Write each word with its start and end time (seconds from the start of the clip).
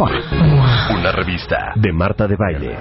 MOA. 0.00 0.96
Una 0.98 1.12
revista 1.12 1.72
de 1.74 1.92
Marta 1.92 2.26
de 2.26 2.34
Baile. 2.34 2.78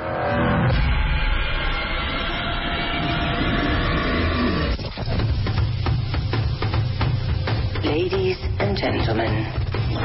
Ladies 7.83 8.37
and 8.59 8.77
gentlemen, 8.77 9.45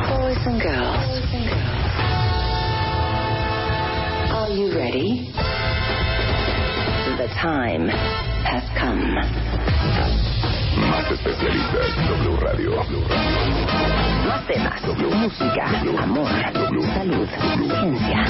boys 0.08 0.42
and 0.44 0.60
girls, 0.60 1.22
are 4.32 4.50
you 4.50 4.76
ready? 4.76 5.30
The 7.16 7.28
time 7.40 7.88
has 8.42 8.64
come. 8.76 9.14
Más 10.80 11.12
especialistas, 11.12 11.94
W 12.08 12.36
Radio. 12.38 14.03
Más 14.26 14.46
temas, 14.46 14.82
música, 14.82 15.66
amor, 16.02 16.30
salud, 16.52 17.28
ciencia. 17.68 18.24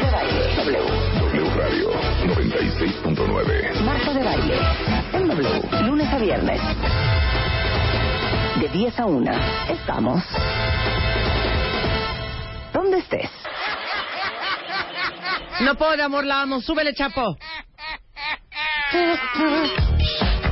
De 0.00 0.10
baile, 0.10 0.42
W. 0.56 0.78
W 1.20 1.50
Radio 1.56 1.88
96.9. 2.26 3.80
Marta 3.82 4.12
de 4.12 4.22
baile, 4.22 4.58
en 5.12 5.28
W, 5.28 5.82
lunes 5.86 6.12
a 6.12 6.18
viernes. 6.18 6.60
De 8.60 8.68
10 8.68 9.00
a 9.00 9.06
1, 9.06 9.30
estamos. 9.70 10.22
¿Dónde 12.72 12.98
estés? 12.98 13.30
No 15.60 15.74
puedo 15.74 16.04
amor, 16.04 16.24
la 16.24 16.42
amo. 16.42 16.60
Súbele, 16.60 16.94
chapo. 16.94 17.36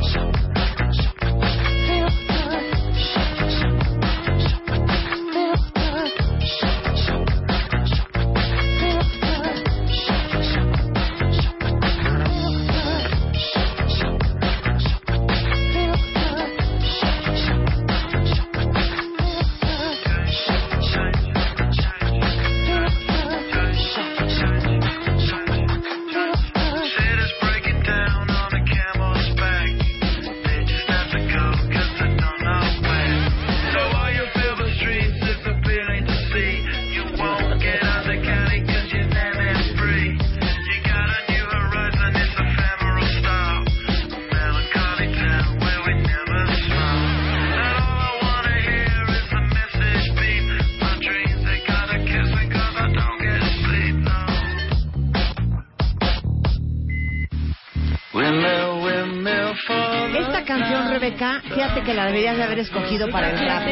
Rebeca, 61.16 61.42
fíjate 61.42 61.82
que 61.82 61.94
la 61.94 62.06
deberías 62.06 62.36
de 62.36 62.42
haber 62.42 62.58
escogido 62.58 63.08
para 63.10 63.30
el 63.30 63.38
rap. 63.38 63.62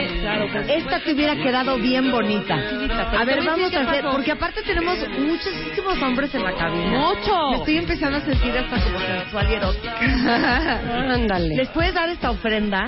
Esta 0.69 1.01
te 1.01 1.13
hubiera 1.13 1.37
quedado 1.37 1.77
bien 1.77 2.11
bonita. 2.11 2.55
A 2.55 3.25
ver, 3.25 3.45
vamos 3.45 3.75
a 3.75 3.81
hacer, 3.81 4.05
porque 4.11 4.33
aparte 4.33 4.63
tenemos 4.63 4.97
muchísimos 5.19 6.01
hombres 6.03 6.35
en 6.35 6.43
la 6.43 6.55
cabina. 6.55 6.99
¡Mucho! 6.99 7.51
Me 7.51 7.57
estoy 7.59 7.77
empezando 7.77 8.19
a 8.19 8.21
sentir 8.21 8.57
hasta 8.57 8.83
como 8.83 8.99
sensual 8.99 9.51
y 9.51 9.55
erótica. 9.55 9.95
Ándale. 11.15 11.57
¿Les 11.57 11.69
puedes 11.69 11.95
dar 11.95 12.09
esta 12.09 12.31
ofrenda? 12.31 12.87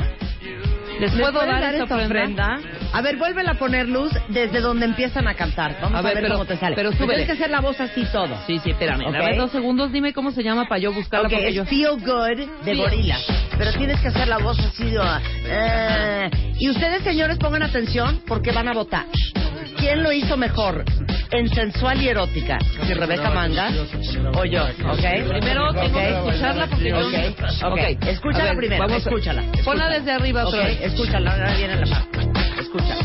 ¿Les 1.00 1.12
¿Les 1.12 1.20
puedo 1.20 1.38
dar 1.46 1.74
esta 1.74 1.96
ofrenda? 1.96 2.58
A 2.92 3.02
ver, 3.02 3.16
vuélvela 3.16 3.52
a 3.52 3.54
poner 3.54 3.88
luz 3.88 4.10
desde 4.28 4.60
donde 4.60 4.86
empiezan 4.86 5.28
a 5.28 5.34
cantar. 5.34 5.76
Vamos 5.80 5.96
a, 5.96 5.98
A 5.98 6.02
ver, 6.02 6.14
pero- 6.14 6.32
cómo 6.34 6.44
te 6.46 6.56
sale. 6.56 6.74
pero 6.74 6.92
súbele. 6.92 7.14
Tienes 7.14 7.26
que 7.26 7.32
hacer 7.32 7.50
la 7.50 7.60
voz 7.60 7.78
así 7.80 8.04
todo. 8.12 8.34
Sí, 8.46 8.58
sí, 8.64 8.70
espérame. 8.70 9.06
Ok. 9.06 9.14
A 9.14 9.18
ver, 9.18 9.36
dos 9.36 9.50
segundos. 9.50 9.92
Dime 9.92 10.12
cómo 10.12 10.30
se 10.30 10.42
llama 10.42 10.64
para 10.66 10.78
yo 10.80 10.92
buscarla 10.92 11.26
Ok, 11.28 11.34
porque 11.34 11.48
es 11.48 11.54
yo... 11.54 11.64
Feel 11.66 12.00
Good 12.00 12.64
de. 12.64 12.74
Gorilas. 12.76 13.24
Pero 13.58 13.72
tienes 13.74 14.00
que 14.00 14.08
hacer 14.08 14.28
la 14.28 14.38
voz 14.38 14.58
así 14.58 14.84
de... 14.84 15.00
eh, 15.46 16.30
y 16.58 16.70
ustedes, 16.70 17.02
señores, 17.02 17.38
pongan 17.38 17.62
atención 17.62 18.20
porque 18.26 18.52
van 18.52 18.68
a 18.68 18.72
votar. 18.72 19.04
¿Quién 19.78 20.02
lo 20.02 20.12
hizo 20.12 20.36
mejor? 20.36 20.84
En 21.30 21.48
sensual 21.50 22.00
y 22.02 22.08
erótica. 22.08 22.58
Si 22.86 22.94
Rebeca 22.94 23.30
Manga 23.30 23.68
o 24.34 24.44
yo, 24.44 24.62
¿ok? 24.62 25.28
Primero 25.28 25.72
tengo 25.74 25.98
que 25.98 26.12
Ok. 26.14 26.28
escucharla 26.28 26.66
porque 26.68 26.88
yo... 26.88 26.98
Ok, 26.98 27.14
ok. 27.62 27.72
Ok. 27.72 28.08
Escúchala 28.08 28.54
primero, 28.54 28.86
vamos 28.86 29.04
escúchala. 29.06 29.42
Ponla 29.64 29.88
desde 29.88 30.12
arriba 30.12 30.44
otra 30.46 30.64
vez. 30.66 30.80
escúchala, 30.80 31.32
ahora 31.32 31.56
viene 31.56 31.76
la 31.76 31.86
parte. 31.86 32.18
Escúchala. 32.60 33.04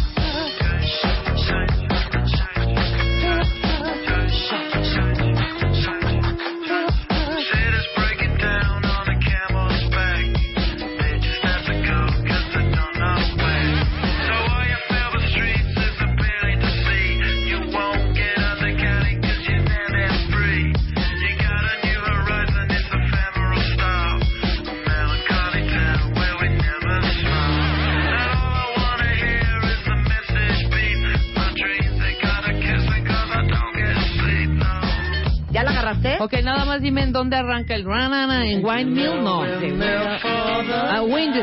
Más 36.71 36.81
dime 36.81 37.01
en 37.03 37.11
dónde 37.11 37.35
arranca 37.35 37.75
el 37.75 37.83
ranana, 37.83 38.45
en 38.47 38.63
Windmill, 38.63 39.21
no. 39.23 39.43
Ah, 39.43 41.01
Wind. 41.01 41.35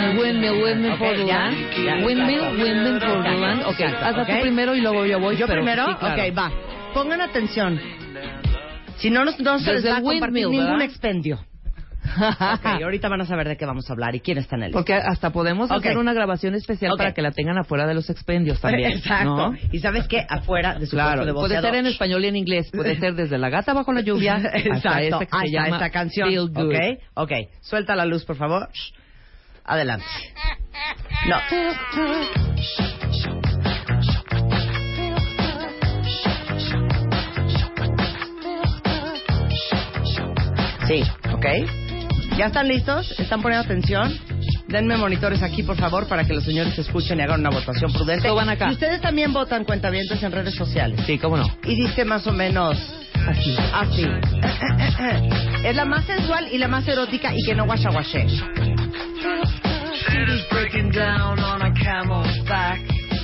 En 0.00 0.18
Windmill, 0.18 0.62
Windmill 0.62 0.96
for 0.96 1.16
the 1.16 1.24
land. 1.24 1.56
Windmill. 2.04 2.40
Windmill 2.62 3.00
for 3.00 3.22
the 3.22 3.30
land. 3.36 3.62
Ok, 3.66 3.80
ok. 4.20 4.26
tú 4.26 4.40
primero 4.40 4.74
y 4.74 4.80
luego 4.80 5.04
yo 5.04 5.20
voy. 5.20 5.36
¿Yo 5.36 5.46
primero? 5.46 5.84
Ok, 5.90 6.36
va. 6.36 6.50
Pongan 6.94 7.20
atención. 7.20 7.78
Si 8.96 9.10
no, 9.10 9.24
nos- 9.26 9.38
no 9.40 9.58
se 9.58 9.74
les 9.74 9.84
va 9.86 9.98
a 9.98 10.00
compartir 10.02 10.46
windmill, 10.46 10.64
ningún 10.64 10.80
expendio. 10.82 11.38
Ok, 12.16 12.66
ahorita 12.82 13.08
van 13.08 13.20
a 13.20 13.26
saber 13.26 13.48
de 13.48 13.56
qué 13.56 13.66
vamos 13.66 13.88
a 13.88 13.92
hablar 13.92 14.14
y 14.14 14.20
quién 14.20 14.38
está 14.38 14.56
en 14.56 14.64
el 14.64 14.70
Porque 14.72 14.94
hasta 14.94 15.30
podemos 15.30 15.70
Ok. 15.70 15.78
hacer 15.78 15.98
una 15.98 16.12
grabación 16.12 16.54
especial 16.54 16.92
Ok. 16.92 16.98
para 16.98 17.12
que 17.12 17.22
la 17.22 17.30
tengan 17.32 17.58
afuera 17.58 17.86
de 17.86 17.94
los 17.94 18.08
expendios 18.10 18.60
también. 18.60 18.92
Exacto. 18.92 19.52
¿no? 19.52 19.54
Y 19.72 19.78
sabes 19.80 20.06
qué? 20.08 20.26
Afuera 20.28 20.78
de 20.78 20.86
su 20.86 20.96
Claro, 20.96 21.24
de 21.24 21.32
puede 21.32 21.60
ser 21.60 21.74
en 21.74 21.86
español 21.86 22.24
y 22.24 22.28
en 22.28 22.36
inglés, 22.36 22.70
puede 22.72 22.98
ser 22.98 23.14
desde 23.14 23.38
la 23.38 23.48
gata 23.50 23.72
bajo 23.74 23.92
la 23.92 24.00
lluvia 24.00 24.34
hasta 24.36 24.56
Exacto, 24.58 24.98
esta 25.22 25.26
que 25.26 25.46
se 25.48 25.52
llama 25.52 25.68
esta 25.76 25.90
canción. 25.90 26.28
Feel 26.28 26.48
Good. 26.48 26.66
Ok, 26.74 26.98
ok. 27.14 27.32
Suelta 27.60 27.94
la 27.96 28.04
luz, 28.06 28.24
por 28.24 28.36
favor. 28.36 28.68
Adelante. 29.64 30.04
No. 31.28 31.36
Sí, 40.86 41.02
¿ok? 41.32 41.46
¿Ya 42.36 42.46
están 42.46 42.68
listos? 42.68 43.18
¿Están 43.18 43.40
poniendo 43.40 43.64
atención? 43.64 44.14
Denme 44.68 44.98
monitores 44.98 45.42
aquí, 45.42 45.62
por 45.62 45.76
favor, 45.76 46.06
para 46.06 46.24
que 46.24 46.34
los 46.34 46.44
señores 46.44 46.78
escuchen 46.78 47.18
y 47.18 47.22
hagan 47.22 47.40
una 47.40 47.48
votación 47.48 47.90
prudente. 47.90 48.28
Suban 48.28 48.50
acá. 48.50 48.68
Y 48.68 48.72
ustedes 48.72 49.00
también 49.00 49.32
votan 49.32 49.64
cuentavientes 49.64 50.22
en 50.22 50.32
redes 50.32 50.54
sociales. 50.54 51.00
Sí, 51.06 51.18
cómo 51.18 51.38
no. 51.38 51.46
Y 51.64 51.76
dice 51.76 52.04
más 52.04 52.26
o 52.26 52.32
menos 52.32 52.76
así. 53.26 53.56
Así. 53.72 54.06
es 55.64 55.74
la 55.74 55.86
más 55.86 56.04
sensual 56.04 56.48
y 56.52 56.58
la 56.58 56.68
más 56.68 56.86
erótica 56.86 57.32
y 57.34 57.42
que 57.42 57.54
no 57.54 57.64
guachaguache. 57.64 58.26
Cities 60.10 60.44
breaking 60.50 60.90
down 60.90 61.38
on 61.38 61.62
a 61.62 61.72
camel's 61.72 62.44
back. 62.46 62.80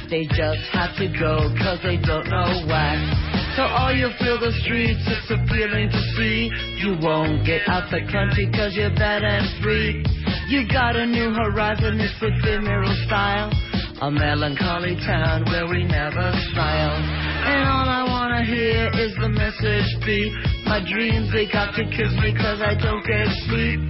They 0.08 0.26
just 0.26 0.62
have 0.72 0.96
to 0.96 1.08
go 1.18 1.52
cause 1.58 1.80
they 1.82 1.98
don't 1.98 2.28
know 2.28 2.66
why. 2.66 3.41
So 3.56 3.68
all 3.68 3.92
you 3.92 4.08
feel 4.18 4.40
the 4.40 4.52
streets, 4.64 5.04
it's 5.04 5.28
appealing 5.28 5.92
to 5.92 6.00
see. 6.16 6.48
You 6.80 6.96
won't 7.04 7.44
get 7.44 7.68
out 7.68 7.90
the 7.92 8.00
country 8.08 8.48
cause 8.48 8.72
you're 8.72 8.94
bad 8.96 9.22
and 9.22 9.44
free. 9.62 10.00
You 10.48 10.64
got 10.68 10.96
a 10.96 11.04
new 11.04 11.36
horizon, 11.36 12.00
it's 12.00 12.16
ephemeral 12.16 12.96
style. 13.04 13.52
A 14.00 14.10
melancholy 14.10 14.96
town 15.04 15.44
where 15.52 15.68
we 15.68 15.84
never 15.84 16.32
smile. 16.52 16.96
And 16.96 17.68
all 17.68 17.88
I 17.92 18.04
wanna 18.08 18.44
hear 18.44 18.88
is 18.96 19.12
the 19.20 19.28
message 19.28 19.90
beat. 20.00 20.32
My 20.64 20.80
dreams, 20.80 21.30
they 21.30 21.44
got 21.44 21.76
to 21.76 21.84
kiss 21.84 22.12
me 22.24 22.32
cause 22.32 22.62
I 22.64 22.72
don't 22.80 23.04
get 23.04 23.28
sleep. 23.52 23.80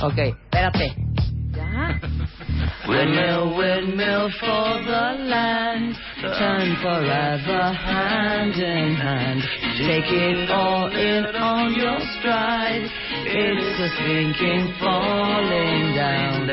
Ok, 0.00 0.32
espérate. 0.48 1.09
Windmill, 2.88 3.56
windmill 3.56 4.30
for 4.40 4.82
the 4.82 5.24
land, 5.30 5.94
turn 6.20 6.76
forever 6.82 7.72
hand 7.72 8.54
in 8.56 8.94
hand. 8.96 9.42
Take 9.86 10.10
it 10.10 10.50
all 10.50 10.88
in 10.90 11.26
on 11.36 11.74
your 11.74 11.98
stride. 12.18 12.90
It's 13.26 13.80
a 13.80 13.88
sinking, 14.02 14.74
falling 14.80 15.94
down. 15.94 16.50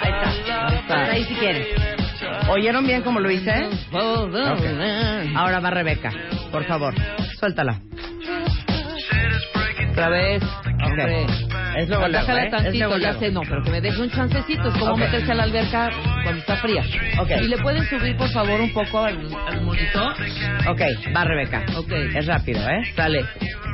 Ahí 0.00 0.12
está. 0.12 0.66
Ahí 0.66 0.76
está. 0.76 1.04
Ahí 1.04 1.24
si 1.24 1.34
quieren. 1.34 1.64
¿Oyeron 2.50 2.86
bien 2.86 3.02
cómo 3.02 3.20
lo 3.20 3.30
hice? 3.30 3.68
Ok. 3.92 5.36
Ahora 5.36 5.60
va 5.60 5.70
Rebeca. 5.70 6.12
Por 6.50 6.64
favor, 6.64 6.94
suéltala. 7.38 7.80
Otra 9.90 10.08
vez. 10.10 10.42
Hombre. 10.82 11.57
Es 11.76 11.88
luego, 11.88 12.08
luego, 12.08 12.36
¿eh? 12.36 12.44
Es 12.44 12.50
tantito, 12.50 12.72
luego, 12.78 12.96
ya 12.98 13.12
luego. 13.12 13.20
sé, 13.20 13.30
no, 13.30 13.40
pero 13.42 13.62
que 13.62 13.70
me 13.70 13.80
deje 13.80 14.00
un 14.00 14.10
chancecito. 14.10 14.68
Es 14.68 14.78
como 14.78 14.92
Ok. 14.92 14.98
meterse 14.98 15.30
a 15.32 15.34
la 15.34 15.42
alberca 15.44 15.90
cuando 16.22 16.40
está 16.40 16.56
fría. 16.56 16.82
Ok. 17.20 17.30
Y 17.42 17.48
le 17.48 17.58
pueden 17.58 17.84
subir, 17.88 18.16
por 18.16 18.28
favor, 18.30 18.60
un 18.60 18.72
poco 18.72 19.04
al, 19.04 19.18
al 19.46 19.62
monitor. 19.62 20.12
Ok, 20.66 20.80
va 21.14 21.24
Rebeca. 21.24 21.64
Ok. 21.76 21.92
Es 22.14 22.26
rápido, 22.26 22.68
¿eh? 22.68 22.82
Sale. 22.96 23.24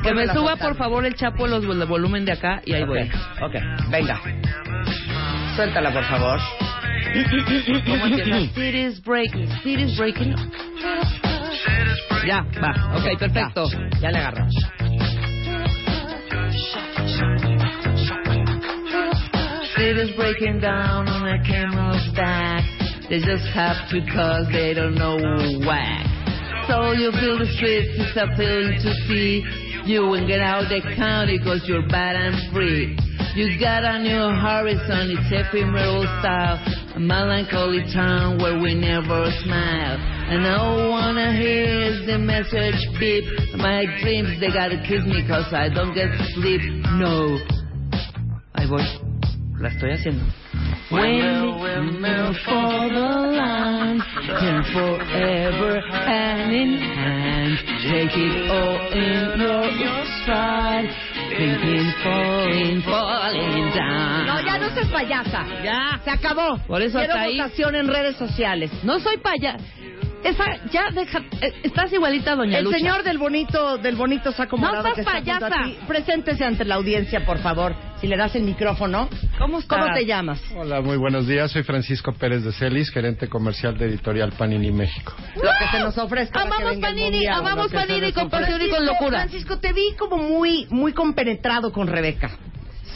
Que 0.03 0.13
me 0.13 0.27
suba, 0.29 0.57
por 0.57 0.77
favor, 0.77 1.07
el 1.07 1.15
chapo, 1.15 1.47
los, 1.47 1.65
el 1.65 1.85
volumen 1.87 2.25
de 2.27 2.33
acá 2.33 2.61
y 2.67 2.75
ahí 2.75 2.85
voy. 2.85 3.11
Ok, 3.41 3.55
venga. 3.91 4.21
Suéltala, 5.57 5.91
por 5.93 6.05
favor. 6.05 6.39
¿Cómo? 7.87 8.07
Cities 8.55 9.03
breaking, 9.03 9.49
cities 9.63 9.97
breaking. 9.97 10.35
Ya, 12.27 12.45
va. 12.63 12.97
Ok, 12.97 13.19
perfecto. 13.19 13.67
Ya, 13.71 13.99
ya 14.01 14.11
le 14.11 14.19
agarró. 14.19 14.47
Cities 19.77 20.15
breaking 20.15 20.61
down 20.61 21.09
on 21.09 21.27
a 21.27 21.43
camel's 21.43 22.07
back. 22.15 22.63
They 23.11 23.19
just 23.19 23.43
have 23.51 23.91
to 23.91 23.99
cause 24.07 24.47
they 24.53 24.73
don't 24.73 24.95
know 24.95 25.19
whack. 25.67 26.07
So 26.71 26.93
you 26.93 27.11
feel 27.11 27.43
the 27.43 27.51
streets, 27.59 27.91
it's 27.99 28.15
appealing 28.15 28.79
to 28.87 28.91
see. 29.11 29.43
You 29.85 30.07
won't 30.07 30.29
get 30.29 30.41
out 30.41 30.71
the 30.71 30.81
county 30.95 31.39
cause 31.43 31.67
you're 31.67 31.87
bad 31.89 32.15
and 32.15 32.55
free. 32.55 32.97
You 33.35 33.59
got 33.59 33.83
a 33.83 33.99
new 33.99 34.31
horizon, 34.39 35.11
it's 35.11 35.27
ephemeral 35.29 36.07
style. 36.23 36.63
A 36.95 37.01
melancholy 37.01 37.83
town 37.93 38.39
where 38.39 38.57
we 38.63 38.79
never 38.79 39.27
smile. 39.43 39.99
And 40.31 40.47
all 40.47 40.79
I 40.79 40.89
wanna 40.89 41.33
hear 41.35 41.67
is 41.91 42.07
the 42.07 42.19
message 42.19 42.79
beep. 43.01 43.27
My 43.59 43.85
dreams, 44.01 44.39
they 44.39 44.55
gotta 44.55 44.79
kiss 44.87 45.03
me 45.05 45.27
cause 45.27 45.53
I 45.53 45.69
don't 45.69 45.95
get 45.95 46.15
sleep. 46.39 46.63
No. 46.95 47.43
Ahí 48.55 48.71
voy. 48.71 49.14
La 49.65 49.71
estoy 49.71 49.93
haciendo. 49.93 50.23
Windmill, 50.91 51.59
windmill 51.59 52.35
for 52.45 52.89
the 52.91 53.33
land, 53.33 54.03
turn 54.27 54.63
forever 54.75 55.81
hand 55.91 56.53
in 56.53 56.77
hand. 56.77 57.59
Take 57.89 58.15
it 58.15 58.51
all 58.51 58.93
in 58.93 59.41
your, 59.41 59.65
your 59.81 60.05
stride, 60.21 60.91
thinking, 61.31 61.91
falling, 62.03 62.83
falling 62.83 63.73
down. 63.75 64.27
No, 64.27 64.45
ya 64.45 64.59
no 64.59 64.69
seas 64.75 64.89
payasa. 64.89 65.47
Ya. 65.65 65.99
Se 66.05 66.11
acabó. 66.11 66.59
Por 66.67 66.83
eso 66.83 66.99
Quiero 66.99 67.15
ahí. 67.15 67.41
en 67.41 67.89
redes 67.89 68.17
sociales. 68.17 68.71
No 68.83 69.01
soy 69.01 69.17
paya. 69.17 69.57
Esa, 70.25 70.45
ya 70.73 70.91
deja. 70.91 71.19
eh, 71.43 71.53
Estás 71.63 71.93
igualita, 71.93 72.35
doña 72.35 72.59
El 72.59 72.65
Lucha. 72.65 72.79
señor 72.79 73.03
del 73.03 73.19
bonito, 73.19 73.77
del 73.79 73.95
bonito 73.95 74.33
saco 74.33 74.57
No 74.57 74.67
morado 74.67 74.83
seas 74.85 74.95
que 74.95 75.01
está 75.03 75.13
junto 75.19 75.33
a 75.35 75.39
payasa. 75.51 75.65
ti, 75.65 75.79
preséntese 75.87 76.45
ante 76.45 76.65
la 76.65 76.77
audiencia, 76.77 77.25
por 77.27 77.39
favor. 77.39 77.75
Si 78.01 78.07
le 78.07 78.17
das 78.17 78.35
el 78.35 78.43
micrófono. 78.43 79.09
¿Cómo 79.39 79.59
estás? 79.59 79.79
¿Cómo 79.79 79.95
te 79.95 80.05
llamas? 80.07 80.41
Hola, 80.57 80.81
muy 80.81 80.97
buenos 80.97 81.27
días. 81.27 81.51
Soy 81.53 81.63
Francisco 81.63 82.13
Pérez 82.13 82.43
de 82.43 82.53
Celis, 82.53 82.91
gerente 82.91 83.29
comercial 83.29 83.77
de 83.79 83.87
Editorial 83.87 84.33
Panini 84.33 84.73
México. 84.73 85.13
Lo 85.37 85.43
que 85.43 85.69
se 85.71 85.79
nos 85.81 85.97
ofrezca. 85.99 86.41
Amamos 86.43 86.77
Panini, 86.79 87.11
mundial. 87.11 87.35
amamos 87.39 87.71
Panini 87.73 88.13
con 88.13 88.31
pasión 88.31 88.61
y 88.63 88.69
con 88.69 88.79
Francisco, 88.79 88.85
locura. 88.85 89.19
Francisco, 89.21 89.59
te 89.59 89.73
vi 89.73 89.95
como 89.99 90.17
muy, 90.17 90.67
muy 90.71 90.93
compenetrado 90.95 91.71
con 91.73 91.87
Rebeca. 91.87 92.31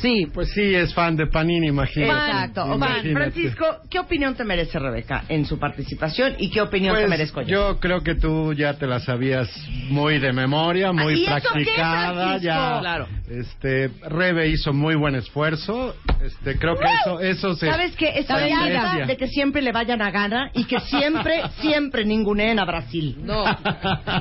Sí, 0.01 0.27
Pues 0.33 0.51
sí, 0.53 0.75
es 0.75 0.95
fan 0.95 1.17
de 1.17 1.27
Panini, 1.27 1.69
imagínate. 1.69 2.13
Exacto. 2.31 2.75
Imagínate. 2.75 3.13
Francisco, 3.13 3.67
¿qué 3.91 3.99
opinión 3.99 4.35
te 4.35 4.45
merece 4.45 4.79
Rebeca 4.79 5.25
en 5.29 5.45
su 5.45 5.59
participación 5.59 6.35
y 6.39 6.51
qué 6.51 6.61
opinión 6.61 6.95
te 6.95 7.01
Pues, 7.03 7.11
merezco 7.11 7.43
yo? 7.43 7.49
yo 7.73 7.81
creo 7.81 8.01
que 8.03 8.15
tú 8.15 8.53
ya 8.53 8.75
te 8.75 8.87
la 8.87 9.01
sabías 9.01 9.49
muy 9.89 10.19
de 10.19 10.33
memoria, 10.33 10.91
¿y 10.91 10.93
muy 10.95 11.23
eso 11.25 11.35
qué, 11.35 11.41
practicada, 11.41 12.15
Francisco? 12.15 12.45
ya. 12.45 12.79
Claro. 12.81 13.07
Este, 13.29 13.91
Rebe 14.09 14.49
hizo 14.49 14.73
muy 14.73 14.95
buen 14.95 15.15
esfuerzo. 15.17 15.95
Este, 16.23 16.57
creo 16.59 16.77
que 16.79 16.87
eso, 16.87 17.21
eso 17.21 17.55
se. 17.55 17.67
¿Sabes 17.71 17.95
qué? 17.97 18.19
Estoy 18.21 18.51
harta 18.51 19.07
de 19.07 19.17
que 19.17 19.27
siempre 19.29 19.63
le 19.63 19.73
vayan 19.73 20.01
a 20.03 20.11
gana 20.11 20.51
y 20.55 20.65
que 20.65 20.79
siempre, 20.81 21.43
siempre 21.61 22.05
ninguneen 22.05 22.59
a 22.59 22.65
Brasil. 22.65 23.17
no. 23.23 23.45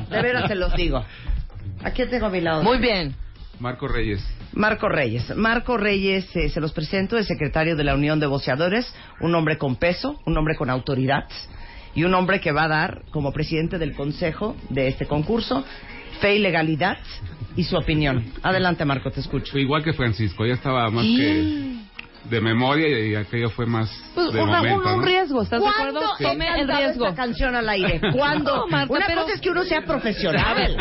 De 0.09 0.21
veras 0.21 0.47
se 0.47 0.55
los 0.55 0.73
digo. 0.75 1.03
Aquí 1.83 2.03
tengo 2.07 2.25
a 2.25 2.29
mi 2.29 2.41
lado. 2.41 2.63
Muy 2.63 2.79
bien. 2.79 3.13
Marco 3.59 3.87
Reyes. 3.87 4.23
Marco 4.57 4.89
Reyes. 4.89 5.35
Marco 5.35 5.77
Reyes, 5.77 6.35
eh, 6.35 6.49
se 6.49 6.59
los 6.59 6.73
presento, 6.73 7.15
es 7.17 7.27
secretario 7.27 7.75
de 7.75 7.83
la 7.83 7.93
Unión 7.93 8.19
de 8.19 8.25
Voceadores, 8.25 8.91
un 9.21 9.35
hombre 9.35 9.57
con 9.59 9.75
peso, 9.75 10.19
un 10.25 10.35
hombre 10.35 10.55
con 10.55 10.69
autoridad 10.71 11.25
y 11.93 12.03
un 12.03 12.13
hombre 12.15 12.41
que 12.41 12.51
va 12.51 12.63
a 12.63 12.67
dar, 12.67 13.01
como 13.11 13.31
presidente 13.31 13.77
del 13.77 13.93
consejo 13.93 14.55
de 14.69 14.87
este 14.87 15.05
concurso, 15.05 15.63
fe 16.21 16.35
y 16.37 16.39
legalidad 16.39 16.97
y 17.55 17.63
su 17.65 17.77
opinión. 17.77 18.25
Adelante, 18.41 18.83
Marco, 18.83 19.11
te 19.11 19.19
escucho. 19.19 19.57
Igual 19.59 19.83
que 19.83 19.93
Francisco, 19.93 20.43
ya 20.45 20.55
estaba 20.55 20.89
más 20.89 21.05
que 21.05 21.75
de 22.27 22.41
memoria 22.41 22.87
y 23.07 23.13
aquello 23.15 23.49
fue 23.51 23.65
más 23.67 23.89
Pues 24.15 24.33
de 24.33 24.41
una- 24.41 24.57
momento. 24.57 24.79
un, 24.81 24.87
un 24.95 24.99
¿no? 25.01 25.05
riesgo, 25.05 25.41
¿estás 25.43 25.61
de 25.61 25.65
¿Cuándo 25.71 25.99
acuerdo? 25.99 26.29
Tome 26.31 26.47
el 26.59 26.67
riesgo. 26.67 27.05
esta 27.05 27.15
canción 27.15 27.55
al 27.55 27.69
aire? 27.69 28.01
¿Cuándo? 28.11 28.55
No, 28.57 28.67
Marta, 28.67 28.91
Una 28.93 29.05
pero- 29.05 29.21
cosa 29.21 29.33
es 29.35 29.41
que 29.41 29.49
uno 29.51 29.63
sea 29.63 29.81
profesional. 29.85 30.75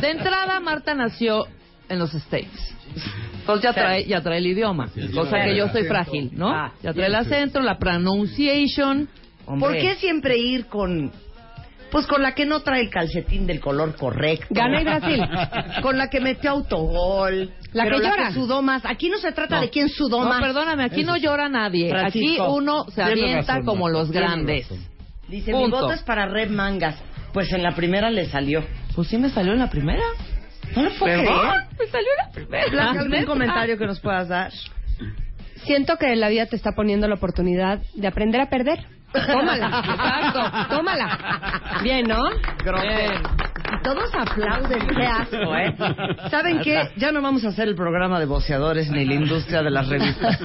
De 0.00 0.10
entrada, 0.10 0.60
Marta 0.60 0.94
nació 0.94 1.46
en 1.88 1.98
los 1.98 2.14
States. 2.14 2.74
Entonces 3.40 3.62
ya 3.62 3.72
trae, 3.72 4.04
ya 4.06 4.20
trae 4.20 4.38
el 4.38 4.46
idioma. 4.46 4.90
Cosa 5.14 5.44
que 5.44 5.56
yo 5.56 5.68
soy 5.68 5.84
frágil, 5.84 6.30
¿no? 6.34 6.48
Ah, 6.50 6.72
Ya 6.82 6.92
trae 6.92 7.06
el 7.08 7.14
acento, 7.14 7.60
la 7.60 7.78
pronunciation. 7.78 9.08
¿Por 9.46 9.72
qué 9.76 9.94
siempre 9.96 10.36
ir 10.38 10.66
con... 10.66 11.10
Pues 11.90 12.06
con 12.06 12.20
la 12.22 12.34
que 12.34 12.44
no 12.44 12.60
trae 12.60 12.82
el 12.82 12.90
calcetín 12.90 13.46
del 13.46 13.60
color 13.60 13.96
correcto. 13.96 14.44
Gana 14.50 14.82
y 14.82 14.84
Brasil. 14.84 15.22
Con 15.82 15.96
la 15.96 16.10
que 16.10 16.20
metió 16.20 16.50
autogol. 16.50 17.50
La 17.72 17.84
pero 17.84 17.96
que 17.96 18.02
la 18.02 18.10
llora. 18.10 18.28
que 18.28 18.34
sudó 18.34 18.60
más. 18.60 18.84
Aquí 18.84 19.08
no 19.08 19.16
se 19.16 19.32
trata 19.32 19.54
No. 19.56 19.62
de 19.62 19.70
quién 19.70 19.88
sudó 19.88 20.22
No, 20.22 20.28
más. 20.28 20.42
perdóname, 20.42 20.84
aquí 20.84 21.02
no 21.02 21.16
llora 21.16 21.48
nadie. 21.48 21.88
Francisco, 21.88 22.42
aquí 22.44 22.52
uno 22.58 22.84
se 22.90 23.02
avienta 23.02 23.54
razón, 23.54 23.64
como 23.64 23.88
los 23.88 24.10
grandes. 24.10 24.68
Dice, 25.28 25.50
mi 25.54 25.60
Punto. 25.62 25.80
voto 25.80 25.92
es 25.94 26.02
para 26.02 26.26
Red 26.26 26.50
Mangas. 26.50 26.96
Pues 27.32 27.50
en 27.54 27.62
la 27.62 27.74
primera 27.74 28.10
le 28.10 28.26
salió. 28.26 28.62
Pues 28.94 29.08
sí 29.08 29.16
me 29.16 29.30
salió 29.30 29.54
en 29.54 29.58
la 29.60 29.70
primera. 29.70 30.04
No 30.76 30.82
lo 30.82 30.90
puedo 30.98 31.22
¿Perdón? 31.22 31.40
creer. 31.40 31.66
Me 31.78 31.86
salió 31.86 32.08
la 32.18 32.30
primera. 32.32 32.90
¿algún 32.90 33.24
comentario 33.24 33.78
que 33.78 33.86
nos 33.86 34.00
puedas 34.00 34.28
dar? 34.28 34.52
Siento 35.64 35.96
que 35.96 36.14
la 36.16 36.28
vida 36.28 36.46
te 36.46 36.56
está 36.56 36.72
poniendo 36.72 37.08
la 37.08 37.14
oportunidad 37.16 37.80
de 37.94 38.06
aprender 38.06 38.40
a 38.40 38.48
perder. 38.48 38.86
Tómala. 39.12 39.66
Exacto. 39.84 40.76
Tómala. 40.76 41.80
Bien, 41.82 42.06
¿no? 42.06 42.22
Bien. 42.82 43.22
Y 43.70 43.82
todos 43.82 44.10
aplauden, 44.14 44.86
qué 44.96 45.06
asco, 45.06 45.56
¿eh? 45.56 45.74
¿Saben 46.30 46.60
qué? 46.60 46.90
Ya 46.96 47.12
no 47.12 47.20
vamos 47.20 47.44
a 47.44 47.48
hacer 47.48 47.68
el 47.68 47.74
programa 47.74 48.18
de 48.18 48.24
boceadores 48.26 48.90
ni 48.90 49.04
la 49.04 49.14
industria 49.14 49.62
de 49.62 49.70
las 49.70 49.88
revistas. 49.88 50.38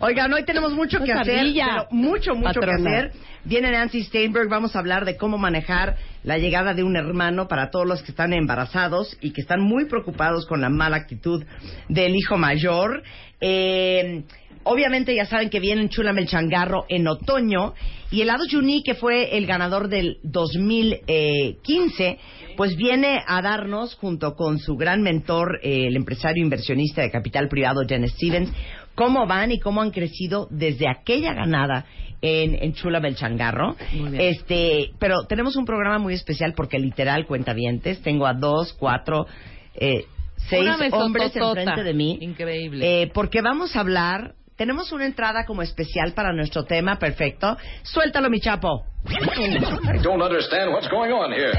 Oigan, 0.00 0.32
hoy 0.32 0.44
tenemos 0.44 0.72
mucho 0.72 0.98
que 1.02 1.12
hacer, 1.12 1.46
pero 1.54 1.86
mucho, 1.90 2.34
mucho 2.34 2.60
Patrona. 2.60 2.90
que 2.90 2.96
hacer. 2.96 3.12
Viene 3.44 3.70
Nancy 3.70 4.02
Steinberg, 4.04 4.48
vamos 4.48 4.74
a 4.76 4.78
hablar 4.78 5.04
de 5.04 5.16
cómo 5.16 5.36
manejar 5.38 5.96
la 6.22 6.38
llegada 6.38 6.74
de 6.74 6.82
un 6.82 6.96
hermano 6.96 7.48
para 7.48 7.70
todos 7.70 7.86
los 7.86 8.02
que 8.02 8.12
están 8.12 8.32
embarazados 8.32 9.16
y 9.20 9.32
que 9.32 9.40
están 9.42 9.60
muy 9.60 9.86
preocupados 9.86 10.46
con 10.46 10.60
la 10.60 10.70
mala 10.70 10.96
actitud 10.96 11.44
del 11.88 12.14
hijo 12.16 12.36
mayor. 12.38 13.02
Eh, 13.40 14.24
Obviamente 14.70 15.14
ya 15.14 15.24
saben 15.24 15.48
que 15.48 15.60
viene 15.60 15.80
en 15.80 15.88
Chulame 15.88 16.20
el 16.20 16.28
Changarro 16.28 16.84
en 16.90 17.08
otoño 17.08 17.72
y 18.10 18.20
el 18.20 18.26
Lado 18.26 18.44
Juni, 18.50 18.82
que 18.82 18.94
fue 18.94 19.38
el 19.38 19.46
ganador 19.46 19.88
del 19.88 20.18
2015, 20.24 22.18
pues 22.54 22.76
viene 22.76 23.22
a 23.26 23.40
darnos, 23.40 23.94
junto 23.94 24.34
con 24.34 24.58
su 24.58 24.76
gran 24.76 25.00
mentor, 25.02 25.60
eh, 25.62 25.86
el 25.86 25.96
empresario 25.96 26.42
inversionista 26.44 27.00
de 27.00 27.10
capital 27.10 27.48
privado, 27.48 27.80
Jen 27.88 28.06
Stevens, 28.08 28.52
cómo 28.94 29.26
van 29.26 29.52
y 29.52 29.58
cómo 29.58 29.80
han 29.80 29.90
crecido 29.90 30.48
desde 30.50 30.86
aquella 30.86 31.32
ganada 31.32 31.86
en, 32.20 32.62
en 32.62 32.74
Chulame 32.74 33.08
el 33.08 33.16
Changarro. 33.16 33.74
Muy 33.94 34.10
bien. 34.10 34.20
Este, 34.20 34.90
pero 34.98 35.24
tenemos 35.26 35.56
un 35.56 35.64
programa 35.64 35.98
muy 35.98 36.12
especial 36.12 36.52
porque 36.54 36.78
literal 36.78 37.26
cuenta 37.26 37.54
vientes. 37.54 38.02
Tengo 38.02 38.26
a 38.26 38.34
dos, 38.34 38.74
cuatro, 38.74 39.26
eh, 39.74 40.04
seis 40.48 40.68
hombres 40.92 41.34
enfrente 41.34 41.84
de 41.84 41.94
mí. 41.94 42.18
Increíble. 42.20 43.02
Eh, 43.02 43.10
porque 43.14 43.40
vamos 43.40 43.76
a 43.76 43.80
hablar. 43.80 44.34
Tenemos 44.58 44.90
una 44.90 45.06
entrada 45.06 45.46
como 45.46 45.62
especial 45.62 46.14
para 46.14 46.32
nuestro 46.32 46.64
tema, 46.64 46.98
perfecto. 46.98 47.56
Suéltalo, 47.84 48.28
mi 48.28 48.40
chapo. 48.40 48.86
I 49.06 50.02
don't 50.02 50.20
understand 50.20 50.72
what's 50.72 50.88
going 50.88 51.12
on 51.12 51.32
here. 51.32 51.52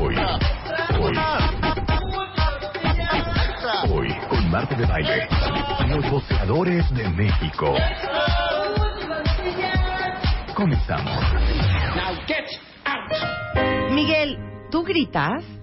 Hoy, 0.00 0.16
hoy, 0.98 1.14
hoy, 3.92 4.08
con 4.28 4.50
Marta 4.50 4.74
de 4.74 4.86
Baile, 4.86 5.28
los 5.88 6.10
boxeadores 6.10 6.92
de 6.92 7.08
México. 7.10 7.72
Comenzamos. 10.56 11.22
Miguel, 13.92 14.36
¿tú 14.72 14.82
gritas? 14.82 15.61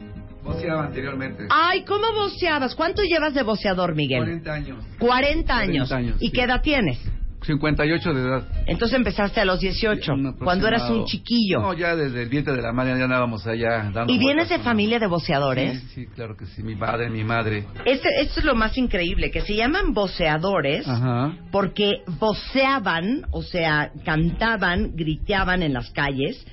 Voceaba 0.53 0.85
anteriormente. 0.85 1.47
Ay, 1.49 1.83
¿cómo 1.83 2.11
voceabas? 2.13 2.75
¿Cuánto 2.75 3.03
llevas 3.03 3.33
de 3.33 3.43
voceador, 3.43 3.95
Miguel? 3.95 4.19
40 4.19 4.53
años. 4.53 4.85
40 4.99 5.57
años. 5.57 5.89
40 5.89 5.95
años, 5.95 6.15
¿Y 6.21 6.27
sí. 6.27 6.31
qué 6.31 6.43
edad 6.43 6.61
tienes? 6.61 6.99
58 7.41 8.13
de 8.13 8.21
edad. 8.21 8.43
Entonces 8.67 8.97
empezaste 8.97 9.39
a 9.39 9.45
los 9.45 9.59
18, 9.59 10.13
cuando 10.43 10.67
eras 10.67 10.89
un 10.89 11.05
chiquillo. 11.05 11.61
No, 11.61 11.73
ya 11.73 11.95
desde 11.95 12.23
el 12.23 12.29
vientre 12.29 12.53
de 12.53 12.61
la 12.61 12.73
madre 12.73 12.97
ya 12.97 13.05
andábamos 13.05 13.47
allá 13.47 13.89
dando 13.93 14.11
¿Y 14.13 14.17
vienes 14.17 14.49
de 14.49 14.59
familia 14.59 14.99
de 14.99 15.07
voceadores? 15.07 15.79
Sí, 15.79 15.87
sí, 15.95 16.07
claro 16.07 16.35
que 16.35 16.45
sí. 16.45 16.63
Mi 16.63 16.75
padre, 16.75 17.09
mi 17.09 17.23
madre. 17.23 17.65
Este, 17.85 18.09
esto 18.21 18.41
es 18.41 18.45
lo 18.45 18.55
más 18.55 18.77
increíble, 18.77 19.31
que 19.31 19.41
se 19.41 19.55
llaman 19.55 19.93
voceadores 19.93 20.87
Ajá. 20.87 21.37
porque 21.51 22.01
voceaban, 22.19 23.25
o 23.31 23.41
sea, 23.41 23.91
cantaban, 24.03 24.95
griteaban 24.95 25.63
en 25.63 25.73
las 25.73 25.89
calles. 25.91 26.45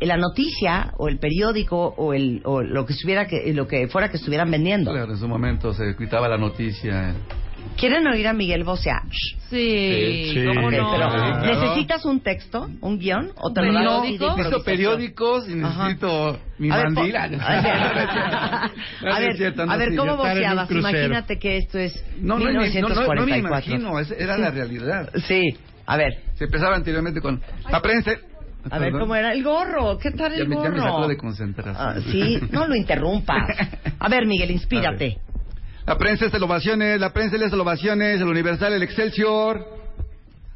La 0.00 0.16
noticia 0.16 0.92
o 0.98 1.08
el 1.08 1.18
periódico 1.18 1.94
o, 1.96 2.12
el, 2.14 2.40
o 2.44 2.62
lo 2.62 2.84
que 2.84 2.92
estuviera 2.92 3.26
que 3.26 3.52
lo 3.54 3.66
que 3.66 3.88
fuera 3.88 4.10
que 4.10 4.16
estuvieran 4.16 4.50
vendiendo. 4.50 4.90
Claro, 4.90 5.12
en 5.12 5.18
su 5.18 5.28
momento 5.28 5.72
se 5.72 5.92
gritaba 5.94 6.28
la 6.28 6.36
noticia. 6.36 7.14
¿Quieren 7.76 8.06
oír 8.06 8.26
a 8.28 8.32
Miguel 8.32 8.62
vocear? 8.64 9.02
Sí, 9.48 10.30
Sí, 10.34 10.44
¿cómo 10.46 10.70
sí, 10.70 10.76
no? 10.76 10.90
Pero, 10.90 10.94
claro. 10.94 11.46
¿Necesitas 11.46 12.04
un 12.04 12.20
texto, 12.20 12.68
un 12.80 12.98
guion? 12.98 13.32
¿O 13.36 13.52
te 13.52 13.62
lo 13.62 14.02
de 14.02 14.10
Necesito 14.10 14.62
periódicos 14.64 15.48
y 15.48 15.54
necesito 15.54 16.38
mi 16.58 16.70
A 16.70 16.84
no, 16.84 17.00
a 17.00 17.04
ver, 17.04 17.14
no, 19.02 19.08
no 19.08 19.14
a 19.14 19.18
ver, 19.18 19.30
es 19.30 19.36
cierto, 19.38 19.66
no, 19.66 19.72
a 19.72 19.76
ver, 19.76 19.90
sí, 19.90 19.96
¿cómo 19.96 20.16
voceabas? 20.16 20.70
Imagínate 20.70 21.38
que 21.38 21.56
esto 21.56 21.78
es 21.78 22.04
No, 22.20 22.38
no, 22.38 22.44
no, 22.44 22.52
no, 22.52 22.60
no, 22.60 22.60
no 22.60 22.60
me 22.60 22.70
1944. 22.70 23.38
imagino, 23.38 23.98
es- 23.98 24.10
era 24.12 24.38
la 24.38 24.50
realidad. 24.50 25.10
Sí, 25.26 25.56
a 25.86 25.96
ver, 25.96 26.12
Se 26.34 26.44
empezaba 26.44 26.76
anteriormente 26.76 27.20
con 27.20 27.40
la 27.70 27.80
prensa. 27.80 28.12
A 28.70 28.78
ver 28.78 28.92
cómo 28.92 29.14
era 29.14 29.32
el 29.32 29.42
gorro. 29.42 29.98
¿Qué 29.98 30.10
tal 30.10 30.32
Ya 30.32 30.38
el 30.42 30.48
me, 30.48 30.56
ya 30.56 30.70
me 30.70 30.78
sacó 30.78 30.92
gorro? 30.92 31.08
de 31.08 31.16
concentración. 31.16 31.76
Ah, 31.78 31.94
sí, 32.10 32.38
no 32.50 32.66
lo 32.66 32.74
interrumpas. 32.74 33.48
A 33.98 34.08
ver, 34.08 34.26
Miguel, 34.26 34.50
inspírate. 34.52 35.18
La 35.86 35.98
prensa 35.98 36.26
es 36.26 36.32
de 36.32 36.38
ovaciones, 36.38 36.98
la 36.98 37.12
prensa 37.12 37.36
es 37.36 37.50
de 37.50 37.60
ovaciones, 37.60 38.20
el 38.20 38.28
Universal, 38.28 38.72
el 38.72 38.82
Excelsior. 38.82 39.66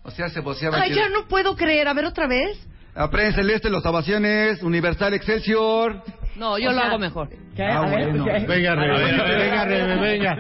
O 0.03 0.11
sea, 0.11 0.31
se 0.31 0.41
voceaba. 0.41 0.81
Ay, 0.81 0.95
ya 0.95 1.09
no 1.11 1.29
puedo 1.29 1.55
creer. 1.55 1.87
A 1.89 1.93
ver, 1.93 2.07
otra 2.07 2.27
vez. 2.27 2.59
La 2.95 3.11
prensa, 3.11 3.43
el 3.43 3.51
este, 3.51 3.69
los 3.71 3.85
ovaciones, 3.85 4.63
Universal, 4.63 5.13
Excelsior. 5.15 6.03
No, 6.37 6.59
yo 6.59 6.71
O 6.71 6.73
lo 6.73 6.79
sea, 6.79 6.89
hago 6.89 6.99
mejor. 6.99 7.29
¿Qué? 7.55 7.63
Ah, 7.63 7.81
a 7.83 7.91
ver, 7.91 8.09
bueno. 8.09 8.25
¿qué? 8.25 8.47
Venga, 8.47 8.75
Rebe, 8.75 9.03
venga, 9.03 9.65
Rebe, 9.67 9.97
venga. 10.01 10.35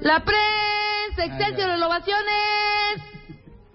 La 0.00 0.20
prensa, 0.24 1.24
Excelsior, 1.24 1.70
en 1.70 1.82
ovaciones. 1.82 3.02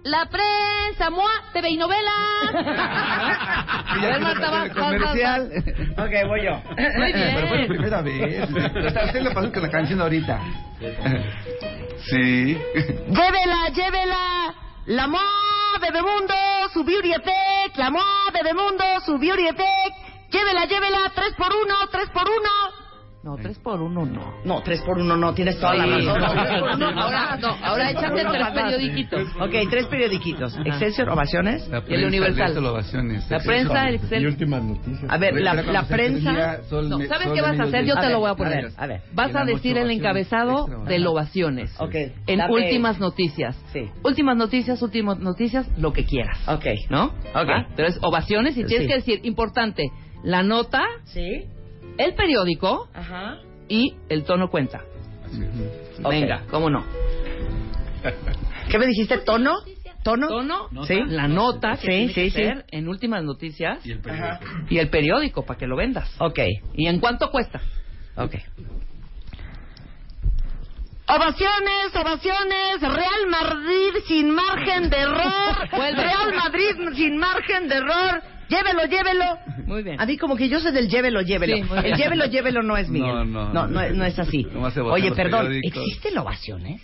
La 0.03 0.25
prensa, 0.25 1.11
MOA, 1.11 1.51
TV 1.53 1.69
y 1.69 1.77
novelas. 1.77 2.55
A 2.55 3.97
ver, 4.01 4.19
Marta, 4.19 4.49
va, 4.49 4.59
vas, 4.61 4.69
comercial. 4.71 5.51
Ok, 5.91 6.27
voy 6.27 6.43
yo. 6.43 6.61
Muy 6.97 7.13
bien. 7.13 7.31
Pero 7.35 7.47
fue 7.47 7.57
la 7.59 7.67
primera 7.67 8.01
vez. 8.01 8.49
Hasta 8.87 9.05
usted 9.05 9.21
le 9.21 9.31
pasó 9.31 9.51
con 9.51 9.61
la 9.61 9.69
canción 9.69 10.01
ahorita. 10.01 10.39
Sí. 12.09 12.57
Llévela, 13.09 13.69
llévela. 13.73 14.55
La 14.87 15.07
moda 15.07 15.21
Bebemundo, 15.79 16.33
su 16.73 16.83
Beauty 16.83 17.11
Effect. 17.11 17.77
La 17.77 17.91
moda 17.91 18.31
Bebemundo, 18.33 18.83
su 19.05 19.19
Beauty 19.19 19.47
Effect. 19.49 20.31
Llévela, 20.31 20.65
llévela. 20.65 21.11
Tres 21.13 21.35
por 21.37 21.53
uno, 21.55 21.75
tres 21.91 22.09
por 22.09 22.27
uno. 22.27 22.80
No, 23.23 23.35
tres 23.37 23.59
por 23.59 23.79
uno 23.79 24.03
no. 24.03 24.33
No, 24.45 24.61
tres 24.63 24.81
por 24.81 24.97
uno 24.97 25.15
no, 25.15 25.33
tienes 25.35 25.59
toda 25.59 25.75
la 25.75 25.85
razón. 25.85 26.79
No, 26.79 26.87
Ahora, 27.01 27.37
no, 27.39 27.47
ahora 27.63 27.91
échate 27.91 28.23
Tres 28.25 28.47
periodiquitos. 28.51 29.27
Ok, 29.39 29.51
tres 29.69 29.85
periodiquitos. 29.87 30.57
Excelsior, 30.65 31.09
ovaciones. 31.09 31.67
La 31.67 31.83
Y 31.87 31.93
el 31.93 32.05
Universal. 32.05 32.41
el 32.51 32.57
este, 32.57 32.59
ovaciones. 32.67 33.29
La 33.29 33.39
prensa, 33.39 33.89
el 33.89 34.23
Y 34.23 34.25
últimas 34.25 34.63
noticias. 34.63 35.05
A 35.11 35.17
ver, 35.17 35.35
la, 35.39 35.53
la 35.53 35.83
prensa. 35.83 36.31
No, 36.71 36.99
¿sabes 37.07 37.27
qué 37.33 37.41
vas 37.41 37.59
a 37.59 37.63
hacer? 37.63 37.85
Yo 37.85 37.93
A 37.93 38.01
te 38.01 38.07
ver, 38.07 38.11
lo 38.13 38.19
voy 38.21 38.29
a 38.29 38.31
a 38.31 38.35
poner. 38.35 38.63
ver, 38.65 38.73
a 38.77 38.87
ver. 38.87 39.01
Vas 39.13 39.35
a 39.35 39.45
decir 39.45 39.77
el 39.77 39.91
encabezado 39.91 40.65
de 40.87 41.05
ovaciones. 41.05 41.75
Ok. 41.79 41.95
En 42.25 42.41
últimas 42.49 42.99
noticias. 42.99 43.55
Sí. 43.71 43.89
Últimas 44.03 44.35
noticias, 44.35 44.81
últimas 44.81 45.19
noticias, 45.19 45.67
lo 45.77 45.93
que 45.93 46.05
quieras. 46.05 46.37
Ok. 46.47 46.65
¿No? 46.89 47.05
Ok. 47.05 47.13
¿Va? 47.35 47.67
Entonces, 47.69 47.99
ovaciones 48.01 48.57
y 48.57 48.63
tienes 48.63 48.83
Sí. 48.83 48.87
que 48.87 48.95
decir, 48.95 49.19
importante, 49.23 49.91
la 50.23 50.41
nota, 50.41 50.81
Sí. 51.03 51.45
El 51.97 52.13
periódico 52.15 52.89
Ajá. 52.93 53.37
y 53.67 53.95
el 54.09 54.23
tono 54.23 54.49
cuenta. 54.49 54.81
Venga, 55.99 56.43
¿cómo 56.49 56.69
no? 56.69 56.83
¿Qué 58.69 58.79
me 58.79 58.87
dijiste? 58.87 59.19
¿Tono? 59.19 59.53
¿Tono? 60.03 60.27
Tono, 60.27 60.69
Sí. 60.87 60.99
la 61.05 61.27
nota 61.27 61.73
que 61.73 61.81
Sí, 61.81 61.87
tiene 61.87 62.07
sí, 62.07 62.13
que 62.13 62.29
sí. 62.31 62.35
ser 62.37 62.65
en 62.71 62.87
últimas 62.87 63.23
noticias 63.23 63.85
Y 63.85 63.91
el 63.91 63.99
periódico. 63.99 64.45
y 64.69 64.77
el 64.79 64.89
periódico 64.89 65.45
para 65.45 65.59
que 65.59 65.67
lo 65.67 65.75
vendas. 65.75 66.09
Ok. 66.19 66.39
¿Y 66.73 66.87
en 66.87 66.99
cuánto 66.99 67.29
cuesta? 67.29 67.61
Ok. 68.17 68.33
Ovaciones, 71.07 71.93
ovaciones, 71.95 72.79
Real 72.81 73.27
Madrid 73.29 74.01
sin 74.07 74.31
margen 74.31 74.89
de 74.89 74.97
error. 74.97 75.69
Real 75.71 76.33
Madrid 76.35 76.93
sin 76.95 77.17
margen 77.17 77.67
de 77.67 77.75
error. 77.75 78.21
Llévelo, 78.51 78.85
llévelo. 78.85 79.37
Muy 79.65 79.83
bien. 79.83 79.99
A 79.99 80.05
mí 80.05 80.17
como 80.17 80.35
que 80.35 80.49
yo 80.49 80.59
soy 80.59 80.71
del 80.73 80.87
llévelo, 80.89 81.21
llévelo. 81.21 81.55
Sí, 81.55 81.63
el 81.85 81.95
llévelo, 81.95 82.25
llévelo 82.25 82.61
no 82.63 82.75
es 82.77 82.89
Miguel. 82.89 83.07
No, 83.09 83.25
no, 83.25 83.53
no, 83.53 83.67
no. 83.67 83.89
no, 83.89 84.05
es 84.05 84.19
así. 84.19 84.45
Oye, 84.91 85.11
perdón. 85.13 85.51
¿existen 85.63 86.17
ovaciones? 86.17 86.81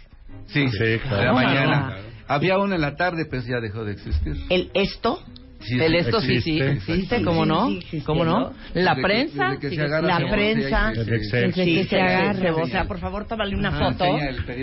Sí, 0.47 0.67
Sí, 0.69 0.99
claro. 1.01 1.17
De 1.17 1.25
la 1.25 1.33
mañana. 1.33 1.89
no. 1.89 2.17
Había 2.29 2.57
una 2.57 2.75
en 2.75 2.81
la 2.81 2.95
tarde, 2.95 3.25
pero 3.29 3.41
ya 3.43 3.59
dejó 3.61 3.85
de 3.85 3.93
existir. 3.93 4.35
¿El 4.49 4.69
esto? 4.73 5.21
Sí, 5.59 5.79
el 5.81 5.95
esto 5.95 6.21
sí, 6.21 6.39
sí, 6.41 6.59
existe. 6.59 6.71
existe, 6.93 7.17
Sí, 7.17 7.23
¿cómo 7.23 7.43
sí, 7.43 7.49
no? 7.49 7.67
sí, 7.67 7.77
existe, 7.77 8.05
¿Cómo 8.05 8.23
no? 8.25 8.53
La 8.75 8.93
Desde 8.93 9.01
prensa, 9.07 9.49
desde 9.49 9.59
que 9.59 9.69
se 9.75 9.87
La 9.87 10.17
prensa. 10.29 10.93
Sí, 10.93 11.05
que 11.05 11.83
se, 11.83 11.83
se 11.89 11.99
agarra. 12.01 12.33
se 12.35 12.51
vocea. 12.51 12.83
Por 12.85 12.99
favor, 12.99 13.25
tómale 13.27 13.55
una 13.55 13.69
Ajá, 13.69 13.91
foto. 13.93 14.05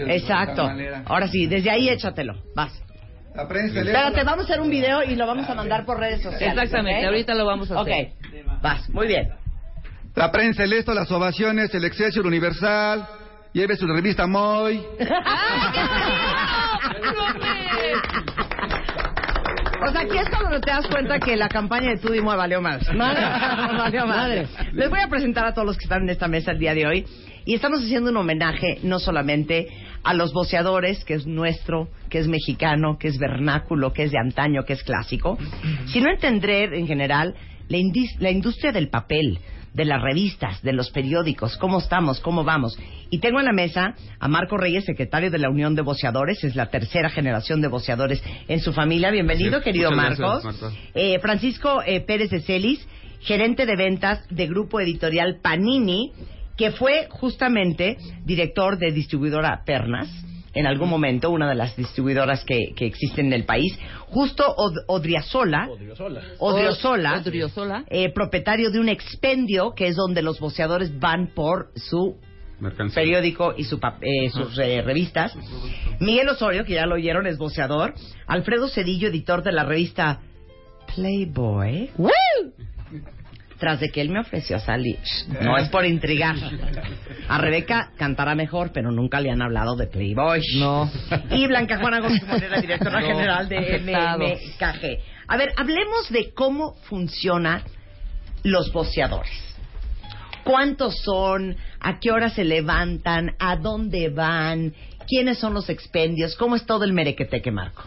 Exacto. 0.06 0.70
Ahora 1.06 1.26
sí, 1.28 1.46
desde 1.46 1.70
ahí 1.70 1.88
échatelo. 1.88 2.34
Vas. 2.54 2.72
La 3.34 3.48
prensa, 3.48 3.80
el 3.80 3.88
Espérate, 3.88 4.22
vamos 4.22 4.44
a 4.44 4.52
hacer 4.52 4.60
un 4.60 4.70
video 4.70 5.02
y 5.02 5.16
lo 5.16 5.26
vamos 5.26 5.48
a 5.48 5.54
mandar 5.54 5.84
por 5.84 5.98
redes 5.98 6.22
sociales. 6.22 6.56
Exactamente, 6.56 7.00
¿ok? 7.00 7.06
ahorita 7.06 7.34
lo 7.34 7.46
vamos 7.46 7.70
a 7.70 7.80
hacer. 7.80 8.06
Ok, 8.06 8.62
vas, 8.62 8.88
muy 8.90 9.08
bien. 9.08 9.28
La 10.14 10.30
prensa, 10.30 10.62
el 10.62 10.72
esto, 10.72 10.94
las 10.94 11.10
ovaciones, 11.10 11.74
el 11.74 11.84
Excelsior 11.84 12.26
Universal. 12.26 13.06
Lleve 13.52 13.76
su 13.76 13.86
revista 13.86 14.26
Moy. 14.26 14.84
O 19.86 19.92
sea, 19.92 20.00
aquí 20.00 20.16
es 20.16 20.28
cuando 20.30 20.58
te 20.60 20.70
das 20.70 20.86
cuenta 20.86 21.18
que 21.18 21.36
la 21.36 21.48
campaña 21.48 21.90
de 21.90 21.98
Tú 21.98 22.14
y 22.14 22.20
Moe 22.20 22.36
valió 22.36 22.62
más. 22.62 22.86
valió 22.96 24.06
más. 24.06 24.30
Les 24.72 24.88
voy 24.88 25.00
a 25.00 25.08
presentar 25.08 25.44
a 25.44 25.52
todos 25.52 25.66
los 25.66 25.76
que 25.76 25.84
están 25.84 26.02
en 26.04 26.10
esta 26.10 26.26
mesa 26.26 26.52
el 26.52 26.58
día 26.58 26.74
de 26.74 26.86
hoy. 26.86 27.06
Y 27.44 27.54
estamos 27.54 27.82
haciendo 27.82 28.10
un 28.10 28.16
homenaje 28.16 28.78
no 28.82 28.98
solamente 28.98 29.68
a 30.04 30.14
los 30.14 30.32
boceadores, 30.32 31.04
que 31.04 31.14
es 31.14 31.26
nuestro, 31.26 31.88
que 32.10 32.18
es 32.18 32.28
mexicano, 32.28 32.98
que 32.98 33.08
es 33.08 33.18
vernáculo, 33.18 33.92
que 33.92 34.04
es 34.04 34.12
de 34.12 34.18
antaño, 34.18 34.64
que 34.64 34.74
es 34.74 34.82
clásico, 34.82 35.38
sino 35.86 36.10
entender 36.10 36.74
en 36.74 36.86
general 36.86 37.34
la, 37.68 37.78
la 38.18 38.30
industria 38.30 38.72
del 38.72 38.88
papel, 38.88 39.38
de 39.72 39.84
las 39.84 40.00
revistas, 40.00 40.62
de 40.62 40.72
los 40.72 40.90
periódicos, 40.90 41.56
cómo 41.56 41.78
estamos, 41.78 42.20
cómo 42.20 42.44
vamos. 42.44 42.78
Y 43.10 43.18
tengo 43.18 43.40
en 43.40 43.46
la 43.46 43.52
mesa 43.52 43.94
a 44.20 44.28
Marco 44.28 44.56
Reyes, 44.56 44.84
secretario 44.84 45.32
de 45.32 45.38
la 45.38 45.50
Unión 45.50 45.74
de 45.74 45.82
Boceadores, 45.82 46.44
es 46.44 46.54
la 46.54 46.66
tercera 46.66 47.10
generación 47.10 47.60
de 47.60 47.66
boceadores 47.68 48.22
en 48.46 48.60
su 48.60 48.72
familia. 48.72 49.10
Bienvenido, 49.10 49.58
Sí, 49.58 49.64
querido 49.64 49.90
Marcos. 49.90 50.44
gracias. 50.44 50.72
Eh, 50.94 51.18
Francisco 51.18 51.82
eh, 51.84 52.00
Pérez 52.02 52.30
de 52.30 52.40
Celis, 52.42 52.86
gerente 53.22 53.66
de 53.66 53.74
ventas 53.74 54.20
de 54.30 54.46
Grupo 54.46 54.78
Editorial 54.80 55.40
Panini, 55.42 56.12
que 56.56 56.70
fue 56.72 57.08
justamente 57.10 57.96
director 58.24 58.78
de 58.78 58.92
distribuidora 58.92 59.62
Pernas, 59.64 60.08
en 60.56 60.68
algún 60.68 60.88
momento, 60.88 61.30
una 61.30 61.48
de 61.48 61.56
las 61.56 61.74
distribuidoras 61.76 62.44
que, 62.44 62.74
que 62.76 62.86
existen 62.86 63.26
en 63.26 63.32
el 63.32 63.44
país. 63.44 63.76
Justo 64.06 64.44
Od- 64.56 64.84
Odriozola, 64.86 65.66
Odriozola, 66.38 67.14
Odriozola. 67.18 67.84
eh, 67.88 68.12
propietario 68.12 68.70
de 68.70 68.78
un 68.78 68.88
expendio, 68.88 69.74
que 69.74 69.88
es 69.88 69.96
donde 69.96 70.22
los 70.22 70.38
boceadores 70.38 70.96
van 71.00 71.32
por 71.34 71.72
su 71.74 72.18
Mercancía. 72.60 73.02
periódico 73.02 73.52
y 73.56 73.64
su 73.64 73.80
eh, 74.00 74.30
sus 74.30 74.56
eh, 74.60 74.80
revistas. 74.82 75.36
Miguel 75.98 76.28
Osorio, 76.28 76.64
que 76.64 76.74
ya 76.74 76.86
lo 76.86 76.94
oyeron, 76.94 77.26
es 77.26 77.36
voceador. 77.36 77.94
Alfredo 78.28 78.68
Cedillo, 78.68 79.08
editor 79.08 79.42
de 79.42 79.50
la 79.50 79.64
revista 79.64 80.20
Playboy. 80.94 81.90
Tras 83.64 83.80
de 83.80 83.88
que 83.88 84.02
él 84.02 84.10
me 84.10 84.20
ofreció 84.20 84.58
salir. 84.60 84.98
No 85.40 85.56
es 85.56 85.70
por 85.70 85.86
intrigar. 85.86 86.36
A 87.28 87.38
Rebeca 87.38 87.92
cantará 87.96 88.34
mejor, 88.34 88.72
pero 88.74 88.92
nunca 88.92 89.22
le 89.22 89.30
han 89.30 89.40
hablado 89.40 89.74
de 89.74 89.86
Playboy. 89.86 90.42
No. 90.58 90.90
Y 91.30 91.46
Blanca 91.46 91.78
Juana 91.78 92.00
Gómez 92.00 92.22
Monera, 92.26 92.60
directora 92.60 93.00
No. 93.00 93.06
general 93.06 93.48
de. 93.48 93.78
MMKG. 93.78 94.98
A 95.28 95.36
ver, 95.38 95.54
hablemos 95.56 96.10
de 96.10 96.34
cómo 96.34 96.74
funcionan 96.90 97.62
los 98.42 98.70
boceadores. 98.70 99.32
¿Cuántos 100.44 100.98
son? 100.98 101.56
¿A 101.80 101.98
qué 102.00 102.10
hora 102.10 102.28
se 102.28 102.44
levantan? 102.44 103.30
¿A 103.38 103.56
dónde 103.56 104.10
van? 104.10 104.74
¿Quiénes 105.08 105.38
son 105.38 105.54
los 105.54 105.70
expendios? 105.70 106.36
¿Cómo 106.36 106.54
es 106.54 106.66
todo 106.66 106.84
el 106.84 106.92
merequeteque, 106.92 107.50
Marco? 107.50 107.84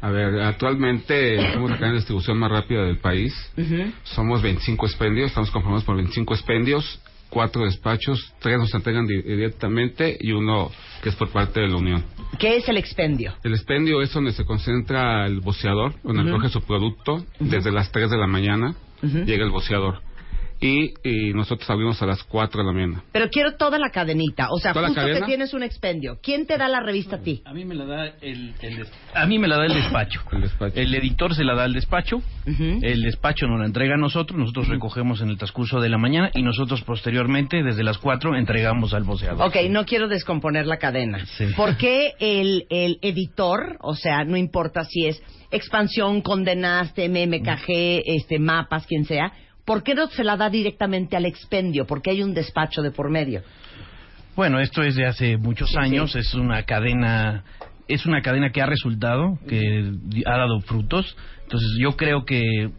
A 0.00 0.10
ver, 0.10 0.40
actualmente 0.42 1.52
somos 1.52 1.70
la 1.70 1.76
cadena 1.76 1.92
de 1.94 1.98
distribución 1.98 2.38
más 2.38 2.50
rápida 2.50 2.84
del 2.84 2.98
país. 2.98 3.34
Somos 4.04 4.42
25 4.42 4.86
expendios, 4.86 5.28
estamos 5.28 5.50
conformados 5.50 5.84
por 5.84 5.96
25 5.96 6.34
expendios, 6.34 7.00
cuatro 7.30 7.64
despachos, 7.64 8.32
tres 8.38 8.58
nos 8.58 8.72
entregan 8.74 9.06
di- 9.06 9.22
directamente 9.22 10.16
y 10.20 10.32
uno 10.32 10.70
que 11.02 11.08
es 11.08 11.14
por 11.16 11.30
parte 11.30 11.60
de 11.60 11.68
la 11.68 11.76
Unión. 11.76 12.04
¿Qué 12.38 12.56
es 12.56 12.68
el 12.68 12.76
expendio? 12.76 13.34
El 13.42 13.52
expendio 13.54 14.00
es 14.02 14.12
donde 14.12 14.32
se 14.32 14.44
concentra 14.44 15.26
el 15.26 15.40
boceador, 15.40 15.94
donde 16.02 16.22
Ujú. 16.22 16.30
recoge 16.32 16.48
su 16.50 16.60
producto. 16.62 17.24
Desde 17.40 17.72
las 17.72 17.90
3 17.90 18.10
de 18.10 18.16
la 18.18 18.26
mañana 18.26 18.74
llega 19.02 19.44
el 19.44 19.50
boceador. 19.50 20.00
Y, 20.60 20.94
y 21.02 21.34
nosotros 21.34 21.68
abrimos 21.68 22.00
a 22.02 22.06
las 22.06 22.22
4 22.24 22.62
de 22.62 22.66
la 22.66 22.72
mañana. 22.72 23.04
Pero 23.12 23.28
quiero 23.28 23.56
toda 23.56 23.78
la 23.78 23.90
cadenita. 23.90 24.48
O 24.50 24.58
sea, 24.58 24.72
¿Toda 24.72 24.88
la 24.88 24.94
justo 24.94 25.20
que 25.20 25.26
tienes 25.26 25.52
un 25.54 25.62
expendio. 25.62 26.18
¿Quién 26.22 26.46
te 26.46 26.56
da 26.56 26.68
la 26.68 26.80
revista 26.80 27.16
a 27.16 27.20
ti? 27.20 27.42
A 27.44 27.52
mí 27.52 27.64
me 27.64 27.74
la 27.74 27.84
da 27.84 28.06
el, 28.20 28.54
el 28.62 28.86
a 29.14 29.26
mí 29.26 29.38
me 29.38 29.48
la 29.48 29.58
da 29.58 29.66
el 29.66 29.74
despacho. 29.74 30.22
El 30.74 30.94
editor 30.94 31.34
se 31.34 31.44
la 31.44 31.54
da 31.54 31.64
al 31.64 31.72
despacho, 31.72 32.22
el 32.46 33.02
despacho 33.02 33.46
nos 33.46 33.60
la 33.60 33.66
entrega 33.66 33.94
a 33.94 33.98
nosotros, 33.98 34.38
nosotros 34.38 34.68
recogemos 34.68 35.20
en 35.20 35.30
el 35.30 35.38
transcurso 35.38 35.80
de 35.80 35.88
la 35.88 35.98
mañana 35.98 36.30
y 36.34 36.42
nosotros 36.42 36.82
posteriormente 36.82 37.62
desde 37.62 37.82
las 37.82 37.98
4 37.98 38.36
entregamos 38.36 38.94
al 38.94 39.04
boceador. 39.04 39.46
Ok, 39.46 39.56
no 39.70 39.84
quiero 39.84 40.08
descomponer 40.08 40.66
la 40.66 40.78
cadena. 40.78 41.24
Sí. 41.26 41.46
¿Por 41.56 41.76
qué 41.76 42.12
el, 42.18 42.66
el 42.70 42.98
editor, 43.02 43.76
o 43.80 43.94
sea, 43.94 44.24
no 44.24 44.36
importa 44.36 44.84
si 44.84 45.06
es 45.06 45.22
expansión, 45.50 46.22
condenaste, 46.22 47.08
MMKG, 47.08 48.02
este, 48.06 48.38
mapas, 48.38 48.86
quien 48.86 49.04
sea, 49.04 49.32
¿por 49.66 49.82
qué 49.82 49.94
no 49.94 50.06
se 50.06 50.24
la 50.24 50.38
da 50.38 50.48
directamente 50.48 51.16
al 51.16 51.26
expendio? 51.26 51.86
Porque 51.86 52.10
hay 52.10 52.22
un 52.22 52.32
despacho 52.32 52.80
de 52.80 52.90
por 52.90 53.10
medio. 53.10 53.42
Bueno, 54.34 54.60
esto 54.60 54.82
es 54.82 54.94
de 54.94 55.06
hace 55.06 55.36
muchos 55.36 55.76
años, 55.76 56.14
es 56.16 56.32
una 56.34 56.62
cadena 56.62 57.44
es 57.88 58.06
una 58.06 58.22
cadena 58.22 58.50
que 58.50 58.60
ha 58.60 58.66
resultado, 58.66 59.38
que 59.48 59.92
ha 60.26 60.36
dado 60.36 60.60
frutos. 60.60 61.16
Entonces, 61.44 61.68
yo 61.80 61.96
creo 61.96 62.24
que 62.24 62.70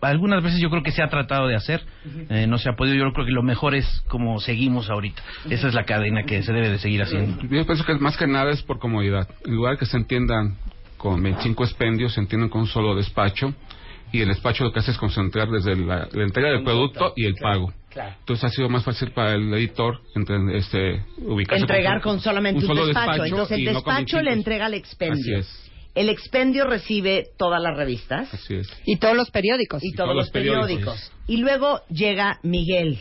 algunas 0.00 0.42
veces 0.42 0.60
yo 0.60 0.70
creo 0.70 0.82
que 0.82 0.90
se 0.90 1.02
ha 1.02 1.08
tratado 1.08 1.46
de 1.46 1.54
hacer, 1.54 1.82
eh, 2.30 2.46
no 2.46 2.58
se 2.58 2.68
ha 2.68 2.72
podido. 2.72 2.96
Yo 2.96 3.12
creo 3.12 3.26
que 3.26 3.32
lo 3.32 3.42
mejor 3.42 3.74
es 3.74 4.02
como 4.08 4.40
seguimos 4.40 4.90
ahorita. 4.90 5.22
Esa 5.50 5.68
es 5.68 5.74
la 5.74 5.84
cadena 5.84 6.24
que 6.24 6.42
se 6.42 6.52
debe 6.52 6.70
de 6.70 6.78
seguir 6.78 7.02
haciendo. 7.02 7.40
Yo 7.42 7.48
pienso 7.66 7.84
que 7.84 7.94
más 7.94 8.16
que 8.16 8.26
nada 8.26 8.50
es 8.50 8.62
por 8.62 8.78
comodidad. 8.78 9.28
En 9.44 9.54
lugar 9.54 9.74
de 9.74 9.78
que 9.78 9.86
se 9.86 9.96
entiendan 9.96 10.56
con 10.96 11.22
25 11.22 11.64
expendios, 11.64 12.14
se 12.14 12.20
entienden 12.20 12.48
con 12.48 12.62
un 12.62 12.66
solo 12.66 12.94
despacho. 12.94 13.54
Y 14.12 14.22
el 14.22 14.28
despacho 14.28 14.64
lo 14.64 14.72
que 14.72 14.78
hace 14.78 14.92
es 14.92 14.98
concentrar 14.98 15.48
desde 15.48 15.76
la, 15.76 16.08
la 16.12 16.22
entrega 16.22 16.50
del 16.50 16.62
producto 16.62 17.12
y 17.16 17.26
el 17.26 17.34
pago. 17.34 17.72
Entonces 18.20 18.44
ha 18.44 18.48
sido 18.50 18.68
más 18.68 18.84
fácil 18.84 19.10
para 19.10 19.34
el 19.34 19.52
editor 19.54 20.00
entre, 20.14 20.58
este, 20.58 21.02
ubicarse 21.18 21.62
Entregar 21.62 22.00
con 22.00 22.20
solamente 22.20 22.60
un, 22.60 22.66
solo 22.66 22.86
despacho. 22.86 23.24
Entonces 23.24 23.58
el 23.58 23.64
no 23.64 23.72
despacho 23.72 24.16
le 24.18 24.30
25. 24.30 24.32
entrega 24.32 24.66
al 24.66 24.74
expendio. 24.74 25.14
Así 25.14 25.34
es. 25.34 25.65
El 25.96 26.08
expendio 26.10 26.64
recibe 26.66 27.24
todas 27.38 27.60
las 27.60 27.76
revistas. 27.76 28.32
Así 28.32 28.54
es. 28.54 28.68
Y 28.84 28.98
todos 28.98 29.16
los 29.16 29.30
periódicos. 29.30 29.82
Y 29.82 29.92
todos, 29.92 30.14
los 30.14 30.30
periódicos. 30.30 31.10
Y 31.26 31.38
luego 31.38 31.80
llega 31.88 32.38
Miguel. 32.44 32.98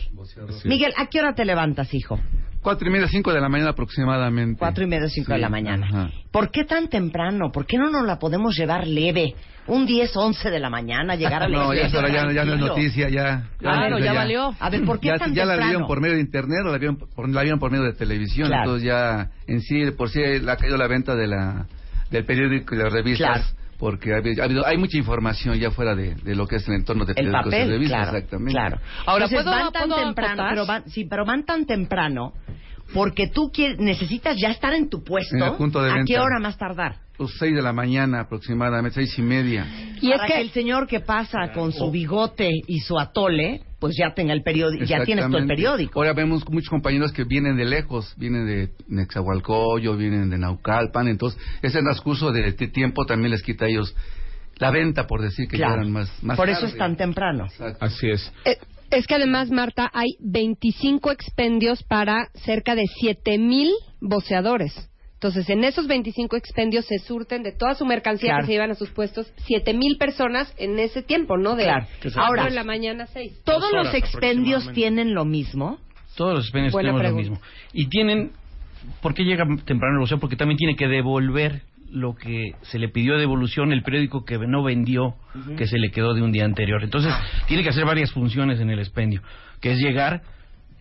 Miguel, 0.64 0.94
¿a 0.98 1.08
qué 1.08 1.20
hora 1.20 1.36
te 1.36 1.46
levantas, 1.46 1.94
hijo? 1.94 2.20
Cuatro 2.62 2.88
y 2.88 2.92
media, 2.92 3.08
cinco 3.08 3.32
de 3.32 3.40
la 3.42 3.48
mañana 3.50 3.72
aproximadamente. 3.72 4.58
Cuatro 4.58 4.84
y 4.84 4.88
media, 4.88 5.08
cinco 5.10 5.34
de 5.34 5.38
Sí, 5.38 5.42
la 5.42 5.50
mañana. 5.50 5.86
ajá. 5.88 6.10
¿Por 6.32 6.50
qué 6.50 6.64
tan 6.64 6.88
temprano? 6.90 7.52
¿Por 7.52 7.68
qué 7.68 7.78
no 7.78 7.92
nos 7.92 8.08
la 8.08 8.18
podemos 8.18 8.58
llevar 8.58 8.88
leve? 8.88 9.36
Un 9.68 9.86
10, 9.86 10.16
11 10.16 10.50
de 10.50 10.60
la 10.60 10.70
mañana, 10.70 11.16
llegar 11.16 11.44
a 11.44 11.48
la 11.50 11.58
No, 11.58 11.74
ya, 11.74 11.82
iglesia 11.82 11.88
es 12.00 12.04
hora, 12.06 12.08
ya, 12.10 12.32
ya 12.34 12.46
no 12.46 12.54
es 12.54 12.60
noticia, 12.60 13.10
ya. 13.10 13.50
Claro, 13.60 14.00
ya, 14.00 14.06
ya 14.06 14.14
valió. 14.14 14.56
A 14.60 14.70
ver, 14.70 14.84
¿por 14.86 15.00
qué 15.00 15.10
ya, 15.10 15.18
tan 15.18 15.34
ya 15.36 15.44
la 15.46 15.54
temprano? 15.54 15.70
vieron 15.72 15.88
por 15.88 16.02
medio 16.02 16.16
de 16.16 16.22
internet 16.22 16.60
o 16.66 16.72
la 16.72 16.78
vieron 16.78 16.98
por, 16.98 17.30
la 17.30 17.42
vieron 17.42 17.60
por 17.60 17.72
medio 17.72 17.84
de 17.84 17.94
televisión, 17.94 18.48
Claro. 18.48 18.64
entonces 18.64 18.88
ya 18.88 19.30
en 19.48 19.62
sí, 19.62 19.92
por 19.92 20.10
sí 20.10 20.22
la 20.42 20.54
ha 20.54 20.58
caído 20.58 20.78
la 20.78 20.88
venta 20.88 21.16
de 21.16 21.28
la 21.28 21.68
del 22.12 22.26
periódico 22.26 22.76
y 22.76 22.78
las 22.78 22.92
revistas. 22.94 23.38
Claro. 23.42 23.66
Porque 23.78 24.14
ha 24.14 24.18
habido, 24.18 24.42
ha 24.42 24.46
habido- 24.46 24.66
hay 24.66 24.78
mucha 24.78 24.98
información 24.98 25.60
ya 25.60 25.70
fuera 25.70 25.96
de, 25.96 26.16
de 26.16 26.34
lo 26.36 26.48
que 26.48 26.56
es 26.56 26.68
el 26.70 26.76
entorno 26.76 27.04
de 27.06 27.12
El 27.12 27.26
periódicos 27.26 27.54
y 27.54 27.58
revistas, 27.70 27.98
claro, 28.04 28.18
exactamente. 28.18 28.52
claro. 28.54 28.78
Ahora, 29.06 29.26
Entonces, 29.26 29.44
¿puedo- 29.44 29.52
van 29.64 29.72
tan 29.74 29.90
puedo 29.90 30.02
temprano, 30.04 30.44
pero 30.50 30.66
van, 30.66 30.90
sí, 30.90 31.04
pero 31.06 31.26
van 31.26 31.44
tan 31.46 31.66
temprano 31.66 32.34
porque 32.94 33.28
tú 33.28 33.52
quieres, 33.52 33.78
necesitas 33.80 34.38
ya 34.40 34.50
estar 34.52 34.74
en 34.74 34.90
tu 34.90 35.04
puesto. 35.04 35.36
En 35.36 35.44
el 35.44 35.54
punto 35.56 35.82
de 35.82 35.92
¿A 35.92 36.04
qué 36.06 36.20
hora 36.20 36.40
más 36.40 36.58
tardar? 36.58 36.98
Pues 37.18 37.32
seis 37.38 37.54
de 37.56 37.62
la 37.62 37.74
mañana 37.74 38.22
aproximadamente, 38.22 38.96
seis 38.96 39.18
y 39.20 39.22
media. 39.22 39.66
Y 40.02 40.12
es 40.12 40.22
que 40.28 40.40
el 40.40 40.52
señor 40.52 40.88
que 40.88 41.02
pasa 41.02 41.52
con 41.54 41.74
su 41.74 41.92
bigote 41.92 42.50
y 42.68 42.80
su 42.80 42.98
atole, 43.00 43.62
pues 43.86 43.98
ya 43.98 44.16
tenga 44.16 44.34
el 44.34 44.42
periódico, 44.42 44.84
ya 44.84 45.06
tienes 45.06 45.30
tú 45.30 45.38
el 45.38 45.46
periódico. 45.46 46.00
Ahora 46.00 46.14
vemos 46.14 46.44
muchos 46.50 46.70
compañeros 46.70 47.12
que 47.12 47.24
vienen 47.24 47.56
de 47.56 47.66
lejos, 47.66 48.16
vienen 48.18 48.48
de 48.48 48.70
Nexahualcoyo, 48.88 49.96
vienen 49.96 50.32
de 50.32 50.40
Naucalpan, 50.40 51.08
entonces 51.08 51.40
ese 51.62 51.82
transcurso 51.82 52.32
de, 52.32 52.52
de 52.52 52.68
tiempo 52.70 53.06
también 53.06 53.30
les 53.30 53.44
quita 53.44 53.66
a 53.66 53.68
ellos 53.68 53.96
la 54.58 54.72
venta, 54.72 55.06
por 55.06 55.22
decir 55.22 55.48
que 55.48 55.58
Claro. 55.58 55.76
llegan 55.76 55.92
más, 55.92 56.24
más 56.24 56.36
Por 56.36 56.50
eso 56.50 56.66
es 56.66 56.76
tan 56.76 56.96
temprano. 56.96 57.46
Así 57.80 58.10
es. 58.10 58.34
Eh, 58.46 58.58
es 58.90 59.06
que 59.06 59.14
además, 59.14 59.52
Marta, 59.52 59.92
hay 59.94 60.16
25 60.20 61.12
expendios 61.12 61.84
para 61.84 62.30
cerca 62.34 62.74
de 62.74 62.86
7000 63.02 63.70
voceadores. 64.02 64.74
Entonces, 65.26 65.50
en 65.50 65.64
esos 65.64 65.88
25 65.88 66.36
expendios 66.36 66.86
se 66.86 67.00
surten 67.00 67.42
de 67.42 67.52
toda 67.52 67.74
su 67.74 67.84
mercancía 67.84 68.30
Claro. 68.30 68.42
que 68.42 68.46
se 68.46 68.52
llevan 68.54 68.70
a 68.70 68.76
sus 68.76 68.92
puestos 68.92 69.26
7000 69.48 69.98
personas 69.98 70.54
en 70.60 70.78
ese 70.78 71.02
tiempo, 71.02 71.36
¿no? 71.36 71.56
De 71.56 71.64
Claro. 71.64 71.88
ahora 72.16 72.28
Ahora, 72.28 72.48
en 72.48 72.54
la 72.54 72.64
mañana 72.64 73.08
6. 73.08 73.42
¿Todos 73.44 73.74
los 73.74 73.92
expendios 73.96 74.72
tienen 74.74 75.16
lo 75.16 75.26
mismo? 75.26 75.80
Todos 76.16 76.36
los 76.36 76.44
expendios 76.46 76.74
Buena 76.74 76.90
tenemos 76.90 77.02
lo 77.02 77.18
pregunta. 77.18 77.40
mismo. 77.42 77.48
Y 77.74 77.88
tienen, 77.88 78.34
¿por 79.02 79.16
qué 79.16 79.24
llega 79.24 79.46
temprano 79.66 79.96
el 79.96 80.00
boxeo? 80.02 80.20
Porque 80.20 80.36
también 80.36 80.58
tiene 80.60 80.76
que 80.76 80.88
devolver 80.88 81.64
lo 81.90 82.14
que 82.16 82.52
se 82.62 82.78
le 82.78 82.90
pidió 82.90 83.14
de 83.14 83.22
devolución, 83.22 83.72
el 83.74 83.82
periódico 83.82 84.26
que 84.26 84.38
no 84.38 84.62
vendió, 84.62 85.16
que 85.58 85.66
se 85.66 85.80
le 85.80 85.90
quedó 85.90 86.14
de 86.14 86.22
un 86.22 86.32
día 86.32 86.46
anterior. 86.46 86.84
Entonces, 86.84 87.12
tiene 87.48 87.64
que 87.64 87.70
hacer 87.70 87.86
varias 87.86 88.12
funciones 88.12 88.60
en 88.60 88.70
el 88.70 88.78
expendio, 88.78 89.24
que 89.60 89.72
es 89.72 89.80
llegar, 89.80 90.22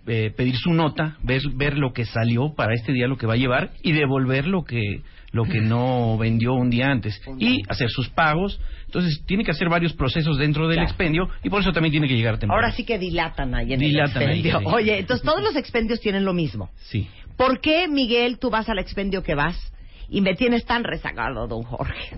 eh, 0.07 0.33
pedir 0.37 0.57
su 0.57 0.73
nota, 0.73 1.17
ver, 1.23 1.43
ver 1.55 1.79
lo 1.79 1.93
que 1.93 2.05
salió 2.05 2.55
para 2.55 2.75
este 2.75 2.93
día, 2.93 3.07
lo 3.09 3.17
que 3.17 3.27
va 3.27 3.35
a 3.35 3.37
llevar, 3.38 3.71
y 3.83 3.93
devolver 3.93 4.47
lo 4.47 4.64
que 4.64 5.03
lo 5.33 5.43
que 5.47 5.61
no 5.61 6.17
vendió 6.17 6.55
un 6.55 6.71
día 6.71 6.93
antes 6.93 7.21
y 7.40 7.62
hacer 7.69 7.90
sus 7.90 8.09
pagos. 8.09 8.61
Entonces, 8.87 9.21
tiene 9.27 9.43
que 9.43 9.51
hacer 9.51 9.69
varios 9.69 9.93
procesos 9.93 10.38
dentro 10.38 10.69
del 10.69 10.77
Claro. 10.77 10.88
expendio 10.88 11.29
y 11.43 11.51
por 11.51 11.61
eso 11.61 11.73
también 11.73 11.90
tiene 11.90 12.07
que 12.07 12.14
llegar 12.14 12.38
temprano. 12.38 12.55
Ahora 12.55 12.71
sí 12.71 12.85
que 12.85 13.01
dilatan 13.01 13.53
ahí 13.53 13.73
en 13.73 13.81
Dilatan 13.81 14.23
el 14.23 14.29
ahí, 14.29 14.38
expendio. 14.47 14.61
sí. 14.71 14.77
Oye, 14.77 14.99
entonces 15.01 15.27
todos 15.27 15.43
los 15.43 15.57
expendios 15.57 15.99
tienen 16.01 16.25
lo 16.25 16.35
mismo. 16.35 16.71
Sí. 16.83 17.09
¿Por 17.37 17.61
qué, 17.61 17.88
Miguel, 17.88 18.38
tú 18.38 18.49
vas 18.49 18.69
al 18.69 18.79
expendio 18.79 19.25
que 19.25 19.35
vas 19.35 19.57
y 20.09 20.21
me 20.21 20.35
tienes 20.37 20.64
tan 20.67 20.85
rezagado, 20.85 21.49
don 21.49 21.62
Jorge? 21.64 22.17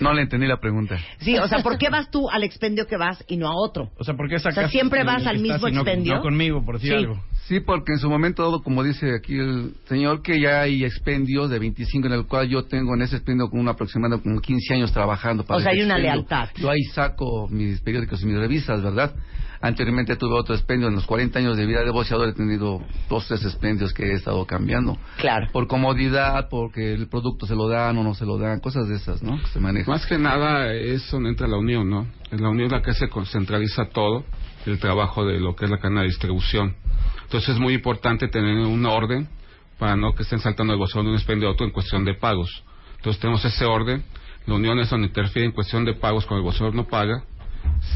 No 0.00 0.12
le 0.14 0.22
entendí 0.22 0.46
la 0.46 0.58
pregunta. 0.58 0.98
Sí, 1.20 1.36
o 1.38 1.46
sea, 1.46 1.58
¿por 1.62 1.78
qué 1.78 1.88
vas 1.90 2.10
tú 2.10 2.28
al 2.30 2.42
expendio 2.42 2.86
que 2.86 2.96
vas 2.96 3.22
y 3.28 3.36
no 3.36 3.46
a 3.48 3.54
otro? 3.54 3.90
O 3.98 4.04
sea, 4.04 4.14
¿por 4.14 4.28
qué 4.28 4.36
O 4.36 4.38
sea, 4.38 4.50
sacas 4.52 4.70
siempre 4.70 5.00
el 5.00 5.06
vas 5.06 5.26
al 5.26 5.38
mismo 5.38 5.68
no- 5.68 5.68
expendio. 5.68 6.14
No 6.16 6.22
conmigo, 6.22 6.64
por 6.64 6.76
decir 6.76 6.90
Sí. 6.90 6.96
algo. 6.96 7.20
Sí, 7.46 7.60
porque 7.60 7.92
en 7.92 7.98
su 7.98 8.08
momento 8.08 8.42
dado, 8.42 8.62
como 8.62 8.82
dice 8.82 9.14
aquí 9.14 9.34
el 9.38 9.74
señor, 9.86 10.22
que 10.22 10.40
ya 10.40 10.62
hay 10.62 10.84
expendios 10.84 11.50
de 11.50 11.58
25 11.58 12.06
en 12.06 12.14
el 12.14 12.26
cual 12.26 12.48
yo 12.48 12.64
tengo 12.64 12.94
en 12.94 13.02
ese 13.02 13.16
expendio 13.16 13.50
con 13.50 13.60
un 13.60 13.68
aproximado 13.68 14.22
como 14.22 14.40
15 14.40 14.74
años 14.74 14.92
trabajando 14.92 15.44
para 15.44 15.58
O 15.58 15.60
sea, 15.60 15.72
hay 15.72 15.82
una 15.82 15.94
expendio. 15.94 16.12
lealtad. 16.14 16.48
Yo 16.56 16.70
ahí 16.70 16.82
saco 16.94 17.48
mis 17.50 17.80
periódicos 17.82 18.22
y 18.22 18.26
mis 18.26 18.36
revistas, 18.38 18.82
¿verdad? 18.82 19.14
Anteriormente 19.62 20.16
tuve 20.16 20.34
otro 20.34 20.56
expendio, 20.56 20.88
en 20.88 20.96
los 20.96 21.06
40 21.06 21.38
años 21.38 21.56
de 21.56 21.66
vida 21.66 21.84
de 21.84 21.90
boxeador 21.92 22.28
he 22.28 22.32
tenido 22.32 22.82
dos, 23.08 23.28
tres 23.28 23.44
expendios 23.44 23.94
que 23.94 24.02
he 24.02 24.14
estado 24.14 24.44
cambiando. 24.44 24.98
Claro. 25.18 25.46
Por 25.52 25.68
comodidad, 25.68 26.48
porque 26.50 26.92
el 26.92 27.08
producto 27.08 27.46
se 27.46 27.54
lo 27.54 27.68
dan 27.68 27.96
o 27.96 28.02
no 28.02 28.14
se 28.14 28.26
lo 28.26 28.38
dan, 28.38 28.58
cosas 28.58 28.88
de 28.88 28.96
esas, 28.96 29.22
¿no? 29.22 29.40
Que 29.40 29.46
se 29.46 29.60
manejan. 29.60 29.92
Más 29.92 30.04
que 30.04 30.18
nada 30.18 30.74
es 30.74 31.08
donde 31.12 31.30
entra 31.30 31.46
la 31.46 31.58
unión, 31.58 31.88
¿no? 31.88 32.08
En 32.32 32.42
la 32.42 32.48
unión 32.48 32.66
es 32.66 32.72
la 32.72 32.82
que 32.82 32.92
se 32.92 33.08
concentraliza 33.08 33.84
todo 33.90 34.24
el 34.66 34.80
trabajo 34.80 35.24
de 35.24 35.38
lo 35.38 35.54
que 35.54 35.66
es 35.66 35.70
la 35.70 35.78
cadena 35.78 36.00
de 36.00 36.08
distribución. 36.08 36.74
Entonces 37.22 37.50
es 37.50 37.60
muy 37.60 37.74
importante 37.74 38.26
tener 38.26 38.58
un 38.66 38.84
orden 38.84 39.28
para 39.78 39.96
no 39.96 40.12
que 40.14 40.24
estén 40.24 40.40
saltando 40.40 40.72
el 40.72 40.78
bolsón 40.78 41.04
de 41.04 41.10
un 41.10 41.16
expendio 41.16 41.48
a 41.48 41.52
otro 41.52 41.66
en 41.66 41.72
cuestión 41.72 42.04
de 42.04 42.14
pagos. 42.14 42.64
Entonces 42.96 43.20
tenemos 43.20 43.44
ese 43.44 43.64
orden. 43.64 44.02
La 44.46 44.54
unión 44.54 44.78
es 44.80 44.90
donde 44.90 45.06
interfiere 45.06 45.46
en 45.46 45.52
cuestión 45.52 45.84
de 45.84 45.94
pagos 45.94 46.26
cuando 46.26 46.40
el 46.40 46.44
bolsador 46.44 46.74
no 46.74 46.84
paga. 46.88 47.22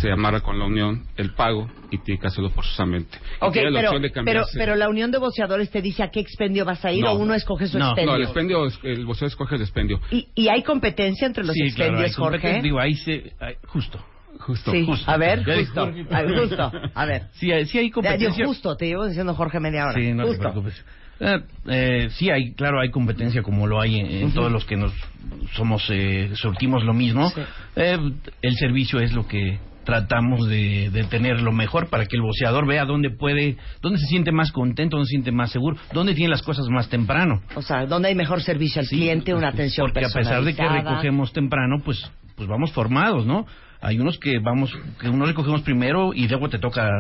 Se 0.01 0.11
amarra 0.11 0.41
con 0.41 0.59
la 0.59 0.65
unión 0.67 1.05
el 1.17 1.33
pago 1.35 1.71
y 1.91 1.99
tiene 1.99 2.21
que 2.21 2.27
hacerlo 2.27 2.51
forzosamente. 2.51 3.19
Y 3.41 3.45
Ok, 3.45 3.53
tiene 3.53 3.71
la 3.71 3.79
pero, 3.81 3.89
opción 3.91 4.03
de 4.03 4.11
pero, 4.25 4.45
pero 4.55 4.75
la 4.77 4.89
unión 4.89 5.11
de 5.11 5.19
boxeadores 5.19 5.71
te 5.71 5.81
dice 5.81 6.03
a 6.03 6.11
qué 6.11 6.21
expendio 6.21 6.65
vas 6.65 6.85
a 6.85 6.93
ir 6.93 7.05
No. 7.05 7.13
o 7.13 7.17
uno 7.17 7.35
escoge 7.35 7.67
su 7.69 7.79
no, 7.79 7.87
expendio. 7.91 8.11
no, 8.13 8.17
el 8.17 8.23
expendio, 8.25 8.69
el 8.83 9.07
bolsador 9.07 9.29
escoge 9.29 9.55
el 9.57 9.63
expendio. 9.63 10.01
¿Y, 10.11 10.29
y 10.35 10.49
hay 10.49 10.63
competencia 10.63 11.27
entre 11.27 11.45
los 11.45 11.55
Sí, 11.55 11.61
claro, 11.75 11.93
expendios, 11.93 12.17
Jorge? 12.17 12.31
competencia. 12.39 12.63
Digo, 12.63 12.81
ahí 12.81 12.95
se... 12.95 13.33
hay- 13.41 13.55
justo. 13.69 14.05
Justo. 14.41 14.71
Sí, 14.71 14.85
justo. 14.85 15.11
a 15.11 15.17
ver, 15.17 15.45
justo, 15.45 15.81
Jorge. 15.87 16.07
a 16.11 16.23
ver, 16.23 16.39
justo, 16.41 16.73
a 16.95 17.05
ver. 17.07 17.23
Sí, 17.35 17.51
hay- 17.53 17.65
sí 17.67 17.79
hay 17.79 17.89
Ya, 17.89 17.95
competencia. 17.95 18.29
digo, 18.37 18.49
justo, 18.49 18.77
te 18.77 18.87
llevo 18.87 19.07
diciendo 19.07 19.35
Jorge 19.35 19.61
media 19.61 19.85
hora. 19.87 19.95
Sí, 19.95 20.13
no 20.13 20.25
te 20.25 20.29
justo. 20.31 20.43
preocupes. 20.43 20.85
Eh, 21.21 21.41
eh, 21.69 22.09
sí, 22.13 22.31
hay, 22.31 22.53
claro, 22.53 22.81
hay 22.81 22.91
competencia 22.91 23.43
como 23.43 23.67
lo 23.67 23.81
hay 23.81 23.99
en, 23.99 24.33
todos 24.33 24.53
los 24.53 24.65
que 24.65 24.77
nos 24.77 24.93
somos, 25.55 25.85
eh, 25.91 26.31
surtimos 26.35 26.85
lo 26.85 26.93
mismo. 26.93 27.31
Sí. 27.31 27.41
Eh, 27.77 27.99
el 28.43 28.55
servicio 28.57 29.01
es 29.01 29.13
lo 29.13 29.27
que 29.27 29.59
tratamos 29.85 30.49
de, 30.49 30.91
de 30.91 31.05
tener 31.05 31.41
lo 31.41 31.53
mejor 31.53 31.89
para 31.89 32.07
que 32.07 32.17
el 32.17 32.23
boceador 32.23 32.67
vea 32.67 32.85
dónde 32.85 33.09
puede, 33.11 33.57
dónde 33.81 33.99
se 33.99 34.07
siente 34.07 34.33
más 34.33 34.51
contento, 34.51 34.97
dónde 34.97 35.07
se 35.07 35.13
siente 35.13 35.33
más 35.33 35.51
seguro, 35.53 35.77
dónde 35.93 36.15
tiene 36.15 36.29
las 36.29 36.43
cosas 36.43 36.69
más 36.69 36.89
temprano. 36.89 37.41
O 37.55 37.63
sea, 37.63 37.87
¿dónde 37.87 38.09
hay 38.09 38.15
mejor 38.15 38.43
servicio 38.43 38.83
al 38.83 38.89
cliente, 38.89 39.33
una 39.33 39.49
atención 39.49 39.87
Porque 39.87 40.05
a 40.05 40.11
pesar 40.11 40.43
de 40.43 40.55
que 40.55 40.69
recogemos 40.69 41.33
temprano, 41.33 41.81
pues, 41.85 42.11
pues 42.35 42.49
vamos 42.49 42.73
formados, 42.73 43.25
¿no? 43.27 43.47
Hay 43.81 44.01
unos 44.01 44.19
que 44.19 44.41
vamos, 44.41 44.77
que 45.01 45.09
unos 45.09 45.29
recogemos 45.29 45.63
primero 45.63 46.13
y 46.13 46.27
luego 46.27 46.49
te 46.49 46.59
toca 46.59 46.91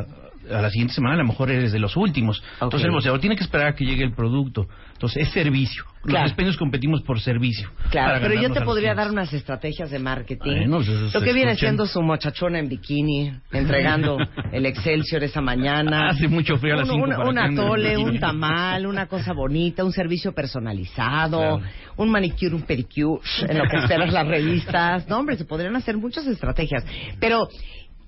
a 0.50 0.60
la 0.62 0.70
siguiente 0.70 0.94
semana, 0.94 1.14
a 1.14 1.18
lo 1.18 1.24
mejor 1.24 1.50
eres 1.50 1.72
de 1.72 1.78
los 1.78 1.96
últimos. 1.96 2.42
Entonces 2.60 2.84
el 2.84 2.90
boceador 2.92 3.20
tiene 3.20 3.36
que 3.36 3.44
esperar 3.44 3.68
a 3.68 3.74
que 3.74 3.84
llegue 3.84 4.04
el 4.04 4.12
producto. 4.12 4.66
Entonces 4.92 5.26
es 5.26 5.32
servicio. 5.32 5.84
Claro. 6.02 6.22
Los 6.22 6.30
expendios 6.30 6.56
competimos 6.56 7.02
por 7.02 7.20
servicio. 7.20 7.68
Claro, 7.90 8.20
pero 8.22 8.40
yo 8.40 8.50
te 8.52 8.60
podría 8.62 8.94
dar 8.94 9.10
unas 9.10 9.32
estrategias 9.32 9.90
de 9.90 9.98
marketing. 9.98 10.70
Pues 10.70 10.88
eso 10.88 11.18
Lo 11.18 11.24
que 11.24 11.32
viene 11.32 11.56
siendo 11.56 11.84
su 11.86 12.00
muchachona 12.00 12.58
en 12.60 12.68
bikini, 12.68 13.32
entregando 13.52 14.16
el 14.52 14.66
Excelsior 14.66 15.24
esa 15.24 15.40
mañana. 15.40 16.08
Hace 16.10 16.28
mucho 16.28 16.56
frío 16.58 16.74
a 16.74 16.76
las 16.78 16.88
Un- 16.88 16.94
cinco 16.94 17.06
un, 17.08 17.16
para 17.16 17.28
un 17.28 17.38
atole, 17.38 17.96
un 17.96 18.18
tamal, 18.20 18.86
una 18.86 19.06
cosa 19.06 19.32
bonita, 19.32 19.84
un 19.84 19.92
servicio 19.92 20.32
personalizado, 20.32 21.38
Claro. 21.38 21.60
un 21.96 22.10
manicure, 22.10 22.54
un 22.54 22.62
pedicure, 22.62 23.20
en 23.48 23.58
lo 23.58 23.64
que 23.68 23.76
esperas 23.78 24.12
las 24.12 24.26
revistas. 24.26 25.08
No, 25.08 25.18
hombre, 25.18 25.36
se 25.36 25.44
podrían 25.44 25.76
hacer 25.76 25.96
muchas 25.96 26.26
estrategias. 26.26 26.84
Pero 27.20 27.48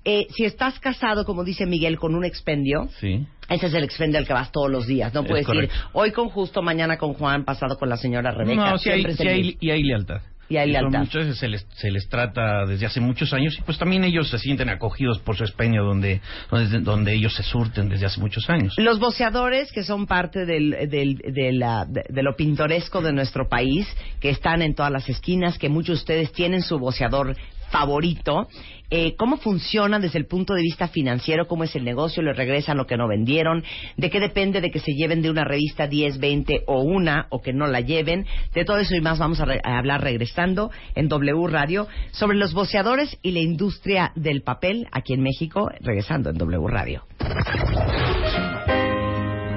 eh, 0.05 0.27
si 0.35 0.45
estás 0.45 0.79
casado, 0.79 1.25
como 1.25 1.43
dice 1.43 1.65
Miguel, 1.65 1.97
con 1.97 2.15
un 2.15 2.25
expendio, 2.25 2.87
Sí. 2.99 3.25
ese 3.49 3.67
es 3.67 3.73
el 3.73 3.83
expendio 3.83 4.19
al 4.19 4.25
que 4.27 4.33
vas 4.33 4.51
todos 4.51 4.69
los 4.69 4.87
días. 4.87 5.13
No 5.13 5.21
Es 5.21 5.27
puedes 5.27 5.43
ir 5.43 5.47
correcto. 5.47 5.75
hoy 5.93 6.11
con 6.11 6.29
Justo, 6.29 6.61
mañana 6.61 6.97
con 6.97 7.13
Juan, 7.13 7.43
pasado 7.45 7.77
con 7.77 7.89
la 7.89 7.97
señora 7.97 8.31
Rebeca. 8.31 8.69
No, 8.71 8.77
sí 8.77 8.89
hay, 8.89 9.03
el 9.03 9.27
hay- 9.27 9.57
y 9.59 9.69
hay 9.71 9.83
lealtad. 9.83 10.21
Y 10.51 10.57
hay 10.57 10.71
lealtad. 10.71 11.01
Muchas 11.01 11.25
veces 11.25 11.37
se 11.37 11.47
les, 11.47 11.67
se 11.75 11.91
les 11.91 12.09
trata 12.09 12.65
desde 12.65 12.87
hace 12.87 12.99
muchos 12.99 13.33
años 13.33 13.55
y 13.59 13.61
pues 13.61 13.77
también 13.77 14.03
ellos 14.03 14.29
se 14.31 14.39
sienten 14.39 14.67
acogidos 14.69 15.19
por 15.19 15.35
su 15.37 15.43
expendio 15.43 15.83
donde, 15.83 16.21
donde, 16.49 16.79
donde 16.79 17.13
ellos 17.13 17.35
se 17.35 17.43
surten 17.43 17.87
desde 17.87 18.07
hace 18.07 18.19
muchos 18.19 18.49
años. 18.49 18.73
Los 18.77 18.97
boceadores 18.99 19.71
que 19.71 19.83
son 19.83 20.07
parte 20.07 20.47
del, 20.47 20.71
del- 20.89 21.17
de, 21.17 21.51
la- 21.53 21.85
de 21.85 22.23
lo 22.23 22.35
pintoresco 22.35 22.99
de 23.01 23.13
nuestro 23.13 23.47
país, 23.47 23.87
que 24.19 24.31
están 24.31 24.63
en 24.63 24.73
todas 24.73 24.91
las 24.91 25.07
esquinas, 25.07 25.59
que 25.59 25.69
muchos 25.69 25.97
de 25.97 25.99
ustedes 26.01 26.31
tienen 26.31 26.63
su 26.63 26.79
boceador 26.79 27.35
favorito, 27.71 28.47
eh, 28.91 29.15
¿cómo 29.17 29.37
funciona 29.37 29.99
desde 29.99 30.17
el 30.17 30.25
punto 30.25 30.53
de 30.55 30.63
vista 30.63 30.87
financiero? 30.87 31.47
¿Cómo 31.47 31.63
es 31.63 31.75
el 31.75 31.83
negocio? 31.83 32.23
¿Le 32.23 32.33
regresan 32.33 32.77
lo 32.77 32.87
que 32.87 32.97
no 32.97 33.07
vendieron? 33.07 33.63
¿De 33.97 34.09
qué 34.09 34.19
depende 34.19 34.61
de 34.61 34.71
que 34.71 34.79
se 34.79 34.93
lleven 34.93 35.21
de 35.21 35.29
una 35.29 35.43
revista 35.43 35.87
10, 35.87 36.19
20 36.19 36.63
o 36.65 36.81
una 36.81 37.27
o 37.29 37.41
que 37.41 37.53
no 37.53 37.67
la 37.67 37.81
lleven? 37.81 38.25
De 38.53 38.65
todo 38.65 38.79
eso 38.79 38.95
y 38.95 39.01
más 39.01 39.19
vamos 39.19 39.39
a, 39.39 39.45
hablar 39.63 40.01
regresando 40.01 40.71
en 40.95 41.07
W 41.07 41.47
Radio 41.47 41.87
sobre 42.11 42.37
los 42.37 42.53
boceadores 42.53 43.17
y 43.21 43.31
la 43.31 43.39
industria 43.39 44.11
del 44.15 44.41
papel 44.41 44.87
aquí 44.91 45.13
en 45.13 45.21
México, 45.21 45.69
regresando 45.81 46.31
en 46.31 46.37
W 46.37 46.67
Radio. 46.67 47.03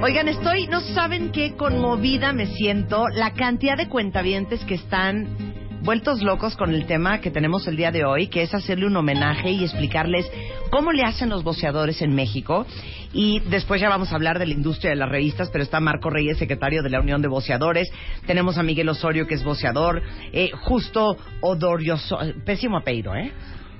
Oigan, 0.03 0.27
estoy, 0.27 0.67
no 0.67 0.81
saben 0.81 1.31
qué 1.31 1.55
conmovida 1.55 2.33
me 2.33 2.47
siento, 2.47 3.07
la 3.07 3.31
cantidad 3.33 3.77
de 3.77 3.87
cuentavientes 3.87 4.63
que 4.65 4.75
están 4.75 5.62
vueltos 5.83 6.21
locos 6.21 6.55
con 6.55 6.73
el 6.73 6.85
tema 6.85 7.19
que 7.19 7.29
tenemos 7.29 7.67
el 7.67 7.75
día 7.75 7.91
de 7.91 8.05
hoy, 8.05 8.27
que 8.27 8.41
es 8.41 8.53
hacerle 8.53 8.87
un 8.87 8.95
homenaje 8.95 9.51
y 9.51 9.63
explicarles 9.63 10.25
cómo 10.69 10.93
le 10.93 11.03
hacen 11.03 11.29
los 11.29 11.43
boceadores 11.43 12.01
en 12.01 12.15
México. 12.15 12.65
Y 13.11 13.41
después 13.41 13.81
ya 13.81 13.89
vamos 13.89 14.11
a 14.11 14.15
hablar 14.15 14.39
de 14.39 14.47
la 14.47 14.53
industria 14.53 14.91
de 14.91 14.95
las 14.95 15.09
revistas, 15.09 15.49
pero 15.51 15.63
está 15.63 15.81
Marco 15.81 16.09
Reyes, 16.09 16.37
secretario 16.37 16.81
de 16.83 16.89
la 16.89 17.01
Unión 17.01 17.21
de 17.21 17.27
Boceadores. 17.27 17.91
Tenemos 18.25 18.57
a 18.57 18.63
Miguel 18.63 18.89
Osorio, 18.89 19.27
que 19.27 19.35
es 19.35 19.43
boceador. 19.43 20.01
Eh, 20.31 20.51
justo 20.61 21.17
Odoriosola, 21.41 22.33
pésimo 22.45 22.77
apellido, 22.77 23.13
¿eh? 23.15 23.31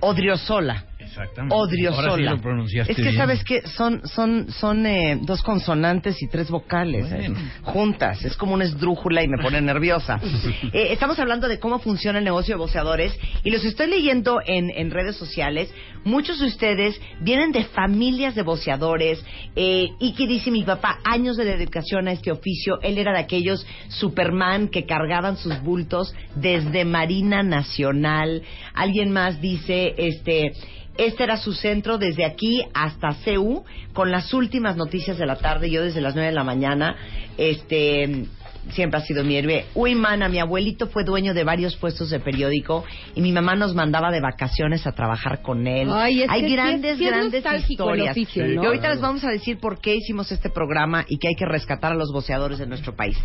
Odriosola. 0.01 0.83
Exactamente. 1.13 1.55
Odriosola. 1.55 2.09
Ahora 2.09 2.15
sí 2.17 2.23
lo 2.23 2.41
pronunciaste 2.41 2.91
es 2.91 2.95
que 2.95 3.03
bien. 3.03 3.15
sabes 3.15 3.43
que 3.43 3.61
son 3.67 4.07
son 4.07 4.51
son 4.51 4.85
eh, 4.85 5.19
dos 5.21 5.43
consonantes 5.43 6.21
y 6.21 6.27
tres 6.27 6.49
vocales 6.49 7.11
eh, 7.11 7.31
juntas. 7.61 8.25
Es 8.25 8.35
como 8.35 8.55
una 8.55 8.63
esdrújula 8.63 9.23
y 9.23 9.27
me 9.27 9.37
pone 9.37 9.61
nerviosa. 9.61 10.19
Eh, 10.73 10.91
estamos 10.91 11.19
hablando 11.19 11.47
de 11.47 11.59
cómo 11.59 11.79
funciona 11.79 12.19
el 12.19 12.25
negocio 12.25 12.55
de 12.55 12.59
boceadores 12.59 13.17
y 13.43 13.51
los 13.51 13.63
estoy 13.65 13.87
leyendo 13.87 14.39
en, 14.45 14.69
en 14.71 14.91
redes 14.91 15.15
sociales. 15.15 15.71
Muchos 16.03 16.39
de 16.39 16.47
ustedes 16.47 16.99
vienen 17.21 17.51
de 17.51 17.63
familias 17.65 18.35
de 18.35 18.41
boceadores 18.41 19.23
eh, 19.55 19.89
y 19.99 20.13
que 20.13 20.27
dice 20.27 20.51
mi 20.51 20.63
papá 20.63 20.99
años 21.03 21.37
de 21.37 21.45
dedicación 21.45 22.07
a 22.07 22.11
este 22.11 22.31
oficio. 22.31 22.79
Él 22.81 22.97
era 22.97 23.13
de 23.13 23.19
aquellos 23.19 23.65
Superman 23.89 24.67
que 24.67 24.85
cargaban 24.85 25.37
sus 25.37 25.61
bultos 25.61 26.13
desde 26.35 26.85
Marina 26.85 27.43
Nacional. 27.43 28.41
Alguien 28.73 29.11
más 29.11 29.39
dice 29.41 29.93
este 29.97 30.53
este 30.97 31.23
era 31.23 31.37
su 31.37 31.53
centro 31.53 31.97
desde 31.97 32.25
aquí 32.25 32.63
hasta 32.73 33.13
CEU, 33.13 33.63
con 33.93 34.11
las 34.11 34.33
últimas 34.33 34.75
noticias 34.77 35.17
de 35.17 35.25
la 35.25 35.37
tarde, 35.37 35.69
yo 35.69 35.81
desde 35.83 36.01
las 36.01 36.13
9 36.15 36.29
de 36.29 36.35
la 36.35 36.43
mañana, 36.43 36.95
este 37.37 38.25
siempre 38.69 38.97
ha 38.97 39.01
sido 39.01 39.25
mi 39.25 39.35
héroe. 39.35 39.65
Uy, 39.75 39.93
mana, 39.93 40.29
mi 40.29 40.39
abuelito 40.39 40.87
fue 40.87 41.03
dueño 41.03 41.33
de 41.33 41.43
varios 41.43 41.75
puestos 41.75 42.09
de 42.09 42.21
periódico 42.21 42.85
y 43.13 43.19
mi 43.21 43.33
mamá 43.33 43.55
nos 43.55 43.75
mandaba 43.75 44.09
de 44.09 44.21
vacaciones 44.21 44.87
a 44.87 44.93
trabajar 44.93 45.41
con 45.41 45.67
él. 45.67 45.89
Ay, 45.91 46.21
es 46.21 46.29
Hay 46.29 46.41
que 46.41 46.47
sí 46.47 46.53
es- 46.53 46.57
grandes, 46.57 46.97
sí 46.97 47.03
es 47.03 47.11
grandes 47.11 47.45
historias. 47.69 48.11
oficio, 48.11 48.47
¿no? 48.47 48.63
Y 48.63 48.65
ahorita 48.65 48.89
les 48.89 49.01
vamos 49.01 49.21
a 49.25 49.29
decir 49.31 49.57
por 49.57 49.81
qué 49.81 49.95
hicimos 49.95 50.31
este 50.31 50.49
programa 50.49 51.03
y 51.09 51.17
que 51.17 51.27
hay 51.27 51.35
que 51.35 51.45
rescatar 51.45 51.91
a 51.91 51.95
los 51.95 52.13
boceadores 52.13 52.57
de 52.57 52.65
nuestro 52.67 52.95
país. 52.95 53.17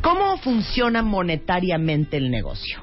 ¿Cómo 0.00 0.36
funciona 0.36 1.02
monetariamente 1.02 2.16
el 2.16 2.30
negocio? 2.30 2.78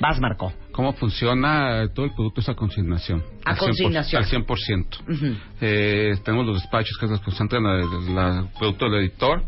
Vas, 0.00 0.20
Marco. 0.20 0.52
¿Cómo 0.78 0.92
funciona? 0.92 1.88
Todo 1.92 2.06
el 2.06 2.12
producto 2.12 2.40
es 2.40 2.48
a 2.48 2.54
consignación. 2.54 3.24
A 3.44 3.50
Al 3.50 3.56
100%, 3.56 3.58
consignación. 3.58 4.22
Al 4.22 4.30
100%. 4.30 5.00
Ujú. 5.08 5.36
Eh, 5.60 6.14
tenemos 6.24 6.46
los 6.46 6.62
despachos 6.62 6.96
que 7.00 7.08
nos 7.08 7.20
concentran 7.20 7.66
el 7.66 8.48
producto 8.56 8.88
del 8.88 9.00
editor 9.00 9.42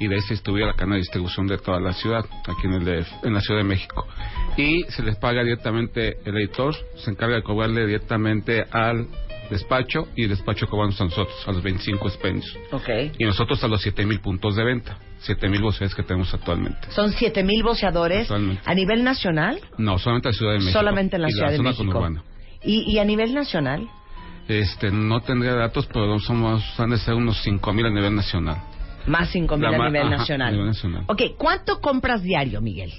y 0.00 0.08
de 0.08 0.16
ahí 0.16 0.20
se 0.22 0.34
distribuye 0.34 0.66
la 0.66 0.72
cadena 0.72 0.96
de 0.96 1.02
distribución 1.02 1.46
de 1.46 1.58
toda 1.58 1.78
la 1.78 1.92
ciudad, 1.92 2.24
aquí 2.24 2.66
en, 2.66 2.72
el 2.72 2.84
DF, 2.84 3.24
en 3.24 3.32
la 3.32 3.40
Ciudad 3.40 3.60
de 3.60 3.64
México. 3.68 4.08
Y 4.56 4.82
se 4.88 5.04
les 5.04 5.14
paga 5.18 5.44
directamente, 5.44 6.16
el 6.24 6.36
editor 6.36 6.74
se 6.96 7.12
encarga 7.12 7.36
de 7.36 7.44
cobrarle 7.44 7.86
directamente 7.86 8.64
al 8.72 9.06
despacho 9.52 10.08
y 10.16 10.24
el 10.24 10.30
despacho 10.30 10.66
cobramos 10.66 11.00
a 11.00 11.04
nosotros, 11.04 11.36
a 11.46 11.52
los 11.52 11.62
25 11.62 12.08
expendios. 12.08 12.56
Ok. 12.72 12.88
Y 13.18 13.24
nosotros 13.24 13.62
a 13.62 13.68
los 13.68 13.80
7000 13.82 14.20
puntos 14.20 14.56
de 14.56 14.64
venta, 14.64 14.98
7000 15.20 15.62
voces 15.62 15.94
que 15.94 16.02
tenemos 16.02 16.32
actualmente. 16.34 16.90
Son 16.90 17.12
7000 17.12 17.62
boceadores 17.62 18.22
Actualmente. 18.22 18.62
a 18.64 18.74
nivel 18.74 19.04
nacional, 19.04 19.60
No, 19.78 19.98
solamente 19.98 20.28
en 20.28 20.32
la 20.32 20.38
Ciudad 20.38 20.52
de 20.52 20.58
México. 20.58 20.78
solamente 20.78 21.16
en 21.16 21.22
la 21.22 21.28
y 21.28 21.32
Ciudad 21.32 21.50
de 21.50 21.56
zona 21.58 21.70
México. 21.70 21.86
conurbana. 21.92 22.22
Y, 22.64 22.92
y 22.92 22.98
a 22.98 23.04
nivel 23.04 23.32
nacional, 23.34 23.88
Este, 24.48 24.90
no 24.90 25.20
tendría 25.20 25.54
datos, 25.54 25.86
pero 25.92 26.18
somos, 26.18 26.62
han 26.80 26.90
de 26.90 26.98
ser 26.98 27.14
unos 27.14 27.40
5000 27.42 27.86
a 27.86 27.90
nivel 27.90 28.14
nacional. 28.16 28.56
más 29.06 29.28
5000 29.30 29.70
La 29.70 29.76
a 29.76 29.78
ma- 29.78 29.86
nivel 29.88 30.06
ajá, 30.08 30.16
nacional. 30.16 30.48
a 30.48 30.50
nivel 30.50 30.66
nacional. 30.66 31.04
Ok, 31.08 31.22
¿cuánto 31.38 31.80
compras 31.80 32.22
diario, 32.22 32.60
Miguel? 32.60 32.92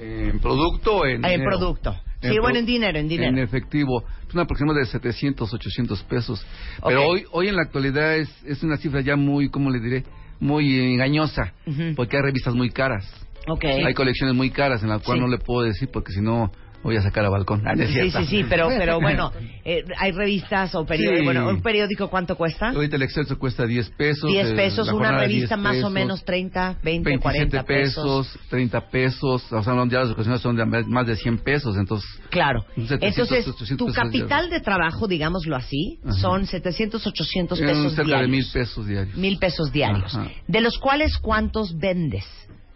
¿En 0.00 0.38
producto 0.40 0.96
o 0.96 1.06
en 1.06 1.24
En 1.24 1.42
producto. 1.44 1.94
Sí, 2.22 2.38
bueno, 2.40 2.58
en 2.58 2.66
dinero, 2.66 2.98
en 2.98 3.08
dinero. 3.08 3.30
En 3.30 3.38
efectivo. 3.38 4.04
Es 4.28 4.34
una 4.34 4.44
aproximado 4.44 4.78
de 4.78 4.86
700, 4.86 5.52
800 5.52 6.02
pesos. 6.04 6.46
Pero 6.86 7.02
hoy 7.06 7.24
hoy 7.32 7.48
en 7.48 7.56
la 7.56 7.62
actualidad 7.62 8.16
es, 8.16 8.30
es 8.44 8.62
una 8.62 8.76
cifra 8.76 9.00
ya 9.00 9.16
muy, 9.16 9.48
¿cómo 9.48 9.70
le 9.70 9.80
diré? 9.80 10.04
Muy 10.40 10.78
engañosa. 10.94 11.52
Ujú. 11.66 11.94
Porque 11.96 12.16
hay 12.16 12.22
revistas 12.22 12.54
muy 12.54 12.70
caras. 12.70 13.04
Ok. 13.48 13.64
Hay 13.64 13.94
colecciones 13.94 14.34
muy 14.36 14.50
caras 14.50 14.82
en 14.82 14.88
las 14.88 15.02
cuales 15.02 15.20
Sí. 15.22 15.26
no 15.28 15.36
le 15.36 15.42
puedo 15.42 15.62
decir 15.66 15.88
porque 15.92 16.12
si 16.12 16.20
no 16.20 16.52
voy 16.82 16.96
a 16.96 17.02
sacar 17.02 17.24
a 17.24 17.28
balcón. 17.28 17.62
Ah, 17.66 17.74
Sí, 17.76 18.10
sí, 18.10 18.24
sí, 18.26 18.44
pero, 18.48 18.68
pero 18.68 19.00
bueno, 19.00 19.32
eh, 19.64 19.84
hay 19.98 20.12
revistas 20.12 20.74
o 20.74 20.84
periódicos. 20.84 21.20
Sí. 21.20 21.24
Bueno, 21.24 21.48
¿un 21.48 21.62
periódico 21.62 22.08
cuánto 22.08 22.36
cuesta? 22.36 22.70
Ahorita 22.70 22.96
el 22.96 23.02
Excelso 23.02 23.38
cuesta 23.38 23.66
10 23.66 23.90
pesos. 23.90 24.30
10 24.30 24.48
eh, 24.50 24.54
pesos, 24.54 24.86
la 24.88 24.94
una 24.94 25.18
revista 25.18 25.56
10 25.56 25.60
más 25.60 25.84
o 25.84 25.90
menos 25.90 26.24
30, 26.24 26.78
20, 26.82 27.08
27 27.10 27.22
40 27.22 27.62
pesos. 27.64 28.26
pesos, 28.28 28.48
30 28.50 28.80
pesos, 28.90 29.52
o 29.52 29.62
sea, 29.62 29.72
no, 29.74 29.86
ya 29.86 30.00
las 30.00 30.10
ocasiones 30.10 30.40
son 30.40 30.56
de 30.56 30.64
más 30.64 31.06
de 31.06 31.16
100 31.16 31.38
pesos, 31.38 31.76
entonces... 31.76 32.08
Claro. 32.30 32.64
700, 32.76 33.02
Entonces, 33.02 33.48
800 33.48 33.86
tu 33.86 33.92
capital 33.92 34.50
de 34.50 34.60
trabajo, 34.60 35.06
digámoslo 35.08 35.56
así, 35.56 35.98
Ajá. 36.04 36.12
son 36.14 36.46
700, 36.46 37.06
800 37.06 37.60
Eh, 37.60 37.64
pesos 37.64 37.92
cerca 37.94 38.02
de 38.02 38.06
diarios. 38.08 38.30
mil 38.30 38.46
pesos 38.52 38.86
diarios. 38.86 39.16
Mil 39.16 39.38
pesos 39.38 39.72
diarios. 39.72 40.14
Ajá. 40.14 40.28
De 40.48 40.60
los 40.60 40.78
cuales, 40.78 41.16
¿cuántos 41.18 41.76
vendes? 41.78 42.24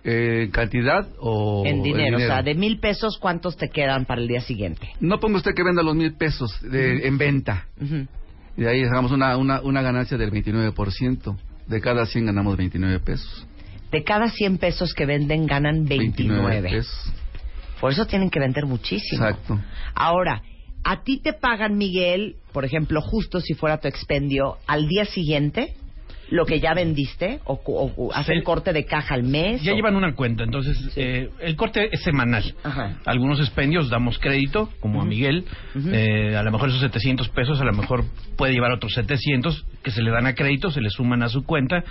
Eh, 0.09 0.45
¿En 0.45 0.51
cantidad 0.53 1.09
o 1.19 1.65
en 1.67 1.83
dinero. 1.83 2.17
O 2.17 2.21
sea, 2.21 2.41
de 2.43 2.55
mil 2.55 2.79
pesos, 2.79 3.19
¿cuántos 3.19 3.57
te 3.57 3.71
quedan 3.71 4.05
para 4.05 4.21
el 4.21 4.29
día 4.29 4.41
siguiente? 4.41 4.89
No 5.01 5.19
ponga 5.19 5.39
usted 5.39 5.53
que 5.55 5.65
venda 5.65 5.83
los 5.83 5.97
mil 5.97 6.15
pesos 6.15 6.61
de- 6.63 7.09
en 7.09 7.19
venta. 7.19 7.67
Ujú. 7.81 8.07
Y 8.57 8.63
de 8.63 8.71
ahí 8.71 8.85
sacamos 8.85 9.11
una, 9.11 9.37
una, 9.37 9.61
una 9.63 9.83
ganancia 9.83 10.17
del 10.17 10.31
29%. 10.31 11.37
De 11.67 11.81
cada 11.81 12.07
100 12.07 12.27
ganamos 12.27 12.57
29 12.57 13.01
pesos. 13.01 13.47
De 13.91 14.05
cada 14.05 14.29
100 14.31 14.59
pesos 14.59 14.95
que 14.95 15.07
venden, 15.07 15.47
ganan 15.47 15.85
29. 15.87 16.63
pesos. 16.71 17.13
Por 17.81 17.91
eso 17.91 18.07
tienen 18.07 18.31
que 18.31 18.39
vender 18.39 18.65
muchísimo. 18.65 19.25
Exacto. 19.27 19.59
Ahora, 19.95 20.41
a 20.85 21.03
ti 21.03 21.19
te 21.21 21.33
pagan, 21.33 21.77
Miguel, 21.77 22.37
por 22.53 22.65
ejemplo, 22.65 23.01
justo 23.03 23.41
si 23.41 23.55
fuera 23.55 23.79
tu 23.79 23.89
expendio, 23.89 24.59
al 24.69 24.87
día 24.87 25.05
siguiente, 25.05 25.75
lo 26.31 26.45
que 26.45 26.59
ya 26.61 26.75
vendiste, 26.75 27.41
o, 27.45 27.57
cu- 27.63 27.77
o 27.77 27.89
cu- 27.95 28.13
hacen 28.13 28.43
corte 28.43 28.73
de 28.73 28.85
caja 28.85 29.15
al 29.15 29.23
mes. 29.23 29.63
Ya 29.63 29.73
o- 29.73 29.77
llevan 29.77 29.95
una 29.97 30.15
cuenta, 30.15 30.43
entonces 30.45 30.77
eh, 30.97 31.31
el 31.41 31.55
corte 31.57 31.89
es 31.93 32.03
semanal. 32.03 32.55
Algunos 33.05 33.39
expendios 33.41 33.89
damos 33.91 34.19
crédito, 34.19 34.69
como 34.81 35.01
a 35.01 35.05
Miguel, 35.05 35.45
eh, 35.93 36.35
a 36.37 36.43
lo 36.43 36.51
mejor 36.51 36.69
esos 36.71 36.81
700 36.81 37.29
pesos, 37.29 37.61
a 37.61 37.65
lo 37.65 37.73
mejor 37.73 38.05
puede 38.37 38.53
llevar 38.53 38.73
otros 38.73 38.93
700 38.95 39.65
que 39.83 39.91
se 39.91 40.03
le 40.03 40.11
dan 40.11 40.27
a 40.27 40.35
crédito, 40.35 40.71
se 40.71 40.81
le 40.81 40.91
suman 40.91 41.23
a 41.23 41.29
su 41.29 41.45
cuenta 41.45 41.85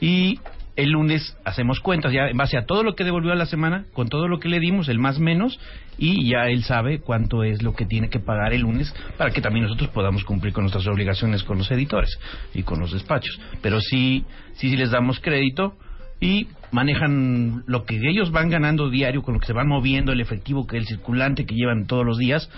y 0.00 0.38
el 0.76 0.90
lunes 0.90 1.36
hacemos 1.44 1.80
cuentas 1.80 2.12
ya 2.12 2.28
en 2.28 2.36
base 2.36 2.56
a 2.56 2.64
todo 2.64 2.82
lo 2.82 2.94
que 2.94 3.04
devolvió 3.04 3.32
a 3.32 3.36
la 3.36 3.46
semana, 3.46 3.84
con 3.92 4.08
todo 4.08 4.28
lo 4.28 4.38
que 4.38 4.48
le 4.48 4.58
dimos, 4.58 4.88
el 4.88 4.98
más 4.98 5.18
menos, 5.18 5.58
y 5.98 6.30
ya 6.30 6.46
él 6.48 6.64
sabe 6.64 7.00
cuánto 7.00 7.44
es 7.44 7.62
lo 7.62 7.74
que 7.74 7.84
tiene 7.84 8.08
que 8.08 8.20
pagar 8.20 8.52
el 8.54 8.62
lunes 8.62 8.94
para 9.18 9.30
que 9.30 9.42
también 9.42 9.64
nosotros 9.64 9.90
podamos 9.90 10.24
cumplir 10.24 10.52
con 10.52 10.64
nuestras 10.64 10.86
obligaciones 10.86 11.42
con 11.42 11.58
los 11.58 11.70
editores 11.70 12.18
y 12.54 12.62
con 12.62 12.80
los 12.80 12.92
despachos. 12.92 13.38
Pero 13.60 13.80
sí, 13.80 14.24
sí, 14.54 14.70
sí 14.70 14.76
les 14.76 14.90
damos 14.90 15.20
crédito 15.20 15.76
y 16.20 16.48
manejan 16.70 17.64
lo 17.66 17.84
que 17.84 17.98
ellos 18.08 18.30
van 18.30 18.48
ganando 18.48 18.88
diario, 18.88 19.22
con 19.22 19.34
lo 19.34 19.40
que 19.40 19.46
se 19.46 19.52
van 19.52 19.68
moviendo, 19.68 20.12
el 20.12 20.20
efectivo, 20.20 20.66
que 20.66 20.78
el 20.78 20.86
circulante 20.86 21.44
que 21.44 21.54
llevan 21.54 21.86
todos 21.86 22.06
los 22.06 22.16
días, 22.16 22.48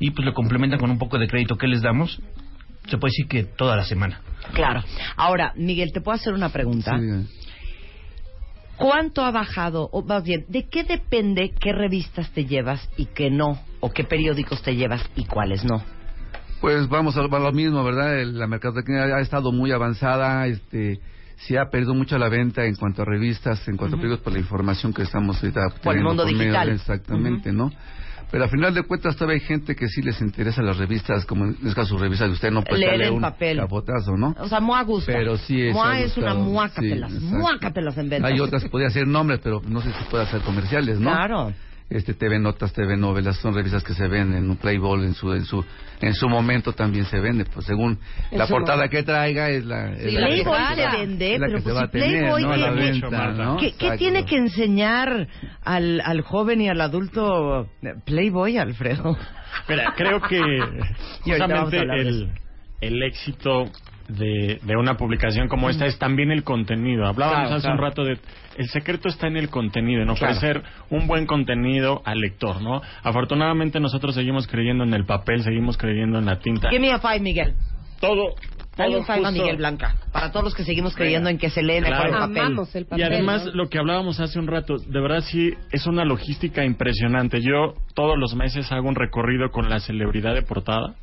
y 0.00 0.10
pues 0.10 0.26
lo 0.26 0.34
complementan 0.34 0.78
con 0.78 0.90
un 0.90 0.98
poco 0.98 1.18
de 1.18 1.28
crédito 1.28 1.56
que 1.56 1.68
les 1.68 1.80
damos, 1.80 2.20
se 2.88 2.98
puede 2.98 3.12
decir 3.12 3.26
que 3.26 3.44
toda 3.44 3.76
la 3.76 3.84
semana. 3.84 4.20
Claro. 4.52 4.82
Ahora, 5.16 5.52
Miguel, 5.56 5.92
¿te 5.92 6.00
puedo 6.00 6.16
hacer 6.16 6.34
una 6.34 6.50
pregunta? 6.50 6.98
Sí, 6.98 7.43
¿Cuánto 8.76 9.22
ha 9.24 9.30
bajado, 9.30 9.88
o 9.92 10.02
más 10.02 10.24
bien, 10.24 10.44
de 10.48 10.68
qué 10.68 10.84
depende 10.84 11.52
qué 11.60 11.72
revistas 11.72 12.30
te 12.32 12.44
llevas 12.44 12.88
y 12.96 13.06
qué 13.06 13.30
no? 13.30 13.58
¿O 13.80 13.90
qué 13.90 14.04
periódicos 14.04 14.62
te 14.62 14.74
llevas 14.74 15.04
y 15.16 15.24
cuáles 15.26 15.64
no? 15.64 15.82
Pues 16.60 16.88
vamos 16.88 17.16
a 17.16 17.22
lo 17.22 17.28
mismo, 17.52 17.84
¿verdad? 17.84 18.22
La 18.24 18.46
mercadotecnia 18.46 19.04
ha 19.16 19.20
estado 19.20 19.52
muy 19.52 19.70
avanzada, 19.72 20.46
este 20.46 21.00
se 21.36 21.58
ha 21.58 21.68
perdido 21.68 21.94
mucho 21.94 22.16
la 22.16 22.28
venta 22.28 22.64
en 22.64 22.76
cuanto 22.76 23.02
a 23.02 23.04
revistas, 23.04 23.66
en 23.68 23.76
cuanto 23.76 23.96
a 23.96 23.98
periódicos 23.98 24.24
por 24.24 24.32
la 24.32 24.38
información 24.38 24.94
que 24.94 25.02
estamos 25.02 25.36
ahorita 25.42 25.60
Por 25.82 25.96
el 25.96 26.06
obteniendo 26.06 26.08
mundo 26.08 26.24
medio 26.24 26.38
digital. 26.38 26.68
de- 26.68 26.74
exactamente, 26.74 27.52
¿no? 27.52 27.70
Pero 28.30 28.44
al 28.44 28.50
final 28.50 28.74
de 28.74 28.82
cuentas 28.82 29.14
todavía 29.16 29.40
hay 29.40 29.46
gente 29.46 29.76
que 29.76 29.88
sí 29.88 30.02
les 30.02 30.20
interesa 30.20 30.60
las 30.62 30.76
revistas, 30.76 31.24
como 31.24 31.44
en 31.44 31.50
este 31.62 31.74
caso 31.74 31.96
revistas 31.96 32.28
de 32.28 32.34
usted, 32.34 32.50
no 32.50 32.62
puede 32.62 32.80
Leer 32.80 32.90
darle 32.98 33.10
un 33.10 33.20
papel. 33.20 33.58
capotazo, 33.58 34.16
¿no? 34.16 34.34
O 34.38 34.48
sea, 34.48 34.60
Moa 34.60 34.82
gusta. 34.82 35.12
Pero 35.12 35.36
sí 35.36 35.62
es 35.62 35.74
Moa 35.74 36.00
es 36.00 36.16
una 36.16 36.34
muácatelas, 36.34 37.12
Sí, 37.12 37.18
muácatelas 37.20 37.96
en 37.98 38.08
ventas. 38.08 38.30
Hay 38.32 38.40
otras 38.40 38.62
que 38.64 38.70
podría 38.70 38.90
ser 38.90 39.06
nombres, 39.06 39.40
pero 39.42 39.60
no 39.66 39.80
sé 39.80 39.92
si 39.92 40.04
puede 40.10 40.24
hacer 40.24 40.40
comerciales, 40.40 40.98
¿no? 40.98 41.10
Claro. 41.10 41.52
Este 41.90 42.14
TV 42.14 42.38
Notas, 42.38 42.72
TV 42.72 42.96
Novelas, 42.96 43.36
son 43.36 43.54
revistas 43.54 43.84
que 43.84 43.92
se 43.92 44.08
venden 44.08 44.44
en 44.44 44.50
un 44.50 44.56
Playboy 44.56 45.04
en 45.04 45.14
su 45.14 45.32
en 45.34 45.44
su 45.44 45.64
en 46.00 46.14
su 46.14 46.28
momento 46.28 46.72
también 46.72 47.04
se 47.04 47.20
vende, 47.20 47.44
pues 47.44 47.66
según 47.66 47.98
En 48.30 48.38
la 48.38 48.46
portada 48.46 48.78
momento. 48.78 48.96
que 48.96 49.02
traiga 49.04 49.50
es 49.50 49.64
la, 49.64 49.92
es 49.92 50.12
la 50.12 50.20
que- 50.28 50.42
Playboy 50.42 50.58
es 50.62 50.76
se 50.76 50.96
vende, 50.98 51.36
pero 51.38 51.46
que 51.46 51.52
pues 51.52 51.64
se 51.64 51.72
va 51.72 51.78
si 51.80 51.84
a 51.84 51.88
tener, 51.90 52.08
Playboy 52.20 52.42
¿no? 52.42 52.56
La 52.56 52.68
¿qué- 52.74 52.80
venta, 52.80 53.28
¿no? 53.32 53.56
¿Qué, 53.58 53.66
qué 53.72 53.74
Exacto. 53.86 53.96
tiene 53.98 54.24
que 54.24 54.36
enseñar 54.36 55.28
al, 55.62 56.00
al 56.00 56.20
joven 56.22 56.60
y 56.62 56.68
al 56.70 56.80
adulto 56.80 57.68
Playboy, 58.06 58.56
Alfredo? 58.58 59.16
Mira, 59.68 59.92
creo 59.96 60.20
que 60.22 60.40
justamente 61.22 61.76
el, 61.78 62.30
el 62.80 63.02
éxito 63.02 63.66
de, 64.08 64.58
de 64.62 64.76
una 64.76 64.96
publicación 64.96 65.48
como 65.48 65.70
esta 65.70 65.86
es 65.86 65.98
también 65.98 66.30
el 66.30 66.44
contenido. 66.44 67.06
Hablábamos 67.06 67.40
Claro, 67.48 67.56
hace 67.56 67.66
claro. 67.66 67.76
un 67.76 67.82
rato 67.82 68.04
de 68.04 68.18
el 68.56 68.68
secreto 68.68 69.08
está 69.08 69.26
en 69.26 69.36
el 69.36 69.48
contenido, 69.50 70.02
en 70.02 70.14
Claro. 70.14 70.34
ofrecer 70.34 70.62
un 70.90 71.06
buen 71.06 71.26
contenido 71.26 72.02
al 72.04 72.18
lector, 72.20 72.60
¿no? 72.62 72.82
Afortunadamente 73.02 73.80
nosotros 73.80 74.14
seguimos 74.14 74.46
creyendo 74.46 74.84
en 74.84 74.94
el 74.94 75.04
papel, 75.04 75.42
seguimos 75.42 75.76
creyendo 75.76 76.18
en 76.18 76.26
la 76.26 76.38
tinta. 76.38 76.68
Give 76.70 76.80
me 76.80 76.92
a 76.92 76.98
five, 76.98 77.20
Miguel. 77.20 77.54
Todo 78.00 78.34
Dale 78.76 78.90
todo 78.90 79.00
un 79.00 79.06
five 79.06 79.26
a 79.26 79.30
Miguel 79.30 79.56
Blanca. 79.56 79.94
Para 80.12 80.30
todos 80.30 80.44
los 80.44 80.54
que 80.54 80.64
seguimos 80.64 80.94
creyendo 80.94 81.28
en 81.30 81.38
que 81.38 81.50
se 81.50 81.62
lee 81.62 81.80
mejor 81.80 82.08
Claro. 82.08 82.24
el 82.74 82.86
papel. 82.86 82.98
Y 82.98 83.02
además, 83.02 83.46
lo 83.54 83.68
que 83.68 83.78
hablábamos 83.78 84.20
hace 84.20 84.38
un 84.38 84.46
rato, 84.46 84.76
de 84.78 85.00
verdad 85.00 85.20
sí, 85.20 85.52
es 85.72 85.86
una 85.86 86.04
logística 86.04 86.64
impresionante. 86.64 87.40
Yo 87.40 87.74
todos 87.94 88.18
los 88.18 88.34
meses 88.34 88.70
hago 88.72 88.88
un 88.88 88.94
recorrido 88.94 89.50
con 89.50 89.68
la 89.68 89.80
celebridad 89.80 90.34
de 90.34 90.42
portada 90.42 90.94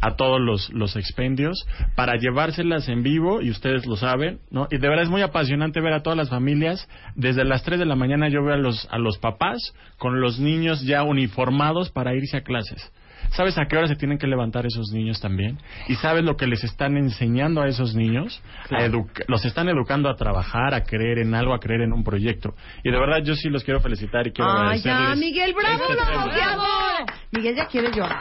a 0.00 0.16
todos 0.16 0.40
los, 0.40 0.70
los 0.72 0.96
expendios 0.96 1.66
para 1.96 2.16
llevárselas 2.16 2.88
en 2.88 3.02
vivo, 3.02 3.40
y 3.42 3.50
ustedes 3.50 3.86
lo 3.86 3.96
saben, 3.96 4.38
¿no? 4.50 4.66
Y 4.70 4.78
de 4.78 4.88
verdad 4.88 5.04
es 5.04 5.10
muy 5.10 5.22
apasionante 5.22 5.80
ver 5.80 5.92
a 5.92 6.02
todas 6.02 6.16
las 6.16 6.30
familias. 6.30 6.88
Desde 7.14 7.44
las 7.44 7.62
3 7.64 7.78
de 7.78 7.86
la 7.86 7.96
mañana 7.96 8.28
yo 8.28 8.42
veo 8.44 8.54
a 8.54 8.58
los, 8.58 8.88
a 8.90 8.98
los 8.98 9.18
papás 9.18 9.58
con 9.98 10.20
los 10.20 10.38
niños 10.40 10.82
ya 10.82 11.02
uniformados 11.02 11.90
para 11.90 12.14
irse 12.14 12.36
a 12.38 12.42
clases. 12.42 12.92
¿Sabes 13.30 13.56
a 13.58 13.66
qué 13.66 13.76
hora 13.76 13.86
se 13.86 13.96
tienen 13.96 14.18
que 14.18 14.26
levantar 14.26 14.66
esos 14.66 14.90
niños 14.92 15.20
también? 15.20 15.58
¿Y 15.88 15.94
sabes 15.96 16.24
lo 16.24 16.36
que 16.36 16.46
les 16.46 16.64
están 16.64 16.96
enseñando 16.96 17.62
a 17.62 17.68
esos 17.68 17.94
niños? 17.94 18.42
A 18.64 18.68
Claro. 18.68 18.84
educa- 18.86 19.24
los 19.28 19.44
están 19.44 19.68
educando 19.68 20.08
a 20.08 20.16
trabajar, 20.16 20.74
a 20.74 20.82
creer 20.82 21.18
en 21.18 21.34
algo, 21.34 21.54
a 21.54 21.60
creer 21.60 21.82
en 21.82 21.92
un 21.92 22.02
proyecto. 22.02 22.54
Y 22.84 22.90
de 22.90 22.98
verdad 22.98 23.18
yo 23.22 23.34
sí 23.34 23.48
los 23.48 23.62
quiero 23.64 23.80
felicitar 23.80 24.26
y 24.26 24.32
quiero 24.32 24.50
Ay, 24.50 24.80
ya, 24.80 24.96
agradecerles. 24.96 25.18
Miguel, 25.18 25.54
bravo, 25.54 25.84
este 25.90 25.94
bravo. 26.34 26.62
Miguel 27.32 27.54
ya 27.56 27.66
quiere 27.66 27.90
llorar. 27.92 28.20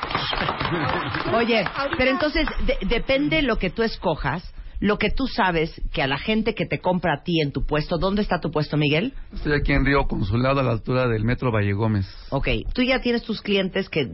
Oye, 1.34 1.66
pero 1.98 2.12
entonces 2.12 2.48
de- 2.66 2.78
depende 2.88 3.42
lo 3.42 3.58
que 3.58 3.70
tú 3.70 3.84
escojas, 3.84 4.54
lo 4.80 4.98
que 4.98 5.10
tú 5.10 5.28
sabes 5.28 5.82
que 5.92 6.02
a 6.02 6.08
la 6.08 6.18
gente 6.18 6.54
que 6.56 6.66
te 6.66 6.80
compra 6.80 7.16
a 7.16 7.24
ti 7.24 7.42
en 7.42 7.52
tu 7.52 7.66
puesto, 7.66 7.98
¿dónde 7.98 8.22
está 8.22 8.40
tu 8.40 8.50
puesto, 8.52 8.78
Miguel? 8.78 9.14
Estoy 9.34 9.54
aquí 9.60 9.74
en 9.74 9.86
Río 9.86 10.08
Consulado 10.08 10.60
a 10.60 10.64
la 10.64 10.72
altura 10.72 11.08
del 11.08 11.24
Metro 11.26 11.52
Valle 11.52 11.74
Gómez. 11.74 12.06
Ok, 12.30 12.48
tú 12.74 12.82
ya 12.84 13.02
tienes 13.02 13.24
tus 13.24 13.42
clientes 13.42 13.90
que 13.90 14.08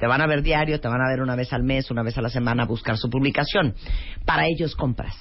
te 0.00 0.06
van 0.06 0.20
a 0.22 0.26
ver 0.26 0.42
diario, 0.42 0.80
te 0.80 0.88
van 0.88 1.00
a 1.00 1.08
ver 1.10 1.20
una 1.20 1.36
vez 1.36 1.52
al 1.52 1.62
mes, 1.62 1.90
una 1.90 2.02
vez 2.02 2.16
a 2.18 2.22
la 2.22 2.30
semana 2.30 2.62
a 2.64 2.66
buscar 2.66 2.96
su 2.96 3.08
publicación. 3.10 3.74
Para 4.24 4.46
ellos 4.46 4.74
compras. 4.74 5.14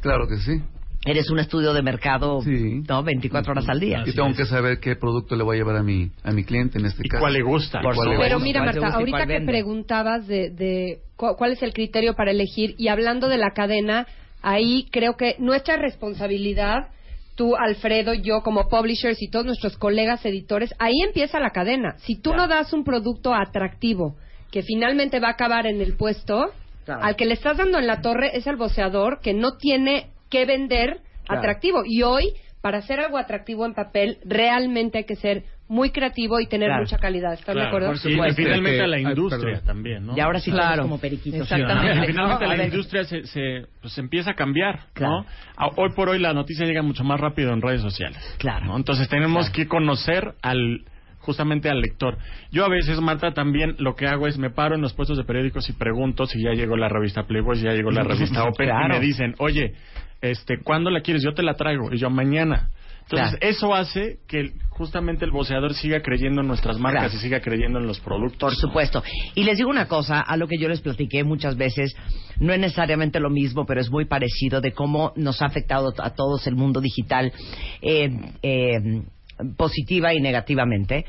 Claro 0.00 0.26
que 0.28 0.36
sí. 0.38 0.62
Eres 1.04 1.28
un 1.30 1.40
estudio 1.40 1.72
de 1.74 1.82
mercado, 1.82 2.40
¿no? 2.88 3.02
24 3.02 3.50
horas 3.52 3.68
al 3.68 3.80
día. 3.80 4.04
Y 4.06 4.12
tengo 4.14 4.32
que 4.34 4.44
saber 4.46 4.78
qué 4.78 4.94
producto 4.94 5.34
le 5.34 5.42
voy 5.42 5.56
a 5.56 5.58
llevar 5.58 5.76
a 5.76 5.82
mi 5.82 6.12
a 6.22 6.30
mi 6.30 6.44
cliente 6.44 6.78
en 6.78 6.86
este 6.86 7.02
caso. 7.08 7.20
cuál 7.20 7.32
le 7.32 7.42
gusta. 7.42 7.80
Y 7.80 7.82
cuál 7.82 8.10
le 8.10 8.18
Pero 8.18 8.36
gusta. 8.36 8.44
mira, 8.44 8.64
Marta, 8.64 8.86
ahorita 8.86 9.18
que 9.26 9.26
vende. 9.26 9.52
preguntabas 9.52 10.28
de, 10.28 10.50
de 10.50 11.00
cu- 11.16 11.34
cuál 11.36 11.50
es 11.52 11.62
el 11.64 11.72
criterio 11.72 12.14
para 12.14 12.30
elegir 12.30 12.76
y 12.78 12.86
hablando 12.86 13.26
de 13.28 13.36
la 13.38 13.50
cadena, 13.50 14.06
ahí 14.42 14.86
creo 14.92 15.16
que 15.16 15.34
nuestra 15.40 15.76
responsabilidad, 15.76 16.90
tú, 17.34 17.56
Alfredo, 17.56 18.14
yo 18.14 18.42
como 18.42 18.68
publishers 18.68 19.20
y 19.22 19.28
todos 19.30 19.46
nuestros 19.46 19.76
colegas 19.78 20.24
editores, 20.24 20.74
ahí 20.78 21.00
empieza 21.02 21.40
la 21.40 21.50
cadena. 21.50 21.96
Si 21.98 22.20
tú 22.20 22.34
no 22.34 22.48
das 22.48 22.72
un 22.72 22.84
producto 22.84 23.34
atractivo 23.34 24.16
que 24.50 24.62
finalmente 24.62 25.20
va 25.20 25.28
a 25.28 25.32
acabar 25.32 25.66
en 25.66 25.80
el 25.80 25.96
puesto, 25.96 26.52
Claro. 26.84 27.04
al 27.04 27.16
que 27.16 27.26
le 27.26 27.34
estás 27.34 27.56
dando 27.56 27.78
en 27.78 27.86
la 27.86 28.00
torre 28.00 28.36
es 28.36 28.46
al 28.46 28.56
voceador 28.56 29.20
que 29.20 29.34
no 29.34 29.56
tiene 29.56 30.10
que 30.30 30.44
vender 30.44 31.00
Claro. 31.24 31.40
atractivo. 31.40 31.82
Y 31.86 32.02
hoy, 32.02 32.32
para 32.60 32.78
hacer 32.78 32.98
algo 33.00 33.18
atractivo 33.18 33.64
en 33.64 33.74
papel, 33.74 34.18
realmente 34.24 34.98
hay 34.98 35.04
que 35.04 35.16
ser 35.16 35.44
muy 35.72 35.90
creativo 35.90 36.38
y 36.38 36.46
tener 36.46 36.68
Claro. 36.68 36.82
mucha 36.82 36.98
calidad. 36.98 37.32
¿Están 37.32 37.54
de 37.54 37.60
Claro, 37.62 37.68
acuerdo? 37.68 37.86
por 37.88 37.98
supuesto. 37.98 38.40
Y 38.42 38.44
finalmente 38.44 38.82
a 38.82 38.86
la 38.86 38.98
industria 39.00 39.60
también, 39.64 40.04
¿no? 40.06 40.14
Y 40.16 40.20
ahora 40.20 40.38
sí 40.38 40.50
estamos 40.50 40.80
como 40.80 40.98
periquitos. 41.00 41.40
Exactamente. 41.40 42.06
Finalmente 42.12 42.44
¿no? 42.44 42.50
A 42.50 42.56
la 42.56 42.64
industria 42.66 43.04
se, 43.04 43.24
se, 43.24 43.66
pues, 43.80 43.96
empieza 43.96 44.32
a 44.32 44.34
cambiar, 44.34 44.80
Claro. 44.92 45.22
¿no? 45.22 45.26
A- 45.56 45.68
Hoy 45.76 45.88
por 45.96 46.10
hoy 46.10 46.18
la 46.18 46.34
noticia 46.34 46.66
llega 46.66 46.82
mucho 46.82 47.04
más 47.04 47.18
rápido 47.18 47.52
en 47.54 47.62
redes 47.62 47.80
sociales. 47.80 48.18
Claro. 48.38 48.66
¿no? 48.66 48.76
Entonces 48.76 49.08
tenemos 49.08 49.48
que 49.50 49.66
conocer 49.66 50.34
al 50.42 50.82
justamente 51.20 51.70
al 51.70 51.80
lector. 51.80 52.18
Yo 52.50 52.64
a 52.64 52.68
veces, 52.68 53.00
Marta, 53.00 53.32
también 53.32 53.76
lo 53.78 53.94
que 53.94 54.06
hago 54.08 54.26
es 54.26 54.36
me 54.38 54.50
paro 54.50 54.74
en 54.74 54.82
los 54.82 54.92
puestos 54.92 55.16
de 55.16 55.24
periódicos 55.24 55.68
y 55.70 55.72
pregunto 55.72 56.26
si 56.26 56.42
ya 56.42 56.50
llegó 56.50 56.76
la 56.76 56.88
revista 56.88 57.22
Playboy, 57.22 57.56
si 57.56 57.62
ya 57.64 57.72
llegó 57.72 57.90
la 57.92 58.02
revista 58.02 58.42
Open 58.44 58.68
Claro. 58.68 58.96
y 58.96 58.98
me 58.98 59.00
dicen, 59.06 59.34
oye, 59.38 59.72
este, 60.20 60.58
¿cuándo 60.62 60.90
la 60.90 61.00
quieres? 61.00 61.22
Yo 61.22 61.32
te 61.32 61.42
la 61.42 61.54
traigo. 61.54 61.92
Y 61.94 61.98
yo 61.98 62.10
mañana. 62.10 62.68
Entonces, 63.12 63.38
Claro. 63.38 63.52
eso 63.54 63.74
hace 63.74 64.18
que 64.26 64.52
justamente 64.70 65.24
el 65.24 65.30
voceador 65.30 65.74
siga 65.74 66.00
creyendo 66.00 66.40
en 66.40 66.48
nuestras 66.48 66.78
marcas 66.78 67.04
Claro. 67.10 67.16
y 67.18 67.18
siga 67.20 67.40
creyendo 67.40 67.78
en 67.78 67.86
los 67.86 68.00
productos. 68.00 68.54
Por 68.54 68.54
supuesto. 68.54 69.02
Y 69.34 69.44
les 69.44 69.58
digo 69.58 69.70
una 69.70 69.86
cosa, 69.86 70.20
a 70.20 70.36
lo 70.36 70.48
que 70.48 70.58
yo 70.58 70.68
les 70.68 70.80
platiqué 70.80 71.24
muchas 71.24 71.56
veces, 71.56 71.94
no 72.40 72.52
es 72.52 72.58
necesariamente 72.60 73.20
lo 73.20 73.30
mismo, 73.30 73.66
pero 73.66 73.80
es 73.80 73.90
muy 73.90 74.06
parecido 74.06 74.60
de 74.60 74.72
cómo 74.72 75.12
nos 75.16 75.42
ha 75.42 75.46
afectado 75.46 75.92
a 75.98 76.10
todos 76.10 76.46
el 76.46 76.54
mundo 76.56 76.80
digital 76.80 77.32
eh, 77.82 78.10
eh, 78.42 79.02
positiva 79.56 80.14
y 80.14 80.20
negativamente. 80.20 81.04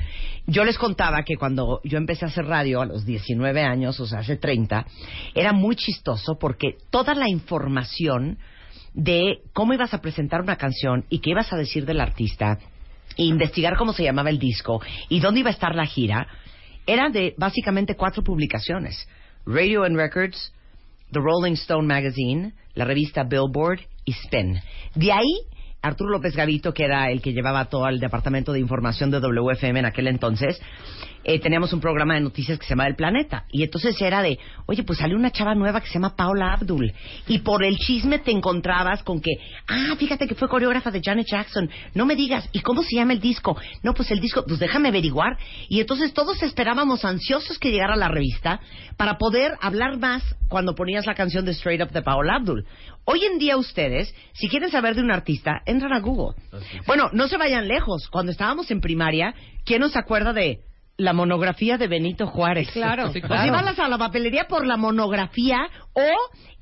Yo 0.47 0.63
les 0.65 0.77
contaba 0.77 1.23
que 1.23 1.35
cuando 1.35 1.79
yo 1.83 1.97
empecé 1.97 2.25
a 2.25 2.29
hacer 2.29 2.45
radio 2.45 2.81
a 2.81 2.85
los 2.85 3.05
19 3.05 3.61
años, 3.61 3.99
o 3.99 4.05
sea, 4.05 4.19
hace 4.19 4.37
30, 4.37 4.85
era 5.35 5.53
muy 5.53 5.75
chistoso 5.75 6.37
porque 6.39 6.75
toda 6.89 7.13
la 7.15 7.29
información 7.29 8.37
de 8.93 9.39
cómo 9.53 9.73
ibas 9.73 9.93
a 9.93 10.01
presentar 10.01 10.41
una 10.41 10.56
canción 10.56 11.06
y 11.10 11.19
qué 11.19 11.32
ibas 11.32 11.51
a 11.51 11.58
decir 11.58 11.86
del 11.86 12.01
artista, 12.01 12.60
e 13.17 13.23
investigar 13.23 13.77
cómo 13.77 13.93
se 13.93 14.03
llamaba 14.03 14.29
el 14.29 14.39
disco 14.39 14.82
y 15.10 15.19
dónde 15.19 15.41
iba 15.41 15.49
a 15.49 15.53
estar 15.53 15.75
la 15.75 15.86
gira, 15.86 16.27
eran 16.86 17.12
de 17.12 17.34
básicamente 17.38 17.95
cuatro 17.95 18.23
publicaciones. 18.23 19.08
Radio 19.45 19.84
and 19.84 19.95
Records, 19.95 20.53
The 21.12 21.19
Rolling 21.19 21.53
Stone 21.53 21.88
Magazine, 21.88 22.53
la 22.75 22.86
revista 22.86 23.23
Billboard 23.23 23.82
y 24.06 24.12
Spin. 24.12 24.60
De 24.95 25.12
ahí, 25.12 25.41
Arturo 25.82 26.12
López 26.12 26.36
Gavito, 26.36 26.73
que 26.73 26.86
era 26.86 27.12
el 27.12 27.21
que 27.21 27.34
llevaba 27.34 27.65
todo 27.65 27.88
el 27.88 27.99
departamento 27.99 28.53
de 28.53 28.60
información 28.60 29.12
de 29.12 29.19
WFM 29.19 29.79
en 29.79 29.86
aquel 29.86 30.08
entonces, 30.08 30.60
eh, 31.23 31.39
teníamos 31.39 31.71
un 31.73 31.79
programa 31.79 32.15
de 32.15 32.21
noticias 32.21 32.59
que 32.59 32.65
se 32.65 32.71
llamaba 32.71 32.89
El 32.89 32.95
Planeta. 32.95 33.45
Y 33.49 33.63
entonces 33.63 33.99
era 34.01 34.21
de, 34.21 34.38
oye, 34.65 34.83
pues 34.83 34.99
salió 34.99 35.15
una 35.15 35.31
chava 35.31 35.55
nueva 35.55 35.81
que 35.81 35.88
se 35.88 35.93
llama 35.93 36.15
Paula 36.15 36.53
Abdul. 36.53 36.93
Y 37.27 37.39
por 37.39 37.63
el 37.63 37.77
chisme 37.77 38.19
te 38.19 38.31
encontrabas 38.31 39.03
con 39.03 39.21
que, 39.21 39.31
ah, 39.67 39.95
fíjate 39.97 40.27
que 40.27 40.36
fue 40.36 40.49
coreógrafa 40.49 40.91
de 40.91 41.01
Janet 41.03 41.27
Jackson. 41.27 41.69
No 41.93 42.05
me 42.05 42.15
digas, 42.15 42.49
¿y 42.51 42.59
cómo 42.59 42.83
se 42.83 42.95
llama 42.95 43.13
el 43.13 43.19
disco? 43.19 43.57
No, 43.83 43.93
pues 43.93 44.12
el 44.12 44.19
disco, 44.19 44.43
pues 44.45 44.59
déjame 44.59 44.89
averiguar. 44.89 45.38
Y 45.69 45.79
entonces 45.79 46.13
todos 46.13 46.41
esperábamos 46.43 47.05
ansiosos 47.05 47.57
que 47.57 47.71
llegara 47.71 47.95
la 47.95 48.09
revista 48.09 48.59
para 48.97 49.17
poder 49.17 49.53
hablar 49.62 49.97
más 49.97 50.23
cuando 50.49 50.75
ponías 50.75 51.05
la 51.05 51.15
canción 51.15 51.45
de 51.45 51.51
Straight 51.51 51.81
Up 51.81 51.91
de 51.91 52.01
Paula 52.01 52.36
Abdul. 52.36 52.65
Hoy 53.05 53.25
en 53.25 53.39
día 53.39 53.57
ustedes, 53.57 54.13
si 54.33 54.47
quieren 54.47 54.69
saber 54.69 54.95
de 54.95 55.01
un 55.01 55.12
artista, 55.12 55.62
entran 55.65 55.93
a 55.93 55.99
Google. 55.99 56.36
Bueno, 56.86 57.09
no 57.12 57.27
se 57.27 57.38
vayan 57.38 57.67
lejos. 57.67 58.07
Cuando 58.09 58.31
estábamos 58.31 58.71
en 58.71 58.79
primaria, 58.79 59.33
¿quién 59.65 59.81
nos 59.81 59.95
acuerda 59.95 60.31
de 60.31 60.59
la 60.97 61.13
monografía 61.13 61.77
de 61.77 61.88
Benito 61.88 62.27
Juárez? 62.27 62.69
Claro. 62.71 63.12
Sí, 63.12 63.21
claro. 63.21 63.43
O 63.43 63.45
ibas 63.47 63.79
a 63.79 63.88
la 63.88 63.97
papelería 63.97 64.45
por 64.47 64.65
la 64.65 64.77
monografía 64.77 65.67
o 65.93 66.01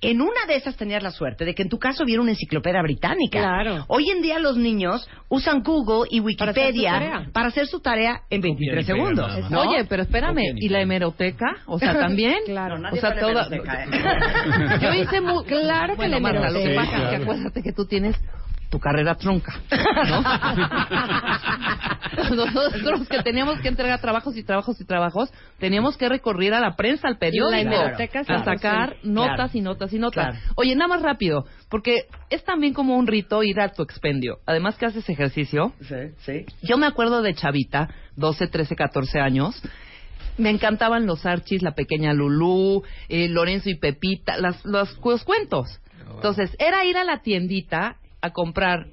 en 0.02 0.22
una 0.22 0.46
de 0.48 0.56
esas 0.56 0.76
tenías 0.78 1.04
la 1.04 1.12
suerte 1.12 1.46
de 1.46 1.54
que 1.54 1.64
en 1.64 1.70
tu 1.70 1.78
caso 1.78 2.04
hubiera 2.04 2.22
una 2.22 2.32
enciclopedia 2.32 2.82
británica. 2.82 3.40
Claro. 3.40 3.86
Hoy 3.88 4.10
en 4.10 4.22
día 4.22 4.40
los 4.40 4.58
niños 4.58 5.08
usan 5.30 5.62
Google 5.62 6.08
y 6.10 6.22
Para 6.22 6.52
hacer 6.52 6.64
su 6.64 6.68
Wikipedia 6.70 6.92
tarea. 6.92 7.30
para 7.34 7.48
hacer 7.50 7.68
su 7.68 7.80
tarea 7.82 8.22
en 8.30 8.42
23 8.42 8.86
segundos. 8.86 9.50
¿no? 9.52 9.62
Oye, 9.62 9.86
pero 9.86 10.04
espérame, 10.04 10.42
¿y 10.56 10.70
la 10.70 10.82
hemeroteca? 10.82 11.58
O 11.66 11.78
sea, 11.78 11.94
también. 11.94 12.36
Claro. 12.46 12.80
nadie 12.80 12.98
o 12.98 13.02
sea, 13.02 13.14
la 13.14 13.20
toda... 13.22 13.48
hemeroteca, 13.48 13.84
¿eh? 13.84 14.80
Yo 14.82 14.94
hice 14.94 15.22
mu... 15.22 15.44
Claro 15.44 15.94
que 15.94 15.98
bueno, 15.98 16.20
la 16.20 16.32
que 16.32 16.38
hemeroteca. 16.64 16.82
pasa 16.82 17.04
es 17.04 17.10
que 17.10 17.16
acuérdate 17.24 17.62
que 17.64 17.72
tú 17.74 17.86
tienes 17.86 18.16
tu 18.72 18.80
carrera 18.80 19.16
trunca, 19.16 19.54
¿no? 20.10 20.22
Nosotros 22.36 23.08
que 23.08 23.22
teníamos 23.22 23.60
que 23.60 23.68
entregar 23.68 24.00
trabajos 24.02 24.36
y 24.38 24.44
trabajos 24.44 24.80
y 24.80 24.86
trabajos, 24.86 25.32
teníamos 25.60 25.98
que 25.98 26.10
recurrir 26.10 26.54
a 26.54 26.60
la 26.60 26.76
prensa, 26.76 27.08
al 27.08 27.18
periódico, 27.18 27.52
La 27.52 27.62
hemeroteca, 27.62 28.22
a 28.22 28.44
sacar 28.44 28.96
100%. 28.96 28.98
notas 29.04 29.36
Claro. 29.36 29.52
y 29.54 29.62
notas 29.62 29.94
y 29.94 30.00
notas. 30.00 30.26
Claro. 30.38 30.54
Oye, 30.56 30.76
nada 30.76 30.88
más 30.88 31.02
rápido, 31.02 31.46
porque 31.70 32.06
es 32.30 32.44
también 32.44 32.74
como 32.74 32.96
un 32.98 33.08
rito 33.08 33.44
ir 33.44 33.60
a 33.60 33.70
tu 33.70 33.84
expendio. 33.84 34.40
Además 34.46 34.78
que 34.78 34.86
haces 34.86 35.08
ejercicio. 35.10 35.74
Sí, 35.82 35.96
sí. 36.20 36.46
Yo 36.64 36.78
me 36.78 36.88
acuerdo 36.88 37.22
de 37.22 37.34
chavita, 37.34 37.90
12, 38.16 38.48
13, 38.48 38.76
14 38.76 39.20
años. 39.20 39.62
Me 40.38 40.50
encantaban 40.50 41.06
los 41.06 41.26
Archis, 41.26 41.62
la 41.62 41.76
pequeña 41.76 42.14
Lulú, 42.14 42.84
eh, 43.10 43.28
Lorenzo 43.28 43.70
y 43.70 43.76
Pepita, 43.76 44.38
las, 44.38 44.64
los, 44.66 44.98
los 45.04 45.24
cuentos. 45.26 45.80
Entonces, 46.16 46.56
era 46.60 46.84
ir 46.86 46.98
a 46.98 47.04
la 47.04 47.22
tiendita 47.22 47.98
a 48.22 48.32
comprar 48.32 48.88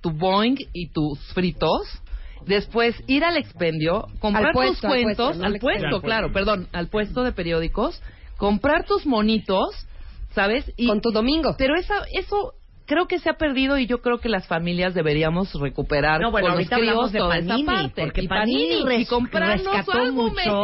tu 0.00 0.10
Boeing 0.10 0.56
y 0.72 0.88
tus 0.88 1.18
fritos. 1.32 2.00
Después 2.46 2.94
ir 3.06 3.24
al 3.24 3.38
expendio, 3.38 4.06
comprar 4.18 4.48
Al 4.48 4.52
puesto, 4.52 4.74
tus 4.74 4.84
al 4.84 4.90
cuentos, 4.90 5.26
puesto, 5.28 5.42
no 5.42 5.46
al 5.46 5.58
puesto, 5.58 6.02
claro, 6.02 6.32
perdón, 6.32 6.68
al 6.72 6.88
puesto 6.88 7.22
de 7.22 7.32
periódicos, 7.32 8.02
comprar 8.36 8.84
tus 8.84 9.06
monitos, 9.06 9.86
¿sabes? 10.34 10.70
Y, 10.76 10.88
Con 10.88 11.00
tu 11.00 11.10
domingo. 11.10 11.54
Pero 11.56 11.74
esa, 11.76 12.04
eso 12.12 12.52
creo 12.86 13.06
que 13.06 13.18
se 13.18 13.30
ha 13.30 13.34
perdido 13.34 13.78
y 13.78 13.86
yo 13.86 14.02
creo 14.02 14.18
que 14.18 14.28
las 14.28 14.46
familias 14.46 14.92
deberíamos 14.94 15.52
recuperar 15.60 16.20
No, 16.20 16.30
bueno, 16.30 16.48
con 16.48 16.52
ahorita 16.54 16.76
los 16.76 16.80
críos 16.80 16.90
hablamos 16.92 17.12
de 17.12 17.18
toda 17.18 17.38
esa 17.38 17.48
Panini, 17.48 17.66
parte. 17.66 18.02
porque 18.02 18.20
y 18.22 18.28
Panini, 18.28 18.82
res- 18.84 19.08
rescató 19.08 19.92
álbumes 19.92 20.46
mucho, 20.46 20.62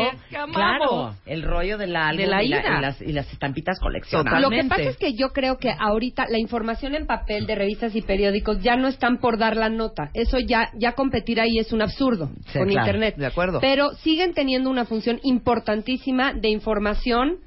claro, 0.53 1.15
el 1.27 1.43
rollo 1.43 1.79
De 1.79 1.87
la 1.87 2.13
y, 2.15 2.19
la- 2.27 2.43
ira. 2.43 2.79
y 2.79 2.83
las, 2.83 3.03
y 3.03 3.13
las 3.13 3.33
estampitas 3.33 3.79
coleccionables. 3.81 4.43
Lo 4.43 4.51
que 4.51 4.65
pasa 4.65 4.83
es 4.83 4.97
que 4.97 5.15
yo 5.15 5.31
creo 5.31 5.57
que 5.59 5.71
ahorita 5.79 6.27
la 6.29 6.39
información 6.39 6.95
en 6.95 7.07
papel 7.07 7.47
de 7.47 7.55
revistas 7.55 7.95
y 7.97 8.03
periódicos 8.03 8.61
ya 8.63 8.77
no 8.77 8.89
están 8.89 9.19
por 9.19 9.39
dar 9.39 9.57
la 9.57 9.69
nota. 9.69 10.11
Eso 10.15 10.39
ya 10.39 10.71
ya 10.75 10.93
competir 10.93 11.41
ahí 11.41 11.59
es 11.59 11.73
un 11.73 11.83
absurdo 11.83 12.31
Sí, 12.53 12.59
con 12.59 12.69
claro, 12.69 12.87
internet. 12.87 13.17
de 13.17 13.27
acuerdo. 13.27 13.61
Pero 13.61 13.91
siguen 14.03 14.35
teniendo 14.35 14.69
una 14.71 14.85
función 14.85 15.21
importantísima 15.23 16.33
de 16.35 16.49
información 16.49 17.39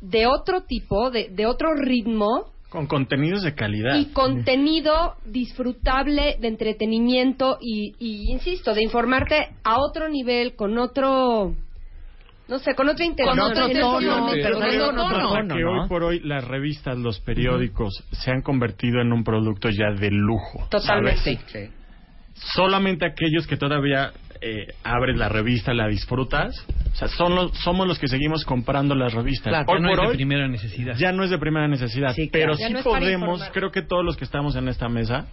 de 0.00 0.26
otro 0.26 0.62
tipo, 0.62 1.10
de, 1.10 1.28
de 1.30 1.46
otro 1.46 1.74
ritmo 1.74 2.46
Con 2.70 2.86
contenidos 2.86 3.42
de 3.42 3.54
calidad. 3.54 3.96
y 3.96 4.06
contenido 4.12 5.16
disfrutable 5.24 6.36
de 6.40 6.48
entretenimiento 6.48 7.58
y, 7.60 7.94
y, 7.98 8.32
insisto, 8.32 8.74
de 8.74 8.82
informarte 8.82 9.48
a 9.64 9.80
otro 9.80 10.08
nivel, 10.08 10.54
con 10.54 10.78
otro, 10.78 11.52
no 12.48 12.58
sé, 12.60 12.76
con 12.76 12.88
otro 12.88 13.04
pero 13.16 13.30
con 13.30 13.40
otro 13.40 13.68
tono. 13.68 15.54
que 15.54 15.64
hoy 15.64 15.88
por 15.88 16.04
hoy 16.04 16.20
las 16.20 16.46
revistas, 16.46 16.96
los 16.96 17.18
periódicos 17.20 18.04
se 18.12 18.30
han 18.30 18.42
convertido 18.42 19.00
en 19.00 19.12
un 19.12 19.24
producto 19.24 19.68
ya 19.68 19.90
de 19.90 20.10
lujo. 20.12 20.66
Totalmente. 20.70 21.40
Solamente 22.54 23.04
aquellos 23.04 23.46
que 23.46 23.56
todavía 23.56 24.12
eh, 24.42 24.68
abres 24.84 25.16
la 25.18 25.28
revista, 25.28 25.74
la 25.74 25.86
disfrutas, 25.88 26.54
o 26.92 26.96
sea, 26.96 27.08
son 27.08 27.34
los, 27.34 27.52
somos 27.58 27.86
los 27.86 27.98
que 27.98 28.08
seguimos 28.08 28.44
comprando 28.44 28.94
las 28.94 29.12
revistas. 29.12 29.48
Claro, 29.50 29.66
hoy 29.68 29.80
no 29.80 29.88
por 29.88 29.98
es 29.98 30.02
de 30.04 30.08
hoy 30.10 30.16
primera 30.16 30.48
necesidad. 30.48 30.96
ya 30.96 31.12
no 31.12 31.24
es 31.24 31.30
de 31.30 31.38
primera 31.38 31.68
necesidad, 31.68 32.14
Sí, 32.14 32.28
pero 32.32 32.54
claro. 32.54 32.58
Ya 32.58 32.66
sí 32.68 32.72
no 32.74 32.82
podemos, 32.82 33.42
creo 33.52 33.70
que 33.70 33.82
todos 33.82 34.04
los 34.04 34.16
que 34.16 34.24
estamos 34.24 34.56
en 34.56 34.68
esta 34.68 34.88
mesa, 34.88 35.26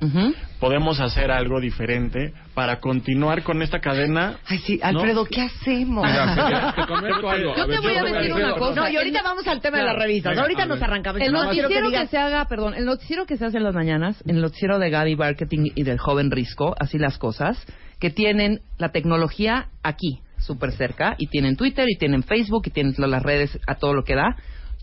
podemos 0.59 0.99
hacer 0.99 1.31
algo 1.31 1.59
diferente 1.59 2.33
para 2.53 2.79
continuar 2.79 3.43
con 3.43 3.61
esta 3.61 3.79
cadena. 3.79 4.37
Ay, 4.47 4.57
sí, 4.59 4.79
¿no? 4.81 4.87
Alfredo, 4.99 5.25
¿qué 5.25 5.41
hacemos? 5.41 6.05
Mira, 6.05 6.73
te 6.75 6.85
comento 6.85 7.29
algo. 7.29 7.55
Yo 7.55 7.65
te 7.65 7.71
ver, 7.71 7.81
voy 7.81 7.95
a 7.95 8.03
decir 8.03 8.33
una 8.33 8.53
cosa. 8.55 8.81
No, 8.81 8.89
y 8.89 8.97
ahorita 8.97 9.21
vamos 9.23 9.47
al 9.47 9.61
tema 9.61 9.77
de 9.77 9.83
las 9.85 9.95
revistas. 9.95 10.31
Venga, 10.31 10.41
ahorita 10.43 10.65
nos 10.65 10.81
arrancamos. 10.81 11.21
El 11.21 11.31
noticiero 11.31 11.69
que, 11.69 11.81
digas- 11.81 12.09
se 12.09 12.17
haga, 12.17 12.45
perdón, 12.47 12.73
el 12.75 12.85
noticiero 12.85 13.25
que 13.25 13.37
se 13.37 13.45
hace 13.45 13.57
en 13.57 13.63
las 13.63 13.73
mañanas, 13.75 14.23
el 14.27 14.41
noticiero 14.41 14.79
de 14.79 14.89
Gaby 14.89 15.15
Marketing 15.15 15.71
y 15.75 15.83
del 15.83 15.97
joven 15.97 16.31
Risco, 16.31 16.75
así 16.79 16.97
las 16.97 17.17
cosas, 17.17 17.65
que 17.99 18.09
tienen 18.09 18.61
la 18.77 18.89
tecnología 18.91 19.67
aquí, 19.83 20.19
súper 20.39 20.71
cerca, 20.73 21.15
y 21.17 21.27
tienen 21.27 21.55
Twitter, 21.55 21.85
y 21.89 21.97
tienen 21.97 22.23
Facebook, 22.23 22.63
y 22.67 22.69
tienen 22.71 22.93
las 22.97 23.23
redes 23.23 23.57
a 23.67 23.75
todo 23.75 23.93
lo 23.93 24.03
que 24.03 24.15
da. 24.15 24.35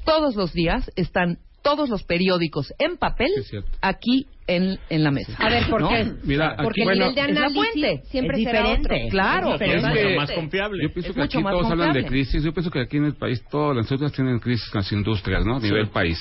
Todos 0.05 0.35
los 0.37 0.53
días 0.53 0.91
están 0.97 1.39
todos 1.63 1.89
los 1.89 2.03
periódicos 2.03 2.75
en 2.79 2.99
papel 2.99 3.31
Sí, 3.49 3.57
es 3.57 3.65
aquí 3.81 4.27
en, 4.47 4.79
en 4.91 5.03
la 5.03 5.11
mesa. 5.11 5.35
A 5.39 5.49
ver, 5.49 5.67
¿por 5.71 5.81
¿no? 5.81 5.89
qué? 5.89 6.13
Mira, 6.25 6.57
Porque 6.63 6.83
aquí, 6.83 6.91
el 6.91 6.99
bueno, 6.99 7.09
nivel 7.09 7.15
de 7.15 7.21
es 7.23 7.35
la 7.39 7.47
análisis 7.47 7.73
fuente. 7.73 8.03
siempre 8.11 8.37
Es 8.39 8.45
será 8.45 8.69
otro. 8.69 8.97
Claro, 9.11 9.53
Es 9.55 9.59
pero 9.61 9.81
mucho 9.81 9.99
es- 10.09 10.17
más 10.19 10.31
confiable. 10.33 10.83
Yo 10.83 10.93
pienso 10.93 11.11
Es 11.11 11.17
que 11.17 11.23
aquí 11.23 11.43
todos 11.43 11.71
hablan 11.71 11.95
de 11.95 12.05
crisis. 12.05 12.43
Yo 12.43 12.53
pienso 12.53 12.71
que 12.71 12.81
aquí 12.81 12.99
en 12.99 13.07
el 13.07 13.15
país 13.15 13.43
todas 13.51 13.75
las 13.77 13.87
industrias 13.87 14.13
tienen 14.13 14.41
crisis 14.41 14.69
con 14.71 14.81
las 14.83 14.93
industrias, 14.93 15.47
¿no? 15.47 15.57
A 15.57 15.61
nivel 15.61 15.89
país. 15.89 16.19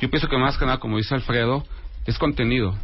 Yo 0.00 0.08
pienso 0.08 0.28
que 0.28 0.36
más 0.36 0.56
que 0.56 0.64
nada, 0.66 0.78
como 0.78 0.98
dice 0.98 1.16
Alfredo, 1.16 1.64
es 2.06 2.16
contenido. 2.16 2.76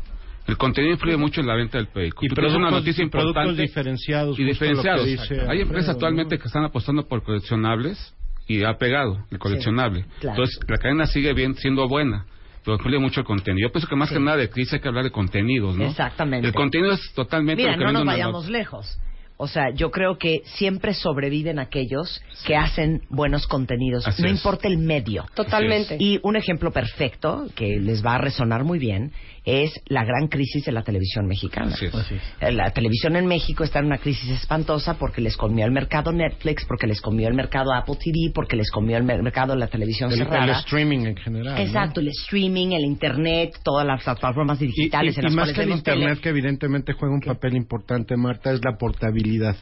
El 0.47 0.57
contenido 0.57 0.95
influye 0.95 1.17
mucho 1.17 1.41
en 1.41 1.47
la 1.47 1.55
venta 1.55 1.79
del 1.79 1.87
periódico. 1.87 2.25
Y 2.25 2.29
Tú 2.29 2.41
una 2.57 2.71
noticia 2.71 3.03
importante 3.03 3.63
diferenciados, 3.63 4.39
Y 4.39 4.45
diferenciados. 4.45 5.07
dice 5.07 5.23
Hay 5.35 5.39
Alfredo, 5.41 5.63
empresas 5.63 5.87
¿no? 5.89 5.93
actualmente 5.93 6.39
que 6.39 6.47
están 6.47 6.65
apostando 6.65 7.07
por 7.07 7.23
coleccionables 7.23 8.15
y 8.49 8.65
ha 8.65 8.75
pegado 8.77 9.25
el 9.31 9.39
coleccionable. 9.39 10.05
claro. 10.21 10.37
Entonces, 10.43 10.59
la 10.69 10.77
cadena 10.79 11.07
sigue 11.07 11.33
bien 11.33 11.55
siendo 11.55 11.87
buena. 11.89 12.27
Pero 12.65 12.77
influye 12.77 12.99
mucho 12.99 13.21
el 13.21 13.27
contenido. 13.27 13.69
Yo 13.69 13.73
pienso 13.73 13.89
que 13.89 13.97
más 13.97 14.09
Sí. 14.09 14.15
que 14.15 14.21
nada 14.21 14.37
de 14.37 14.49
crisis 14.49 14.75
hay 14.75 14.81
que 14.81 14.89
hablar 14.89 15.03
de 15.05 15.11
contenidos, 15.11 15.77
¿no? 15.77 15.85
Exactamente. 15.87 16.47
El 16.47 16.55
contenido 16.55 16.93
es 16.93 17.13
totalmente 17.15 17.61
Mira, 17.63 17.73
lo 17.73 17.79
que 17.79 17.85
no 17.87 17.93
nos 17.93 18.05
vayamos 18.05 18.49
lejos. 18.49 18.99
O 19.37 19.49
sea, 19.49 19.71
yo 19.75 19.91
creo 19.91 20.19
que 20.19 20.43
siempre 20.45 20.95
sobreviven 20.95 21.59
aquellos 21.59 22.23
que 22.47 22.55
hacen 22.55 23.03
buenos 23.09 23.49
contenidos, 23.49 24.07
Así 24.07 24.23
no 24.23 24.29
es. 24.29 24.35
importa 24.35 24.69
el 24.69 24.79
medio. 24.79 25.25
Totalmente. 25.35 25.97
Y 25.99 26.21
un 26.23 26.37
ejemplo 26.37 26.71
perfecto 26.71 27.47
que 27.57 27.81
les 27.81 28.05
va 28.07 28.15
a 28.15 28.19
resonar 28.19 28.63
muy 28.63 28.79
bien 28.79 29.11
es 29.45 29.73
la 29.87 30.05
gran 30.05 30.29
crisis 30.29 30.65
de 30.65 30.73
la 30.73 30.83
televisión 30.83 31.27
mexicana. 31.27 31.73
Así 31.75 31.87
es. 31.87 31.95
Así 31.95 32.15
Eh, 32.41 32.53
La 32.53 32.71
televisión 32.71 33.17
en 33.17 33.27
México 33.27 33.65
está 33.65 33.81
en 33.81 33.87
una 33.87 33.99
crisis 33.99 34.31
espantosa 34.31 34.95
porque 34.99 35.21
les 35.21 35.37
comió 35.37 35.65
el 35.67 35.73
mercado 35.73 36.13
Netflix, 36.13 36.65
porque 36.67 36.87
les 36.87 37.01
comió 37.01 37.27
el 37.27 37.35
mercado 37.35 37.73
Apple 37.75 37.97
TV, 37.97 38.31
porque 38.33 38.55
les 38.57 38.71
comió 38.71 38.97
el 38.97 39.03
mer- 39.03 39.23
mercado 39.23 39.57
la 39.57 39.67
televisión 39.67 40.13
El, 40.13 40.19
cerrada. 40.19 40.45
el 40.45 40.51
streaming 40.51 41.07
en 41.07 41.17
general. 41.17 41.55
¿no? 41.57 41.61
Exacto, 41.61 42.01
el 42.01 42.09
streaming, 42.09 42.69
el 42.73 42.85
internet, 42.85 43.59
todas 43.65 43.85
las 43.87 44.03
plataformas 44.05 44.61
digitales 44.61 45.17
Y, 45.17 45.21
en 45.21 45.27
y 45.27 45.35
más 45.35 45.35
cuales 45.51 45.55
que 45.57 45.63
el 45.63 45.71
internet, 45.71 46.09
tele. 46.11 46.21
que 46.21 46.29
evidentemente 46.29 46.93
juega 46.93 47.15
un 47.15 47.21
papel 47.21 47.57
importante, 47.57 48.17
Marta, 48.17 48.53
es 48.53 48.61
la 48.65 48.77
portabilidad. 48.79 49.57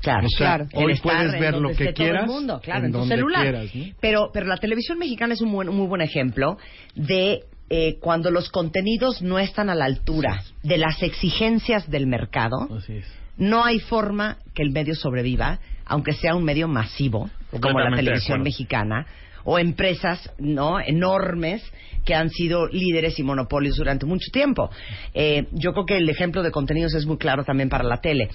Claro, 0.00 0.26
O 0.26 0.30
sea, 0.30 0.46
claro. 0.56 0.64
hoy 0.72 0.84
El 0.84 0.90
estar 0.92 1.12
puedes 1.26 1.38
ver 1.38 1.54
lo 1.58 1.68
que 1.68 1.74
todo 1.74 1.88
el 1.88 1.94
quieras 1.94 2.26
mundo, 2.26 2.58
claro, 2.62 2.86
en, 2.86 2.86
en 2.86 2.92
tu 2.92 3.04
celular. 3.06 3.42
quieras, 3.42 3.74
¿no? 3.74 3.84
Pero, 4.00 4.30
pero 4.32 4.46
la 4.46 4.56
televisión 4.56 4.98
mexicana 4.98 5.34
es 5.34 5.42
un, 5.42 5.52
buen- 5.52 5.68
un 5.68 5.76
muy 5.76 5.86
buen 5.88 6.00
ejemplo 6.00 6.56
de 6.94 7.40
eh, 7.70 7.98
cuando 8.00 8.30
los 8.30 8.50
contenidos 8.50 9.22
no 9.22 9.38
están 9.38 9.70
a 9.70 9.74
la 9.74 9.84
altura 9.86 10.42
de 10.62 10.76
las 10.76 11.02
exigencias 11.02 11.88
del 11.88 12.06
mercado. 12.06 12.68
No 13.38 13.64
hay 13.64 13.78
forma 13.78 14.36
que 14.54 14.62
el 14.62 14.70
medio 14.70 14.94
sobreviva, 14.94 15.60
aunque 15.86 16.12
sea 16.12 16.34
un 16.34 16.44
medio 16.44 16.68
masivo, 16.68 17.30
como 17.60 17.78
la 17.80 17.96
televisión 17.96 18.42
mexicana, 18.42 19.06
o 19.44 19.58
empresas 19.58 20.30
no 20.38 20.78
enormes 20.80 21.62
que 22.04 22.14
han 22.14 22.28
sido 22.28 22.66
líderes 22.66 23.18
y 23.18 23.22
monopolios 23.22 23.76
durante 23.76 24.04
mucho 24.04 24.30
tiempo. 24.30 24.68
Eh, 25.14 25.46
yo 25.52 25.72
creo 25.72 25.86
que 25.86 25.96
el 25.96 26.08
ejemplo 26.10 26.42
de 26.42 26.50
contenidos 26.50 26.94
es 26.94 27.06
muy 27.06 27.16
claro 27.16 27.44
también 27.44 27.68
para 27.68 27.84
la 27.84 28.00
tele. 28.00 28.28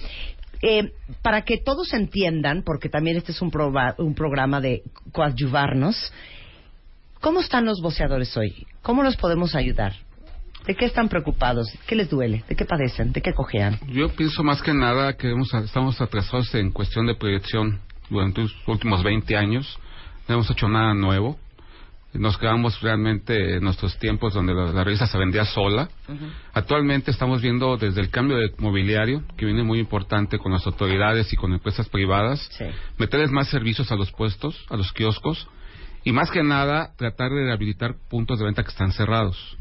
Eh, 0.62 0.90
para 1.22 1.42
que 1.42 1.58
todos 1.58 1.92
entiendan, 1.92 2.62
porque 2.64 2.88
también 2.88 3.16
este 3.18 3.32
es 3.32 3.42
un, 3.42 3.50
proba- 3.52 3.94
un 3.98 4.14
programa 4.14 4.60
de 4.60 4.82
coadyuvarnos, 5.12 6.12
¿cómo 7.26 7.40
están 7.40 7.64
los 7.64 7.80
boceadores 7.80 8.36
hoy? 8.36 8.68
¿Cómo 8.82 9.02
los 9.02 9.16
podemos 9.16 9.56
ayudar? 9.56 9.94
¿De 10.64 10.76
qué 10.76 10.84
están 10.84 11.08
preocupados? 11.08 11.66
¿Qué 11.88 11.96
les 11.96 12.08
duele? 12.08 12.44
¿De 12.48 12.54
qué 12.54 12.64
padecen? 12.64 13.10
¿De 13.10 13.20
qué 13.20 13.32
cojean? 13.34 13.80
Yo 13.88 14.10
pienso 14.10 14.44
más 14.44 14.62
que 14.62 14.72
nada 14.72 15.16
que 15.16 15.30
hemos- 15.32 15.52
estamos 15.52 16.00
atrasados 16.00 16.54
en 16.54 16.70
cuestión 16.70 17.04
de 17.08 17.16
proyección 17.16 17.80
durante 18.10 18.42
los 18.42 18.54
últimos 18.68 19.02
20 19.02 19.36
años. 19.36 19.76
No 20.28 20.36
hemos 20.36 20.48
hecho 20.52 20.68
nada 20.68 20.94
nuevo. 20.94 21.36
Nos 22.12 22.38
quedamos 22.38 22.80
realmente 22.80 23.56
en 23.56 23.64
nuestros 23.64 23.98
tiempos 23.98 24.32
donde 24.32 24.54
la, 24.54 24.70
la 24.72 24.84
revista 24.84 25.08
se 25.08 25.18
vendía 25.18 25.44
sola. 25.46 25.88
Actualmente 26.54 27.10
estamos 27.10 27.42
viendo 27.42 27.76
desde 27.76 28.00
el 28.02 28.10
cambio 28.10 28.36
de 28.36 28.52
mobiliario, 28.58 29.24
que 29.36 29.46
viene 29.46 29.64
muy 29.64 29.80
importante 29.80 30.38
con 30.38 30.52
las 30.52 30.64
autoridades 30.64 31.32
y 31.32 31.36
con 31.36 31.52
empresas 31.52 31.88
privadas, 31.88 32.48
meterles 32.98 33.32
más 33.32 33.48
servicios 33.48 33.90
a 33.90 33.96
los 33.96 34.12
puestos, 34.12 34.64
a 34.70 34.76
los 34.76 34.92
kioscos, 34.92 35.48
y 36.06 36.12
más 36.12 36.30
que 36.30 36.40
nada 36.44 36.92
tratar 36.96 37.32
de 37.32 37.46
rehabilitar 37.46 37.96
puntos 38.08 38.38
de 38.38 38.44
venta 38.44 38.62
que 38.62 38.68
están 38.68 38.92
cerrados, 38.92 39.58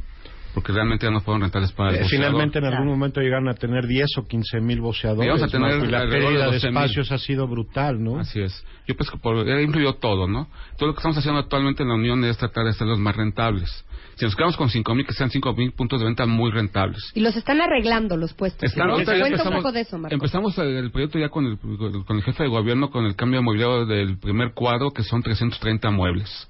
porque 0.54 0.72
realmente 0.72 1.08
ya 1.08 1.12
no 1.12 1.20
fueron 1.20 1.41
rentables 1.41 1.72
para 1.72 1.89
el 1.89 2.04
Eh, 2.04 2.08
finalmente 2.08 2.60
en 2.60 2.66
algún 2.66 2.88
momento 2.88 3.20
llegaron 3.20 3.50
a 3.50 3.56
tener 3.56 3.88
10 3.88 4.20
o 4.20 4.28
15 4.28 4.62
mil 4.62 4.80
boceadores. 4.80 5.24
Llegamos 5.24 5.41
a 5.41 5.48
tener 5.48 5.80
¿no? 5.80 5.86
y 5.86 5.88
la 5.88 6.02
pérdida 6.08 6.46
de 6.46 6.60
12,000. 6.60 6.68
espacios 6.68 7.12
ha 7.12 7.18
sido 7.18 7.48
brutal, 7.48 8.04
¿no? 8.04 8.20
Así 8.20 8.41
es. 8.41 8.64
Yo 8.88 8.96
pienso 8.96 9.14
que 9.14 9.18
por, 9.18 9.38
influyó 9.60 9.96
todo, 9.96 10.28
¿no? 10.28 10.48
Todo 10.78 10.89
lo 10.89 10.93
que 10.93 11.00
estamos 11.00 11.18
haciendo 11.18 11.39
actualmente 11.39 11.82
en 11.82 11.89
la 11.89 11.96
Unión 11.96 12.24
es 12.24 12.38
tratar 12.38 12.66
de 12.66 12.70
hacerlos 12.70 13.00
más 13.00 13.16
rentables. 13.16 13.84
Si 14.16 14.26
nos 14.26 14.36
quedamos 14.36 14.55
con 14.57 14.70
5.000, 14.70 15.05
que 15.05 15.13
sean 15.13 15.30
5.000 15.30 15.74
puntos 15.76 15.99
de 15.99 16.05
venta 16.05 16.26
muy 16.26 16.49
rentables. 16.51 17.11
Y 17.13 17.20
los 17.20 17.36
están 17.36 17.59
arreglando 17.61 18.16
los 18.18 18.34
puestos. 18.34 18.63
Están- 18.63 18.88
ya 18.89 18.93
Cuenta 18.95 19.11
un 19.13 19.22
empezamos- 19.28 19.55
poco 19.63 19.72
de 19.74 19.82
eso, 19.82 19.97
Marco. 19.97 20.13
Empezamos 20.16 20.57
el, 20.57 20.91
proyecto 20.91 21.20
ya 21.20 21.30
con 21.30 21.45
el, 21.45 21.57
con 22.05 22.18
el 22.18 22.24
jefe 22.24 22.43
de 22.43 22.49
gobierno, 22.49 22.89
con 22.89 23.05
el 23.05 23.16
cambio 23.16 23.39
de 23.39 23.45
mobiliario 23.45 23.86
del 23.86 24.18
primer 24.18 24.53
cuadro, 24.53 24.91
que 24.91 25.03
son 25.03 25.22
330 25.22 25.91
muebles. 25.91 26.47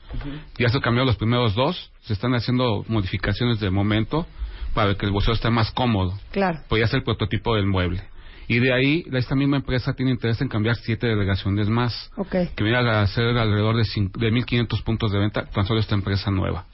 Ya 0.59 0.69
se 0.69 0.79
cambió 0.79 1.05
los 1.05 1.15
primeros 1.17 1.55
dos, 1.55 1.91
se 2.01 2.13
están 2.13 2.33
haciendo 2.35 2.85
modificaciones 2.87 3.59
de 3.59 3.69
momento 3.71 4.27
para 4.73 4.93
que 4.95 5.05
el 5.05 5.11
bolseo 5.11 5.33
esté 5.33 5.49
más 5.49 5.71
cómodo. 5.71 6.13
Claro. 6.31 6.59
Podría 6.69 6.87
ser 6.87 6.97
el 6.99 7.03
prototipo 7.03 7.55
del 7.55 7.65
mueble. 7.65 8.03
Y 8.47 8.59
de 8.59 8.73
ahí, 8.73 9.03
esta 9.11 9.33
misma 9.33 9.57
empresa 9.57 9.93
tiene 9.93 10.11
interés 10.11 10.39
en 10.39 10.47
cambiar 10.49 10.75
siete 10.75 11.07
delegaciones 11.07 11.67
más, 11.67 12.11
Ok. 12.15 12.35
que 12.55 12.63
viene 12.63 12.77
a 12.77 13.07
ser 13.07 13.35
alrededor 13.37 13.75
de, 13.75 13.81
de 13.83 14.31
1.500 14.31 14.83
puntos 14.83 15.11
de 15.11 15.17
venta, 15.17 15.45
tan 15.45 15.65
solo 15.65 15.79
esta 15.79 15.95
empresa 15.95 16.29
nueva. 16.29 16.65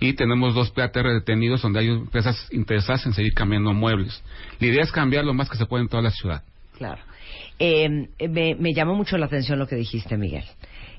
Y 0.00 0.12
tenemos 0.12 0.54
dos 0.54 0.70
PATR 0.70 1.08
detenidos 1.08 1.62
donde 1.62 1.80
hay 1.80 1.88
empresas 1.88 2.48
interesadas 2.52 3.04
en 3.06 3.12
seguir 3.14 3.34
cambiando 3.34 3.72
muebles. 3.72 4.22
La 4.60 4.68
idea 4.68 4.82
es 4.82 4.92
cambiar 4.92 5.24
lo 5.24 5.34
más 5.34 5.48
que 5.48 5.56
se 5.56 5.66
puede 5.66 5.82
en 5.82 5.88
toda 5.88 6.02
la 6.02 6.10
ciudad. 6.10 6.42
Claro. 6.76 7.02
Eh, 7.58 7.88
me, 8.28 8.54
me 8.54 8.72
llamó 8.72 8.94
mucho 8.94 9.18
la 9.18 9.26
atención 9.26 9.58
lo 9.58 9.66
que 9.66 9.76
dijiste, 9.76 10.16
Miguel. 10.16 10.44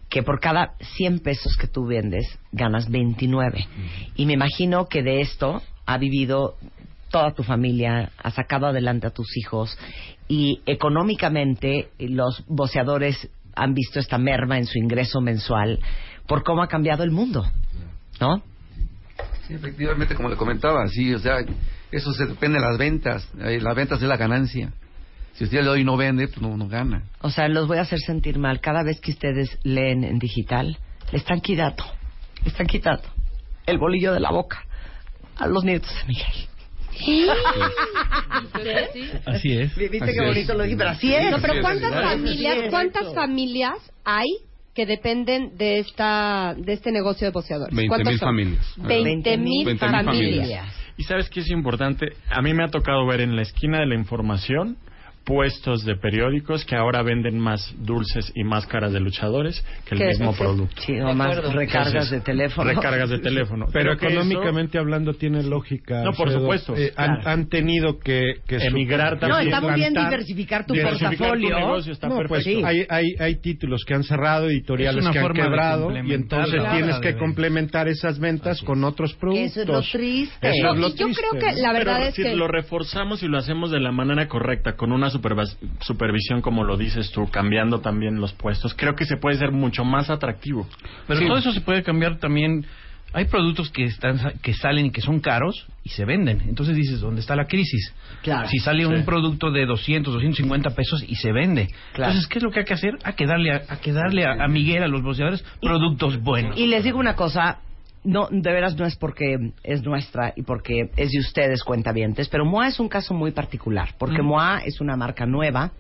Que 0.09 0.23
por 0.23 0.39
cada 0.39 0.73
100 0.97 1.19
pesos 1.19 1.55
que 1.55 1.67
tú 1.67 1.85
vendes, 1.85 2.25
ganas 2.51 2.89
29. 2.89 3.67
Y 4.15 4.25
me 4.25 4.33
imagino 4.33 4.87
que 4.87 5.01
de 5.01 5.21
esto 5.21 5.61
ha 5.85 5.97
vivido 5.97 6.57
toda 7.09 7.33
tu 7.33 7.43
familia, 7.43 8.11
ha 8.17 8.31
sacado 8.31 8.67
adelante 8.67 9.07
a 9.07 9.11
tus 9.11 9.37
hijos. 9.37 9.77
Y 10.27 10.61
económicamente, 10.65 11.89
los 11.99 12.43
boceadores 12.47 13.29
han 13.55 13.73
visto 13.73 13.99
esta 13.99 14.17
merma 14.17 14.57
en 14.57 14.65
su 14.65 14.77
ingreso 14.77 15.21
mensual 15.21 15.79
por 16.27 16.43
cómo 16.43 16.63
ha 16.63 16.67
cambiado 16.67 17.03
el 17.03 17.11
mundo. 17.11 17.45
¿No? 18.19 18.43
Sí, 19.49 19.55
efectivamente, 19.55 20.13
como 20.13 20.29
le 20.29 20.35
comentaba, 20.35 20.87
sí, 20.89 21.11
o 21.11 21.17
sea, 21.17 21.37
eso 21.91 22.13
se 22.13 22.27
depende 22.27 22.59
de 22.59 22.65
las 22.67 22.77
ventas. 22.77 23.27
Eh, 23.41 23.59
Las 23.59 23.75
ventas 23.75 23.99
es 23.99 24.07
la 24.07 24.15
ganancia. 24.15 24.71
Si 25.33 25.43
usted 25.45 25.67
hoy 25.67 25.83
no 25.83 25.97
vende, 25.97 26.27
pues 26.27 26.39
no, 26.39 26.55
no 26.55 26.67
gana. 26.67 27.01
O 27.21 27.31
sea, 27.31 27.47
los 27.47 27.67
voy 27.67 27.79
a 27.79 27.81
hacer 27.81 27.97
sentir 27.97 28.37
mal. 28.37 28.61
Cada 28.61 28.83
vez 28.83 29.01
que 29.01 29.09
ustedes 29.09 29.57
leen 29.63 30.03
en 30.03 30.19
digital, 30.19 30.77
le 31.11 31.17
están 31.17 31.41
quitando, 31.41 31.83
le 32.43 32.49
están 32.49 32.67
quitando 32.67 33.01
el 33.65 33.79
bolillo 33.79 34.13
de 34.13 34.19
la 34.19 34.29
boca 34.29 34.63
a 35.35 35.47
los 35.47 35.63
nietos 35.63 35.91
de 35.95 36.05
Miguel. 36.05 36.45
Así 39.25 39.57
es. 39.57 39.75
¿Viste 39.75 39.97
Así 40.03 40.13
qué 40.13 40.25
bonito 40.27 40.51
es. 40.51 40.57
lo 40.59 40.63
dije? 40.63 40.77
Pero 40.77 40.89
así 40.91 41.11
es. 41.11 41.31
No, 41.31 41.39
pero 41.41 41.59
¿cuántas 41.61 41.91
familias, 41.91 42.57
cuántas 42.69 43.15
familias 43.15 43.73
hay 44.03 44.27
que 44.79 44.85
dependen 44.85 45.57
de 45.57 45.79
esta 45.79 46.55
de 46.57 46.71
este 46.71 46.93
negocio 46.93 47.27
de 47.27 47.31
boceadores? 47.33 47.75
20.000 47.75 47.87
¿Cuántas 47.89 48.17
son? 48.17 48.29
familias. 48.29 48.73
20 48.77 49.37
mil 49.37 49.65
20,000 49.65 49.77
familias. 49.77 50.05
familias. 50.05 50.75
Y 50.95 51.03
sabes 51.03 51.29
qué 51.29 51.41
es 51.41 51.49
importante, 51.49 52.13
a 52.29 52.41
mí 52.41 52.53
me 52.53 52.63
ha 52.63 52.69
tocado 52.69 53.05
ver 53.05 53.19
en 53.19 53.35
la 53.35 53.41
esquina 53.41 53.79
de 53.79 53.87
la 53.87 53.95
información 53.95 54.77
puestos 55.29 55.85
de 55.85 55.95
periódicos 55.95 56.65
que 56.65 56.75
ahora 56.75 57.03
venden 57.03 57.37
más 57.39 57.73
dulces 57.77 58.31
y 58.35 58.43
máscaras 58.43 58.91
de 58.91 58.99
luchadores 58.99 59.63
que 59.85 59.95
el 59.95 60.07
mismo 60.09 60.33
producto. 60.35 60.81
sí, 60.81 60.99
o 60.99 61.13
más 61.13 61.37
recargas 61.53 62.09
de 62.09 62.19
teléfono. 62.21 62.67
Recargas 62.69 63.09
de 63.11 63.19
teléfono. 63.29 63.67
Pero 63.71 63.95
Creo 63.95 63.97
que 63.99 64.07
eso- 64.07 64.15
económicamente 64.23 64.79
hablando 64.79 65.13
tiene 65.13 65.43
lógica. 65.43 66.03
No, 66.03 66.13
por 66.13 66.27
Alfredo. 66.29 66.39
supuesto. 66.41 66.75
Eh, 66.75 66.91
han, 66.95 67.15
Claro. 67.17 67.29
han 67.29 67.49
tenido 67.49 67.99
que, 67.99 68.35
que 68.47 68.55
Emigrar 68.57 69.13
su- 69.13 69.19
también. 69.19 69.49
No, 69.51 69.55
está 69.57 69.61
muy 69.61 69.79
bien 69.79 69.93
diversificar 69.93 70.65
tu 70.65 70.73
Diversificar 70.73 71.11
tu 71.13 71.17
portafolio. 71.19 71.59
negocio 71.59 71.93
está 71.93 72.07
No, 72.09 72.15
pues 72.15 72.27
perfecto. 72.29 72.59
sí. 72.59 72.65
hay, 72.65 72.85
hay, 72.89 73.05
hay 73.19 73.35
títulos 73.35 73.83
que 73.85 73.93
han 73.93 74.03
cerrado, 74.03 74.49
editoriales 74.49 75.05
Es 75.05 75.11
que 75.11 75.19
han 75.19 75.33
quebrado, 75.33 75.91
y 75.95 76.13
entonces 76.13 76.61
la 76.61 76.71
tienes 76.71 76.95
que 77.01 77.15
complementar 77.17 77.87
esas 77.87 78.17
ventas 78.19 78.61
con 78.63 78.83
otros 78.83 79.13
productos. 79.13 79.51
Eso 79.51 79.61
es 79.61 79.67
lo 79.67 79.81
triste. 79.81 80.49
Eso 80.49 80.73
es 80.73 80.79
lo 80.79 80.87
Y 80.87 80.95
yo 80.95 81.05
triste, 81.05 81.21
creo 81.29 81.39
que 81.55 81.61
la 81.61 81.71
verdad 81.73 81.95
Pero 81.97 82.09
es 82.09 82.15
si 82.15 82.23
que 82.23 82.35
lo 82.35 82.47
reforzamos 82.47 83.21
y 83.21 83.27
lo 83.27 83.37
hacemos 83.37 83.69
de 83.71 83.79
la 83.79 83.91
manera 83.91 84.27
correcta, 84.27 84.73
con 84.75 84.91
una 84.91 85.09
supervisión, 85.81 86.41
como 86.41 86.63
lo 86.63 86.77
dices 86.77 87.11
tú, 87.11 87.29
cambiando 87.29 87.79
también 87.81 88.19
los 88.19 88.33
puestos, 88.33 88.73
creo 88.75 88.95
que 88.95 89.05
se 89.05 89.17
puede 89.17 89.37
ser 89.37 89.51
mucho 89.51 89.83
más 89.85 90.09
atractivo. 90.09 90.67
Pero 91.07 91.21
todo 91.27 91.37
eso 91.37 91.51
se 91.51 91.61
puede 91.61 91.83
cambiar 91.83 92.17
también. 92.19 92.65
Hay 93.11 93.25
productos 93.25 93.71
que 93.71 93.85
están 93.85 94.33
que 94.43 94.53
salen 94.53 94.85
y 94.85 94.91
que 94.91 95.01
son 95.01 95.19
caros 95.19 95.65
y 95.83 95.89
se 95.89 96.05
venden. 96.05 96.41
Entonces 96.47 96.75
dices, 96.75 96.99
¿dónde 97.01 97.21
está 97.21 97.35
la 97.35 97.45
crisis? 97.47 97.91
Claro. 98.21 98.47
Si 98.47 98.59
sale 98.59 98.83
Sí. 98.85 98.85
un 98.93 99.03
producto 99.03 99.49
de 99.49 99.65
200, 99.65 100.13
250 100.13 100.69
pesos 100.75 101.03
y 101.07 101.15
se 101.15 101.31
vende. 101.31 101.69
Claro. 101.93 102.11
Entonces, 102.11 102.27
¿qué 102.27 102.37
es 102.37 102.43
lo 102.43 102.51
que 102.51 102.59
hay 102.59 102.65
que 102.65 102.75
hacer? 102.75 102.99
Hay 103.03 103.13
que 103.13 103.25
darle 103.25 103.51
a, 103.51 103.61
hay 103.67 103.77
que 103.81 103.93
darle 103.93 104.25
a, 104.25 104.43
a 104.43 104.47
Miguel, 104.47 104.83
a 104.83 104.87
los 104.87 105.01
boceadores, 105.01 105.43
productos 105.59 106.21
buenos. 106.21 106.55
Y 106.59 106.67
les 106.67 106.83
digo 106.83 106.99
una 106.99 107.15
cosa, 107.15 107.57
no, 108.03 108.27
de 108.31 108.51
veras 108.51 108.77
no 108.77 108.85
es 108.85 108.95
porque 108.95 109.51
es 109.63 109.83
nuestra 109.83 110.33
y 110.35 110.43
porque 110.43 110.89
es 110.95 111.11
de 111.11 111.19
ustedes 111.19 111.63
cuentavientes, 111.63 112.29
pero 112.29 112.45
MOA 112.45 112.69
es 112.69 112.79
un 112.79 112.87
caso 112.87 113.13
muy 113.13 113.31
particular, 113.31 113.95
porque 113.97 114.21
MOA 114.21 114.61
es 114.65 114.79
una 114.81 114.95
marca 114.95 115.25
nueva. 115.25 115.71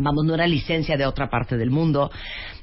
Vamos, 0.00 0.24
no 0.24 0.34
era 0.34 0.46
licencia 0.46 0.96
de 0.96 1.06
otra 1.06 1.28
parte 1.28 1.56
del 1.56 1.70
mundo. 1.70 2.10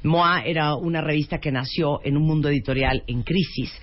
MOA 0.04 0.44
era 0.46 0.76
una 0.76 1.02
revista 1.02 1.40
que 1.40 1.52
nació 1.52 2.00
en 2.04 2.16
un 2.16 2.24
mundo 2.24 2.48
editorial 2.50 3.04
en 3.08 3.24
crisis. 3.24 3.74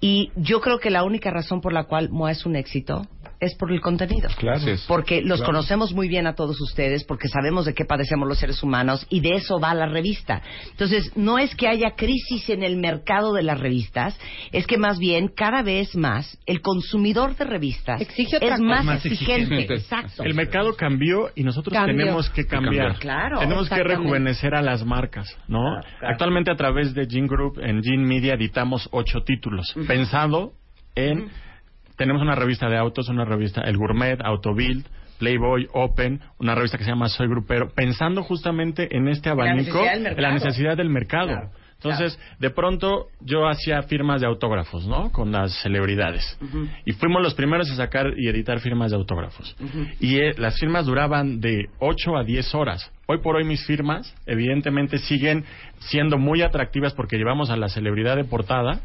Y 0.00 0.30
yo 0.36 0.60
creo 0.60 0.78
que 0.78 0.90
la 0.90 1.04
única 1.04 1.30
razón 1.30 1.60
por 1.60 1.72
la 1.72 1.84
cual 1.84 2.10
MOA 2.10 2.30
es 2.30 2.46
un 2.46 2.54
éxito 2.54 3.06
es 3.40 3.54
por 3.54 3.72
el 3.72 3.80
contenido. 3.80 4.28
Claro. 4.38 4.60
Porque 4.88 5.22
los 5.22 5.38
Claro. 5.40 5.52
conocemos 5.52 5.92
muy 5.92 6.08
bien 6.08 6.26
a 6.26 6.34
todos 6.34 6.60
ustedes, 6.60 7.04
porque 7.04 7.28
sabemos 7.28 7.64
de 7.66 7.74
qué 7.74 7.84
padecemos 7.84 8.28
los 8.28 8.38
seres 8.38 8.62
humanos 8.62 9.06
y 9.10 9.20
de 9.20 9.34
eso 9.36 9.58
va 9.58 9.74
la 9.74 9.86
revista. 9.86 10.42
Entonces, 10.70 11.16
no 11.16 11.38
es 11.38 11.54
que 11.54 11.68
haya 11.68 11.92
crisis 11.96 12.48
en 12.50 12.62
el 12.62 12.76
mercado 12.76 13.32
de 13.32 13.42
las 13.42 13.58
revistas, 13.60 14.18
es 14.52 14.66
que 14.66 14.78
más 14.78 14.98
bien 14.98 15.28
cada 15.28 15.62
vez 15.62 15.94
más 15.96 16.38
el 16.46 16.60
consumidor 16.60 17.36
de 17.36 17.44
revistas 17.44 18.00
es 18.00 18.60
más. 18.60 18.84
Más 18.84 19.04
exigente. 19.06 19.42
exigente. 19.42 19.74
Exacto. 19.74 20.22
El 20.24 20.34
mercado 20.34 20.74
cambió 20.76 21.30
y 21.34 21.42
nosotros 21.42 21.72
Cambió. 21.72 21.96
tenemos 21.96 22.30
que 22.30 22.46
cambiar. 22.46 22.98
Claro. 22.98 23.38
Tenemos 23.40 23.68
que 23.68 23.82
rejuvenecer 23.82 24.54
a 24.54 24.62
las 24.62 24.84
marcas, 24.84 25.36
¿no? 25.48 25.60
claro. 25.80 25.86
Actualmente 26.12 26.50
a 26.50 26.56
través 26.56 26.94
de 26.94 27.06
Gene 27.06 27.28
Group, 27.28 27.58
en 27.60 27.82
Gene 27.82 28.04
Media, 28.04 28.34
editamos 28.34 28.88
ocho 28.92 29.20
títulos, 29.24 29.74
pensado 29.86 30.52
en... 30.94 31.28
Tenemos 31.96 32.22
una 32.22 32.34
revista 32.34 32.68
de 32.68 32.76
autos, 32.76 33.08
una 33.08 33.24
revista 33.24 33.62
El 33.62 33.76
Gourmet, 33.76 34.20
Autobuild, 34.22 34.86
Playboy, 35.18 35.66
Open, 35.72 36.20
una 36.38 36.54
revista 36.54 36.76
que 36.78 36.84
se 36.84 36.90
llama 36.90 37.08
Soy 37.08 37.26
Grupero, 37.28 37.70
pensando 37.74 38.22
justamente 38.22 38.94
en 38.96 39.08
este 39.08 39.28
la 39.30 39.34
abanico, 39.34 39.78
necesidad 39.78 39.92
del 39.94 40.02
la 40.04 40.10
mercado. 40.10 40.34
necesidad 40.34 40.76
del 40.76 40.90
mercado. 40.90 41.26
Claro, 41.28 41.50
Entonces, 41.76 42.18
de 42.38 42.50
pronto 42.50 43.06
yo 43.20 43.48
hacía 43.48 43.82
firmas 43.84 44.20
de 44.20 44.26
autógrafos, 44.26 44.86
¿no? 44.86 45.10
Con 45.12 45.32
las 45.32 45.52
celebridades. 45.62 46.38
Y 46.84 46.92
fuimos 46.92 47.22
los 47.22 47.34
primeros 47.34 47.70
a 47.70 47.76
sacar 47.76 48.12
y 48.16 48.28
editar 48.28 48.60
firmas 48.60 48.90
de 48.90 48.96
autógrafos. 48.98 49.56
Y 50.00 50.18
eh, 50.18 50.32
las 50.36 50.58
firmas 50.58 50.84
duraban 50.86 51.40
de 51.40 51.66
8 51.78 52.16
a 52.16 52.24
10 52.24 52.54
horas. 52.54 52.90
Hoy 53.06 53.18
por 53.22 53.36
hoy 53.36 53.44
mis 53.44 53.64
firmas, 53.66 54.14
evidentemente, 54.26 54.98
siguen 54.98 55.44
siendo 55.78 56.18
muy 56.18 56.42
atractivas 56.42 56.92
porque 56.94 57.16
llevamos 57.16 57.50
a 57.50 57.56
la 57.56 57.68
celebridad 57.68 58.16
de 58.16 58.24
portada, 58.24 58.80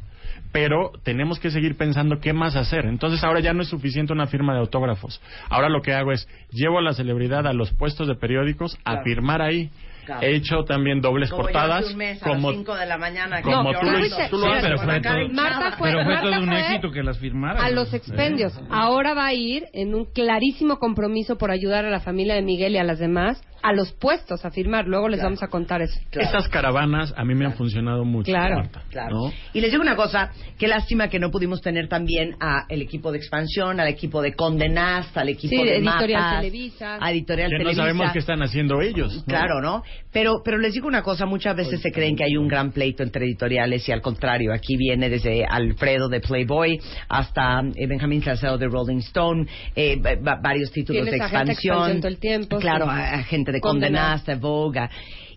pero 0.52 0.92
tenemos 1.04 1.40
que 1.40 1.52
seguir 1.52 1.78
pensando 1.78 2.20
qué 2.20 2.34
más 2.34 2.56
hacer. 2.56 2.86
Entonces 2.86 3.24
ahora 3.24 3.40
ya 3.40 3.54
no 3.54 3.62
es 3.62 3.70
suficiente 3.70 4.14
una 4.14 4.28
firma 4.28 4.54
de 4.54 4.60
autógrafos. 4.60 5.22
Ahora 5.50 5.70
lo 5.70 5.82
que 5.82 5.94
hago 5.94 6.12
es 6.12 6.28
llevo 6.52 6.80
a 6.80 6.82
la 6.82 6.94
celebridad 6.94 7.48
a 7.48 7.54
los 7.54 7.72
puestos 7.72 8.08
de 8.08 8.16
periódicos 8.16 8.76
a 8.84 8.92
Claro. 8.92 9.04
firmar 9.04 9.42
ahí. 9.42 9.70
Claro. 10.06 10.22
He 10.22 10.36
hecho 10.36 10.64
también 10.64 11.02
dobles 11.02 11.30
Como 11.30 11.44
yo 11.44 11.46
portadas 11.48 11.84
hace 11.86 11.92
un 11.94 11.98
mes, 11.98 12.22
a 12.24 12.26
como 12.28 12.50
las 12.50 12.58
5 12.58 12.76
de 12.76 12.86
la 12.86 12.98
mañana. 12.98 13.42
como 13.42 13.72
que 13.72 13.78
tú 13.80 13.88
hiciste- 13.88 14.28
tú 14.30 14.38
lo 14.38 14.46
Sí, 14.46 14.52
haces. 14.52 14.64
pero 14.64 14.78
fue 14.80 15.02
todo, 15.02 15.30
Marta 15.34 15.72
fue- 15.78 15.90
pero 15.90 16.04
fue 16.04 16.14
Marta 16.14 16.30
todo 16.30 16.40
un 16.42 16.48
fue 16.48 16.60
éxito 16.60 16.92
que 16.92 17.04
las 17.04 17.18
firmara. 17.20 17.64
a 17.64 17.70
los 17.72 17.94
expendios. 17.94 18.60
Ahora 18.70 19.14
va 19.14 19.26
a 19.28 19.34
ir 19.34 19.66
en 19.74 19.94
un 19.96 20.06
clarísimo 20.06 20.78
compromiso 20.78 21.38
por 21.38 21.52
ayudar 21.52 21.86
a 21.86 21.90
la 21.90 22.00
familia 22.00 22.36
de 22.36 22.42
Miguel 22.42 22.74
y 22.74 22.78
a 22.78 22.84
las 22.84 23.00
demás 23.00 23.42
a 23.64 23.74
los 23.74 23.92
puestos 23.94 24.44
a 24.44 24.50
firmar. 24.50 24.88
Luego 24.88 25.08
les 25.08 25.22
vamos 25.22 25.44
a 25.44 25.48
contar 25.48 25.84
eso. 25.84 25.94
Estas 26.14 26.48
caravanas 26.50 27.14
a 27.16 27.24
mí 27.24 27.36
me 27.36 27.46
han 27.46 27.54
funcionado 27.54 28.04
mucho. 28.06 28.26
Claro. 28.32 28.56
Marta, 28.56 28.82
Claro. 28.90 29.16
¿no? 29.28 29.34
Y 29.54 29.62
les 29.62 29.70
digo 29.70 29.84
una 29.84 29.96
cosa, 29.96 30.32
qué 30.58 30.68
lástima 30.68 31.10
que 31.10 31.20
no 31.20 31.30
pudimos 31.30 31.62
tener 31.62 31.88
también 31.88 32.36
a 32.40 32.66
el 32.70 32.82
equipo 32.82 33.12
de 33.12 33.20
expansión, 33.20 33.80
al 33.80 33.88
equipo 33.88 34.20
de 34.24 34.34
Condenast, 34.34 35.16
al 35.16 35.30
equipo 35.30 35.56
Sí, 35.56 35.64
de 35.64 35.78
Editorial 35.78 36.22
Mapas, 36.24 36.40
Televisa. 36.42 36.98
a 37.00 37.12
Editorial 37.12 37.50
Que 37.50 37.54
no 37.54 37.60
Televisa. 37.60 37.82
sabemos 37.84 38.12
qué 38.14 38.20
están 38.20 38.42
haciendo 38.42 38.82
ellos. 38.82 39.16
¿no? 39.18 39.24
Claro, 39.26 39.62
¿no? 39.62 39.84
Pero, 40.12 40.42
pero 40.44 40.58
les 40.58 40.74
digo 40.74 40.88
una 40.88 41.04
cosa, 41.04 41.26
muchas 41.26 41.56
veces 41.56 41.80
se 41.82 41.92
creen 41.92 42.16
que 42.18 42.26
hay 42.26 42.36
un 42.36 42.48
gran 42.48 42.72
pleito 42.72 43.02
entre 43.02 43.26
editoriales 43.26 43.88
y 43.88 43.92
al 43.94 44.02
contrario, 44.02 44.54
aquí 44.54 44.76
viene 44.76 45.10
desde 45.10 45.46
Alfredo 45.46 46.10
de 46.10 46.20
Playboy 46.20 46.80
hasta 47.08 47.62
eh, 47.76 47.88
Benjamín 47.88 48.22
Salcedo 48.22 48.58
de 48.58 48.68
Rolling 48.68 48.98
Stone, 49.00 49.48
eh, 49.76 49.96
va- 49.98 50.16
va- 50.16 50.40
varios 50.42 50.70
títulos 50.72 51.06
de 51.06 51.18
expansión. 51.18 51.98
Todo 52.02 52.08
el 52.10 52.18
tiempo, 52.18 52.60
claro, 52.60 52.86
sí. 52.86 52.92
a, 52.92 53.14
a 53.16 53.24
gente 53.24 53.52
de. 53.54 53.62
Condenast, 53.62 54.28
de 54.28 54.36
Vogue. 54.36 54.90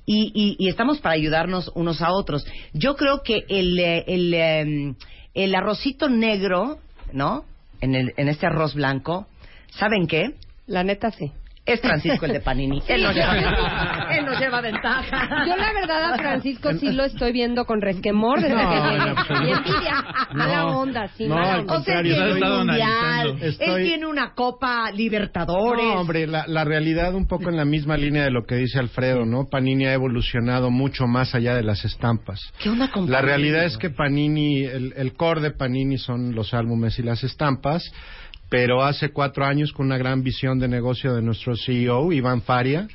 Y, 0.07 0.33
y, 0.35 0.57
y 0.59 0.69
estamos 0.69 0.99
para 1.01 1.15
ayudarnos 1.15 1.71
unos 1.75 2.03
a 2.03 2.13
otros. 2.13 2.45
Yo 2.73 2.97
creo 2.97 3.23
que 3.23 3.45
el, 3.49 3.79
eh, 3.79 4.05
el, 4.09 4.35
em, 4.35 4.95
el 5.35 5.55
arrocito 5.55 6.09
negro, 6.09 6.79
¿no? 7.13 7.45
En, 7.81 7.95
el, 7.95 8.13
en 8.17 8.29
este 8.29 8.47
arroz 8.47 8.75
blanco, 8.75 9.27
¿saben 9.71 10.07
qué? 10.07 10.35
La 10.67 10.83
neta 10.85 11.11
sí. 11.11 11.31
Es 11.67 11.81
Francisco 11.81 12.27
el 12.27 12.33
de 12.35 12.41
Panini. 12.41 12.83
él, 12.89 13.03
nos 13.03 13.15
lleva, 13.15 14.09
él 14.11 14.25
nos 14.27 14.39
lleva 14.39 14.61
ventaja. 14.61 15.47
Yo 15.47 15.57
la 15.57 15.73
verdad 15.73 16.13
a 16.13 16.19
Francisco 16.19 16.75
sí 16.75 16.93
lo 16.93 17.05
estoy 17.05 17.33
viendo 17.33 17.65
con 17.65 17.81
resquemor 17.81 18.41
desde 18.43 18.55
No, 18.55 18.71
que 18.71 18.77
absoluto. 18.77 19.45
Y 19.47 19.51
envidia. 19.51 20.05
Mala 20.35 20.57
No, 20.59 20.81
onda, 20.81 21.09
sí, 21.17 21.27
no, 21.27 21.37
mala 21.37 21.53
al 21.55 21.61
onda. 21.61 21.79
O 21.79 21.83
sea, 21.83 22.01
él 22.01 22.07
contrario, 22.07 22.15
tiene 22.15 22.27
he 22.27 22.33
un 22.33 22.37
estado 22.37 22.65
mundial, 22.65 23.39
él 23.61 23.85
tiene 23.87 24.07
una 24.07 24.35
Copa 24.35 24.91
Libertadores. 24.91 25.85
No, 25.87 26.01
hombre, 26.01 26.27
la, 26.27 26.45
la 26.47 26.65
realidad 26.65 27.15
un 27.15 27.27
poco 27.27 27.49
en 27.49 27.57
la 27.57 27.65
misma 27.65 27.97
línea 27.97 28.25
de 28.25 28.31
lo 28.31 28.45
que 28.45 28.57
dice 28.57 28.79
Alfredo, 28.79 29.25
¿no? 29.25 29.49
Panini 29.49 29.87
ha 29.87 29.95
evolucionado 29.95 30.71
mucho 30.71 31.07
más 31.07 31.35
allá 31.35 31.55
de 31.55 31.63
las 31.63 31.83
estampas. 31.87 32.41
¿Qué 32.63 32.69
onda 32.69 32.91
con 32.91 33.11
La 33.11 33.23
realidad 33.23 33.65
es 33.65 33.79
que 33.79 33.89
Panini, 33.89 34.65
el, 34.65 34.93
el 34.97 35.15
core 35.15 35.41
de 35.41 35.51
Panini 35.53 35.97
son 35.97 36.35
los 36.35 36.53
álbumes 36.53 36.99
y 36.99 37.03
las 37.03 37.25
estampas, 37.25 37.91
pero 38.57 38.85
hace 38.85 39.09
cuatro 39.11 39.45
años 39.45 39.73
con 39.73 39.87
una 39.87 39.99
gran 39.99 40.23
visión 40.23 40.61
de 40.61 40.69
negocio 40.69 41.13
de 41.13 41.23
nuestro 41.23 41.57
CEO, 41.57 42.13
Iván 42.13 42.41
Faria, 42.43 42.87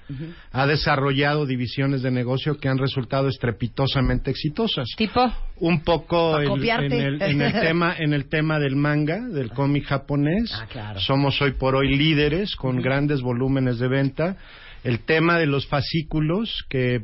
ha 0.53 0.65
desarrollado 0.65 1.45
divisiones 1.45 2.01
de 2.01 2.11
negocio 2.11 2.57
que 2.57 2.69
han 2.69 2.77
resultado 2.77 3.27
estrepitosamente 3.27 4.31
exitosas. 4.31 4.87
Tipo, 4.95 5.29
Un 5.57 5.81
poco 5.83 6.37
el- 6.39 6.47
en, 6.69 6.91
el, 6.93 7.21
en 7.21 7.41
el 7.41 7.51
tema 7.51 7.93
en 7.97 8.13
el 8.13 8.29
tema 8.29 8.57
del 8.57 8.77
manga, 8.77 9.19
del 9.27 9.49
cómic 9.51 9.83
japonés. 9.85 10.49
Ah, 10.55 10.65
claro. 10.71 10.99
Somos 11.01 11.41
hoy 11.41 11.51
por 11.51 11.75
hoy 11.75 11.93
líderes 11.93 12.55
con 12.55 12.81
grandes 12.81 13.21
volúmenes 13.21 13.79
de 13.79 13.89
venta. 13.89 14.37
El 14.85 14.99
tema 14.99 15.37
de 15.37 15.45
los 15.45 15.67
fascículos, 15.67 16.63
que 16.69 17.01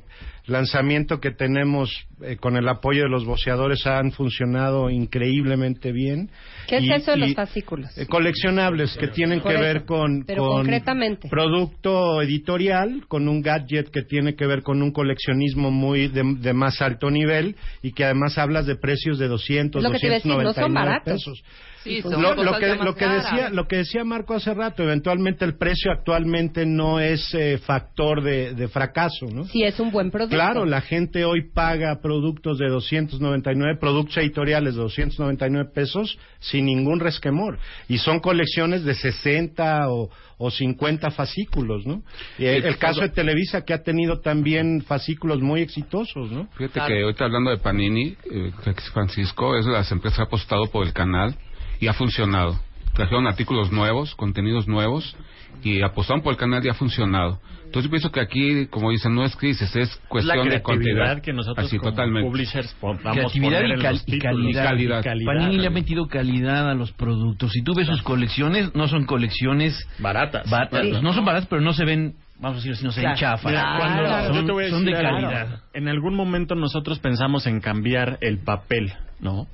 lanzamiento 0.48 1.20
que 1.20 1.32
tenemos 1.32 1.89
eh, 2.22 2.38
con 2.38 2.56
el 2.56 2.68
apoyo 2.68 3.04
de 3.04 3.10
los 3.10 3.26
boceadores 3.26 3.86
han 3.88 4.12
funcionado 4.12 4.89
increíblemente 4.89 5.91
bien. 5.91 6.30
¿qué 6.68 6.80
Y- 6.80 6.91
es 6.91 7.02
eso 7.02 7.12
de 7.12 7.18
los 7.18 7.34
fascículos? 7.34 7.98
eh, 7.98 8.06
coleccionables 8.06 8.96
que 8.98 9.08
tienen 9.08 9.41
Por 9.41 9.52
que 9.52 9.56
eso, 9.58 9.64
ver 9.64 9.86
con, 9.86 10.24
pero 10.26 10.43
con 10.48 10.58
concretamente. 10.58 11.30
producto 11.30 12.22
editorial, 12.22 13.06
con 13.08 13.28
un 13.28 13.41
gadget 13.41 13.89
que 13.89 14.04
tiene 14.04 14.36
que 14.36 14.46
ver 14.46 14.62
con 14.62 14.82
un 14.82 14.91
coleccionismo 14.91 15.72
muy 15.72 16.08
de, 16.08 16.24
de 16.39 16.54
más 16.54 16.82
alto 16.82 17.10
nivel 17.10 17.56
y 17.82 17.91
que 17.93 18.04
además 18.06 18.38
hablas 18.38 18.66
de 18.66 18.76
precios 18.76 19.18
de 19.20 19.28
200, 19.28 19.80
Es 19.80 19.84
lo 19.84 19.91
que 19.93 20.00
te 20.00 20.06
iba 20.08 20.16
a 20.16 20.18
decir, 20.18 20.32
no 20.32 20.36
son 20.38 20.43
299 20.74 20.86
baratos. 20.86 21.14
pesos. 21.26 21.43
Sí, 21.86 22.01
Lo, 22.01 22.09
son 22.09 22.21
lo 22.23 22.36
cosas 22.36 22.59
que, 22.59 22.83
lo, 22.83 22.95
que 22.95 23.05
decía, 23.05 23.49
lo 23.51 23.67
que 23.67 23.75
decía 23.77 24.03
Marco 24.03 24.33
hace 24.33 24.55
rato, 24.55 24.81
eventualmente 24.81 25.45
el 25.45 25.55
precio 25.55 25.91
actualmente 25.91 26.65
no 26.65 26.99
es 26.99 27.31
eh, 27.36 27.59
factor 27.59 28.23
de, 28.23 28.55
de 28.55 28.67
fracaso, 28.67 29.27
¿no? 29.31 29.45
Sí, 29.45 29.61
es 29.61 29.79
un 29.79 29.91
buen 29.91 30.09
producto. 30.09 30.36
Claro, 30.36 30.65
la 30.65 30.81
gente 30.81 31.25
hoy 31.25 31.51
paga 31.53 31.99
productos 32.01 32.57
de 32.57 32.69
299, 32.69 33.77
productos 33.79 34.17
editoriales 34.17 34.73
de 34.73 34.81
299 34.81 35.69
pesos 35.75 36.17
sin 36.39 36.65
ningún 36.65 36.99
resquemor. 36.99 37.59
Y 37.88 37.99
son 37.99 38.19
colecciones 38.19 38.83
de 38.83 38.95
60 38.95 39.88
o, 39.89 40.09
o 40.39 40.49
50 40.49 41.11
fascículos, 41.11 41.86
¿no? 41.86 42.01
Y 42.39 42.45
el, 42.45 42.65
el 42.65 42.77
caso 42.79 43.01
de 43.01 43.09
Televisa 43.09 43.63
que 43.63 43.73
ha 43.73 43.83
tenido 43.83 44.21
también 44.21 44.81
fascículos 44.81 45.39
muy 45.39 45.61
exitosos, 45.61 46.31
¿no? 46.31 46.47
Fíjate 46.57 46.79
que 46.88 47.03
ahorita 47.03 47.25
hablando 47.25 47.51
de 47.51 47.57
Panini, 47.57 48.15
eh, 48.31 48.51
Francisco 48.91 49.55
es 49.55 49.67
las 49.67 49.91
empresas 49.91 50.17
que 50.17 50.23
ha 50.23 50.25
apostado 50.25 50.65
por 50.71 50.83
el 50.88 50.93
canal 50.93 51.36
y 51.80 51.88
ha 51.88 51.93
funcionado. 51.93 52.59
Trajeron 52.93 53.28
artículos 53.28 53.71
nuevos, 53.71 54.15
contenidos 54.15 54.67
nuevos 54.67 55.15
y 55.63 55.82
apostaron 55.82 56.21
por 56.23 56.32
el 56.34 56.38
canal 56.38 56.65
y 56.65 56.69
ha 56.69 56.73
funcionado. 56.73 57.39
Entonces 57.65 57.86
yo 57.86 57.89
pienso 57.89 58.11
que 58.11 58.21
aquí, 58.21 58.67
como 58.67 58.91
dicen, 58.91 59.13
no 59.15 59.26
es 59.26 59.36
crisis, 59.36 59.76
es 59.76 59.99
la 60.01 60.07
cuestión 60.07 60.47
de 60.49 60.61
cantidad. 60.61 61.21
que 61.21 61.34
nosotros 61.34 61.65
Así, 61.67 61.78
como 61.78 61.91
totalmente. 61.91 62.30
publishers 62.30 62.73
podamos 62.80 63.34
poner 63.34 63.65
y, 63.67 63.71
en 63.73 63.80
cal- 63.82 63.93
los 63.95 64.03
y 64.07 64.19
calidad. 64.19 64.63
Y 64.63 64.67
calidad. 64.67 65.03
calidad. 65.03 65.34
Panini 65.34 65.57
le 65.57 65.67
ha 65.67 65.71
metido 65.71 66.07
calidad 66.07 66.69
a 66.69 66.73
los 66.73 66.93
productos. 66.93 67.51
Si 67.51 67.63
tú 67.63 67.73
ves 67.76 67.88
sus 67.88 68.01
colecciones, 68.01 68.73
no 68.76 68.88
son 68.88 69.05
colecciones 69.05 69.78
Baratas. 69.99 70.49
baratas. 70.49 70.82
Sí. 70.86 70.91
No 71.01 71.11
son 71.11 71.26
baratas, 71.26 71.47
pero 71.49 71.61
no 71.61 71.73
se 71.73 71.84
ven, 71.84 72.15
vamos 72.39 72.57
a 72.57 72.59
decir 72.59 72.73
así, 72.73 72.86
no 72.86 72.91
se 72.91 73.01
Claro. 73.01 73.39
cuando- 73.41 74.26
Son, 74.28 74.36
yo 74.36 74.45
te 74.45 74.51
voy 74.53 74.65
a 74.65 74.69
son 74.69 74.86
de 74.86 74.93
calidad. 74.93 75.59
En 75.73 75.89
algún 75.89 76.15
momento 76.15 76.55
nosotros 76.55 76.99
pensamos 76.99 77.45
en 77.47 77.59
cambiar 77.59 78.19
el 78.21 78.38
papel, 78.39 78.93
¿no? 79.19 79.47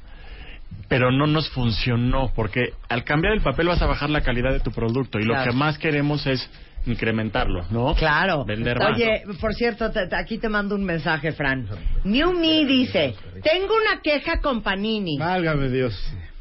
Pero 0.88 1.12
no 1.12 1.26
nos 1.26 1.50
funcionó 1.50 2.32
porque 2.36 2.74
al 2.90 3.04
cambiar 3.06 3.34
el 3.34 3.42
papel 3.42 3.68
vas 3.68 3.82
a 3.82 3.86
bajar 3.86 4.10
la 4.10 4.22
calidad 4.22 4.52
de 4.52 4.60
tu 4.60 4.72
producto 4.72 5.20
y 5.20 5.24
Claro. 5.24 5.46
lo 5.46 5.52
que 5.52 5.58
más 5.58 5.78
queremos 5.78 6.28
es 6.28 6.50
incrementarlo, 6.86 7.64
¿no? 7.70 7.94
Claro. 7.96 8.44
Vender 8.44 8.78
más. 8.78 8.96
Oye, 8.96 9.24
por 9.40 9.54
cierto, 9.54 9.92
te- 9.92 10.08
te- 10.08 10.16
aquí 10.16 10.38
te 10.38 10.50
mando 10.50 10.76
un 10.76 10.84
mensaje, 10.84 11.32
Fran. 11.32 11.68
New 12.04 12.34
Me 12.34 12.66
dice, 12.66 13.16
tengo 13.44 13.74
una 13.76 14.02
queja 14.02 14.42
con 14.42 14.62
Panini. 14.62 15.18
Válgame 15.18 15.70
Dios. 15.70 15.94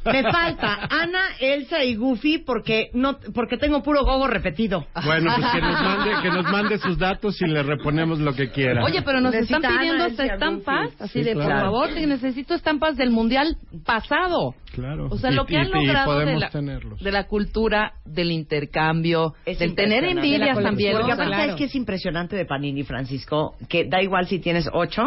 Me 0.05 0.23
falta 0.23 0.87
Ana, 0.89 1.19
Elsa 1.39 1.83
y 1.83 1.95
Goofy 1.95 2.39
porque 2.39 2.89
no 2.93 3.17
porque 3.33 3.57
tengo 3.57 3.83
puro 3.83 4.03
gogo 4.03 4.27
repetido. 4.27 4.85
Bueno, 5.05 5.31
pues 5.35 5.51
que 5.51 5.61
nos 5.61 5.81
mande, 5.81 6.11
que 6.21 6.29
nos 6.29 6.43
mande 6.51 6.77
sus 6.79 6.97
datos 6.97 7.41
y 7.41 7.45
le 7.47 7.61
reponemos 7.63 8.19
lo 8.19 8.33
que 8.33 8.49
quiera. 8.49 8.83
Oye, 8.83 9.01
pero 9.03 9.21
nos 9.21 9.31
Necesita 9.33 9.57
están 9.57 9.77
pidiendo 9.77 10.03
Ana, 10.03 10.11
Elsa, 10.11 10.25
estampas, 10.25 10.85
Goofy. 10.91 11.03
así 11.03 11.19
Sí, 11.19 11.23
de, 11.23 11.33
por 11.35 11.43
claro. 11.45 11.61
favor, 11.61 11.89
te 11.93 12.07
necesito 12.07 12.53
estampas 12.55 12.97
del 12.97 13.11
mundial 13.11 13.57
pasado. 13.85 14.55
Claro. 14.73 15.07
O 15.11 15.17
sea, 15.17 15.31
Y- 15.31 15.35
lo 15.35 15.45
que 15.45 15.53
y- 15.53 15.57
han 15.57 15.69
logrado 15.71 16.11
de 16.17 16.23
podemos 16.23 16.41
la, 16.41 16.49
tenerlos. 16.49 16.99
de 17.03 17.11
la 17.11 17.27
cultura, 17.27 17.93
del 18.05 18.31
intercambio, 18.31 19.33
Es 19.45 19.59
del 19.59 19.75
tener 19.75 20.03
envidias 20.05 20.57
también. 20.61 20.97
Porque 20.97 21.11
aparte 21.11 21.45
es 21.49 21.55
que 21.55 21.63
es 21.65 21.75
impresionante 21.75 22.35
de 22.35 22.45
Panini, 22.45 22.83
Francisco, 22.83 23.55
que 23.69 23.85
da 23.85 24.01
igual 24.01 24.27
si 24.27 24.39
tienes 24.39 24.67
ocho 24.73 25.03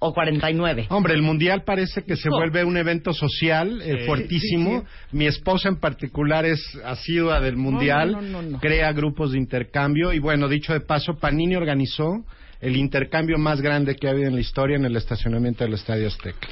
o 0.00 0.12
49? 0.12 0.86
Hombre, 0.90 1.14
el 1.14 1.22
mundial 1.22 1.62
parece 1.64 2.02
que 2.02 2.16
se 2.16 2.28
No. 2.30 2.36
vuelve 2.38 2.64
un 2.64 2.76
evento 2.76 3.12
social 3.12 3.80
eh, 3.82 3.98
Sí. 4.00 4.06
fuertísimo. 4.06 4.80
Sí, 4.80 5.16
Mi 5.16 5.26
esposa 5.26 5.68
en 5.68 5.76
particular 5.76 6.44
es 6.46 6.60
asidua 6.84 7.40
del 7.40 7.56
mundial, 7.56 8.12
no, 8.12 8.22
no, 8.22 8.42
no, 8.42 8.50
no. 8.52 8.58
crea 8.60 8.92
grupos 8.92 9.32
de 9.32 9.38
intercambio 9.38 10.12
y 10.12 10.18
bueno, 10.18 10.48
dicho 10.48 10.72
de 10.72 10.80
paso, 10.80 11.14
Panini 11.20 11.54
organizó 11.56 12.24
el 12.60 12.76
intercambio 12.76 13.38
más 13.38 13.62
grande 13.62 13.96
que 13.96 14.06
ha 14.06 14.10
habido 14.10 14.28
en 14.28 14.34
la 14.34 14.40
historia 14.42 14.76
en 14.76 14.84
el 14.84 14.94
estacionamiento 14.94 15.64
del 15.64 15.72
Estadio 15.74 16.08
Azteca. 16.08 16.46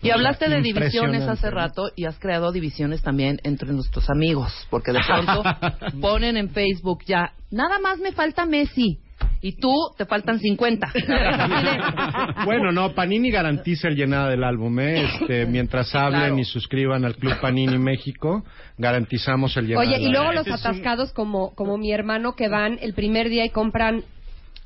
Y 0.00 0.08
hablaste 0.10 0.48
de 0.48 0.62
divisiones 0.62 1.22
hace 1.28 1.50
rato 1.50 1.90
y 1.94 2.06
has 2.06 2.18
creado 2.18 2.52
divisiones 2.52 3.02
también 3.02 3.38
entre 3.44 3.70
nuestros 3.72 4.08
amigos, 4.08 4.50
porque 4.70 4.92
de 4.92 5.00
pronto 5.06 5.42
ponen 6.00 6.38
en 6.38 6.48
Facebook 6.50 7.00
ya, 7.06 7.32
nada 7.50 7.78
más 7.80 7.98
me 7.98 8.12
falta 8.12 8.46
Messi 8.46 8.98
y 9.42 9.56
tú 9.56 9.72
te 9.98 10.06
faltan 10.06 10.38
50. 10.38 10.92
Bueno, 12.44 12.72
no, 12.72 12.92
Panini 12.94 13.30
garantiza 13.30 13.88
el 13.88 13.96
llenado 13.96 14.28
del 14.30 14.44
álbum, 14.44 14.78
¿eh? 14.80 15.04
Este, 15.04 15.46
mientras 15.46 15.94
hablen 15.94 16.38
y 16.38 16.44
suscriban 16.44 17.04
al 17.04 17.16
Club 17.16 17.34
Panini 17.40 17.78
México, 17.78 18.44
garantizamos 18.78 19.56
el 19.56 19.66
llenado. 19.68 19.86
Oye, 19.86 19.98
del 19.98 20.08
y 20.08 20.12
luego 20.12 20.32
los 20.32 20.48
atascados 20.48 21.12
como, 21.12 21.54
como 21.54 21.78
mi 21.78 21.92
hermano 21.92 22.34
que 22.34 22.48
van 22.48 22.78
el 22.80 22.94
primer 22.94 23.28
día 23.28 23.44
y 23.44 23.50
compran 23.50 24.02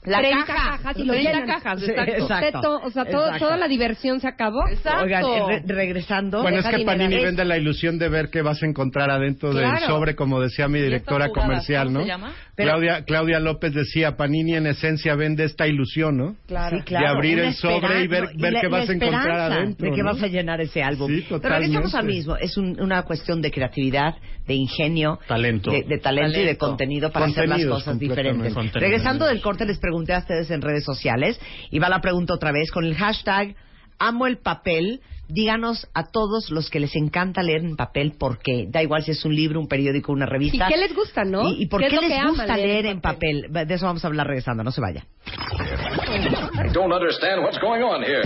La 0.05 0.19
30 0.19 0.45
caja, 0.47 0.71
cajas 0.79 0.97
y 0.99 1.05
lo 1.05 1.13
30 1.15 1.31
llenan. 1.33 1.49
cajas, 1.49 1.81
Sí, 1.81 1.91
exacto. 1.91 2.61
Teto, 2.61 2.81
o 2.85 2.91
sea, 2.91 3.05
todo- 3.07 3.25
Exacto. 3.27 3.45
toda 3.47 3.57
la 3.57 3.69
diversión 3.69 4.21
se 4.21 4.29
acabó. 4.29 4.61
Oigan, 5.03 5.25
eh, 5.25 5.43
re- 5.49 5.63
regresando. 5.67 6.43
Bueno, 6.43 6.59
es 6.61 6.67
que. 6.67 6.85
Panini 6.85 7.17
vende 7.23 7.45
la 7.45 7.57
ilusión 7.57 7.99
de 7.99 8.09
ver 8.09 8.31
qué 8.31 8.41
vas 8.43 8.63
a 8.63 8.67
encontrar 8.67 9.11
adentro 9.11 9.53
del 9.53 9.65
Claro. 9.69 9.87
sobre, 9.87 10.15
como 10.15 10.41
decía 10.41 10.69
mi 10.69 10.81
directora 10.81 11.31
comercial, 11.31 11.89
¿cómo 11.89 11.99
¿no? 11.99 12.05
se 12.05 12.09
llama? 12.11 12.33
Pero- 12.57 12.71
Claudia, 12.71 13.05
Claudia 13.05 13.39
López 13.39 13.75
decía, 13.75 14.17
Panini 14.17 14.55
en 14.55 14.67
esencia 14.67 15.15
vende 15.15 15.45
esta 15.45 15.67
ilusión, 15.67 16.17
¿no? 16.17 16.37
Claro. 16.47 16.79
Sí, 16.79 16.85
claro, 16.85 17.05
De 17.07 17.13
abrir 17.13 17.39
el 17.39 17.53
sobre 17.55 18.03
y 18.03 18.07
ver, 18.07 18.29
ver 18.37 18.53
la- 18.55 18.61
qué 18.63 18.69
vas 18.69 18.89
a 18.89 18.93
encontrar 18.95 19.41
adentro. 19.53 19.91
De 19.91 19.95
que 19.95 20.03
¿no? 20.03 20.13
vas 20.15 20.23
a 20.23 20.27
llenar 20.27 20.61
ese 20.63 20.83
álbum. 20.83 21.11
Sí, 21.15 21.27
Pero 21.29 21.41
regresamos 21.41 21.95
al 21.95 22.07
mismo. 22.07 22.37
Es 22.37 22.57
un- 22.57 22.81
una 22.81 23.03
cuestión 23.03 23.43
de 23.43 23.51
creatividad, 23.51 24.15
de 24.47 24.55
ingenio, 24.55 25.19
Talento. 25.29 25.71
de, 25.71 25.83
de 25.83 25.99
talento, 25.99 26.31
y 26.39 26.45
de 26.45 26.55
Talento. 26.55 26.67
contenido 26.67 27.13
para 27.13 27.27
hacer 27.27 27.47
las 27.49 27.65
cosas 27.67 27.99
diferentes. 27.99 28.55
Regresando 28.73 29.27
del 29.27 29.41
corte, 29.43 29.67
les 29.67 29.79
pregunté 29.79 30.15
a 30.15 30.19
ustedes 30.21 30.51
en 30.51 30.63
redes 30.63 30.85
sociales 30.85 31.39
y 31.71 31.79
va 31.79 31.89
la 31.91 32.01
pregunta 32.01 32.33
otra 32.33 32.53
vez 32.53 32.71
con 32.71 32.85
el 32.85 32.95
hashtag 32.95 33.55
Amo 33.99 34.27
el 34.27 34.39
papel. 34.39 35.01
Díganos 35.29 35.89
a 35.95 36.05
todos 36.05 36.51
los 36.51 36.71
que 36.71 36.79
les 36.81 36.95
encanta 36.95 37.43
leer 37.43 37.63
en 37.65 37.77
papel 37.77 38.13
por 38.19 38.39
qué. 38.39 38.67
Da 38.69 38.83
igual 38.83 39.03
si 39.03 39.11
es 39.11 39.25
un 39.25 39.35
libro, 39.35 39.59
un 39.61 39.67
periódico, 39.69 40.13
una 40.13 40.27
¿Y 40.27 40.29
revista. 40.29 40.69
qué 40.69 40.77
les 40.77 40.95
gusta, 40.95 41.25
no? 41.25 41.51
¿Y, 41.51 41.65
y 41.65 41.67
por 41.67 41.81
¿Qué 41.81 41.91
les 41.91 42.25
gusta 42.25 42.57
leer 42.57 42.67
leer 42.67 42.87
en 42.87 43.01
papel? 43.01 43.47
De 43.51 43.75
eso 43.75 43.87
vamos 43.87 44.05
a 44.05 44.09
hablar 44.09 44.27
regresando, 44.27 44.63
no 44.63 44.71
se 44.71 44.81
vaya. 44.81 45.05
I 45.27 46.73
don't 46.73 46.93
understand 46.93 47.43
what's 47.43 47.59
going 47.59 47.83
on 47.83 48.03
here. 48.03 48.23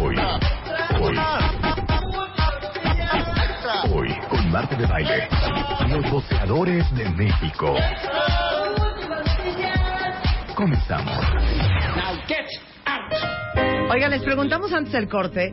Hoy, 0.00 0.16
hoy, 1.00 1.16
hoy, 3.94 4.08
con 4.28 4.50
Marta 4.50 4.76
de 4.76 4.86
Baile, 4.86 5.28
los 5.88 6.10
boxeadores 6.10 6.94
de 6.94 7.08
México. 7.10 7.76
Comenzamos. 10.56 11.39
Oigan, 13.92 14.10
les 14.12 14.22
preguntamos 14.22 14.72
antes 14.72 14.92
del 14.92 15.08
corte, 15.08 15.52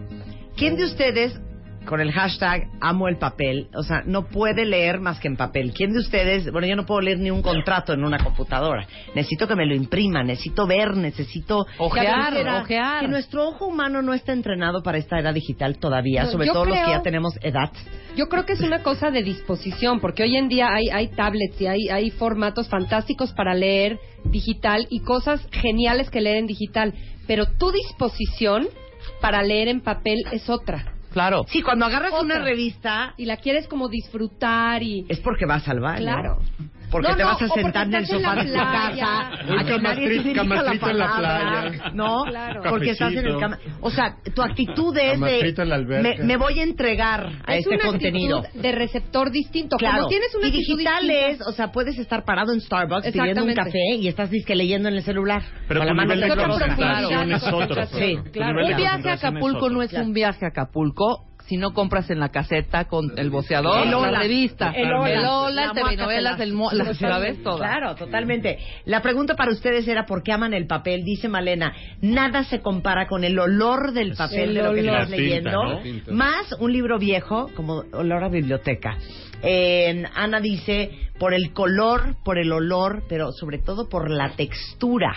¿quién 0.56 0.76
de 0.76 0.86
ustedes 0.86 1.40
con 1.88 2.02
el 2.02 2.12
hashtag 2.12 2.68
amo 2.82 3.08
el 3.08 3.18
papel, 3.18 3.70
o 3.74 3.82
sea, 3.82 4.04
no 4.06 4.28
puede 4.28 4.66
leer 4.66 5.00
más 5.00 5.20
que 5.20 5.28
en 5.28 5.38
papel? 5.38 5.74
¿Quién 5.74 5.94
de 5.94 6.00
ustedes, 6.00 6.52
bueno, 6.52 6.68
yo 6.68 6.76
no 6.76 6.86
puedo 6.86 7.02
leer 7.02 7.18
ni 7.18 7.32
un 7.32 7.42
contrato 7.42 7.94
en 7.94 8.04
una 8.04 8.20
computadora, 8.20 8.86
necesito 9.16 9.48
que 9.48 9.56
me 9.56 9.66
lo 9.66 9.74
imprima, 9.74 10.22
necesito 10.24 10.68
ver, 10.68 10.96
necesito 10.98 11.66
Ojear, 11.80 12.34
nuestra- 12.34 12.62
ojear. 12.62 13.02
que 13.02 13.08
nuestro 13.08 13.48
ojo 13.48 13.66
humano 13.68 14.02
no 14.02 14.14
está 14.14 14.34
entrenado 14.34 14.84
para 14.84 14.98
esta 15.00 15.18
era 15.18 15.32
digital 15.34 15.80
todavía, 15.80 16.24
No, 16.26 16.32
sobre 16.32 16.48
todo 16.48 16.66
los 16.66 16.78
que 16.78 16.92
ya 16.92 17.02
tenemos 17.02 17.34
edad. 17.42 17.72
Yo 18.16 18.28
creo 18.28 18.46
que 18.46 18.54
es 18.54 18.62
una 18.62 18.84
cosa 18.84 19.10
de 19.10 19.24
disposición, 19.24 20.00
porque 20.00 20.24
hoy 20.24 20.36
en 20.36 20.50
día 20.50 20.68
hay, 20.72 20.90
hay 20.90 21.08
tablets 21.08 21.60
y 21.62 21.68
hay, 21.68 21.90
hay 21.90 22.12
formatos 22.12 22.68
fantásticos 22.70 23.32
para 23.34 23.54
leer 23.56 23.98
digital 24.26 24.86
y 24.90 25.00
cosas 25.00 25.48
geniales 25.52 26.10
que 26.10 26.20
leer 26.22 26.38
en 26.38 26.48
digital, 26.48 26.94
pero 27.28 27.46
tu 27.58 27.72
disposición 27.72 28.68
para 29.22 29.44
leer 29.44 29.68
en 29.68 29.82
papel 29.82 30.24
es 30.32 30.50
otra. 30.50 30.94
Claro. 31.12 31.46
Sí, 31.50 31.62
cuando 31.62 31.86
agarras 31.86 32.12
Otra. 32.14 32.24
una 32.26 32.40
revista 32.40 33.14
Y 33.18 33.26
la 33.26 33.38
quieres 33.38 33.68
como 33.68 33.88
disfrutar 33.88 34.84
y... 34.84 35.06
es 35.10 35.20
porque 35.20 35.46
vas 35.46 35.68
al 35.68 35.80
baño. 35.80 36.00
Claro. 36.02 36.42
Porque 36.90 37.10
No, 37.10 37.16
te 37.18 37.24
vas 37.24 37.42
a 37.42 37.48
sentar 37.50 37.88
en 37.88 37.96
el 37.96 38.06
sofá 38.08 38.36
la 38.36 38.44
de 38.44 38.50
tu 38.50 38.56
casa 38.58 39.30
a 39.60 39.64
que 39.66 39.80
nadie 39.80 40.08
te 40.08 40.14
dirija 40.14 40.44
la 40.44 40.50
camastrito 40.50 40.90
en 40.90 40.98
la 40.98 41.08
palabra, 41.10 41.62
playa. 41.70 41.92
¿no? 41.94 42.24
Claro. 42.24 42.62
Porque 42.70 42.90
estás 42.92 43.14
en 43.14 43.26
el 43.28 43.38
cama. 43.38 43.60
O 43.82 43.90
sea, 43.90 44.16
tu 44.34 44.42
actitud 44.42 44.98
es 44.98 45.14
Camastrito 45.14 45.62
en 45.64 45.70
la 45.70 45.76
de 45.78 45.82
alberca. 45.84 46.20
me, 46.20 46.24
me 46.26 46.38
voy 46.38 46.60
a 46.60 46.64
entregar 46.64 47.28
a 47.46 47.56
es 47.56 47.66
este 47.66 47.76
una 47.76 47.84
contenido. 47.86 48.44
de 48.54 48.72
receptor 48.72 49.32
distinto. 49.32 49.76
Claro. 49.78 49.98
Como 49.98 50.08
tienes 50.10 50.34
una 50.36 50.48
y 50.48 50.52
digital 50.52 51.10
es, 51.10 51.42
o 51.42 51.52
sea, 51.52 51.72
puedes 51.72 51.98
estar 52.00 52.24
parado 52.24 52.54
en 52.54 52.62
Starbucks 52.62 53.12
pidiendo 53.12 53.44
un 53.44 53.54
café 53.54 53.96
y 54.00 54.08
estás 54.08 54.30
disque 54.30 54.56
leyendo 54.56 54.88
en 54.90 54.96
el 54.96 55.04
celular. 55.04 55.44
Pero 55.68 55.82
con 55.82 55.88
la 55.88 55.94
mano 55.94 56.16
nivel 56.16 56.30
de 56.30 56.36
concentración 56.44 57.32
es 57.34 57.44
otro. 57.44 57.86
Sí, 57.88 58.18
claro. 58.32 58.66
Un 58.66 58.76
viaje 58.78 59.10
a 59.10 59.14
Acapulco 59.14 59.70
no 59.70 59.82
es 59.82 59.94
un 59.94 60.14
viaje 60.14 60.46
a 60.46 60.50
Acapulco 60.50 61.27
si 61.48 61.58
no 61.58 61.74
compras 61.74 62.10
en 62.10 62.20
la 62.20 62.30
caseta 62.30 62.86
con 62.86 63.18
el 63.18 63.30
boceador, 63.30 63.88
El 63.88 63.94
Ola. 63.94 64.12
la 64.12 64.20
revista, 64.20 64.72
El 64.76 64.92
Ola. 64.94 65.12
el, 65.14 65.26
Ola, 65.26 65.50
La 65.52 65.64
el 65.64 65.72
TV 65.72 65.96
novelas, 65.96 65.98
Muácatelas. 66.38 66.40
el 66.42 66.54
mo- 66.54 66.72
la 66.72 66.94
sabes 66.94 67.44
todas. 67.44 67.60
Claro, 67.60 67.96
totalmente. 67.96 68.60
La 68.86 69.02
pregunta 69.02 69.36
para 69.36 69.52
ustedes 69.52 69.88
era 69.88 70.06
¿por 70.06 70.24
qué 70.24 70.34
aman 70.34 70.54
el 70.54 70.68
papel? 70.68 71.04
Dice 71.04 71.28
Malena, 71.30 71.74
nada 72.02 72.44
se 72.44 72.62
compara 72.62 73.08
con 73.08 73.24
el 73.24 73.38
olor 73.40 73.94
del 73.94 74.14
papel 74.16 74.50
El 74.50 74.54
de 74.56 74.64
lo 74.64 74.74
que 74.74 74.80
estás 74.82 75.08
tinta, 75.08 75.18
leyendo, 75.18 75.82
más 76.12 76.54
un 76.60 76.72
libro 76.74 77.00
viejo 77.00 77.50
como 77.56 77.84
olor 77.94 78.24
a 78.24 78.30
biblioteca. 78.30 78.98
Eh, 79.42 80.04
Ana 80.16 80.40
dice 80.40 80.92
por 81.20 81.34
el 81.34 81.54
color, 81.54 82.16
por 82.24 82.38
el 82.40 82.52
olor, 82.52 83.04
pero 83.08 83.32
sobre 83.32 83.60
todo 83.60 83.88
por 83.88 84.10
la 84.10 84.32
textura. 84.32 85.16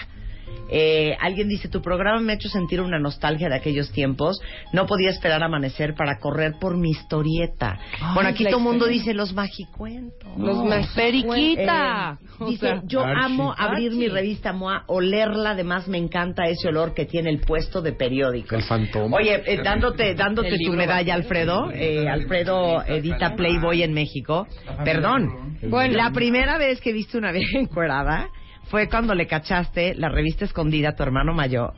Eh, 0.73 1.17
alguien 1.21 1.49
dice, 1.49 1.69
tu 1.69 1.83
programa 1.83 2.21
me 2.21 2.33
ha 2.33 2.35
hecho 2.37 2.49
sentir 2.49 2.81
una 2.81 2.99
nostalgia 2.99 3.49
de 3.49 3.57
aquellos 3.57 3.91
tiempos. 3.91 4.41
No 4.73 4.87
podía 4.87 5.11
esperar 5.11 5.43
amanecer 5.43 5.95
para 5.95 6.19
correr 6.19 6.55
por 6.61 6.77
mi 6.77 6.91
historieta. 6.91 7.79
Ay, 8.01 8.15
bueno, 8.15 8.29
aquí 8.29 8.45
todo 8.45 8.59
el 8.59 8.63
mundo 8.63 8.87
dice 8.87 9.13
los 9.13 9.35
magicuentos. 9.35 10.31
Los 10.39 10.65
No. 10.65 10.71
Periquita. 10.95 12.19
Eh, 12.21 12.45
dice, 12.47 12.67
sea, 12.67 12.83
yo 12.87 13.05
amo 13.05 13.55
abrir 13.57 13.93
mi 13.93 14.09
revista 14.09 14.53
MOA, 14.53 14.85
olerla, 14.87 15.51
además 15.51 15.89
me 15.89 15.99
encanta 15.99 16.45
ese 16.45 16.69
olor 16.69 16.95
que 16.95 17.05
tiene 17.05 17.31
el 17.31 17.41
puesto 17.41 17.83
de 17.83 17.93
periódico. 17.93 18.55
El 18.55 18.63
fantoma. 18.63 19.17
Oye, 19.17 19.43
eh, 19.47 19.61
dándote, 19.63 20.15
dándote 20.15 20.57
tu 20.65 20.73
medalla. 20.73 21.15
Alfredo. 21.15 21.71
Eh, 21.73 22.09
Alfredo 22.09 22.83
edita 22.87 23.35
Playboy 23.35 23.83
en 23.83 23.93
México. 23.93 24.47
Perdón. 24.85 25.59
Bueno. 25.63 25.97
La 25.97 26.13
primera 26.13 26.59
vez 26.59 26.81
que 26.81 26.93
viste 26.93 27.19
una 27.19 27.33
vieja 27.33 27.59
encuerada 27.59 28.29
fue 28.71 28.89
cuando 28.89 29.15
le 29.15 29.27
cachaste 29.27 29.95
la 29.97 30.09
revista 30.09 30.45
escondida 30.45 30.91
a 30.91 30.93
tu 30.95 31.03
hermano 31.03 31.35
mayor 31.35 31.75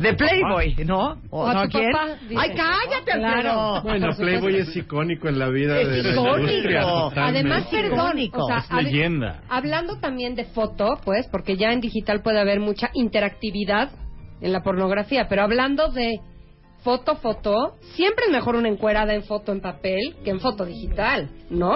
de 0.00 0.14
Playboy, 0.14 0.74
¿no? 0.86 1.20
O 1.30 1.46
a 1.46 1.52
no, 1.54 1.62
tu 1.68 1.78
quién? 1.78 1.92
papá, 1.92 2.06
dice. 2.28 2.34
Ay, 2.40 2.50
cállate, 2.56 3.12
Claro. 3.12 3.82
Bueno. 3.82 4.08
Playboy 4.16 4.56
es 4.56 4.74
icónico 4.76 5.28
en 5.28 5.38
la 5.38 5.48
vida 5.48 5.74
de 5.74 5.98
Es 5.98 6.04
la 6.06 6.10
industria. 6.14 6.80
icónico. 6.80 7.12
Además, 7.20 7.66
perdón, 7.70 8.18
Icónico. 8.18 8.44
o 8.44 8.46
sea, 8.48 8.78
Es 8.78 8.84
leyenda. 8.84 9.42
hablando 9.48 9.98
también 10.00 10.34
de 10.34 10.44
foto, 10.46 10.98
pues, 11.04 11.26
porque 11.30 11.56
ya 11.56 11.72
en 11.72 11.80
digital 11.80 12.22
puede 12.22 12.40
haber 12.40 12.60
mucha 12.60 12.90
interactividad 12.94 13.90
en 14.40 14.52
la 14.52 14.62
pornografía, 14.62 15.26
pero 15.28 15.42
hablando 15.42 15.88
de 15.88 16.20
foto, 16.84 17.16
foto, 17.16 17.74
siempre 17.96 18.26
es 18.26 18.32
mejor 18.32 18.54
una 18.56 18.68
encuerada 18.68 19.12
en 19.12 19.24
foto 19.24 19.52
en 19.52 19.60
papel 19.60 20.14
que 20.24 20.30
en 20.30 20.40
foto 20.40 20.64
digital, 20.64 21.28
¿no? 21.50 21.72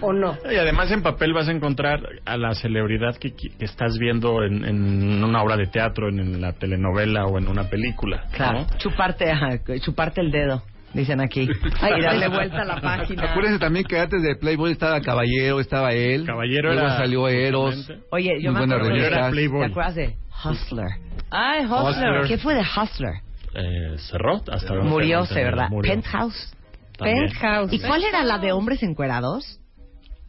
¿O 0.00 0.12
no? 0.12 0.36
Y 0.50 0.56
además 0.56 0.90
en 0.90 1.02
papel 1.02 1.32
vas 1.34 1.48
a 1.48 1.52
encontrar 1.52 2.00
a 2.24 2.36
la 2.36 2.54
celebridad 2.54 3.16
que, 3.16 3.34
que 3.34 3.48
estás 3.64 3.98
viendo 3.98 4.42
en, 4.44 4.64
en 4.64 5.22
una 5.24 5.42
obra 5.42 5.56
de 5.56 5.66
teatro, 5.66 6.08
en, 6.08 6.20
en 6.20 6.40
la 6.40 6.52
telenovela 6.54 7.26
o 7.26 7.38
en 7.38 7.48
una 7.48 7.64
película. 7.68 8.24
¿no? 8.24 8.36
Claro, 8.36 8.66
chuparte, 8.78 9.30
ajá, 9.30 9.58
chuparte 9.80 10.20
el 10.22 10.30
dedo, 10.30 10.62
dicen 10.94 11.20
aquí. 11.20 11.42
y 11.42 12.02
darle 12.02 12.28
vuelta 12.28 12.62
a 12.62 12.64
la 12.64 12.80
página. 12.80 13.30
Acuérdense 13.30 13.58
también 13.58 13.84
que 13.84 13.98
antes 13.98 14.22
de 14.22 14.36
Playboy 14.36 14.72
estaba 14.72 15.00
Caballero, 15.00 15.60
estaba 15.60 15.92
él. 15.92 16.24
Caballero 16.24 16.72
luego 16.72 16.86
era- 16.88 16.96
salió 16.96 17.28
Eros. 17.28 17.90
Oye, 18.10 18.36
yo 18.40 18.52
me 18.52 18.60
acuerdo 18.60 18.88
revista. 18.88 19.06
Era 19.08 19.26
¿Te 19.26 19.30
Playboy. 19.32 19.66
acuerdas 19.66 19.94
de 19.96 20.16
Hustler? 20.44 20.88
Ay, 21.30 21.64
Hustler. 21.66 21.82
Hustler. 21.84 22.26
¿Qué 22.26 22.38
fue 22.38 22.54
de 22.54 22.62
Hustler? 22.62 23.14
Eh, 23.54 23.96
cerró 23.98 24.36
hasta 24.50 24.74
no 24.74 24.96
tengo 24.96 25.26
¿verdad? 25.34 25.68
Murió. 25.68 25.92
Penthouse. 25.92 26.54
También. 26.96 27.26
Penthouse. 27.28 27.72
¿Y 27.72 27.80
cuál 27.80 28.04
era 28.04 28.24
la 28.24 28.38
de 28.38 28.52
hombres 28.52 28.82
encuerados? 28.82 29.59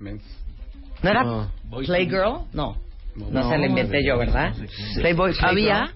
¿No 0.01 1.09
era 1.09 1.23
No. 1.23 1.51
Playgirl? 1.85 2.45
No. 2.53 2.77
No, 3.15 3.49
se 3.49 3.57
la 3.57 3.65
inventé 3.67 4.03
yo, 4.05 4.17
¿verdad? 4.17 4.53
Sí. 4.55 4.65
Playboy. 4.99 5.31
Playgirl. 5.33 5.49
¿Había? 5.49 5.91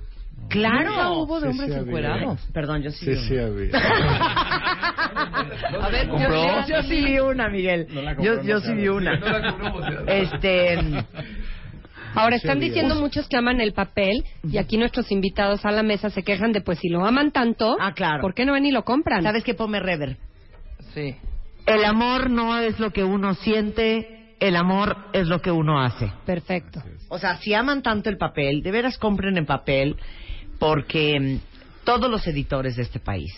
Claro. 0.50 0.90
Nunca 0.90 1.12
hubo 1.12 1.40
de 1.40 1.48
Sí, 1.48 1.52
hombres 1.60 1.74
sí 1.74 1.80
encuerados. 1.88 2.42
Perdón, 2.54 2.82
yo 2.84 2.92
sí. 2.92 3.06
Sí, 3.06 3.12
vi 3.12 3.18
sí, 3.18 3.34
una. 3.34 3.46
había. 3.46 4.76
A 5.82 5.90
ver, 5.90 6.08
¿Compró? 6.10 6.30
yo- 6.36 6.68
Yo 6.68 6.84
sí 6.84 7.04
vi 7.06 7.20
una, 7.20 7.50
Miguel. 7.50 7.88
No 7.92 8.02
la 8.02 8.16
compró 8.16 8.36
Yo, 8.36 8.44
yo 8.44 8.60
sí 8.60 8.74
vi 8.74 8.88
una. 8.90 9.18
No 9.18 9.26
la 9.28 9.52
compró, 9.52 10.08
Este. 10.08 10.78
Ahora, 12.16 12.36
están 12.38 12.60
diciendo 12.60 12.96
muchos 12.96 13.28
que 13.28 13.36
aman 13.38 13.60
el 13.60 13.74
papel 13.74 14.24
y 14.44 14.58
aquí 14.58 14.78
nuestros 14.78 15.12
invitados 15.12 15.66
a 15.66 15.72
la 15.72 15.84
mesa 15.84 16.10
se 16.10 16.24
quejan 16.24 16.52
de, 16.54 16.62
pues, 16.62 16.80
si 16.80 16.88
lo 16.90 17.06
aman 17.06 17.32
tanto, 17.32 17.76
Ah, 17.80 17.94
claro. 17.94 18.22
¿por 18.22 18.34
qué 18.34 18.46
no 18.46 18.54
ven 18.54 18.66
y 18.66 18.72
lo 18.72 18.84
compran? 18.84 19.22
¿Sabes 19.24 19.44
qué? 19.44 19.54
Ponme 19.54 19.80
rever. 19.82 20.18
Sí. 20.94 21.16
El 21.66 21.84
amor 21.84 22.30
no 22.30 22.58
es 22.58 22.80
lo 22.80 22.92
que 22.92 23.04
uno 23.04 23.34
siente, 23.34 24.36
el 24.40 24.56
amor 24.56 24.98
es 25.14 25.28
lo 25.28 25.42
que 25.42 25.52
uno 25.52 25.82
hace. 25.82 26.12
Perfecto. 26.26 26.84
O 27.10 27.18
sea, 27.18 27.38
si 27.38 27.54
aman 27.54 27.82
tanto 27.82 28.10
el 28.10 28.18
papel, 28.18 28.62
de 28.62 28.72
veras 28.72 28.98
compren 28.98 29.38
en 29.38 29.46
papel, 29.46 29.96
porque 30.60 31.20
mm, 31.20 31.86
todos 31.86 32.10
los 32.10 32.26
editores 32.28 32.76
de 32.76 32.84
este 32.84 33.00
país 33.00 33.34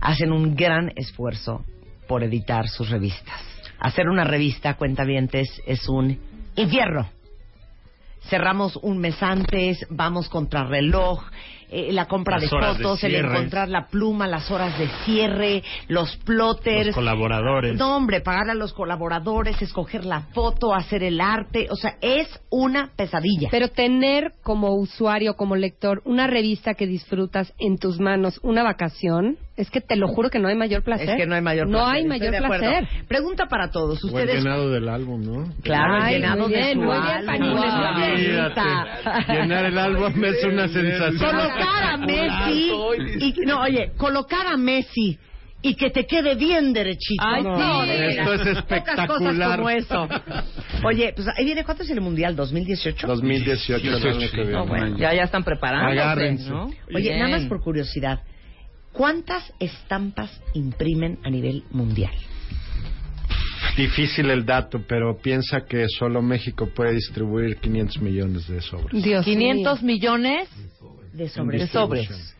hacen 0.00 0.32
un 0.32 0.54
gran 0.54 0.92
esfuerzo 0.94 1.64
por 2.06 2.22
editar 2.22 2.68
sus 2.68 2.90
revistas. 2.90 3.42
Hacer 3.80 4.08
una 4.08 4.24
revista, 4.24 4.74
cuentavientes, 4.74 5.48
es 5.66 5.88
un 5.88 6.18
infierno. 6.56 7.08
Cerramos 8.28 8.76
un 8.76 8.98
mes 8.98 9.22
antes, 9.22 9.84
vamos 9.90 10.28
contra 10.28 10.64
reloj, 10.64 11.22
eh, 11.70 11.92
la 11.92 12.06
compra 12.06 12.36
Las 12.36 12.42
de 12.42 12.48
fotos, 12.48 13.04
el 13.04 13.14
encontrar 13.14 13.68
la 13.68 13.86
pluma, 13.88 14.26
las 14.26 14.50
horas 14.50 14.78
de 14.78 14.88
cierre, 15.04 15.62
los 15.88 16.16
plotters. 16.18 16.86
Los 16.86 16.94
colaboradores. 16.94 17.76
No, 17.76 17.96
hombre, 17.96 18.20
pagar 18.20 18.50
a 18.50 18.54
los 18.54 18.72
colaboradores, 18.72 19.60
escoger 19.60 20.04
la 20.04 20.22
foto, 20.32 20.74
hacer 20.74 21.02
el 21.02 21.20
arte. 21.20 21.66
O 21.70 21.76
sea, 21.76 21.96
es 22.00 22.28
una 22.50 22.90
pesadilla. 22.96 23.48
Pero 23.50 23.68
tener 23.68 24.32
como 24.42 24.74
usuario, 24.76 25.34
como 25.34 25.56
lector, 25.56 26.02
una 26.04 26.26
revista 26.26 26.74
que 26.74 26.86
disfrutas 26.86 27.52
en 27.58 27.78
tus 27.78 28.00
manos, 28.00 28.40
una 28.42 28.62
vacación, 28.62 29.36
es 29.56 29.70
que 29.70 29.80
te 29.80 29.96
lo 29.96 30.06
juro 30.08 30.30
que 30.30 30.38
no 30.38 30.48
hay 30.48 30.54
mayor 30.54 30.84
placer. 30.84 31.10
Es 31.10 31.16
que 31.16 31.26
no 31.26 31.34
hay 31.34 31.42
mayor 31.42 31.66
No 31.66 31.78
placer. 31.78 31.94
hay 31.94 32.02
estoy 32.02 32.18
mayor 32.30 32.46
placer. 32.46 32.88
Pregunta 33.08 33.46
para 33.46 33.70
todos. 33.70 34.02
O 34.04 34.08
el 34.08 34.14
Ustedes. 34.14 34.36
llenado 34.44 34.70
del 34.70 34.88
álbum, 34.88 35.20
¿no? 35.20 35.52
Claro, 35.62 35.96
el 35.96 36.02
Ay, 36.02 36.14
llenado 36.14 36.44
muy 36.44 36.52
de 36.52 36.72
su 36.72 36.78
muy 36.78 36.86
bien, 36.96 37.28
álbum. 37.28 37.58
Llenar 39.28 39.64
el 39.66 39.78
álbum 39.78 40.24
es 40.24 40.44
una 40.44 40.68
sensación. 40.68 41.57
Colocar 41.58 41.84
a 41.84 41.96
Messi. 41.96 42.70
Y, 43.20 43.46
no, 43.46 43.62
oye, 43.62 43.92
colocar 43.96 44.46
a 44.46 44.56
Messi. 44.56 45.18
Y 45.60 45.74
que 45.74 45.90
te 45.90 46.06
quede 46.06 46.36
bien 46.36 46.72
derechito. 46.72 47.20
Ay, 47.26 47.42
sí. 47.42 47.48
No, 47.48 47.80
veras. 47.80 48.28
Esto 48.28 48.32
es 48.34 48.62
Pocas 48.62 49.06
cosas 49.08 49.32
espectacular. 49.34 49.56
como 49.56 49.70
eso. 49.70 50.08
Oye, 50.84 51.12
pues 51.16 51.26
ahí 51.36 51.44
viene, 51.44 51.64
¿cuánto 51.64 51.82
es 51.82 51.90
el 51.90 52.00
Mundial? 52.00 52.36
¿2018? 52.36 53.06
2018, 53.06 53.88
el 53.88 53.94
año 54.06 54.30
que 54.30 54.36
viene. 54.36 54.52
No, 54.52 54.66
bueno, 54.66 54.96
ya, 54.96 55.12
ya 55.14 55.24
están 55.24 55.42
preparándose, 55.42 56.00
Agárrense. 56.00 56.48
¿no? 56.48 56.66
Oye, 56.94 57.00
Bien. 57.08 57.18
nada 57.18 57.38
más 57.38 57.46
por 57.48 57.60
curiosidad. 57.60 58.20
¿Cuántas 58.92 59.52
estampas 59.58 60.40
imprimen 60.54 61.18
a 61.24 61.30
nivel 61.30 61.64
mundial? 61.72 62.12
Difícil 63.76 64.30
el 64.30 64.44
dato, 64.44 64.80
pero 64.88 65.18
piensa 65.18 65.64
que 65.68 65.86
solo 65.88 66.20
México 66.22 66.68
puede 66.74 66.94
distribuir 66.94 67.56
500 67.58 68.00
millones 68.02 68.48
de 68.48 68.60
sobres. 68.60 69.02
Dios 69.02 69.24
500 69.24 69.82
millones 69.82 70.48
de 71.18 71.28
sobres. 71.66 72.36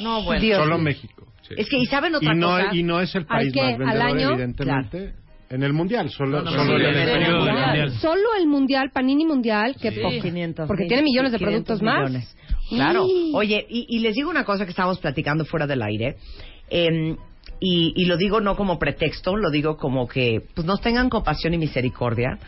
No, 0.00 0.22
bueno. 0.22 0.40
Dios 0.42 0.58
Solo. 0.62 0.78
México. 0.78 1.26
Es 1.56 1.68
que, 1.68 1.78
¿y 1.78 1.86
saben 1.86 2.14
otra 2.14 2.34
y 2.34 2.36
no, 2.36 2.46
cosa? 2.48 2.74
Y 2.74 2.82
no 2.82 3.00
es 3.00 3.14
el 3.14 3.24
país 3.24 3.52
que, 3.52 3.60
más 3.62 3.70
al 3.72 3.78
vendedor, 3.78 4.02
año, 4.06 4.30
evidentemente. 4.32 5.14
En 5.50 5.62
el 5.62 5.72
Mundial, 5.72 6.10
solo, 6.10 6.42
No, 6.42 6.50
no, 6.50 6.50
solo 6.50 6.78
sí, 6.78 6.84
en 6.84 6.90
el 6.90 6.96
el 6.98 7.10
periodo 7.10 7.44
del 7.44 7.54
mundial. 7.54 7.66
Mundial. 7.78 7.92
Solo 8.00 8.34
el 8.38 8.46
mundial, 8.46 8.90
Panini 8.92 9.24
Mundial, 9.24 9.76
que 9.80 9.90
Sí. 9.92 10.00
po- 10.00 10.10
500 10.10 10.66
porque 10.66 10.82
mil, 10.82 10.88
tiene 10.88 11.02
millones 11.04 11.32
de 11.32 11.38
500 11.38 11.78
productos 11.78 11.82
más. 11.82 12.00
millones. 12.10 12.36
Claro. 12.68 13.06
Y- 13.08 13.32
Oye, 13.34 13.66
y, 13.70 13.86
y 13.88 14.00
les 14.00 14.14
digo 14.14 14.28
una 14.28 14.44
cosa 14.44 14.64
que 14.66 14.70
estábamos 14.70 14.98
platicando 14.98 15.46
fuera 15.46 15.66
del 15.66 15.80
aire. 15.82 16.16
eh, 16.70 17.16
y, 17.60 17.92
y 17.96 18.04
lo 18.04 18.16
digo 18.18 18.40
no 18.42 18.54
como 18.56 18.78
pretexto, 18.78 19.34
lo 19.34 19.50
digo 19.50 19.78
como 19.78 20.06
que 20.06 20.42
pues 20.54 20.66
nos 20.66 20.80
tengan 20.82 21.08
compasión 21.08 21.54
y 21.54 21.58
misericordia. 21.58 22.38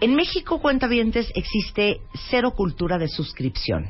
En 0.00 0.14
México, 0.16 0.60
cuentavientes, 0.62 1.30
existe 1.36 1.98
cero 2.30 2.52
cultura 2.56 2.96
de 2.98 3.06
suscripción. 3.06 3.84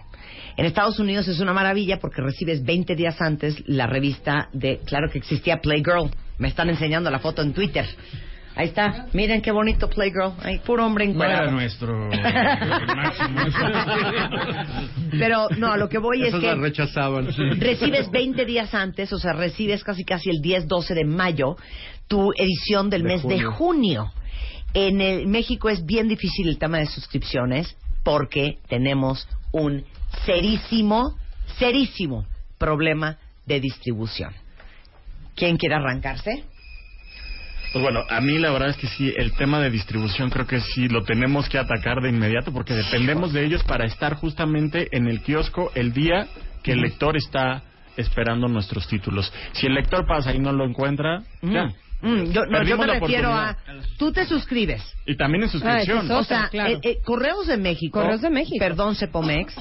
En 0.57 0.67
Estados 0.67 0.99
Unidos 0.99 1.27
es 1.29 1.41
una 1.41 1.53
maravilla 1.53 1.99
porque 2.01 2.21
recibes 2.23 2.65
20 2.65 2.95
días 2.97 3.21
antes 3.21 3.63
la 3.67 3.87
revista 3.87 4.49
de, 4.53 4.81
claro 4.85 5.09
que 5.11 5.19
existía 5.19 5.59
Playgirl. 5.61 6.11
Me 6.39 6.49
están 6.49 6.69
enseñando 6.71 7.11
la 7.11 7.19
foto 7.19 7.43
en 7.43 7.53
Twitter. 7.53 7.87
Ahí 8.57 8.67
está. 8.67 9.07
Miren 9.13 9.41
qué 9.43 9.53
bonito 9.53 9.89
Playgirl. 9.89 10.33
Ay, 10.43 10.59
puro 10.59 10.85
hombre 10.85 11.07
No 11.07 11.13
encuadrado. 11.13 11.43
era 11.45 11.53
nuestro 11.53 12.09
máximo. 12.97 13.41
Pero 15.13 15.49
no, 15.57 15.73
a 15.73 15.77
lo 15.77 15.89
que 15.89 15.99
voy 15.99 16.25
es 16.25 16.35
que 16.35 16.41
la 16.47 16.55
rechazaban. 16.57 17.29
recibes 17.59 18.11
20 18.11 18.45
días 18.45 18.75
antes, 18.75 19.13
o 19.13 19.19
sea, 19.19 19.33
recibes 19.33 19.85
casi 19.85 20.05
casi 20.05 20.31
el 20.31 20.43
10-12 20.43 20.95
de 20.95 21.05
mayo 21.05 21.57
tu 22.09 22.33
edición 22.37 22.91
del 22.91 23.03
De 23.03 23.09
mes 23.09 23.23
de 23.23 23.29
junio. 23.43 23.53
junio. 23.53 24.13
En 24.75 25.01
el- 25.01 25.27
México 25.27 25.69
es 25.69 25.85
bien 25.87 26.09
difícil 26.09 26.49
el 26.49 26.59
tema 26.59 26.79
de 26.79 26.87
suscripciones 26.87 27.77
porque 28.05 28.59
tenemos 28.69 29.29
un 29.53 29.85
serísimo, 30.25 31.17
serísimo 31.59 32.27
problema 32.59 33.19
de 33.47 33.61
distribución. 33.61 34.33
¿Quién 35.35 35.57
quiere 35.57 35.77
arrancarse? 35.77 36.45
Pues 37.73 37.83
bueno, 37.83 38.05
a 38.09 38.21
mí 38.21 38.39
la 38.39 38.51
verdad 38.51 38.71
es 38.71 38.77
que 38.77 38.89
sí, 38.89 39.13
el 39.17 39.33
tema 39.35 39.61
de 39.61 39.71
distribución 39.71 40.29
creo 40.29 40.47
que 40.47 40.61
sí 40.61 40.89
lo 40.89 41.05
tenemos 41.05 41.49
que 41.49 41.57
atacar 41.57 42.01
de 42.03 42.09
inmediato 42.09 42.53
porque 42.53 42.75
dependemos 42.75 43.33
de 43.33 43.45
ellos 43.45 43.63
para 43.63 43.87
estar 43.87 44.15
justamente 44.15 44.89
en 44.91 45.07
el 45.07 45.23
kiosco 45.23 45.71
el 45.77 45.93
día 45.93 46.27
que 46.65 46.73
el 46.73 46.81
lector 46.81 47.17
está 47.17 47.63
esperando 47.97 48.49
nuestros 48.49 48.89
títulos. 48.89 49.33
Si 49.53 49.67
el 49.67 49.75
lector 49.75 50.05
pasa 50.07 50.35
y 50.35 50.41
no 50.41 50.53
lo 50.53 50.65
encuentra, 50.65 51.23
ya. 51.43 51.73
Mm, 52.03 52.33
yo, 52.33 52.47
no, 52.47 52.63
yo 52.63 52.77
Perdimos 52.77 52.79
me 52.81 52.87
la 52.87 53.01
refiero 53.01 53.29
a... 53.29 53.51
oportunidad. 53.51 53.87
Tú 53.99 54.13
te 54.13 54.25
suscribes. 54.25 54.83
Y 55.07 55.17
también 55.17 55.45
en 55.45 55.51
suscripción. 55.51 56.11
o 56.11 56.25
sea, 56.25 56.49
eh, 56.53 56.79
eh, 56.83 56.99
Correos 57.05 57.47
de 57.47 57.57
México. 57.57 58.01
Correos 58.01 58.23
de 58.23 58.31
México. 58.31 58.57
Perdón, 58.59 58.97
Cepomex. 58.97 59.55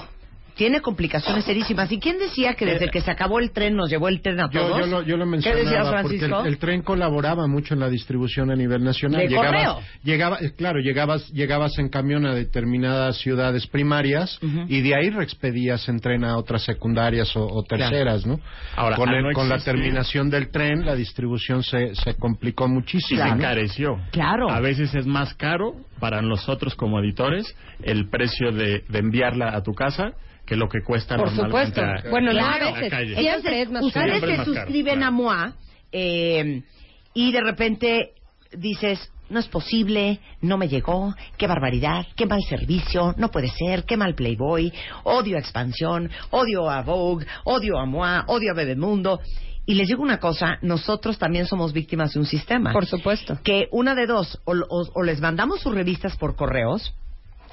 Tiene 0.59 0.81
complicaciones 0.81 1.45
serísimas. 1.45 1.89
¿Y 1.89 1.99
quién 1.99 2.19
decía 2.19 2.53
que 2.53 2.65
desde 2.65 2.89
que 2.89 2.99
se 2.99 3.09
acabó 3.09 3.39
el 3.39 3.51
tren 3.51 3.77
nos 3.77 3.89
llevó 3.89 4.09
el 4.09 4.21
tren 4.21 4.41
a 4.41 4.49
Yo, 4.51 4.59
todos? 4.61 4.79
yo 4.81 4.85
lo, 4.87 5.01
yo 5.03 5.15
lo 5.15 5.23
¿Qué 5.23 5.31
mencionaba 5.31 5.63
decías, 5.63 5.87
porque 6.01 6.15
el, 6.15 6.19
Francisco? 6.19 6.45
el 6.45 6.57
tren 6.57 6.81
colaboraba 6.81 7.47
mucho 7.47 7.75
en 7.75 7.79
la 7.79 7.89
distribución 7.89 8.51
a 8.51 8.55
nivel 8.57 8.83
nacional. 8.83 9.21
¿De 9.21 9.29
llegabas, 9.29 9.51
correo? 9.51 9.79
llegaba, 10.03 10.37
eh, 10.41 10.51
claro, 10.57 10.79
llegabas, 10.81 11.29
llegabas 11.31 11.79
en 11.79 11.87
camión 11.87 12.25
a 12.25 12.35
determinadas 12.35 13.17
ciudades 13.19 13.67
primarias 13.67 14.37
y 14.67 14.81
de 14.81 14.95
ahí 14.95 15.09
reexpedías 15.09 15.87
en 15.87 16.01
tren 16.01 16.25
a 16.25 16.35
otras 16.37 16.63
secundarias 16.63 17.33
o, 17.37 17.47
o 17.47 17.63
terceras, 17.63 18.25
¿no? 18.25 18.37
Ahora, 18.75 18.97
con, 18.97 19.07
al 19.07 19.15
el- 19.15 19.23
no 19.23 19.31
con 19.31 19.47
la 19.47 19.59
terminación 19.59 20.29
del 20.29 20.51
tren, 20.51 20.85
la 20.85 20.95
distribución 20.95 21.63
se, 21.63 21.95
se 21.95 22.15
complicó 22.15 22.65
y 22.65 22.71
muchísimo. 22.71 23.21
se 23.23 23.29
¿no? 23.29 23.35
encareció. 23.35 23.97
Claro. 24.11 24.49
A 24.49 24.59
veces 24.59 24.93
es 24.93 25.05
más 25.07 25.33
caro 25.35 25.71
para 26.01 26.21
nosotros 26.21 26.75
como 26.75 26.99
editores 26.99 27.55
el 27.81 28.09
precio 28.09 28.51
de, 28.51 28.83
de 28.89 28.99
enviarla 28.99 29.55
a 29.55 29.63
tu 29.63 29.73
casa 29.73 30.11
que 30.49 30.55
lo 30.55 30.67
que 30.67 30.81
cuesta 30.83 31.15
Por 31.15 31.31
normalmente 31.31 31.79
supuesto. 31.79 32.07
a- 32.07 32.11
Bueno, 32.11 32.33
no 32.33 32.39
a 32.45 32.57
la 32.59 32.71
veces. 32.71 32.89
calle. 32.89 33.15
Siempre 33.15 33.61
es 33.61 33.69
más 33.71 33.83
Ustedes. 33.83 34.09
Siempre 34.19 34.37
se 34.37 34.45
suscriben 34.45 35.03
a 35.03 35.11
MOA 35.11 35.53
eh, 35.91 36.63
y 37.13 37.31
de 37.31 37.41
repente 37.41 38.13
dices, 38.51 39.11
no 39.29 39.39
es 39.39 39.47
posible, 39.47 40.19
no 40.41 40.57
me 40.57 40.67
llegó, 40.67 41.13
qué 41.37 41.45
barbaridad, 41.45 42.07
qué 42.15 42.25
mal 42.25 42.41
servicio, 42.49 43.13
no 43.17 43.29
puede 43.29 43.49
ser, 43.49 43.83
qué 43.85 43.95
mal 43.95 44.15
Playboy, 44.15 44.73
odio 45.03 45.37
a 45.37 45.39
Expansión, 45.39 46.09
odio 46.31 46.67
a 46.69 46.81
Vogue, 46.81 47.27
odio 47.45 47.77
a 47.77 47.85
MOA, 47.85 48.23
odio 48.27 48.51
a 48.51 48.55
Bebemundo. 48.55 49.19
Y 49.67 49.75
les 49.75 49.87
digo 49.87 50.01
una 50.01 50.17
cosa, 50.17 50.57
nosotros 50.63 51.19
también 51.19 51.45
somos 51.45 51.73
víctimas 51.73 52.13
de 52.13 52.19
un 52.21 52.25
sistema. 52.25 52.73
Por 52.73 52.87
supuesto. 52.87 53.37
Que 53.43 53.67
una 53.71 53.93
de 53.93 54.07
dos, 54.07 54.41
o, 54.45 54.53
o- 54.53 54.89
o 54.95 55.03
les 55.03 55.21
mandamos 55.21 55.61
sus 55.61 55.75
revistas 55.75 56.17
por 56.17 56.35
correos, 56.35 56.91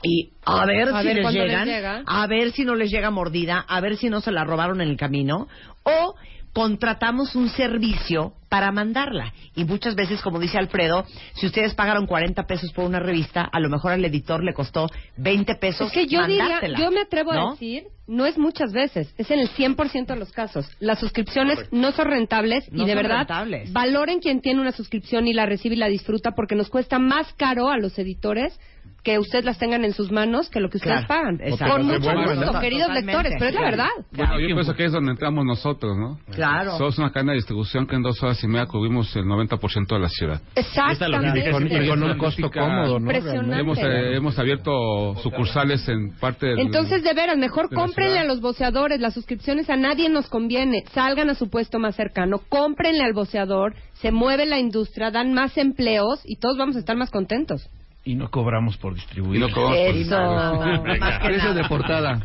y 0.06 0.30
a 0.44 0.64
ver 0.66 0.88
A 0.90 1.00
si 1.02 1.06
ver 1.08 1.16
les 1.16 1.32
llegan, 1.32 1.66
llega. 1.68 2.02
a 2.06 2.26
ver 2.26 2.52
si 2.52 2.64
no 2.64 2.74
les 2.74 2.90
llega 2.90 3.10
mordida, 3.10 3.64
a 3.66 3.80
ver 3.80 3.96
si 3.96 4.08
no 4.08 4.20
se 4.20 4.30
la 4.32 4.44
robaron 4.44 4.80
en 4.80 4.88
el 4.88 4.96
camino, 4.96 5.48
o 5.82 6.14
contratamos 6.52 7.34
un 7.36 7.50
servicio 7.50 8.32
para 8.48 8.72
mandarla. 8.72 9.34
Y 9.54 9.64
muchas 9.66 9.94
veces, 9.94 10.22
como 10.22 10.38
dice 10.38 10.56
Alfredo, 10.56 11.04
si 11.34 11.44
ustedes 11.46 11.74
pagaron 11.74 12.06
40 12.06 12.46
pesos 12.46 12.72
por 12.72 12.86
una 12.86 12.98
revista, 12.98 13.42
a 13.42 13.60
lo 13.60 13.68
mejor 13.68 13.92
al 13.92 14.02
editor 14.06 14.42
le 14.42 14.54
costó 14.54 14.86
20 15.18 15.54
pesos 15.56 15.88
Es 15.88 15.92
que 15.92 16.06
yo 16.06 16.22
diría, 16.26 16.44
mandártela, 16.44 16.78
yo 16.78 16.90
me 16.90 17.00
atrevo 17.02 17.34
¿no? 17.34 17.48
a 17.48 17.50
decir, 17.52 17.84
no 18.06 18.24
es 18.24 18.38
muchas 18.38 18.72
veces, 18.72 19.12
es 19.18 19.30
en 19.30 19.40
el 19.40 19.50
100% 19.50 20.06
de 20.06 20.16
los 20.16 20.32
casos. 20.32 20.66
Las 20.80 20.98
suscripciones 20.98 21.58
no 21.72 21.92
son 21.92 22.06
rentables 22.06 22.72
No 22.72 22.84
y 22.84 22.86
de 22.86 22.94
verdad 22.94 23.18
rentables. 23.18 23.70
valoren 23.74 24.20
quien 24.20 24.40
tiene 24.40 24.62
una 24.62 24.72
suscripción 24.72 25.26
y 25.28 25.34
la 25.34 25.44
recibe 25.44 25.74
y 25.74 25.78
la 25.78 25.88
disfruta 25.88 26.30
porque 26.32 26.54
nos 26.54 26.70
cuesta 26.70 26.98
más 26.98 27.34
caro 27.34 27.68
a 27.68 27.76
los 27.76 27.98
editores 27.98 28.58
que 29.06 29.20
ustedes 29.20 29.44
las 29.44 29.56
tengan 29.56 29.84
en 29.84 29.92
sus 29.92 30.10
manos 30.10 30.50
que 30.50 30.58
lo 30.58 30.68
que 30.68 30.78
ustedes 30.78 31.06
Claro, 31.06 31.06
pagan. 31.06 31.38
exacto. 31.40 31.76
Con 31.76 31.86
mucho 31.86 32.10
gusto, 32.12 32.58
queridos 32.60 32.88
Totalmente. 32.88 33.02
lectores, 33.04 33.32
pero 33.38 33.48
es 33.50 33.54
la 33.54 33.62
verdad. 33.62 33.88
Bueno, 34.10 34.40
yo 34.40 34.46
pienso 34.48 34.74
que 34.74 34.84
es 34.86 34.90
donde 34.92 35.12
entramos 35.12 35.44
nosotros, 35.44 35.96
¿no? 35.96 36.18
Claro. 36.34 36.76
Somos 36.76 36.98
una 36.98 37.12
cadena 37.12 37.30
de 37.30 37.36
distribución 37.36 37.86
que 37.86 37.94
en 37.94 38.02
dos 38.02 38.20
horas 38.20 38.42
y 38.42 38.48
media 38.48 38.66
cubrimos 38.66 39.14
el 39.14 39.24
90% 39.24 39.94
de 39.94 40.00
la 40.00 40.08
ciudad. 40.08 40.40
Exactamente. 40.56 41.38
Y 41.38 41.52
con, 41.52 41.66
y 41.70 41.88
con 41.88 42.02
un 42.02 42.18
costo 42.18 42.50
cómodo, 42.50 42.98
¿no? 42.98 43.12
Impresionante. 43.12 43.60
Hemos, 43.60 43.78
eh, 43.78 44.16
hemos 44.16 44.38
abierto 44.40 45.14
sucursales 45.22 45.88
en 45.88 46.10
parte 46.18 46.46
del... 46.46 46.58
Entonces, 46.58 47.04
de 47.04 47.14
veras, 47.14 47.38
mejor 47.38 47.72
cómprenle 47.72 48.18
a 48.18 48.24
los 48.24 48.40
voceadores. 48.40 48.98
Las 49.00 49.14
suscripciones 49.14 49.70
a 49.70 49.76
nadie 49.76 50.08
nos 50.08 50.28
conviene. 50.28 50.82
Salgan 50.92 51.30
a 51.30 51.36
su 51.36 51.48
puesto 51.48 51.78
más 51.78 51.94
cercano, 51.94 52.40
cómprenle 52.48 53.04
al 53.04 53.12
voceador, 53.12 53.76
se 53.92 54.10
mueve 54.10 54.46
la 54.46 54.58
industria, 54.58 55.12
dan 55.12 55.32
más 55.32 55.56
empleos 55.58 56.22
y 56.24 56.40
todos 56.40 56.58
vamos 56.58 56.74
a 56.74 56.80
estar 56.80 56.96
más 56.96 57.10
contentos. 57.10 57.70
Y 58.06 58.14
no 58.14 58.30
cobramos 58.30 58.76
por 58.76 58.94
distribuir. 58.94 59.36
Y 59.36 59.40
no 59.40 59.50
cobramos 59.50 59.78
por 59.78 59.96
Eso, 59.96 61.00
más 61.00 61.18
que 61.18 61.26
Precio 61.26 61.48
nada. 61.48 61.54
de 61.62 61.68
portada. 61.68 62.22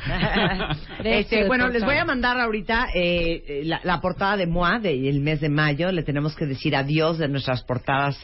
Este, 1.03 1.47
bueno, 1.47 1.69
les 1.69 1.84
voy 1.84 1.95
a 1.95 2.05
mandar 2.05 2.39
ahorita 2.39 2.89
eh, 2.93 3.63
la, 3.65 3.82
la 3.84 3.99
portada 3.99 4.38
de 4.38 4.45
MOA 4.45 4.77
del 4.79 5.19
mes 5.21 5.41
de 5.41 5.49
mayo. 5.49 5.91
Le 5.91 6.03
tenemos 6.03 6.36
que 6.36 6.45
decir 6.45 6.75
adiós 6.75 7.17
de 7.17 7.27
nuestras 7.27 7.63
portadas 7.63 8.15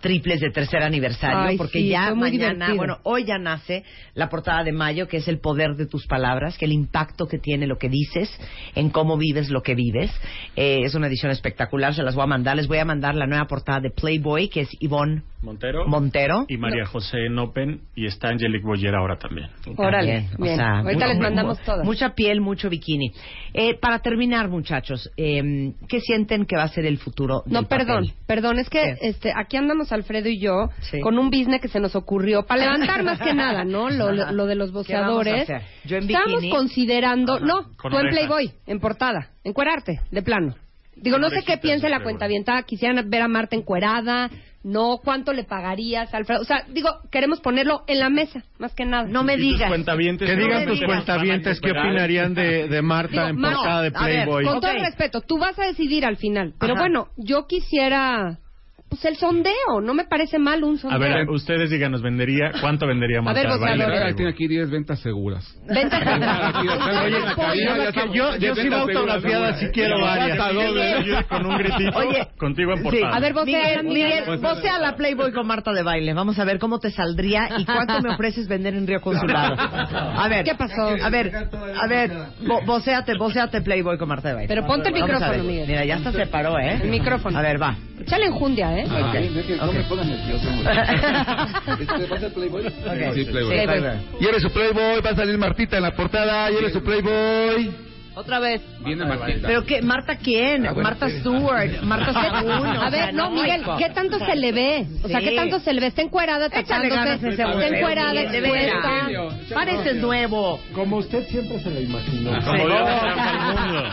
triples 0.00 0.40
de 0.40 0.50
tercer 0.50 0.82
aniversario, 0.82 1.38
Ay, 1.38 1.56
porque 1.56 1.78
sí, 1.78 1.88
ya 1.88 2.14
mañana, 2.14 2.52
divertido. 2.66 2.76
bueno, 2.76 2.98
hoy 3.02 3.24
ya 3.24 3.38
nace 3.38 3.82
la 4.14 4.28
portada 4.28 4.62
de 4.62 4.72
mayo, 4.72 5.08
que 5.08 5.16
es 5.16 5.26
el 5.26 5.40
poder 5.40 5.74
de 5.76 5.86
tus 5.86 6.06
palabras, 6.06 6.58
que 6.58 6.66
el 6.66 6.72
impacto 6.72 7.26
que 7.26 7.38
tiene 7.38 7.66
lo 7.66 7.78
que 7.78 7.88
dices 7.88 8.30
en 8.74 8.90
cómo 8.90 9.16
vives 9.16 9.48
lo 9.48 9.62
que 9.62 9.74
vives. 9.74 10.12
Eh, 10.54 10.80
es 10.84 10.94
una 10.94 11.06
edición 11.06 11.32
espectacular, 11.32 11.94
se 11.94 12.02
las 12.02 12.14
voy 12.14 12.24
a 12.24 12.26
mandar. 12.26 12.56
Les 12.56 12.68
voy 12.68 12.78
a 12.78 12.84
mandar 12.84 13.14
la 13.14 13.26
nueva 13.26 13.46
portada 13.46 13.80
de 13.80 13.90
Playboy, 13.90 14.48
que 14.48 14.60
es 14.60 14.68
Ivonne 14.80 15.22
Montero. 15.46 15.86
Montero. 15.86 16.44
Y 16.48 16.56
María 16.58 16.84
José 16.86 17.28
Nopen 17.30 17.80
y 17.94 18.06
está 18.06 18.28
Angelique 18.28 18.66
Boyer 18.66 18.94
ahora 18.94 19.16
también. 19.16 19.48
Órale, 19.76 20.28
o 20.38 20.42
bien. 20.42 20.56
sea, 20.56 20.80
Ahorita 20.80 21.06
les 21.06 21.18
mandamos 21.18 21.58
todas. 21.62 21.84
Mucha 21.86 22.14
piel, 22.14 22.40
mucho 22.40 22.68
bikini. 22.68 23.12
Eh, 23.54 23.78
para 23.80 24.00
terminar, 24.00 24.48
muchachos, 24.48 25.10
eh, 25.16 25.72
¿qué 25.88 26.00
sienten 26.00 26.44
que 26.46 26.56
va 26.56 26.64
a 26.64 26.68
ser 26.68 26.84
el 26.84 26.98
futuro 26.98 27.42
No, 27.46 27.60
del 27.60 27.68
perdón, 27.68 28.04
papel? 28.08 28.12
perdón, 28.26 28.58
es 28.58 28.68
que 28.68 28.96
este, 29.00 29.32
aquí 29.34 29.56
andamos 29.56 29.92
Alfredo 29.92 30.28
y 30.28 30.38
yo 30.40 30.68
Sí. 30.80 31.00
con 31.00 31.18
un 31.18 31.30
business 31.30 31.60
que 31.62 31.68
se 31.68 31.80
nos 31.80 31.94
ocurrió 31.96 32.44
para 32.44 32.62
levantar 32.62 33.02
más 33.04 33.20
que 33.20 33.32
nada, 33.32 33.64
¿no? 33.64 33.88
Lo, 33.88 34.12
lo- 34.12 34.32
lo 34.32 34.46
de 34.46 34.54
los 34.56 34.70
¿Qué 34.86 34.94
vamos 34.94 35.10
a 35.26 35.30
boceadores. 35.30 35.48
Yo 35.84 35.96
en 35.96 36.04
Estamos 36.10 36.40
bikini. 36.42 36.50
considerando, 36.50 37.38
no, 37.40 37.68
con 37.76 37.92
tú 37.92 37.98
en. 37.98 38.10
Playboy, 38.10 38.50
en 38.66 38.80
portada, 38.80 39.30
encuerarte, 39.44 40.00
de 40.10 40.22
plano. 40.22 40.54
Digo, 40.96 41.18
no 41.18 41.28
sé 41.28 41.42
qué 41.44 41.58
de 41.82 41.90
la 41.90 42.00
cuenta 42.02 42.24
avientada, 42.24 42.62
quisieran 42.62 43.08
ver 43.10 43.20
a 43.20 43.28
Marta 43.28 43.54
encuerada, 43.54 44.30
no, 44.66 44.98
cuánto 44.98 45.32
le 45.32 45.44
pagarías, 45.44 46.12
Alfredo. 46.12 46.40
O 46.40 46.44
sea, 46.44 46.64
digo, 46.68 46.88
queremos 47.12 47.40
ponerlo 47.40 47.84
en 47.86 48.00
la 48.00 48.10
mesa, 48.10 48.42
más 48.58 48.74
que 48.74 48.84
nada. 48.84 49.04
No 49.08 49.22
me 49.22 49.36
digas. 49.36 49.70
Que 49.70 50.34
digan 50.34 50.66
tus 50.66 50.82
cuentavientes 50.82 51.60
qué 51.60 51.70
opinarían 51.70 52.34
de, 52.34 52.66
de 52.66 52.82
Marta 52.82 53.12
Digo, 53.12 53.26
en 53.28 53.40
portada 53.40 53.82
de 53.82 53.92
a 53.94 54.04
ver, 54.04 54.24
Playboy. 54.24 54.44
Con 54.44 54.60
todo 54.60 54.72
el 54.72 54.80
respeto, 54.80 55.20
tú 55.20 55.38
vas 55.38 55.56
a 55.60 55.66
decidir 55.66 56.04
al 56.04 56.16
final. 56.16 56.54
Pero 56.58 56.72
Ajá. 56.72 56.82
bueno, 56.82 57.10
yo 57.16 57.46
quisiera, 57.46 58.40
pues 58.88 59.04
el 59.04 59.16
sondeo, 59.16 59.80
no 59.82 59.94
me 59.94 60.04
parece 60.04 60.38
mal 60.38 60.62
un 60.62 60.76
A 60.76 60.78
sondeo. 60.78 60.98
ver, 61.00 61.28
ustedes 61.28 61.70
díganos, 61.70 62.02
vendería, 62.02 62.52
¿cuánto 62.60 62.86
vendería 62.86 63.20
Marta 63.20 63.40
ver, 63.40 63.50
de 63.50 63.58
boceador. 63.58 63.78
baile? 63.80 63.98
Ahora 63.98 64.14
tiene 64.14 64.30
aquí 64.30 64.46
10 64.46 64.70
ventas 64.70 65.00
seguras. 65.00 65.44
Venta 65.66 65.96
Aquí, 65.96 66.68
acá, 66.68 67.02
Oye, 67.02 67.16
en 67.16 67.24
la 67.24 67.92
cabina, 67.92 68.14
yo 68.14 68.36
yo- 68.36 68.54
sí 68.54 68.62
ventas 68.62 68.78
va 68.78 68.82
autografiada, 68.82 69.20
seguras, 69.20 69.60
sí 69.60 69.66
quiero 69.72 69.96
seguras. 69.96 70.18
varias. 70.18 70.38
Hasta 70.40 70.52
dos. 70.52 71.04
Yo 71.06 71.28
con 71.28 71.46
un 71.46 71.58
gritito 71.58 71.98
Oye, 71.98 72.28
contigo 72.38 72.72
en 72.72 72.78
sí. 72.78 72.84
portada. 72.84 73.16
A 73.16 73.20
ver, 73.20 73.34
Miguel, 73.34 73.84
Miguel. 73.84 74.22
Miguel, 74.24 74.38
vocea 74.38 74.78
la 74.78 74.94
Playboy 74.96 75.32
con 75.32 75.46
Marta 75.46 75.72
de 75.72 75.82
baile. 75.82 76.14
Vamos 76.14 76.38
a 76.38 76.44
ver 76.44 76.58
cómo 76.60 76.78
te 76.78 76.90
saldría 76.90 77.48
y 77.58 77.64
cuánto 77.64 78.00
me 78.02 78.14
ofreces 78.14 78.46
vender 78.46 78.74
en 78.74 78.86
Río 78.86 79.00
Consulado. 79.00 79.56
A 79.58 80.28
ver. 80.28 80.44
¿Qué 80.44 80.54
pasó? 80.54 80.90
A 81.02 81.10
ver, 81.10 81.32
a 81.34 81.86
ver, 81.88 82.12
vo- 82.44 82.64
vocéate, 82.64 83.14
vocéate 83.18 83.62
Playboy 83.62 83.98
con 83.98 84.08
Marta 84.08 84.28
de 84.28 84.34
baile. 84.34 84.48
Pero 84.48 84.64
ponte 84.66 84.88
el 84.90 84.94
a 84.94 84.98
micrófono, 85.00 85.30
ver. 85.32 85.42
Miguel. 85.42 85.66
Mira, 85.66 85.84
ya 85.84 85.96
hasta 85.96 86.12
se 86.12 86.26
paró, 86.26 86.56
¿eh? 86.58 86.78
El 86.82 86.88
micrófono. 86.88 87.36
A 87.36 87.42
ver, 87.42 87.60
va. 87.60 87.74
Échale 88.00 88.26
enjundia, 88.26 88.75
¿eh? 88.75 88.75
Ah, 88.90 89.66
No 89.66 89.72
me 89.72 89.82
pongan 89.84 90.08
nervioso. 90.08 90.46
Este, 91.80 92.06
¿Va 92.06 92.16
a 92.16 92.30
Playboy? 92.30 92.64
Sí, 92.64 92.70
Playboy. 92.82 93.14
Sí, 93.14 93.24
Playboy. 93.24 93.98
Y 94.20 94.26
eres 94.26 94.42
su 94.42 94.50
Playboy, 94.50 95.00
va 95.00 95.10
a 95.10 95.16
salir 95.16 95.38
Martita 95.38 95.76
en 95.76 95.82
la 95.82 95.94
portada, 95.94 96.50
y 96.50 96.56
eres 96.56 96.72
su 96.72 96.82
Playboy. 96.82 97.85
Otra 98.16 98.38
vez. 98.38 98.62
Viene 98.80 99.04
Martita. 99.04 99.46
¿Pero 99.46 99.66
qué? 99.66 99.82
¿Marta 99.82 100.16
quién? 100.16 100.66
Ah, 100.66 100.72
bueno, 100.72 100.88
Marta 100.88 101.10
sí. 101.10 101.20
Stewart, 101.20 101.82
Marta 101.82 102.14
Según. 102.40 102.66
A 102.66 102.88
ver, 102.88 103.12
no, 103.12 103.30
Miguel, 103.30 103.62
¿qué 103.76 103.90
tanto 103.90 104.18
se 104.18 104.34
le 104.34 104.52
ve? 104.52 104.86
O 105.02 105.08
sea, 105.08 105.20
Sí. 105.20 105.26
¿qué 105.26 105.36
tanto 105.36 105.60
se 105.60 105.74
le 105.74 105.82
ve? 105.82 105.88
Está 105.88 106.00
encuerada, 106.00 106.48
tapándose, 106.48 107.28
está 107.28 107.66
encuerada, 107.68 108.22
expuesta. 108.22 109.08
Pareces 109.52 109.96
nuevo. 109.96 110.58
Como 110.74 110.96
usted 110.96 111.26
siempre 111.28 111.60
se 111.60 111.70
lo 111.70 111.78
imaginó. 111.78 112.30
Como 112.42 112.66
Dios. 112.66 112.88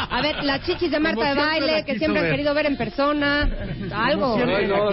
A 0.09 0.21
ver, 0.21 0.41
las 0.45 0.61
chichis 0.65 0.89
de 0.89 0.99
Marta 1.01 1.29
de 1.29 1.35
baile, 1.35 1.83
que 1.83 1.97
siempre 1.99 2.21
han 2.21 2.31
querido 2.31 2.53
ver 2.53 2.67
en 2.67 2.77
persona. 2.77 3.49
Algo. 3.93 4.37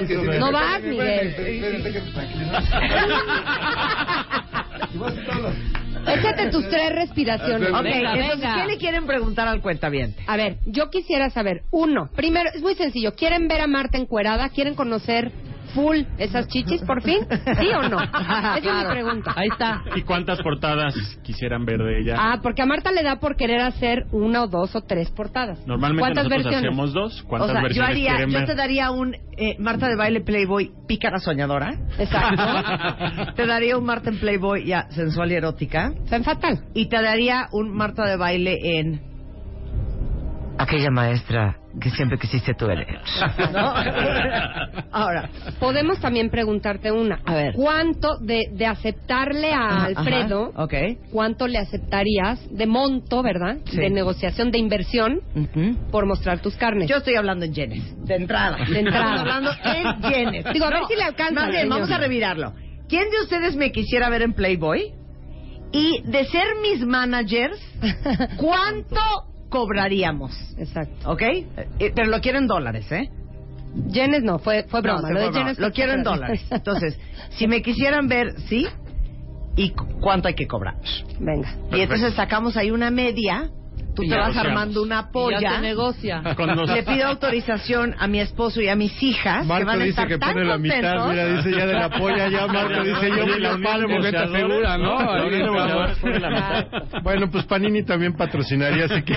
que 0.01 0.07
sí. 0.09 0.15
No 0.41 0.51
vas, 0.51 0.83
Miguel. 0.83 1.37
Échate 6.07 6.51
tus 6.51 6.69
tres 6.69 6.93
respiraciones. 6.95 7.71
Ok, 7.71 7.83
Venga, 7.83 8.13
entonces, 8.15 8.41
venga. 8.41 8.55
¿qué 8.55 8.67
le 8.73 8.79
quieren 8.79 9.07
preguntar 9.07 9.49
al 9.49 9.61
cuentaviente? 9.61 10.23
A 10.27 10.37
ver, 10.37 10.57
yo 10.67 10.91
quisiera 10.91 11.31
saber, 11.31 11.63
uno, 11.71 12.11
primero, 12.15 12.51
es 12.55 12.63
muy 12.63 12.75
sencillo, 12.75 13.15
¿quieren 13.15 13.49
ver 13.49 13.61
a 13.61 13.67
Marta 13.67 13.99
encuerada? 13.99 14.49
¿Quieren 14.51 14.75
conocer 14.75 15.31
full 15.71 15.99
esas 16.19 16.47
chichis 16.49 16.83
por 16.83 17.03
fin? 17.03 17.21
¿Sí 17.59 17.69
o 17.75 17.89
no? 17.89 18.01
Esa 18.03 18.57
es 18.59 18.65
mi 18.65 18.91
pregunta. 18.91 19.33
Ahí 19.37 19.49
está. 19.49 19.83
¿Y 19.97 20.03
cuántas 20.03 20.41
portadas 20.43 20.95
quisieran 21.23 21.65
ver 21.65 21.79
de 21.79 22.01
ella? 22.01 22.17
Ah, 22.19 22.39
porque 22.43 22.63
a 22.63 22.67
Marta 22.67 22.93
le 22.93 23.03
da 23.03 23.17
por 23.21 23.37
querer 23.37 23.61
hacer 23.61 24.07
una 24.13 24.43
o 24.45 24.49
dos 24.49 24.75
o 24.77 24.83
tres 24.83 25.11
portadas. 25.11 25.67
Normalmente 25.67 26.01
¿Cuántas 26.03 26.25
nosotros 26.25 26.45
versiones? 26.45 26.69
hacemos 26.71 26.93
dos. 26.93 27.23
O 27.23 27.29
¿Cuántas 27.29 27.51
sea, 27.51 27.61
yo 27.61 27.63
versiones 27.65 27.91
haría, 27.91 28.11
quieren 28.17 28.31
yo 28.31 28.39
ver? 28.39 28.47
te 28.47 28.55
daría 28.55 28.91
un 28.91 29.15
eh, 29.37 29.57
Marta 29.59 29.89
de 29.89 29.97
baile 29.97 30.21
Playboy 30.21 30.71
pícara 30.87 31.19
soñadora. 31.19 31.71
Exacto. 31.99 33.33
te 33.37 33.47
daría 33.47 33.77
un 33.77 33.85
Marta 33.85 34.11
en 34.11 34.19
Playboy 34.19 34.65
ya 34.67 34.91
sensual 34.91 35.31
y 35.33 35.35
erótica. 35.35 35.93
Está 36.05 36.23
fatal. 36.23 36.65
Y 36.75 36.89
te 36.89 37.01
daría 37.01 37.49
un 37.53 37.71
Marta 37.75 38.05
de 38.07 38.17
baile 38.17 38.59
en 38.63 39.01
aquella 40.59 40.91
maestra 40.91 41.60
que 41.81 41.91
siempre 41.91 42.19
quisiste 42.19 42.55
tú 42.55 42.67
eres. 42.67 42.87
¿No? 43.53 43.75
Ahora, 44.93 45.29
Podemos 45.59 46.01
también 46.01 46.31
preguntarte 46.31 46.91
una. 46.91 47.21
A 47.25 47.35
ver. 47.35 47.55
¿Cuánto 47.55 48.19
de, 48.19 48.49
de 48.53 48.67
aceptarle 48.67 49.53
a 49.53 49.67
Ajá, 49.67 49.85
Alfredo, 49.87 50.53
cuánto 51.13 51.47
le 51.47 51.59
aceptarías 51.59 52.41
de 52.51 52.67
monto, 52.67 53.23
verdad? 53.23 53.59
Sí. 53.67 53.77
De 53.77 53.91
negociación, 53.91 54.51
de 54.51 54.59
inversión, 54.59 55.21
por 55.91 56.07
mostrar 56.07 56.41
tus 56.41 56.57
carnes. 56.57 56.89
Yo 56.89 56.97
estoy 56.97 57.15
hablando 57.15 57.45
en 57.45 57.53
yenes, 57.55 58.07
de 58.07 58.15
entrada. 58.17 58.57
De 58.65 58.79
entrada. 58.81 59.15
Estoy 59.17 59.21
hablando 59.21 59.51
en 59.65 60.13
yenes. 60.13 60.45
Digo, 60.53 60.65
a 60.67 60.71
ver 60.71 60.83
si 60.89 60.97
le 60.97 61.03
alcanza, 61.05 61.35
Más 61.35 61.51
bien, 61.51 61.63
señor. 61.63 61.75
vamos 61.79 61.91
a 61.91 61.99
revirarlo. 61.99 62.53
¿Quién 62.89 63.11
de 63.11 63.21
ustedes 63.23 63.57
me 63.57 63.71
quisiera 63.71 64.09
ver 64.09 64.23
en 64.23 64.33
Playboy? 64.33 64.93
Y 65.73 66.03
de 66.03 66.25
ser 66.25 66.47
mis 66.63 66.85
managers, 66.85 67.61
¿cuánto 68.37 68.97
cobraríamos? 69.51 70.33
Exacto. 70.57 71.11
¿Ok? 71.11 71.23
Eh, 71.23 71.93
pero 71.95 72.09
lo 72.09 72.21
quiero 72.21 72.39
en 72.39 72.47
dólares, 72.47 72.91
¿eh? 72.91 73.11
Yenes 73.89 74.23
no, 74.23 74.39
fue, 74.39 74.65
fue 74.69 74.81
broma. 74.81 75.03
No, 75.03 75.09
lo 75.11 75.21
fue 75.21 75.31
broma. 75.31 75.53
Lo 75.59 75.71
quiero 75.73 75.93
en 75.93 76.03
dólares. 76.03 76.41
Entonces, 76.51 76.99
si 77.31 77.47
me 77.47 77.61
quisieran 77.63 78.09
ver, 78.09 78.35
sí. 78.49 78.67
¿Y 79.57 79.71
cu- 79.71 79.87
cuánto 80.01 80.29
hay 80.29 80.35
que 80.35 80.47
cobrar? 80.47 80.77
Venga. 81.19 81.55
Y 81.73 81.81
entonces 81.81 82.15
sacamos 82.15 82.57
ahí 82.57 82.71
una 82.71 82.91
media. 82.91 83.51
Tú 83.95 84.03
Y 84.05 84.09
te 84.09 84.17
vas 84.17 84.37
armando 84.37 84.83
una 84.83 84.97
Ya 84.97 85.03
se 85.07 85.13
polla. 85.13 85.61
negocia. 85.61 86.23
Con 86.37 86.55
los- 86.57 86.71
Le 86.71 86.83
pido 86.85 87.07
autorización 87.09 87.95
a 87.99 88.07
mi 88.07 88.21
esposo 88.21 88.61
y 88.61 88.69
a 88.69 88.77
mis 88.77 89.03
hijas 89.03 89.43
que 89.43 89.49
Marco 89.49 89.67
van 89.67 89.81
a 89.81 89.85
dice 89.85 89.91
estar 89.91 90.09
que 90.09 90.19
tan 90.19 90.33
pone 90.33 90.45
la 90.47 90.53
contentos. 90.55 90.93
mitad, 90.93 91.09
mira, 91.11 91.27
dice 91.27 91.51
ya 91.59 91.67
de 91.67 91.75
la 91.75 91.91
polla, 91.91 92.29
ya 92.29 92.47
Marco 92.47 92.83
dice 92.85 93.09
yo 93.11 93.27
me 93.27 93.39
la 93.41 93.59
palmo. 93.63 93.95
de 93.95 94.01
venta 94.01 94.27
boceadores, 94.27 94.51
segura, 94.51 94.79
¿no? 94.79 94.99
Bueno, 97.03 97.31
pues 97.31 97.45
Panini 97.47 97.83
también 97.83 98.15
patrocinaría, 98.15 98.85
así 98.85 99.03
que 99.03 99.17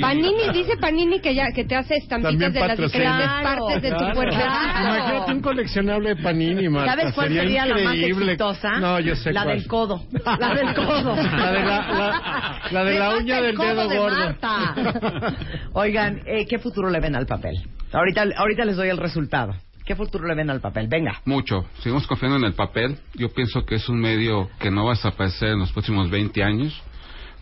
Panini, 0.00 0.50
dice 0.52 0.76
Panini 0.80 1.20
que 1.20 1.34
ya 1.34 1.46
que 1.54 1.64
te 1.64 1.74
hace 1.74 1.96
estampitas 1.96 2.30
También 2.32 2.52
de 2.52 2.60
las 2.60 2.78
diferentes 2.78 3.26
Claro, 3.26 3.42
partes 3.66 3.82
de 3.82 3.90
tu 3.90 3.96
Claro. 3.96 4.14
cuerpo. 4.14 4.34
Imagínate 4.36 5.32
un 5.32 5.40
coleccionable 5.42 6.08
de 6.14 6.22
Panini, 6.22 6.68
Marta. 6.68 6.92
¿Sabes 6.96 7.14
cuál 7.14 7.28
Sería 7.28 7.42
sería 7.42 7.66
la 7.66 7.84
más 7.84 7.96
exitosa? 7.96 8.72
No, 8.78 9.00
yo 9.00 9.16
sé 9.16 9.32
La 9.32 9.42
cuál. 9.44 9.56
del 9.58 9.66
codo. 9.66 10.02
La 10.38 10.54
del 10.54 10.74
codo. 10.74 11.16
La 11.16 11.52
de 11.52 11.64
la- 11.64 11.88
la- 11.90 12.60
la 12.70 12.84
de 12.84 12.98
la 12.98 13.16
uña 13.16 13.39
el 13.40 13.46
del 13.46 13.56
codo 13.56 13.68
dedo 13.68 13.88
de 13.88 13.98
gordo. 13.98 14.16
Marta. 14.16 15.36
Oigan, 15.72 16.22
eh, 16.26 16.46
¿qué 16.48 16.58
futuro 16.58 16.90
le 16.90 17.00
ven 17.00 17.16
al 17.16 17.26
papel? 17.26 17.56
Ahorita, 17.92 18.24
ahorita 18.36 18.64
les 18.64 18.76
doy 18.76 18.88
el 18.88 18.98
resultado. 18.98 19.54
¿Qué 19.84 19.96
futuro 19.96 20.26
le 20.26 20.34
ven 20.34 20.50
al 20.50 20.60
papel? 20.60 20.86
Venga. 20.88 21.20
Mucho. 21.24 21.66
Seguimos 21.80 22.06
confiando 22.06 22.36
en 22.36 22.44
el 22.44 22.52
papel. 22.52 22.98
Yo 23.14 23.30
pienso 23.30 23.64
que 23.64 23.74
es 23.74 23.88
un 23.88 24.00
medio 24.00 24.48
que 24.60 24.70
no 24.70 24.84
va 24.84 24.92
a 24.92 24.94
desaparecer 24.94 25.48
en 25.48 25.58
los 25.58 25.72
próximos 25.72 26.10
20 26.10 26.44
años, 26.44 26.80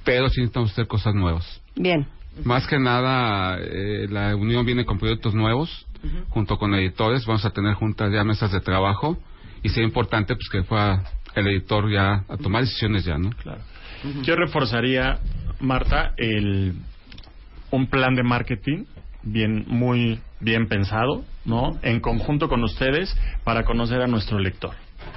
pero 0.04 0.28
sí 0.28 0.40
necesitamos 0.40 0.72
hacer 0.72 0.86
cosas 0.86 1.14
nuevas. 1.14 1.60
Bien. 1.76 2.06
Más 2.44 2.66
que 2.66 2.78
nada, 2.78 3.58
eh, 3.60 4.06
la 4.08 4.34
unión 4.36 4.64
viene 4.64 4.84
con 4.84 4.98
proyectos 4.98 5.34
nuevos, 5.34 5.86
junto 6.30 6.56
con 6.56 6.74
editores. 6.74 7.26
Vamos 7.26 7.44
a 7.44 7.50
tener 7.50 7.74
juntas 7.74 8.12
ya 8.12 8.24
mesas 8.24 8.52
de 8.52 8.60
trabajo 8.60 9.18
y 9.62 9.68
sería 9.68 9.86
importante 9.86 10.34
pues 10.34 10.48
que 10.48 10.62
fuera 10.62 11.02
el 11.34 11.48
editor 11.48 11.90
ya 11.90 12.24
a 12.28 12.36
tomar 12.36 12.62
decisiones 12.62 13.04
ya, 13.04 13.18
¿no? 13.18 13.30
Claro. 13.30 13.60
Yo 14.22 14.36
reforzaría, 14.36 15.18
Marta, 15.60 16.14
el, 16.16 16.74
un 17.70 17.86
plan 17.88 18.14
de 18.14 18.22
marketing 18.22 18.84
bien, 19.22 19.64
muy 19.66 20.20
bien 20.40 20.68
pensado, 20.68 21.24
¿no? 21.44 21.78
En 21.82 22.00
conjunto 22.00 22.48
con 22.48 22.62
ustedes 22.64 23.14
para 23.44 23.64
conocer 23.64 24.00
a 24.00 24.06
nuestro 24.06 24.38
lector. 24.38 24.74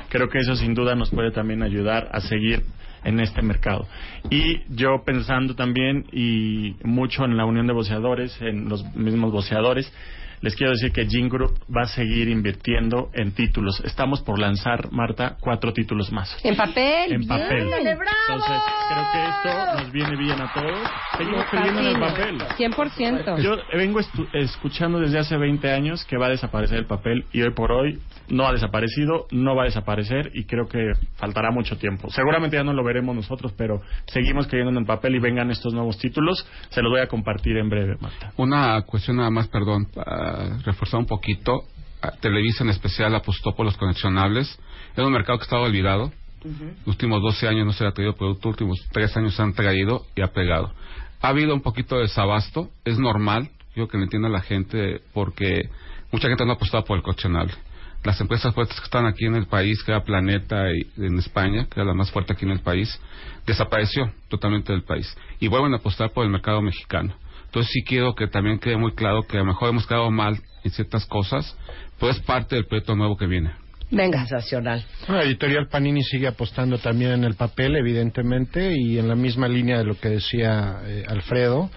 Creo 0.10 0.30
que 0.30 0.40
eso 0.40 0.56
sin 0.56 0.74
duda 0.74 0.96
nos 0.96 1.10
puede 1.12 1.32
también 1.32 1.64
ayudar 1.64 2.10
a 2.12 2.20
seguir 2.22 2.64
en 3.04 3.20
este 3.20 3.42
mercado. 3.42 3.88
Y 4.30 4.62
yo 4.70 5.04
pensando 5.06 5.56
también 5.56 6.06
y 6.12 6.76
mucho 6.84 7.26
en 7.26 7.38
la 7.38 7.46
unión 7.46 7.68
de 7.68 7.74
boceadores, 7.74 8.40
en 8.42 8.70
los 8.70 8.84
mismos 8.96 9.32
boceadores, 9.32 9.92
les 10.42 10.56
quiero 10.56 10.72
decir 10.74 10.92
que 10.92 11.08
Gene 11.08 11.30
Group 11.30 11.54
va 11.76 11.84
a 11.84 11.88
seguir 11.88 12.28
invirtiendo 12.30 13.10
en 13.14 13.32
títulos. 13.32 13.82
Estamos 13.86 14.22
por 14.22 14.40
lanzar, 14.40 14.92
Marta, 14.92 15.38
cuatro 15.40 15.72
títulos 15.74 16.12
más. 16.12 16.36
En 16.44 16.56
papel. 16.56 17.14
En 17.14 17.20
bien. 17.20 17.28
papel. 17.30 17.62
¡Ándale, 17.62 17.96
bravo! 17.96 18.18
Entonces, 18.28 18.62
creo 18.90 19.06
que 19.12 19.30
esto 19.30 19.80
nos 19.84 19.92
viene 19.92 20.16
bien 20.18 20.42
a 20.42 20.54
todos. 20.54 20.90
Seguimos 21.18 21.46
creyendo 21.50 21.80
en 21.82 21.88
el 21.88 22.00
papel. 22.00 22.38
100%. 22.58 23.42
Yo 23.42 23.56
vengo 23.74 24.00
estu- 24.00 24.28
escuchando 24.34 25.00
desde 25.00 25.20
hace 25.20 25.38
20 25.38 25.72
años 25.72 26.04
que 26.06 26.18
va 26.18 26.28
a 26.28 26.30
desaparecer 26.30 26.78
el 26.80 26.86
papel 26.86 27.26
y 27.32 27.42
hoy 27.42 27.52
por 27.54 27.72
hoy 27.72 28.00
no 28.32 28.48
ha 28.48 28.54
desaparecido, 28.54 29.28
no 29.32 29.56
va 29.56 29.64
a 29.64 29.66
desaparecer 29.66 30.32
y 30.34 30.46
creo 30.46 30.68
que 30.68 30.94
faltará 31.16 31.52
mucho 31.52 31.78
tiempo. 31.78 32.10
Seguramente 32.10 32.56
ya 32.56 32.64
no 32.64 32.74
lo 32.74 32.84
veremos 32.84 33.16
nosotros, 33.16 33.54
pero 33.58 33.82
seguimos 34.08 34.48
creyendo 34.48 34.72
en 34.72 34.78
el 34.78 34.86
papel 34.86 35.16
y 35.16 35.20
vengan 35.20 35.52
estos 35.52 35.74
nuevos 35.74 35.98
títulos. 35.98 36.48
Se 36.70 36.82
los 36.82 36.92
voy 36.92 37.02
a 37.02 37.08
compartir 37.08 37.58
en 37.58 37.70
breve, 37.70 37.98
Marta. 38.00 38.32
Una 38.38 38.82
cuestión 38.84 39.18
nada 39.18 39.30
más, 39.30 39.50
perdón, 39.50 39.88
para 39.94 40.58
reforzar 40.60 41.00
un 41.00 41.06
poquito. 41.06 41.66
Televisa 42.22 42.64
en 42.64 42.70
especial 42.70 43.14
apostó 43.14 43.54
por 43.54 43.66
los 43.66 43.78
coleccionables. 43.78 44.60
Es 44.96 45.04
un 45.04 45.12
mercado 45.12 45.38
que 45.38 45.44
estaba 45.44 45.64
olvidado. 45.64 46.12
Los 46.44 46.88
últimos 46.88 47.22
12 47.22 47.48
años 47.48 47.66
no 47.68 47.74
se 47.74 47.86
ha 47.86 47.92
traído 47.92 48.16
producto, 48.16 48.48
los 48.48 48.56
últimos 48.56 48.80
3 48.92 49.18
años 49.18 49.36
se 49.36 49.44
han 49.44 49.54
traído 49.54 50.06
y 50.16 50.22
ha 50.22 50.28
pegado. 50.28 50.74
Ha 51.22 51.28
habido 51.28 51.54
un 51.54 51.62
poquito 51.62 51.96
de 51.96 52.04
desabasto, 52.04 52.70
es 52.84 52.98
normal, 52.98 53.52
yo 53.76 53.88
que 53.88 53.98
lo 53.98 54.04
entienda 54.04 54.28
la 54.28 54.42
gente, 54.42 55.02
porque 55.14 55.70
mucha 56.12 56.30
gente 56.30 56.44
no 56.46 56.54
ha 56.54 56.56
apostado 56.56 56.84
por 56.84 56.98
el 56.98 57.04
coleccionable. 57.04 57.54
Las 58.04 58.20
empresas 58.20 58.54
fuertes 58.56 58.80
que 58.80 58.86
están 58.86 59.06
aquí 59.06 59.26
en 59.26 59.36
el 59.36 59.46
país, 59.46 59.82
que 59.84 59.92
era 59.92 60.04
Planeta 60.04 60.72
y 60.74 61.04
en 61.04 61.20
España, 61.20 61.68
que 61.70 61.80
era 61.80 61.86
la 61.86 61.94
más 61.94 62.12
fuerte 62.12 62.34
aquí 62.34 62.46
en 62.46 62.52
el 62.52 62.62
país, 62.62 63.00
desapareció 63.46 64.12
totalmente 64.28 64.74
del 64.74 64.84
país. 64.84 65.16
Y 65.40 65.48
vuelven 65.48 65.74
a 65.74 65.78
apostar 65.78 66.12
por 66.12 66.26
el 66.26 66.32
mercado 66.32 66.62
mexicano. 66.62 67.16
Entonces 67.46 67.72
sí 67.72 67.84
quiero 67.84 68.16
que 68.16 68.28
también 68.28 68.60
quede 68.60 68.78
muy 68.78 68.94
claro 68.94 69.24
que 69.24 69.38
a 69.38 69.42
lo 69.42 69.46
mejor 69.46 69.70
hemos 69.70 69.86
quedado 69.86 70.10
mal 70.10 70.40
en 70.64 70.72
ciertas 70.72 71.06
cosas, 71.06 71.56
pero 72.00 72.12
es 72.12 72.20
parte 72.22 72.56
del 72.56 72.66
proyecto 72.66 72.96
nuevo 72.96 73.18
que 73.18 73.28
viene. 73.28 73.52
Venga, 73.92 74.20
sensacional. 74.20 74.86
La 75.10 75.24
editorial 75.24 75.68
Panini 75.68 76.02
sigue 76.02 76.28
apostando 76.28 76.78
también 76.78 77.12
en 77.12 77.24
el 77.26 77.36
papel, 77.36 77.76
evidentemente, 77.76 78.74
y 78.74 78.98
en 78.98 79.10
la 79.10 79.16
misma 79.16 79.50
línea 79.50 79.78
de 79.80 79.84
lo 79.84 80.00
que 80.00 80.10
decía 80.10 80.80
eh, 80.86 81.04
Alfredo. 81.08 81.70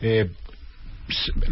Eh, 0.00 0.30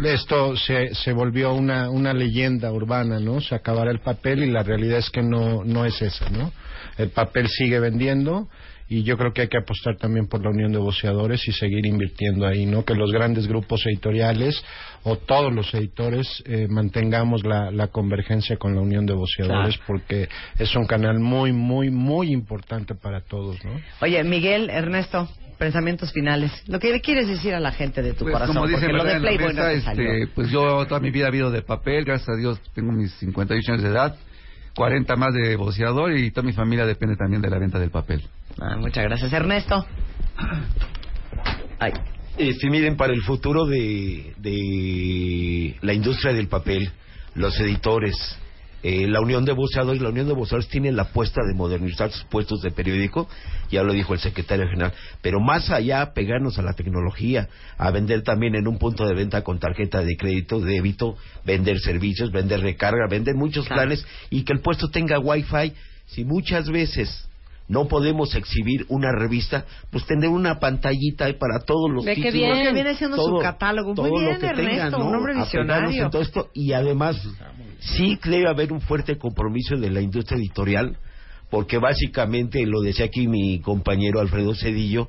esto 0.03 0.55
se, 0.57 0.93
se 0.93 1.13
volvió 1.13 1.53
una, 1.53 1.89
una 1.89 2.13
leyenda 2.13 2.71
urbana, 2.71 3.19
¿no? 3.19 3.41
Se 3.41 3.55
acabará 3.55 3.91
el 3.91 3.99
papel 3.99 4.43
y 4.43 4.51
la 4.51 4.63
realidad 4.63 4.99
es 4.99 5.09
que 5.09 5.21
no, 5.21 5.63
no 5.63 5.85
es 5.85 6.01
esa, 6.01 6.29
¿no? 6.29 6.51
El 6.97 7.09
papel 7.09 7.47
sigue 7.47 7.79
vendiendo 7.79 8.47
y 8.87 9.03
yo 9.03 9.17
creo 9.17 9.33
que 9.33 9.41
hay 9.41 9.47
que 9.47 9.57
apostar 9.57 9.97
también 9.97 10.27
por 10.27 10.43
la 10.43 10.49
unión 10.49 10.71
de 10.71 10.77
voceadores 10.77 11.47
y 11.47 11.51
seguir 11.53 11.85
invirtiendo 11.85 12.45
ahí, 12.45 12.65
¿no? 12.65 12.85
Que 12.85 12.93
los 12.93 13.11
grandes 13.11 13.47
grupos 13.47 13.85
editoriales 13.85 14.63
o 15.03 15.17
todos 15.17 15.51
los 15.53 15.73
editores 15.73 16.43
eh, 16.45 16.67
mantengamos 16.69 17.43
la, 17.45 17.71
la 17.71 17.87
convergencia 17.87 18.57
con 18.57 18.75
la 18.75 18.81
unión 18.81 19.05
de 19.05 19.13
voceadores 19.13 19.79
porque 19.87 20.29
es 20.59 20.75
un 20.75 20.85
canal 20.85 21.19
muy, 21.19 21.51
muy, 21.51 21.89
muy 21.89 22.31
importante 22.31 22.93
para 22.93 23.21
todos, 23.21 23.63
¿no? 23.65 23.71
Oye, 24.01 24.23
Miguel, 24.23 24.69
Ernesto, 24.69 25.27
pensamientos 25.57 26.11
finales. 26.13 26.51
Lo 26.67 26.79
que 26.79 26.91
le 26.91 27.01
quieres 27.01 27.27
decir 27.27 27.53
a 27.53 27.59
la 27.59 27.71
gente 27.71 28.01
de 28.01 28.13
tu 28.13 28.25
Pues, 28.25 28.33
corazón, 28.33 28.55
como 28.55 28.67
dicen 28.67 28.89
porque 28.91 28.97
lo 28.97 29.03
de 29.05 29.19
Playboy 29.19 29.47
no 29.53 29.53
mesa, 29.53 29.67
te 29.67 29.73
este, 29.75 29.85
salió. 29.85 30.29
pues 30.35 30.49
yo 30.49 30.85
toda 30.87 30.99
mi 30.99 31.11
vida 31.11 31.27
he 31.27 31.31
vivido 31.31 31.51
de 31.51 31.61
papel, 31.61 32.05
gracias 32.05 32.29
a 32.29 32.35
Dios 32.35 32.59
tengo 32.73 32.91
mis 32.91 33.11
58 33.15 33.71
años 33.71 33.83
de 33.83 33.89
edad, 33.89 34.15
40 34.75 35.15
más 35.15 35.33
de 35.33 35.55
boceador 35.55 36.17
y 36.17 36.31
toda 36.31 36.45
mi 36.45 36.53
familia 36.53 36.85
depende 36.85 37.15
también 37.15 37.41
de 37.41 37.49
la 37.49 37.57
venta 37.59 37.79
del 37.79 37.89
papel. 37.91 38.21
Ah, 38.59 38.75
muchas 38.77 39.03
gracias, 39.03 39.31
Ernesto. 39.33 39.85
Este, 42.37 42.69
miren, 42.69 42.97
para 42.97 43.13
el 43.13 43.21
futuro 43.21 43.65
de, 43.65 44.33
de 44.37 45.75
la 45.81 45.93
industria 45.93 46.33
del 46.33 46.47
papel, 46.49 46.89
los 47.35 47.57
editores, 47.59 48.13
eh, 48.87 49.07
la 49.07 49.19
Unión 49.19 49.45
de 49.45 49.51
Voceadores, 49.51 49.99
la 49.99 50.09
Unión 50.09 50.27
de 50.27 50.35
Voceadores 50.35 50.69
tiene 50.69 50.91
la 50.91 51.01
apuesta 51.01 51.41
de 51.43 51.55
modernizar 51.55 52.11
sus 52.11 52.23
puestos 52.25 52.61
de 52.61 52.69
periódico, 52.69 53.27
ya 53.71 53.81
lo 53.81 53.93
dijo 53.93 54.13
el 54.13 54.19
secretario 54.19 54.67
general, 54.69 54.93
pero 55.23 55.39
más 55.39 55.71
allá, 55.71 56.13
pegarnos 56.13 56.59
a 56.59 56.61
la 56.61 56.73
tecnología, 56.73 57.49
a 57.79 57.89
vender 57.89 58.21
también 58.21 58.53
en 58.53 58.67
un 58.67 58.77
punto 58.77 59.07
de 59.07 59.15
venta 59.15 59.41
con 59.41 59.57
tarjeta 59.57 60.03
de 60.03 60.15
crédito, 60.15 60.59
débito, 60.59 61.17
vender 61.43 61.79
servicios, 61.79 62.31
vender 62.31 62.59
recarga, 62.59 63.07
vender 63.09 63.33
muchos 63.33 63.67
planes 63.67 64.05
y 64.29 64.43
que 64.43 64.53
el 64.53 64.59
puesto 64.59 64.91
tenga 64.91 65.17
wifi. 65.17 65.73
Si 66.05 66.23
muchas 66.23 66.69
veces 66.69 67.27
no 67.67 67.87
podemos 67.87 68.35
exhibir 68.35 68.85
una 68.89 69.11
revista, 69.11 69.65
pues 69.91 70.05
tener 70.05 70.29
una 70.29 70.59
pantallita 70.59 71.25
ahí 71.25 71.33
para 71.33 71.59
todos 71.65 71.89
los 71.91 72.05
qué 72.05 72.13
títulos. 72.15 72.33
bien. 72.33 72.63
Que 72.63 72.73
viene 72.73 72.95
siendo 72.95 73.17
su 73.17 73.39
catálogo. 73.39 73.87
Muy 73.89 73.95
todo 73.95 74.19
bien, 74.19 74.33
lo 74.33 74.39
que 74.39 74.45
Ernesto, 74.47 74.71
tengan, 74.71 74.91
¿no? 74.91 74.97
un 75.07 75.15
hombre 75.15 75.33
Apegarnos 75.33 75.47
visionario. 75.47 76.03
en 76.05 76.09
todo 76.11 76.21
esto 76.21 76.49
y 76.53 76.73
además 76.73 77.21
sí 77.79 78.19
debe 78.23 78.47
haber 78.47 78.71
un 78.71 78.81
fuerte 78.81 79.17
compromiso 79.17 79.75
de 79.77 79.89
la 79.89 80.01
industria 80.01 80.37
editorial 80.37 80.97
porque 81.49 81.77
básicamente 81.77 82.65
lo 82.65 82.81
decía 82.81 83.05
aquí 83.05 83.27
mi 83.27 83.59
compañero 83.61 84.19
Alfredo 84.19 84.53
Cedillo 84.55 85.07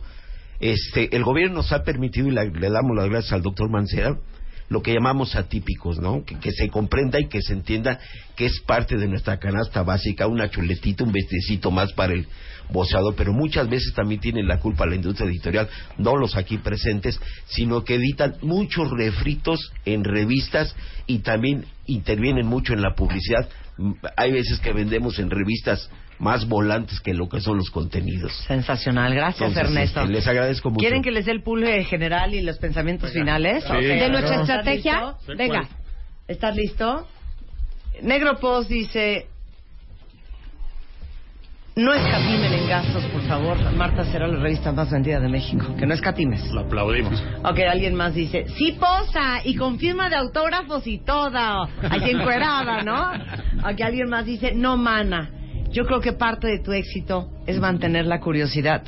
este 0.60 1.14
el 1.14 1.22
gobierno 1.24 1.56
nos 1.56 1.72
ha 1.72 1.82
permitido 1.82 2.28
y 2.28 2.30
la- 2.32 2.44
le 2.44 2.70
damos 2.70 2.96
las 2.96 3.08
gracias 3.08 3.32
al 3.34 3.42
doctor 3.42 3.70
Mancera 3.70 4.16
lo 4.68 4.82
que 4.82 4.92
llamamos 4.92 5.36
atípicos, 5.36 5.98
¿no? 5.98 6.24
Que, 6.24 6.50
se 6.50 6.68
comprenda 6.68 7.20
y 7.20 7.28
que 7.28 7.40
se 7.42 7.52
entienda 7.52 7.98
que 8.34 8.46
es 8.46 8.60
parte 8.66 8.96
de 8.96 9.06
nuestra 9.06 9.38
canasta 9.38 9.82
básica, 9.82 10.26
una 10.26 10.50
chuletita, 10.50 11.04
un 11.04 11.12
vestecito 11.12 11.70
más 11.70 11.92
para 11.92 12.14
el 12.14 12.26
boceador, 12.70 13.14
pero 13.14 13.32
muchas 13.32 13.68
veces 13.68 13.94
también 13.94 14.20
tienen 14.20 14.48
la 14.48 14.58
culpa 14.58 14.86
la 14.86 14.96
industria 14.96 15.28
editorial, 15.28 15.68
no 15.98 16.16
los 16.16 16.36
aquí 16.36 16.58
presentes, 16.58 17.20
sino 17.46 17.84
que 17.84 17.94
editan 17.94 18.36
muchos 18.42 18.90
refritos 18.90 19.72
en 19.84 20.04
revistas 20.04 20.74
y 21.06 21.20
también 21.20 21.64
intervienen 21.86 22.46
mucho 22.46 22.72
en 22.72 22.82
la 22.82 22.94
publicidad. 22.94 23.48
Mm, 23.78 23.92
Hay 24.16 24.32
veces 24.32 24.58
que 24.58 24.72
vendemos 24.72 25.18
en 25.18 25.30
revistas 25.30 25.88
más 26.18 26.48
volantes 26.48 27.00
que 27.00 27.12
lo 27.14 27.28
que 27.28 27.40
son 27.40 27.56
los 27.58 27.70
contenidos. 27.70 28.32
Sensacional, 28.46 29.14
gracias 29.14 29.48
Entonces, 29.48 29.70
Ernesto. 29.70 30.00
este, 30.00 30.12
les 30.12 30.26
agradezco 30.26 30.70
mucho. 30.70 30.80
¿Quieren 30.80 31.02
que 31.02 31.10
les 31.10 31.26
dé 31.26 31.32
el 31.32 31.42
pulve 31.42 31.84
general 31.84 32.34
y 32.34 32.40
los 32.42 32.58
pensamientos 32.58 33.12
finales? 33.12 33.64
Sí, 33.64 33.70
Ok. 33.70 33.80
De 33.80 34.08
nuestra 34.08 34.36
¿Estás 34.36 34.48
estrategia? 34.48 35.14
Venga. 35.36 35.68
¿Estás 36.28 36.56
listo? 36.56 37.06
Negro 38.02 38.38
Post 38.38 38.68
dice... 38.70 39.26
No 41.78 41.92
escatimen 41.92 42.50
en 42.54 42.68
gastos, 42.70 43.04
por 43.12 43.20
favor. 43.28 43.58
Marta 43.74 44.02
será 44.06 44.26
la 44.26 44.38
revista 44.40 44.72
más 44.72 44.90
vendida 44.90 45.20
de 45.20 45.28
México. 45.28 45.76
Que 45.78 45.84
no 45.84 45.92
escatimes. 45.92 46.50
Lo 46.50 46.60
aplaudimos. 46.62 47.22
Ok, 47.44 47.58
alguien 47.70 47.94
más 47.94 48.14
dice, 48.14 48.46
sí 48.56 48.72
posa 48.80 49.40
y 49.44 49.56
con 49.56 49.78
firma 49.78 50.08
de 50.08 50.16
autógrafos 50.16 50.86
y 50.86 50.96
todo. 51.00 51.68
Allí 51.90 52.12
encuerada, 52.12 52.82
¿no? 52.82 53.10
Ok, 53.70 53.78
alguien 53.82 54.08
más 54.08 54.24
dice, 54.24 54.52
no 54.54 54.78
mana. 54.78 55.28
Yo 55.70 55.84
creo 55.84 56.00
que 56.00 56.12
parte 56.12 56.46
de 56.46 56.58
tu 56.58 56.72
éxito 56.72 57.28
es 57.46 57.58
mantener 57.58 58.06
la 58.06 58.20
curiosidad 58.20 58.82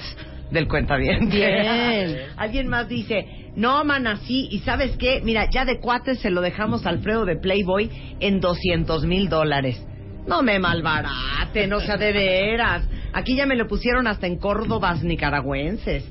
del 0.50 0.68
cuentaviente. 0.68 1.36
Bien. 1.36 2.16
alguien 2.36 2.68
más 2.68 2.88
dice, 2.88 3.50
no 3.56 3.84
mana, 3.84 4.16
sí. 4.24 4.48
Y 4.50 4.60
sabes 4.60 4.96
qué, 4.96 5.20
mira, 5.22 5.48
ya 5.50 5.64
de 5.64 5.80
cuates 5.80 6.20
se 6.20 6.30
lo 6.30 6.40
dejamos 6.40 6.86
a 6.86 6.90
Alfredo 6.90 7.24
de 7.24 7.36
Playboy 7.36 7.90
en 8.20 8.40
200 8.40 9.04
mil 9.04 9.28
dólares. 9.28 9.84
No 10.26 10.42
me 10.42 10.58
malbarate, 10.58 11.66
no 11.66 11.80
sea 11.80 11.96
de 11.96 12.12
veras. 12.12 12.86
Aquí 13.14 13.34
ya 13.34 13.46
me 13.46 13.56
lo 13.56 13.66
pusieron 13.66 14.06
hasta 14.06 14.26
en 14.26 14.36
Córdobas 14.36 15.02
nicaragüenses. 15.02 16.04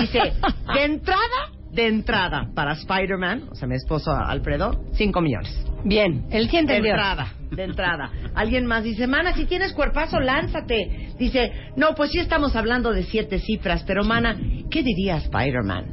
Dice, 0.00 0.32
de 0.74 0.84
entrada, 0.84 1.50
de 1.72 1.88
entrada, 1.88 2.48
para 2.54 2.74
Spider-Man, 2.74 3.48
o 3.50 3.54
sea, 3.56 3.66
mi 3.66 3.74
esposo 3.74 4.12
Alfredo, 4.14 4.84
5 4.92 5.20
millones. 5.20 5.73
Bien, 5.84 6.24
él 6.30 6.46
sí 6.46 6.56
De 6.56 6.60
entendió. 6.60 6.92
entrada, 6.92 7.32
de 7.50 7.62
entrada. 7.64 8.10
Alguien 8.34 8.66
más 8.66 8.84
dice, 8.84 9.06
mana, 9.06 9.34
si 9.34 9.44
tienes 9.44 9.72
cuerpazo, 9.72 10.18
lánzate. 10.20 11.10
Dice, 11.18 11.52
no, 11.76 11.94
pues 11.94 12.10
sí 12.10 12.18
estamos 12.18 12.56
hablando 12.56 12.92
de 12.92 13.02
siete 13.04 13.38
cifras, 13.38 13.84
pero 13.86 14.02
mana, 14.04 14.36
¿qué 14.70 14.82
diría 14.82 15.16
Spider-Man? 15.18 15.84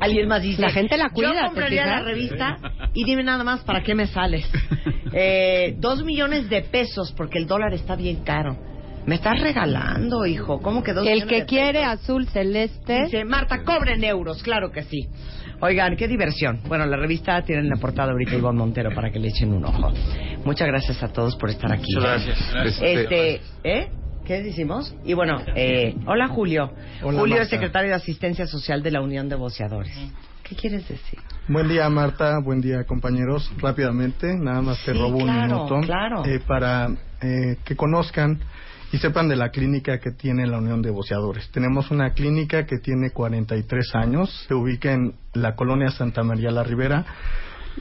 Alguien 0.00 0.28
más 0.28 0.42
dice, 0.42 0.60
La 0.60 0.70
gente 0.70 0.96
la 0.96 1.10
cuida, 1.10 1.28
Yo 1.28 1.34
¿te 1.40 1.46
compraría 1.46 1.86
la 1.86 2.00
revista 2.02 2.58
y 2.94 3.04
dime 3.04 3.22
nada 3.22 3.44
más 3.44 3.60
para 3.64 3.82
qué 3.82 3.94
me 3.94 4.06
sales. 4.06 4.48
Eh, 5.10 5.74
dos 5.78 6.04
millones 6.04 6.50
de 6.50 6.60
pesos 6.60 7.14
porque 7.16 7.38
el 7.38 7.46
dólar 7.46 7.72
está 7.72 7.96
bien 7.96 8.16
caro. 8.24 8.58
Me 9.06 9.14
estás 9.14 9.40
regalando, 9.40 10.26
hijo. 10.26 10.60
¿Cómo 10.60 10.82
que 10.82 10.92
dos 10.92 11.06
El 11.06 11.14
millones 11.14 11.32
que 11.32 11.40
de 11.40 11.46
quiere 11.46 11.82
azul 11.82 12.28
celeste. 12.28 13.04
Dice, 13.04 13.24
Marta, 13.24 13.62
cobren 13.64 14.04
euros, 14.04 14.42
claro 14.42 14.70
que 14.70 14.82
sí. 14.82 15.08
Oigan, 15.60 15.96
qué 15.96 16.06
diversión. 16.06 16.60
Bueno, 16.68 16.86
la 16.86 16.96
revista 16.96 17.42
tiene 17.42 17.62
en 17.62 17.68
la 17.68 17.76
portada 17.76 18.12
ahorita 18.12 18.34
Ivonne 18.36 18.58
Montero 18.58 18.90
para 18.94 19.10
que 19.10 19.18
le 19.18 19.28
echen 19.28 19.52
un 19.52 19.64
ojo. 19.64 19.92
Muchas 20.44 20.68
gracias 20.68 21.02
a 21.02 21.08
todos 21.12 21.34
por 21.36 21.50
estar 21.50 21.72
aquí. 21.72 21.94
Muchas 21.96 22.24
gracias. 22.26 22.80
Este, 22.80 23.40
¿eh? 23.64 23.88
¿Qué 24.24 24.42
decimos? 24.42 24.94
Y 25.04 25.14
bueno, 25.14 25.40
eh, 25.56 25.94
hola 26.06 26.28
Julio. 26.28 26.70
Hola, 27.02 27.18
Julio 27.18 27.34
es 27.36 27.40
Marta. 27.42 27.50
secretario 27.56 27.90
de 27.90 27.96
Asistencia 27.96 28.46
Social 28.46 28.82
de 28.82 28.90
la 28.92 29.00
Unión 29.00 29.28
de 29.28 29.36
Voceadores. 29.36 29.96
¿Qué 30.44 30.54
quieres 30.54 30.86
decir? 30.88 31.18
Buen 31.48 31.68
día, 31.68 31.88
Marta. 31.88 32.38
Buen 32.42 32.60
día, 32.60 32.84
compañeros. 32.84 33.50
Rápidamente, 33.58 34.34
nada 34.38 34.62
más 34.62 34.82
te 34.84 34.92
Sí, 34.92 34.98
robo 34.98 35.18
claro, 35.18 35.40
un 35.40 35.46
minuto. 35.46 35.80
claro. 35.86 36.24
eh, 36.24 36.40
para 36.46 36.88
eh, 37.20 37.56
que 37.64 37.74
conozcan 37.74 38.38
y 38.92 38.98
sepan 38.98 39.28
de 39.28 39.36
la 39.36 39.50
clínica 39.50 39.98
que 39.98 40.12
tiene 40.12 40.46
la 40.46 40.58
Unión 40.58 40.82
de 40.82 40.90
Voceadores. 40.90 41.50
Tenemos 41.50 41.90
una 41.90 42.10
clínica 42.10 42.66
que 42.66 42.78
tiene 42.78 43.10
43 43.10 43.94
años, 43.94 44.44
se 44.46 44.54
ubica 44.54 44.92
en 44.92 45.14
la 45.34 45.54
colonia 45.54 45.90
Santa 45.90 46.22
María 46.22 46.50
la 46.50 46.64
Ribera 46.64 47.04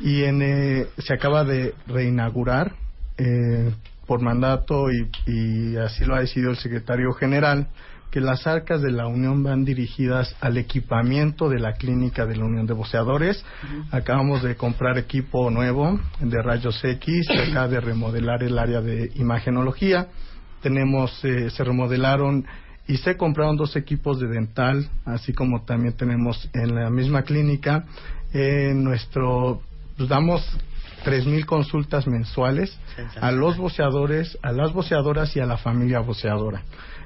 y 0.01 0.24
en, 0.24 0.41
eh, 0.41 0.88
se 0.97 1.14
acaba 1.14 1.43
de 1.43 1.74
reinaugurar 1.88 2.74
eh, 3.18 3.74
por 4.05 4.22
mandato 4.22 4.88
y, 4.91 5.10
y 5.32 5.78
así 5.78 6.05
lo 6.05 6.16
ha 6.16 6.20
decidido 6.20 6.51
el 6.51 6.58
secretario 6.58 7.12
general 7.14 7.68
que 8.12 8.22
las 8.22 8.47
arcas 8.47 8.82
de 8.82 8.91
la 8.91 9.08
Unión 9.08 9.43
van 9.43 9.66
dirigidas 9.66 10.36
al 10.39 10.58
equipamiento 10.58 11.49
de 11.49 11.60
la 11.60 11.74
clínica 11.74 12.26
de 12.26 12.36
la 12.36 12.45
Unión 12.45 12.66
de 12.66 12.74
Boceadores. 12.74 13.43
Acabamos 13.91 14.43
de 14.43 14.55
comprar 14.55 14.97
equipo 14.97 15.49
nuevo 15.51 15.99
de 16.20 16.41
rayos 16.41 16.82
X, 16.84 17.28
se 17.28 17.51
acaba 17.51 17.68
de 17.68 17.82
remodelar 17.82 18.43
el 18.43 18.58
área 18.58 18.82
de 18.82 19.12
imagenología. 19.16 20.08
Tenemos, 20.68 21.24
eh, 21.24 21.49
se 21.49 21.63
remodelaron 21.63 22.45
y 22.89 22.97
se 22.97 23.15
compraron 23.15 23.55
dos 23.55 23.78
equipos 23.78 24.20
de 24.20 24.28
dental, 24.28 24.89
así 25.05 25.32
como 25.32 25.61
también 25.61 25.95
tenemos 25.95 26.49
en 26.53 26.76
la 26.76 26.89
misma 26.89 27.22
clínica 27.22 27.86
eh, 28.34 28.74
nuestro, 28.76 29.61
pues 29.95 30.09
damos 30.09 30.41
3.000 31.05 31.45
consultas 31.45 32.05
mensuales 32.05 32.78
a 33.22 33.32
los 33.32 33.55
boceadores, 33.55 34.38
a 34.41 34.51
las 34.51 34.74
boceadoras 34.74 35.34
y 35.38 35.39
a 35.39 35.45
la 35.45 35.55
familia 35.55 36.01
boceadora. 36.01 36.63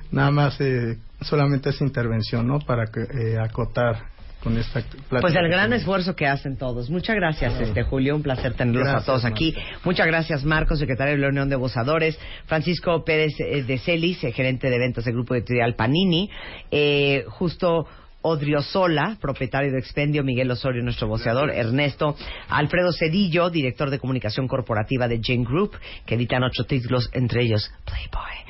Nada 0.10 0.32
más, 0.32 0.60
eh, 0.60 0.98
solamente 1.22 1.70
esa 1.70 1.84
intervención, 1.84 2.48
¿no? 2.48 2.58
Para 2.62 2.88
que, 2.88 3.02
eh, 3.02 3.38
acotar 3.40 4.06
con 4.44 4.58
esta 4.58 4.82
plática. 4.82 5.22
Pues 5.22 5.36
el 5.36 5.48
gran 5.50 5.74
esfuerzo 5.74 6.16
que 6.16 6.28
hacen 6.28 6.58
todos. 6.58 6.90
Muchas 6.90 7.16
gracias, 7.16 7.60
este 7.60 7.84
Julio. 7.84 8.16
Un 8.16 8.24
placer 8.24 8.54
tenerlos 8.54 8.84
Gracias, 8.84 9.04
a 9.04 9.06
todos 9.06 9.26
aquí. 9.26 9.56
Muchas 9.84 10.08
gracias, 10.08 10.44
Marcos, 10.44 10.80
secretario 10.80 11.16
de 11.16 11.22
la 11.22 11.30
Unión 11.30 11.50
de 11.50 11.56
Bozadores. 11.56 12.20
Francisco 12.46 13.04
Pérez 13.04 13.34
eh, 13.40 13.64
de 13.64 13.78
Celis, 13.78 14.24
eh, 14.24 14.32
gerente 14.32 14.70
de 14.70 14.80
ventas 14.80 15.06
del 15.06 15.14
Grupo 15.14 15.36
Editorial 15.36 15.76
Panini. 15.76 16.30
Eh, 16.70 17.26
justo 17.28 17.88
Odriozola, 18.22 19.18
propietario 19.20 19.72
de 19.72 19.80
Expendio, 19.80 20.24
Miguel 20.24 20.52
Osorio, 20.52 20.84
nuestro 20.84 21.08
voceador, 21.08 21.50
Ernesto, 21.50 22.16
Alfredo 22.50 22.92
Cedillo, 22.92 23.50
director 23.50 23.90
de 23.90 24.00
comunicación 24.00 24.48
corporativa 24.48 25.08
de 25.08 25.20
Jane 25.24 25.44
Group, 25.44 25.72
que 26.06 26.16
editan 26.16 26.44
ocho 26.44 26.66
títulos, 26.66 27.10
entre 27.14 27.44
ellos 27.44 27.72
Playboy. 27.86 28.42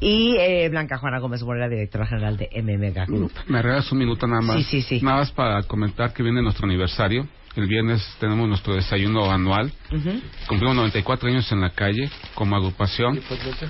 Y 0.00 0.36
eh, 0.38 0.68
Blanca 0.68 0.98
Juana 0.98 1.18
Gómez 1.18 1.42
Morera, 1.42 1.68
directora 1.68 2.06
general 2.06 2.36
de 2.36 2.48
MMG 2.62 3.06
Group. 3.06 3.32
¿Me 3.46 3.62
regalas 3.62 3.90
un 3.92 3.98
minuto 3.98 4.26
nada 4.26 4.42
más? 4.42 4.56
Sí, 4.56 4.64
sí, 4.64 4.82
sí. 4.82 5.04
Nada 5.04 5.18
más 5.18 5.30
para 5.30 5.62
comentar 5.64 6.12
que 6.12 6.22
viene 6.22 6.42
nuestro 6.42 6.66
aniversario. 6.66 7.26
El 7.56 7.66
viernes 7.66 8.16
tenemos 8.20 8.48
nuestro 8.48 8.74
desayuno 8.74 9.30
anual. 9.30 9.72
Ujú. 9.92 10.20
Cumplimos 10.46 10.76
94 10.76 11.28
años 11.28 11.50
en 11.50 11.60
la 11.60 11.70
calle 11.70 12.08
como 12.34 12.56
agrupación. 12.56 13.20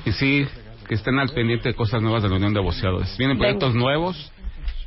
Y 0.05 0.13
sí, 0.13 0.47
que 0.87 0.95
estén 0.95 1.19
al 1.19 1.31
pendiente 1.31 1.71
de 1.71 1.75
cosas 1.75 2.03
nuevas 2.03 2.23
de 2.23 2.29
la 2.29 2.37
Unión 2.37 2.53
de 2.53 2.61
Boceadores. 2.61 3.17
Vienen 3.17 3.39
proyectos 3.39 3.75
nuevos 3.75 4.33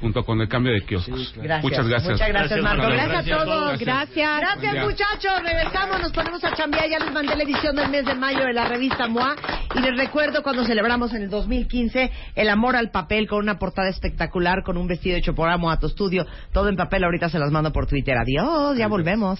junto 0.04 0.26
con 0.26 0.41
el 0.41 0.49
cambio 0.49 0.74
de 0.74 0.82
kioscos. 0.82 1.34
Gracias. 1.38 1.64
Muchas 1.64 1.88
gracias. 1.88 2.12
Muchas 2.12 2.28
gracias, 2.28 2.62
Marco. 2.62 2.84
Marco. 2.84 2.93
Gracias 2.93 3.39
a 3.39 3.45
todos. 3.45 3.80
Gracias. 3.80 4.39
Gracias, 4.41 4.86
muchachos. 4.86 5.32
Regresamos, 5.41 6.01
nos 6.01 6.12
ponemos 6.12 6.43
a 6.43 6.54
chambear. 6.54 6.89
Ya 6.89 6.99
les 6.99 7.14
mandé 7.14 7.38
la 7.38 7.43
edición 7.43 7.74
del 7.78 7.88
mes 7.88 8.06
de 8.06 8.14
mayo 8.14 8.41
de 8.41 8.51
la 8.51 8.66
revista 8.66 9.08
MOA. 9.08 9.36
Y 9.76 9.80
les 9.80 9.97
recuerdo 9.97 10.43
cuando 10.43 10.66
celebramos 10.66 11.14
en 11.14 11.24
el 11.24 11.30
2015 11.30 12.12
El 12.36 12.49
amor 12.49 12.76
al 12.76 12.91
papel 12.91 13.28
con 13.30 13.39
una 13.39 13.58
portada 13.58 13.88
espectacular, 13.88 14.64
con 14.64 14.78
un 14.78 14.88
vestido 14.88 15.16
hecho 15.16 15.34
por 15.34 15.49
Amo 15.49 15.72
a 15.72 15.80
tu 15.80 15.88
estudio. 15.88 16.26
Todo 16.51 16.68
en 16.68 16.76
papel. 16.76 17.06
Ahorita 17.06 17.30
se 17.30 17.39
las 17.39 17.51
mando 17.51 17.72
por 17.72 17.88
Twitter. 17.88 18.18
Adiós, 18.18 18.78
ya 18.78 18.89
volvemos. 18.89 19.39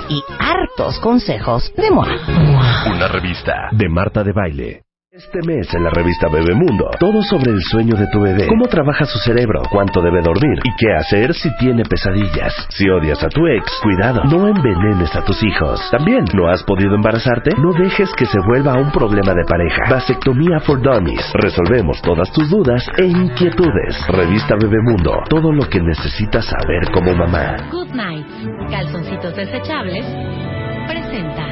y 0.09 0.23
hartos 0.39 0.99
consejos 0.99 1.73
de 1.75 1.91
MOA. 1.91 2.07
Una 2.87 3.07
revista 3.07 3.69
de 3.71 3.89
Marta 3.89 4.23
de 4.23 4.31
Baile. 4.31 4.83
Este 5.13 5.41
mes 5.45 5.67
en 5.73 5.83
la 5.83 5.89
revista 5.89 6.29
Bebemundo, 6.29 6.89
todo 6.97 7.21
sobre 7.21 7.51
el 7.51 7.61
sueño 7.69 7.97
de 7.97 8.07
tu 8.07 8.21
bebé, 8.21 8.47
cómo 8.47 8.65
trabaja 8.67 9.03
su 9.03 9.19
cerebro, 9.19 9.61
cuánto 9.69 10.01
debe 10.01 10.21
dormir 10.21 10.57
y 10.63 10.69
qué 10.79 10.93
hacer 10.93 11.33
si 11.33 11.53
tiene 11.57 11.83
pesadillas. 11.83 12.65
Si 12.69 12.87
odias 12.87 13.21
a 13.21 13.27
tu 13.27 13.45
ex, 13.45 13.77
cuidado, 13.83 14.23
no 14.23 14.47
envenenes 14.47 15.13
a 15.13 15.25
tus 15.25 15.43
hijos. 15.43 15.81
También, 15.91 16.23
¿no 16.33 16.47
has 16.47 16.63
podido 16.63 16.95
embarazarte? 16.95 17.51
No 17.57 17.73
dejes 17.73 18.09
que 18.15 18.25
se 18.25 18.37
vuelva 18.47 18.79
un 18.79 18.89
problema 18.93 19.33
de 19.33 19.43
pareja. 19.43 19.83
Vasectomía 19.89 20.61
for 20.61 20.81
Dummies. 20.81 21.29
Resolvemos 21.33 22.01
todas 22.01 22.31
tus 22.31 22.49
dudas 22.49 22.81
e 22.97 23.03
inquietudes. 23.03 24.07
Revista 24.07 24.55
Bebemundo, 24.55 25.23
todo 25.27 25.51
lo 25.51 25.67
que 25.67 25.81
necesitas 25.81 26.45
saber 26.45 26.89
como 26.93 27.13
mamá. 27.13 27.57
Good 27.69 27.91
Night, 27.93 28.25
calzoncitos 28.69 29.35
desechables, 29.35 30.05
presenta. 30.87 31.51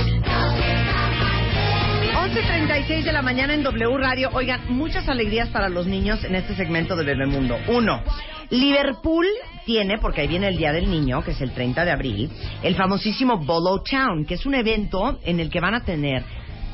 11.36 2.31 3.03
de 3.03 3.11
la 3.11 3.21
mañana 3.21 3.53
en 3.53 3.61
W 3.61 3.97
Radio. 3.97 4.29
Oigan, 4.31 4.61
muchas 4.69 5.09
alegrías 5.09 5.49
para 5.49 5.67
los 5.67 5.85
niños 5.85 6.23
en 6.23 6.35
este 6.35 6.55
segmento 6.55 6.95
de 6.95 7.03
Bebemundo. 7.03 7.57
Uno, 7.67 8.01
Liverpool 8.49 9.25
tiene, 9.65 9.97
porque 9.97 10.21
ahí 10.21 10.29
viene 10.29 10.47
el 10.47 10.55
Día 10.55 10.71
del 10.71 10.89
Niño, 10.89 11.21
que 11.25 11.31
es 11.31 11.41
el 11.41 11.51
30 11.51 11.83
de 11.83 11.91
abril, 11.91 12.31
el 12.63 12.75
famosísimo 12.75 13.37
Bolo 13.39 13.83
Town, 13.83 14.23
que 14.25 14.35
es 14.35 14.45
un 14.45 14.55
evento 14.55 15.19
en 15.25 15.41
el 15.41 15.49
que 15.49 15.59
van 15.59 15.73
a 15.73 15.83
tener 15.83 16.23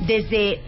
desde 0.02 0.62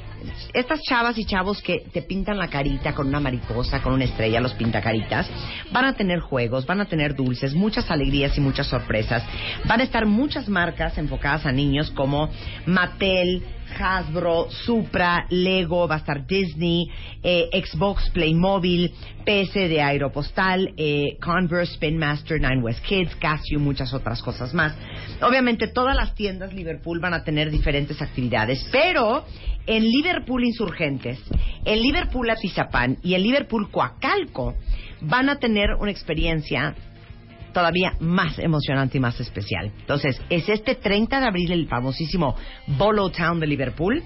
estas 0.54 0.82
chavas 0.82 1.18
y 1.20 1.26
chavos 1.26 1.62
que 1.62 1.86
te 1.94 2.02
pintan 2.02 2.38
la 2.38 2.48
carita 2.48 2.94
con 2.94 3.08
una 3.08 3.20
mariposa, 3.20 3.82
con 3.82 3.94
una 3.94 4.06
estrella, 4.06 4.42
los 4.42 4.54
pintacaritas, 4.56 5.30
van 5.72 5.86
a 5.86 5.94
tener 5.94 6.20
juegos, 6.20 6.66
van 6.66 6.82
a 6.82 6.86
tener 6.86 7.16
dulces, 7.16 7.54
muchas 7.54 7.90
alegrías 7.92 8.36
y 8.38 8.42
muchas 8.42 8.68
sorpresas. 8.68 9.24
Van 9.66 9.82
a 9.82 9.84
estar 9.84 10.08
muchas 10.08 10.50
marcas 10.50 10.98
enfocadas 10.98 11.46
a 11.46 11.52
niños 11.52 11.92
como 11.92 12.30
Mattel, 12.66 13.44
Hasbro, 13.78 14.49
Supra, 14.49 15.26
Lego, 15.30 15.88
va 15.88 15.95
a 15.95 15.97
estar 15.99 16.26
Disney, 16.26 16.89
eh, 17.24 17.49
Xbox, 17.53 18.09
Playmobil, 18.11 18.91
PS 19.26 19.67
de 19.67 19.82
Aeropostal, 19.82 20.74
eh, 20.78 21.17
Converse, 21.22 21.74
Spin 21.74 21.97
Master, 21.97 22.39
Nine 22.39 22.61
West 22.61 22.84
Kids, 22.84 23.15
Casio, 23.15 23.59
muchas 23.59 23.93
otras 23.93 24.22
cosas 24.22 24.53
más. 24.53 24.76
Obviamente 25.22 25.67
todas 25.67 25.95
las 25.95 26.15
tiendas 26.15 26.53
Liverpool 26.53 26.99
van 26.99 27.13
a 27.13 27.24
tener 27.24 27.51
diferentes 27.51 28.01
actividades, 28.01 28.67
pero 28.72 29.26
en 29.65 29.84
Liverpool 29.84 30.43
Insurgentes, 30.43 31.20
en 31.65 31.82
Liverpool 31.82 32.30
Atizapán 32.30 32.97
y 33.03 33.13
en 33.13 33.24
Liverpool 33.24 33.70
Coacalco 33.70 34.55
van 35.01 35.30
a 35.30 35.39
tener 35.39 35.76
una 35.80 35.91
experiencia 35.91 36.76
todavía 37.54 37.93
más 38.00 38.39
emocionante 38.39 38.97
y 38.97 39.02
más 39.02 39.20
especial. 39.20 39.72
Entonces, 39.80 40.22
es 40.30 40.47
este 40.50 40.76
30 40.76 41.20
de 41.20 41.28
abril 41.28 41.52
el 41.52 41.68
famosísimo 41.68 42.36
Bolo 42.68 43.10
Town 43.10 43.39
de 43.39 43.47
Liverpool 43.47 44.04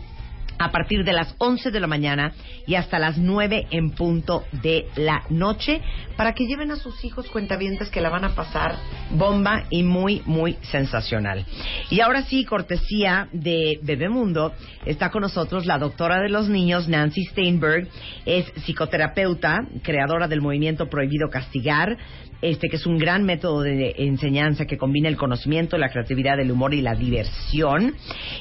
a 0.57 0.71
partir 0.71 1.03
de 1.03 1.13
las 1.13 1.35
11 1.39 1.71
de 1.71 1.79
la 1.79 1.87
mañana 1.87 2.33
y 2.65 2.75
hasta 2.75 2.99
las 2.99 3.17
9 3.17 3.67
en 3.71 3.91
punto 3.91 4.45
de 4.51 4.87
la 4.95 5.23
noche 5.29 5.81
para 6.15 6.33
que 6.33 6.45
lleven 6.45 6.71
a 6.71 6.75
sus 6.75 7.03
hijos 7.03 7.29
cuentavientes 7.29 7.89
que 7.89 8.01
la 8.01 8.09
van 8.09 8.23
a 8.23 8.35
pasar 8.35 8.75
bomba 9.11 9.65
y 9.69 9.83
muy, 9.83 10.21
muy 10.25 10.57
sensacional. 10.61 11.45
Y 11.89 11.99
ahora 12.01 12.23
sí, 12.23 12.45
cortesía 12.45 13.27
de 13.31 13.79
Bebemundo, 13.81 14.53
está 14.85 15.09
con 15.09 15.21
nosotros 15.21 15.65
la 15.65 15.77
doctora 15.77 16.21
de 16.21 16.29
los 16.29 16.49
niños, 16.49 16.87
Nancy 16.87 17.25
Steinberg, 17.25 17.87
es 18.25 18.45
psicoterapeuta, 18.63 19.67
creadora 19.81 20.27
del 20.27 20.41
movimiento 20.41 20.89
Prohibido 20.89 21.29
Castigar, 21.29 21.97
este 22.43 22.67
que 22.69 22.75
es 22.75 22.85
un 22.85 22.97
gran 22.97 23.23
método 23.23 23.61
de 23.61 23.95
enseñanza 23.97 24.65
que 24.65 24.77
combina 24.77 25.07
el 25.09 25.17
conocimiento, 25.17 25.77
la 25.77 25.89
creatividad, 25.89 26.39
el 26.39 26.51
humor 26.51 26.73
y 26.73 26.81
la 26.81 26.93
diversión. 26.95 27.95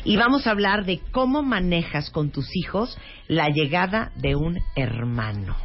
Y 0.04 0.16
vamos 0.16 0.46
a 0.46 0.50
hablar 0.50 0.84
de 0.84 1.00
cómo 1.12 1.42
manejas 1.42 2.10
con 2.10 2.30
tus 2.30 2.46
hijos 2.56 2.98
la 3.28 3.48
llegada 3.48 4.10
de 4.16 4.34
un 4.36 4.58
hermano. 4.76 5.56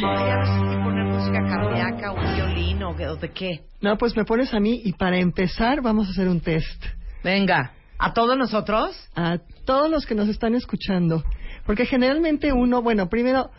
Poner 0.00 1.04
música 1.04 1.38
cardíaca, 1.48 2.12
un 2.12 2.34
violín 2.34 2.82
o 2.82 2.96
qué- 2.96 3.08
o 3.08 3.16
de 3.16 3.30
qué. 3.30 3.60
No, 3.80 3.96
pues 3.96 4.16
me 4.16 4.24
pones 4.24 4.52
a 4.54 4.60
mí 4.60 4.80
y 4.84 4.92
para 4.92 5.18
empezar 5.18 5.80
vamos 5.82 6.08
a 6.08 6.10
hacer 6.10 6.28
un 6.28 6.40
test. 6.40 6.84
Venga. 7.22 7.72
¿A 7.98 8.12
todos 8.12 8.36
nosotros? 8.36 8.96
A 9.14 9.38
todos 9.64 9.88
los 9.88 10.06
que 10.06 10.14
nos 10.16 10.28
están 10.28 10.54
escuchando. 10.56 11.22
Porque 11.64 11.86
generalmente 11.86 12.52
uno, 12.52 12.82
bueno, 12.82 13.08
primero, 13.08 13.50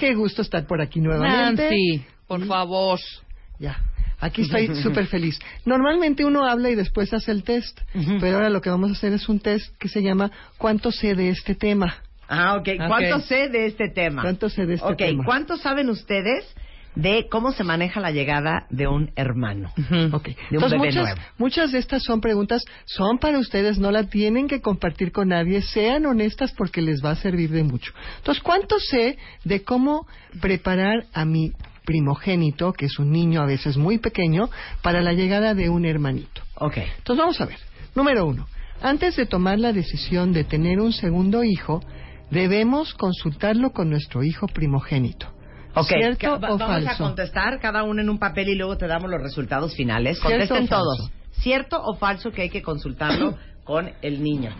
qué 0.00 0.14
gusto 0.14 0.40
estar 0.40 0.66
por 0.66 0.80
aquí 0.80 0.98
nuevamente. 1.00 1.62
Nancy, 1.62 2.02
por 2.26 2.44
favor. 2.46 2.98
Ya. 3.58 3.76
Aquí 4.18 4.42
estoy 4.42 4.74
súper 4.82 5.06
feliz. 5.06 5.38
Normalmente 5.66 6.24
uno 6.24 6.46
habla 6.46 6.70
y 6.70 6.74
después 6.74 7.12
hace 7.12 7.30
el 7.32 7.42
test, 7.44 7.78
pero 8.20 8.36
ahora 8.36 8.48
lo 8.50 8.60
que 8.62 8.70
vamos 8.70 8.90
a 8.90 8.92
hacer 8.94 9.12
es 9.12 9.28
un 9.28 9.40
test 9.40 9.76
que 9.78 9.88
se 9.88 10.02
llama 10.02 10.30
¿Cuánto 10.56 10.90
sé 10.90 11.14
de 11.14 11.28
este 11.28 11.54
tema? 11.54 11.96
Ah, 12.28 12.56
ok. 12.56 12.68
¿Cuánto 12.88 13.16
Ok. 13.16 13.22
sé 13.24 13.48
de 13.48 13.66
este 13.66 13.88
tema? 13.90 14.22
¿Cuánto 14.22 14.48
sé 14.48 14.64
de 14.64 14.74
este 14.74 14.86
Ok, 14.86 14.96
tema? 14.96 15.24
¿cuánto 15.24 15.56
saben 15.58 15.90
ustedes 15.90 16.44
de 16.94 17.28
cómo 17.30 17.52
se 17.52 17.64
maneja 17.64 18.00
la 18.00 18.10
llegada 18.10 18.66
de 18.70 18.86
un 18.88 19.10
hermano? 19.16 19.72
De 19.76 19.96
un 19.96 20.04
Entonces, 20.14 20.36
bebé 20.50 20.78
muchas, 20.78 20.94
nuevo. 21.04 21.20
muchas 21.38 21.72
de 21.72 21.78
estas 21.78 22.02
son 22.02 22.20
preguntas, 22.20 22.64
son 22.84 23.18
para 23.18 23.38
ustedes, 23.38 23.78
no 23.78 23.90
la 23.90 24.04
tienen 24.04 24.48
que 24.48 24.60
compartir 24.60 25.12
con 25.12 25.28
nadie, 25.28 25.62
sean 25.62 26.06
honestas 26.06 26.52
porque 26.56 26.82
les 26.82 27.04
va 27.04 27.12
a 27.12 27.16
servir 27.16 27.50
de 27.50 27.62
mucho. 27.62 27.92
Entonces, 28.18 28.42
¿cuánto 28.42 28.78
sé 28.80 29.18
de 29.44 29.62
cómo 29.62 30.06
preparar 30.40 31.06
a 31.12 31.24
mi 31.24 31.52
primogénito, 31.84 32.72
que 32.72 32.86
es 32.86 32.98
un 32.98 33.10
niño 33.10 33.40
a 33.40 33.46
veces 33.46 33.76
muy 33.76 33.98
pequeño, 33.98 34.50
para 34.82 35.00
la 35.00 35.12
llegada 35.12 35.54
de 35.54 35.68
un 35.68 35.84
hermanito? 35.84 36.42
Ok. 36.56 36.76
Entonces, 36.76 37.20
vamos 37.20 37.40
a 37.40 37.46
ver. 37.46 37.58
Número 37.94 38.26
uno, 38.26 38.46
antes 38.82 39.16
de 39.16 39.26
tomar 39.26 39.58
la 39.58 39.72
decisión 39.72 40.32
de 40.32 40.44
tener 40.44 40.80
un 40.80 40.92
segundo 40.92 41.44
hijo, 41.44 41.82
debemos 42.30 42.94
consultarlo 42.94 43.70
con 43.70 43.90
nuestro 43.90 44.22
hijo 44.22 44.46
primogénito. 44.46 45.32
Ok, 45.74 45.86
¿Cierto 45.86 46.18
ca- 46.18 46.36
va- 46.38 46.54
o 46.54 46.58
vamos 46.58 46.86
a 46.86 46.96
contestar 46.96 47.60
cada 47.60 47.84
uno 47.84 48.00
en 48.02 48.10
un 48.10 48.18
papel 48.18 48.48
y 48.48 48.56
luego 48.56 48.76
te 48.76 48.86
damos 48.86 49.10
los 49.10 49.22
resultados 49.22 49.74
finales. 49.76 50.18
¿Cierto 50.18 50.54
Contesten 50.54 50.68
todos. 50.68 51.10
¿Cierto 51.32 51.80
o 51.82 51.94
falso 51.96 52.30
que 52.32 52.42
hay 52.42 52.50
que 52.50 52.60
consultarlo 52.62 53.36
con 53.64 53.90
el 54.02 54.22
niño? 54.22 54.50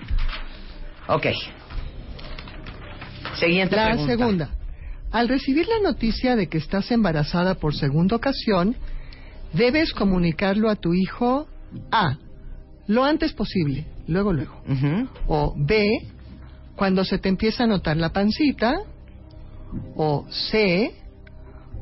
Ok. 1.08 1.26
Siguiente 3.34 3.76
La 3.76 3.86
pregunta. 3.88 4.12
segunda. 4.16 4.48
Al 5.12 5.28
recibir 5.28 5.66
la 5.66 5.80
noticia 5.82 6.36
de 6.36 6.48
que 6.48 6.58
estás 6.58 6.90
embarazada 6.92 7.56
por 7.56 7.74
segunda 7.74 8.16
ocasión, 8.16 8.76
debes 9.52 9.92
comunicarlo 9.92 10.70
a 10.70 10.76
tu 10.76 10.94
hijo 10.94 11.48
A. 11.90 12.16
Lo 12.86 13.04
antes 13.04 13.32
posible, 13.32 13.86
luego, 14.06 14.32
luego. 14.32 14.62
O 15.26 15.54
B. 15.56 15.88
Cuando 16.76 17.04
se 17.04 17.18
te 17.18 17.28
empieza 17.28 17.64
a 17.64 17.66
notar 17.66 17.96
la 17.96 18.10
pancita. 18.10 18.74
O 19.96 20.26
C. 20.30 20.92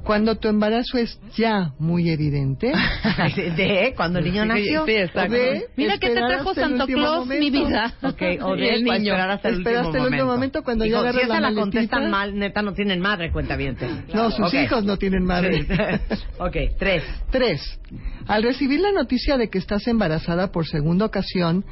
Cuando 0.04 0.36
tu 0.36 0.48
embarazo 0.48 0.96
es 0.96 1.18
ya 1.36 1.72
muy 1.78 2.08
evidente. 2.10 2.72
D. 3.56 3.92
Cuando 3.96 4.18
el 4.20 4.24
niño 4.24 4.44
nació. 4.46 4.86
sí, 4.86 4.92
exacto. 4.92 5.34
O 5.34 5.36
D. 5.36 5.66
Mira 5.76 5.98
que 5.98 6.08
te 6.08 6.14
trajo 6.14 6.54
Santo 6.54 6.86
Claus, 6.86 7.26
mi 7.26 7.36
momento. 7.50 7.68
vida. 7.68 7.94
Ok, 8.02 8.22
o 8.42 8.56
Y 8.56 8.60
D. 8.60 8.74
el 8.74 8.84
niño. 8.84 8.96
esperar 9.12 9.30
hasta 9.30 9.48
el 9.48 9.58
Espera 9.58 9.80
último 9.86 10.04
el 10.06 10.12
último 10.12 10.26
momento 10.32 10.62
cuando 10.62 10.84
ya 10.86 11.00
agarras 11.00 11.22
si 11.22 11.28
la 11.28 11.40
la 11.40 11.54
contestan 11.54 12.10
mal, 12.10 12.38
neta, 12.38 12.62
no 12.62 12.72
tienen 12.72 13.00
madre, 13.00 13.30
cuenta 13.32 13.56
bien. 13.56 13.76
No, 14.14 14.30
sus 14.30 14.52
hijos 14.54 14.84
no 14.84 14.96
tienen 14.96 15.24
madre. 15.24 15.66
ok, 16.38 16.56
tres. 16.78 17.04
Tres. 17.30 17.80
Al 18.26 18.42
recibir 18.42 18.80
la 18.80 18.92
noticia 18.92 19.36
de 19.36 19.48
que 19.48 19.58
estás 19.58 19.86
embarazada 19.88 20.52
por 20.52 20.66
segunda 20.66 21.06
ocasión, 21.06 21.64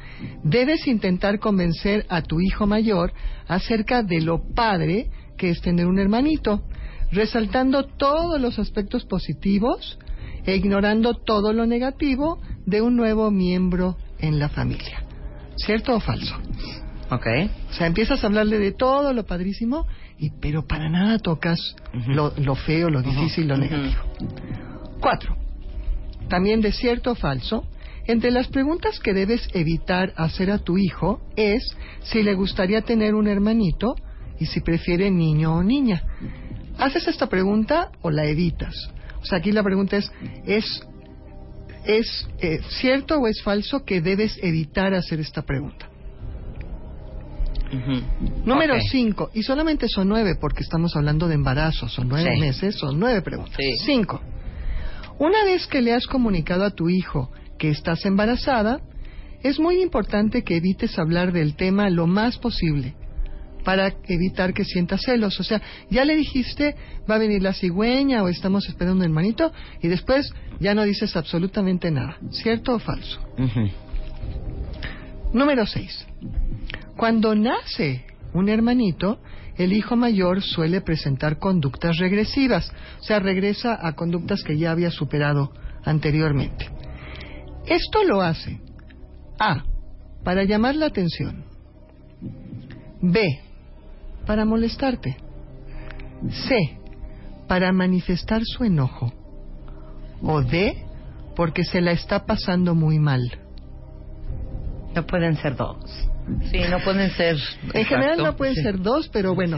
debes 0.43 0.87
intentar 0.87 1.39
convencer 1.39 2.05
a 2.09 2.21
tu 2.21 2.39
hijo 2.39 2.65
mayor 2.67 3.13
acerca 3.47 4.03
de 4.03 4.21
lo 4.21 4.41
padre 4.55 5.07
que 5.37 5.49
es 5.51 5.61
tener 5.61 5.85
un 5.85 5.99
hermanito, 5.99 6.63
resaltando 7.11 7.83
todos 7.83 8.39
los 8.39 8.59
aspectos 8.59 9.05
positivos 9.05 9.97
e 10.45 10.55
ignorando 10.55 11.13
todo 11.13 11.53
lo 11.53 11.65
negativo 11.65 12.39
de 12.65 12.81
un 12.81 12.95
nuevo 12.95 13.31
miembro 13.31 13.97
en 14.19 14.39
la 14.39 14.49
familia. 14.49 15.03
¿Cierto 15.55 15.95
o 15.95 15.99
falso? 15.99 16.35
Ok. 17.09 17.27
O 17.69 17.73
sea, 17.73 17.87
empiezas 17.87 18.23
a 18.23 18.27
hablarle 18.27 18.59
de 18.59 18.71
todo 18.71 19.13
lo 19.13 19.25
padrísimo, 19.25 19.87
y, 20.19 20.31
pero 20.41 20.65
para 20.65 20.89
nada 20.89 21.19
tocas 21.19 21.59
lo, 22.07 22.33
lo 22.37 22.55
feo, 22.55 22.89
lo 22.89 23.01
difícil, 23.01 23.47
lo 23.47 23.57
negativo. 23.57 24.01
Cuatro. 24.99 25.35
También 26.27 26.61
de 26.61 26.71
cierto 26.71 27.11
o 27.11 27.15
falso, 27.15 27.65
entre 28.05 28.31
las 28.31 28.47
preguntas 28.47 28.99
que 28.99 29.13
debes 29.13 29.49
evitar 29.53 30.13
hacer 30.15 30.51
a 30.51 30.59
tu 30.59 30.77
hijo 30.77 31.21
es 31.35 31.63
si 32.03 32.23
le 32.23 32.33
gustaría 32.35 32.81
tener 32.81 33.15
un 33.15 33.27
hermanito 33.27 33.95
y 34.39 34.45
si 34.45 34.61
prefiere 34.61 35.11
niño 35.11 35.55
o 35.55 35.63
niña. 35.63 36.03
¿Haces 36.77 37.07
esta 37.07 37.27
pregunta 37.27 37.89
o 38.01 38.11
la 38.11 38.25
evitas? 38.25 38.73
O 39.21 39.25
sea, 39.25 39.39
aquí 39.39 39.51
la 39.51 39.63
pregunta 39.63 39.97
es, 39.97 40.11
¿es, 40.45 40.87
es 41.85 42.27
eh, 42.39 42.59
cierto 42.69 43.17
o 43.19 43.27
es 43.27 43.41
falso 43.41 43.83
que 43.83 44.01
debes 44.01 44.37
evitar 44.41 44.93
hacer 44.93 45.19
esta 45.19 45.41
pregunta? 45.41 45.89
Número 48.45 48.75
Ok. 48.75 48.81
5, 48.91 49.31
y 49.33 49.43
solamente 49.43 49.87
son 49.89 50.07
nueve 50.07 50.35
porque 50.39 50.63
estamos 50.63 50.95
hablando 50.95 51.27
de 51.27 51.35
embarazo, 51.35 51.89
son 51.89 52.07
nueve 52.07 52.31
Sí. 52.35 52.39
meses, 52.39 52.75
son 52.75 52.97
nueve 52.99 53.21
preguntas. 53.21 53.57
Sí. 53.57 53.73
Cinco, 53.85 54.21
una 55.19 55.43
vez 55.43 55.67
que 55.67 55.81
le 55.81 55.93
has 55.93 56.07
comunicado 56.07 56.63
a 56.63 56.69
tu 56.71 56.89
hijo 56.89 57.29
que 57.57 57.69
estás 57.69 58.05
embarazada, 58.05 58.79
es 59.43 59.59
muy 59.59 59.81
importante 59.81 60.43
que 60.43 60.55
evites 60.55 60.97
hablar 60.97 61.33
del 61.33 61.55
tema 61.55 61.89
lo 61.89 62.07
más 62.07 62.37
posible 62.37 62.95
para 63.67 63.95
evitar 64.07 64.53
que 64.53 64.63
sienta 64.63 64.97
celos. 64.97 65.37
O 65.41 65.43
sea, 65.43 65.61
ya 65.89 66.05
le 66.05 66.15
dijiste, 66.15 66.73
va 67.11 67.15
a 67.15 67.17
venir 67.17 67.41
la 67.41 67.51
cigüeña 67.51 68.23
o 68.23 68.29
estamos 68.29 68.65
esperando 68.69 68.99
un 68.99 69.03
hermanito 69.03 69.51
y 69.81 69.89
después 69.89 70.33
ya 70.61 70.73
no 70.73 70.83
dices 70.83 71.17
absolutamente 71.17 71.91
nada. 71.91 72.17
¿Cierto 72.31 72.75
o 72.75 72.79
falso? 72.79 73.19
Número 75.33 75.65
6. 75.65 76.07
Cuando 76.95 77.35
nace 77.35 78.05
un 78.33 78.47
hermanito, 78.47 79.19
el 79.57 79.73
hijo 79.73 79.97
mayor 79.97 80.41
suele 80.41 80.79
presentar 80.79 81.37
conductas 81.37 81.97
regresivas, 81.97 82.71
o 83.01 83.03
sea, 83.03 83.19
regresa 83.19 83.77
a 83.85 83.95
conductas 83.95 84.43
que 84.43 84.57
ya 84.57 84.71
había 84.71 84.91
superado 84.91 85.51
anteriormente. 85.83 86.69
Esto 87.65 88.05
lo 88.05 88.21
hace 88.21 88.61
A. 89.37 89.65
Para 90.23 90.45
llamar 90.45 90.77
la 90.77 90.85
atención. 90.85 91.43
B. 93.01 93.41
Para 94.27 94.45
molestarte. 94.45 95.17
C. 96.47 96.77
Para 97.47 97.71
manifestar 97.71 98.41
su 98.43 98.63
enojo. 98.65 99.11
O 100.21 100.41
D. 100.41 100.85
Porque 101.35 101.63
se 101.63 101.81
la 101.81 101.91
está 101.91 102.25
pasando 102.25 102.75
muy 102.75 102.99
mal. 102.99 103.21
No 104.95 105.05
pueden 105.05 105.35
ser 105.37 105.55
dos. 105.55 105.77
Sí, 106.51 106.59
no 106.69 106.79
pueden 106.79 107.11
ser. 107.11 107.37
En 107.73 107.85
general 107.85 108.17
no 108.17 108.35
pueden 108.35 108.55
Sí. 108.55 108.63
ser 108.63 108.81
dos, 108.81 109.07
pero 109.09 109.35
bueno, 109.35 109.57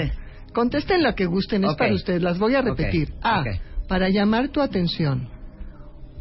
contesten 0.53 1.01
la 1.01 1.15
que 1.15 1.25
gusten, 1.25 1.63
es 1.63 1.75
para 1.75 1.93
ustedes. 1.93 2.21
Las 2.21 2.37
voy 2.37 2.55
a 2.55 2.61
repetir. 2.61 3.13
A, 3.23 3.43
para 3.87 4.09
llamar 4.09 4.49
tu 4.49 4.61
atención. 4.61 5.29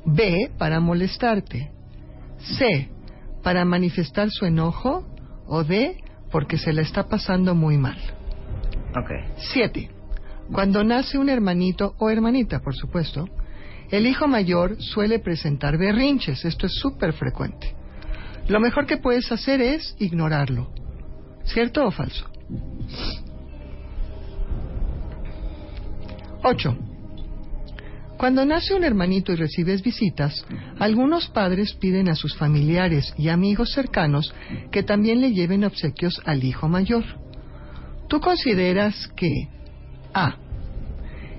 B, 0.07 0.51
para 0.57 0.81
molestarte. 0.81 1.71
C, 2.57 2.89
para 3.43 3.65
manifestar 3.65 4.31
su 4.31 4.47
enojo. 4.47 5.05
O 5.47 5.65
D, 5.65 5.97
porque 6.31 6.57
se 6.59 6.73
la 6.73 6.83
está 6.83 7.09
pasando 7.09 7.55
muy 7.55 7.77
mal. 7.77 7.99
Siete, 9.37 9.91
cuando 10.53 10.83
nace 10.83 11.19
un 11.19 11.29
hermanito 11.29 11.95
o 11.99 12.11
hermanita, 12.11 12.61
por 12.61 12.75
supuesto, 12.75 13.27
el 13.91 14.07
hijo 14.07 14.29
mayor 14.29 14.77
suele 14.83 15.19
presentar 15.19 15.79
berrinches. 15.79 16.45
Esto 16.45 16.67
es 16.67 16.75
súper 16.75 17.13
frecuente. 17.13 17.75
Lo 18.49 18.61
mejor 18.61 18.87
que 18.87 18.97
puedes 18.97 19.31
hacer 19.33 19.61
es 19.61 19.95
ignorarlo. 19.99 20.71
¿Cierto 21.45 21.87
o 21.87 21.91
falso? 21.91 22.27
8. 26.43 26.77
Cuando 28.17 28.45
nace 28.45 28.75
un 28.75 28.85
hermanito 28.85 29.33
y 29.33 29.37
recibes 29.37 29.83
visitas, 29.83 30.45
algunos 30.79 31.29
padres 31.29 31.75
piden 31.75 32.09
a 32.09 32.15
sus 32.15 32.37
familiares 32.37 33.15
y 33.17 33.29
amigos 33.29 33.73
cercanos 33.73 34.35
que 34.73 34.83
también 34.83 35.21
le 35.21 35.33
lleven 35.33 35.65
obsequios 35.65 36.21
al 36.25 36.43
hijo 36.43 36.69
mayor. 36.69 37.05
¿Tú 38.09 38.21
consideras 38.21 39.09
que 39.17 39.49
A. 40.15 40.37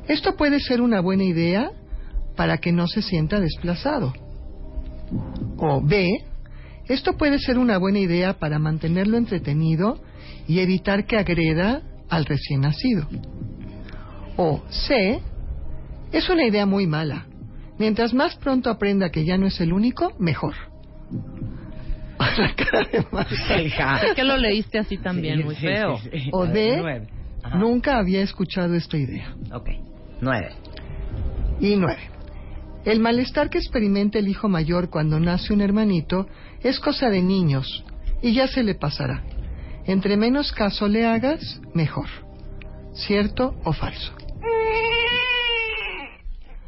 Esto 0.08 0.36
puede 0.36 0.60
ser 0.60 0.82
una 0.82 1.02
buena 1.02 1.24
idea 1.24 1.72
para 2.36 2.58
que 2.58 2.72
no 2.72 2.88
se 2.88 3.02
sienta 3.02 3.40
desplazado? 3.40 4.14
O 5.58 5.82
B. 5.82 6.08
Esto 6.88 7.18
puede 7.18 7.40
ser 7.40 7.58
una 7.58 7.78
buena 7.78 8.00
idea 8.00 8.40
para 8.40 8.60
mantenerlo 8.60 9.18
entretenido 9.18 10.00
y 10.48 10.60
evitar 10.60 11.06
que 11.06 11.18
agreda 11.18 11.82
al 12.10 12.26
recién 12.26 12.62
nacido. 12.62 13.08
O 14.38 14.64
C. 14.70 15.20
Es 16.12 16.30
una 16.30 16.46
idea 16.46 16.66
muy 16.66 16.88
mala. 16.88 17.28
Mientras 17.78 18.14
más 18.14 18.36
pronto 18.36 18.70
aprenda 18.70 19.10
que 19.10 19.26
ya 19.26 19.38
no 19.38 19.48
es 19.48 19.60
el 19.62 19.74
único, 19.74 20.14
mejor. 20.20 20.56
La 22.38 22.54
cara 22.54 22.84
de 22.91 23.06
Marta. 23.12 24.06
Es 24.08 24.14
que 24.14 24.24
lo 24.24 24.38
leíste 24.38 24.80
así 24.80 24.98
también, 24.98 25.44
muy 25.44 25.56
feo. 25.56 26.00
O 26.32 26.46
D. 26.46 26.78
Nueve. 26.80 27.08
Ajá. 27.41 27.58
Nunca 27.58 27.98
había 27.98 28.22
escuchado 28.22 28.76
esta 28.76 28.98
idea. 28.98 29.34
Ok. 29.54 29.70
Nueve. 30.22 30.50
Y 31.62 31.76
nueve. 31.78 32.02
El 32.86 33.00
malestar 33.00 33.50
que 33.50 33.58
experimenta 33.58 34.20
el 34.20 34.28
hijo 34.28 34.50
mayor 34.50 34.90
cuando 34.90 35.20
nace 35.20 35.54
un 35.54 35.62
hermanito 35.62 36.28
es 36.62 36.80
cosa 36.80 37.10
de 37.10 37.22
niños 37.22 37.86
y 38.22 38.34
ya 38.34 38.48
se 38.48 38.64
le 38.64 38.76
pasará. 38.76 39.24
Entre 39.86 40.18
menos 40.18 40.52
caso 40.52 40.88
le 40.88 41.06
hagas, 41.06 41.62
mejor. 41.74 42.08
¿Cierto 42.94 43.56
o 43.64 43.72
falso? 43.72 44.14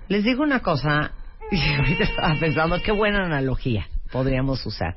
Les 0.07 0.23
digo 0.23 0.44
una 0.44 0.60
cosa, 0.60 1.11
y 1.52 1.60
ahorita 1.60 2.03
estaba 2.03 2.36
pensando, 2.40 2.78
qué 2.84 2.91
buena 2.91 3.26
analogía 3.26 3.88
podríamos 4.11 4.65
usar. 4.65 4.95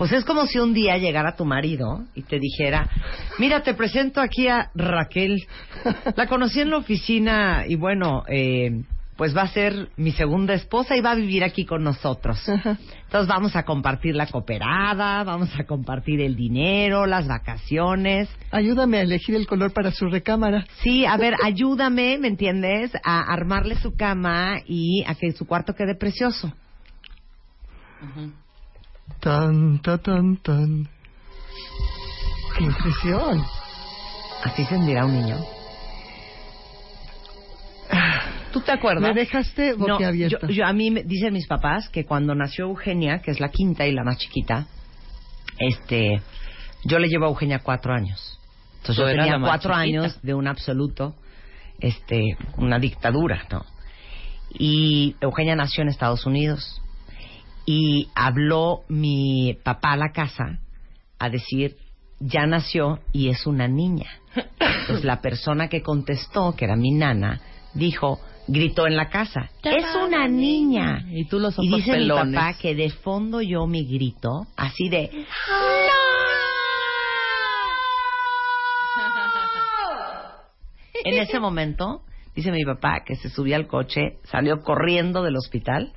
Pues 0.00 0.12
es 0.12 0.24
como 0.24 0.46
si 0.46 0.58
un 0.58 0.72
día 0.72 0.96
llegara 0.96 1.36
tu 1.36 1.44
marido 1.44 2.06
y 2.14 2.22
te 2.22 2.38
dijera, 2.38 2.88
mira, 3.38 3.62
te 3.62 3.74
presento 3.74 4.22
aquí 4.22 4.48
a 4.48 4.70
Raquel. 4.74 5.46
La 6.16 6.26
conocí 6.26 6.58
en 6.58 6.70
la 6.70 6.78
oficina 6.78 7.66
y 7.68 7.76
bueno, 7.76 8.24
eh, 8.26 8.82
pues 9.18 9.36
va 9.36 9.42
a 9.42 9.48
ser 9.48 9.90
mi 9.98 10.12
segunda 10.12 10.54
esposa 10.54 10.96
y 10.96 11.02
va 11.02 11.10
a 11.10 11.16
vivir 11.16 11.44
aquí 11.44 11.66
con 11.66 11.84
nosotros. 11.84 12.38
Entonces 12.48 13.28
vamos 13.28 13.54
a 13.56 13.64
compartir 13.64 14.16
la 14.16 14.26
cooperada, 14.26 15.22
vamos 15.22 15.50
a 15.60 15.64
compartir 15.64 16.22
el 16.22 16.34
dinero, 16.34 17.04
las 17.04 17.28
vacaciones. 17.28 18.30
Ayúdame 18.52 19.00
a 19.00 19.02
elegir 19.02 19.34
el 19.34 19.46
color 19.46 19.74
para 19.74 19.90
su 19.90 20.06
recámara. 20.06 20.64
Sí, 20.82 21.04
a 21.04 21.18
ver, 21.18 21.34
ayúdame, 21.44 22.16
¿me 22.16 22.28
entiendes? 22.28 22.90
A 23.04 23.20
armarle 23.30 23.74
su 23.74 23.94
cama 23.94 24.62
y 24.64 25.04
a 25.06 25.14
que 25.14 25.32
su 25.32 25.46
cuarto 25.46 25.74
quede 25.74 25.94
precioso. 25.94 26.50
Tan, 29.18 29.80
tan, 29.82 29.98
tan, 29.98 30.36
tan. 30.38 30.88
¡Qué 32.56 32.64
impresión! 32.64 33.44
¿Así 34.44 34.64
sentirá 34.64 35.04
un 35.04 35.14
niño? 35.20 35.36
¿Tú 38.52 38.60
te 38.62 38.72
acuerdas? 38.72 39.02
Me 39.02 39.14
dejaste 39.14 39.74
No, 39.76 39.86
boquiabierta. 39.94 40.46
yo, 40.48 40.52
yo- 40.52 40.66
a 40.66 40.72
mí 40.72 40.90
me 40.90 41.02
dicen 41.04 41.32
mis 41.32 41.46
papás 41.46 41.88
que 41.88 42.04
cuando 42.04 42.34
nació 42.34 42.64
Eugenia, 42.66 43.20
que 43.20 43.30
es 43.30 43.38
la 43.40 43.48
quinta 43.50 43.86
y 43.86 43.92
la 43.92 44.02
más 44.02 44.18
chiquita, 44.18 44.66
este, 45.58 46.20
yo 46.84 46.98
le 46.98 47.08
llevo 47.08 47.26
a 47.26 47.28
Eugenia 47.28 47.60
cuatro 47.60 47.92
años. 47.94 48.38
Entonces 48.78 48.96
yo 49.04 49.06
tenía 49.06 49.38
cuatro 49.38 49.70
chiquita. 49.74 49.78
años 49.80 50.22
de 50.22 50.34
un 50.34 50.48
absoluto, 50.48 51.14
este, 51.78 52.36
una 52.56 52.78
dictadura, 52.78 53.44
¿no? 53.52 53.64
Y 54.52 55.14
Eugenia 55.20 55.54
nació 55.54 55.82
en 55.82 55.88
Estados 55.90 56.26
Unidos 56.26 56.82
y 57.66 58.08
habló 58.14 58.82
mi 58.88 59.56
papá 59.62 59.92
a 59.92 59.96
la 59.96 60.12
casa 60.12 60.60
a 61.18 61.28
decir 61.28 61.76
ya 62.20 62.46
nació 62.46 63.00
y 63.12 63.28
es 63.28 63.46
una 63.46 63.66
niña. 63.68 64.06
Entonces 64.34 65.04
la 65.04 65.20
persona 65.20 65.68
que 65.68 65.82
contestó, 65.82 66.54
que 66.54 66.66
era 66.66 66.76
mi 66.76 66.90
nana, 66.92 67.40
dijo, 67.74 68.20
gritó 68.46 68.86
en 68.86 68.96
la 68.96 69.08
casa, 69.08 69.50
es 69.62 69.86
una 69.94 70.28
niña. 70.28 71.06
Y 71.10 71.24
tú 71.26 71.38
los 71.38 71.54
ojos 71.58 71.64
Y 71.64 71.76
dice 71.76 71.92
pelones. 71.92 72.26
mi 72.26 72.34
papá 72.34 72.54
que 72.54 72.74
de 72.74 72.90
fondo 72.90 73.40
yo 73.40 73.66
mi 73.66 73.84
grito, 73.84 74.46
así 74.56 74.88
de, 74.88 75.10
en 81.04 81.18
ese 81.18 81.40
momento, 81.40 82.02
dice 82.34 82.52
mi 82.52 82.64
papá 82.64 83.02
que 83.04 83.16
se 83.16 83.28
subía 83.30 83.56
al 83.56 83.66
coche, 83.66 84.18
salió 84.24 84.60
corriendo 84.62 85.22
del 85.22 85.36
hospital 85.36 85.92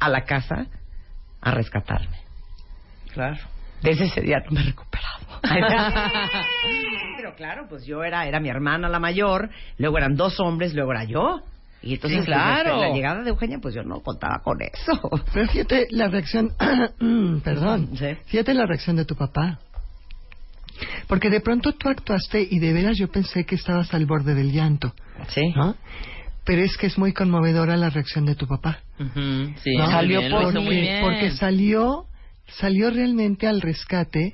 a 0.00 0.08
la 0.08 0.24
casa 0.24 0.66
a 1.44 1.50
rescatarme. 1.52 2.16
Claro. 3.12 3.38
Desde 3.82 4.04
ese 4.06 4.22
día 4.22 4.38
no 4.44 4.50
me 4.52 4.60
he 4.62 4.64
recuperado. 4.64 5.18
Pero 7.16 7.34
claro, 7.36 7.66
pues 7.68 7.84
yo 7.84 8.02
era, 8.02 8.26
era 8.26 8.40
mi 8.40 8.48
hermana 8.48 8.88
la 8.88 8.98
mayor, 8.98 9.50
luego 9.78 9.98
eran 9.98 10.16
dos 10.16 10.40
hombres, 10.40 10.74
luego 10.74 10.92
era 10.92 11.04
yo. 11.04 11.42
Y 11.82 11.94
entonces, 11.94 12.20
Sí, 12.20 12.26
claro. 12.26 12.80
la 12.80 12.88
llegada 12.94 13.22
de 13.22 13.28
Eugenia, 13.30 13.58
pues 13.60 13.74
yo 13.74 13.82
no 13.82 14.00
contaba 14.00 14.40
con 14.42 14.58
eso. 14.62 14.98
Pero 15.34 15.48
fíjate 15.48 15.86
la 15.90 16.08
reacción, 16.08 16.50
perdón, 17.44 17.90
fíjate 18.26 18.54
la 18.54 18.64
reacción 18.66 18.96
de 18.96 19.04
tu 19.04 19.14
papá. 19.14 19.58
Porque 21.06 21.28
de 21.30 21.40
pronto 21.40 21.72
tú 21.72 21.88
actuaste 21.88 22.46
y 22.50 22.58
de 22.58 22.72
veras 22.72 22.96
yo 22.98 23.08
pensé 23.08 23.44
que 23.44 23.54
estabas 23.54 23.92
al 23.92 24.06
borde 24.06 24.34
del 24.34 24.50
llanto. 24.50 24.92
Sí. 25.28 25.52
¿no? 25.54 25.76
Pero 26.44 26.62
es 26.62 26.76
que 26.76 26.86
es 26.86 26.98
muy 26.98 27.12
conmovedora 27.12 27.76
la 27.76 27.90
reacción 27.90 28.26
de 28.26 28.34
tu 28.34 28.46
papá. 28.46 28.80
Sí, 28.98 29.76
¿no? 29.76 29.86
salió 29.86 30.20
por 30.28 30.42
porque, 30.44 30.60
muy 30.60 30.80
bien. 30.80 31.02
porque 31.02 31.30
salió, 31.30 32.06
salió 32.58 32.90
realmente 32.90 33.46
al 33.46 33.60
rescate 33.60 34.32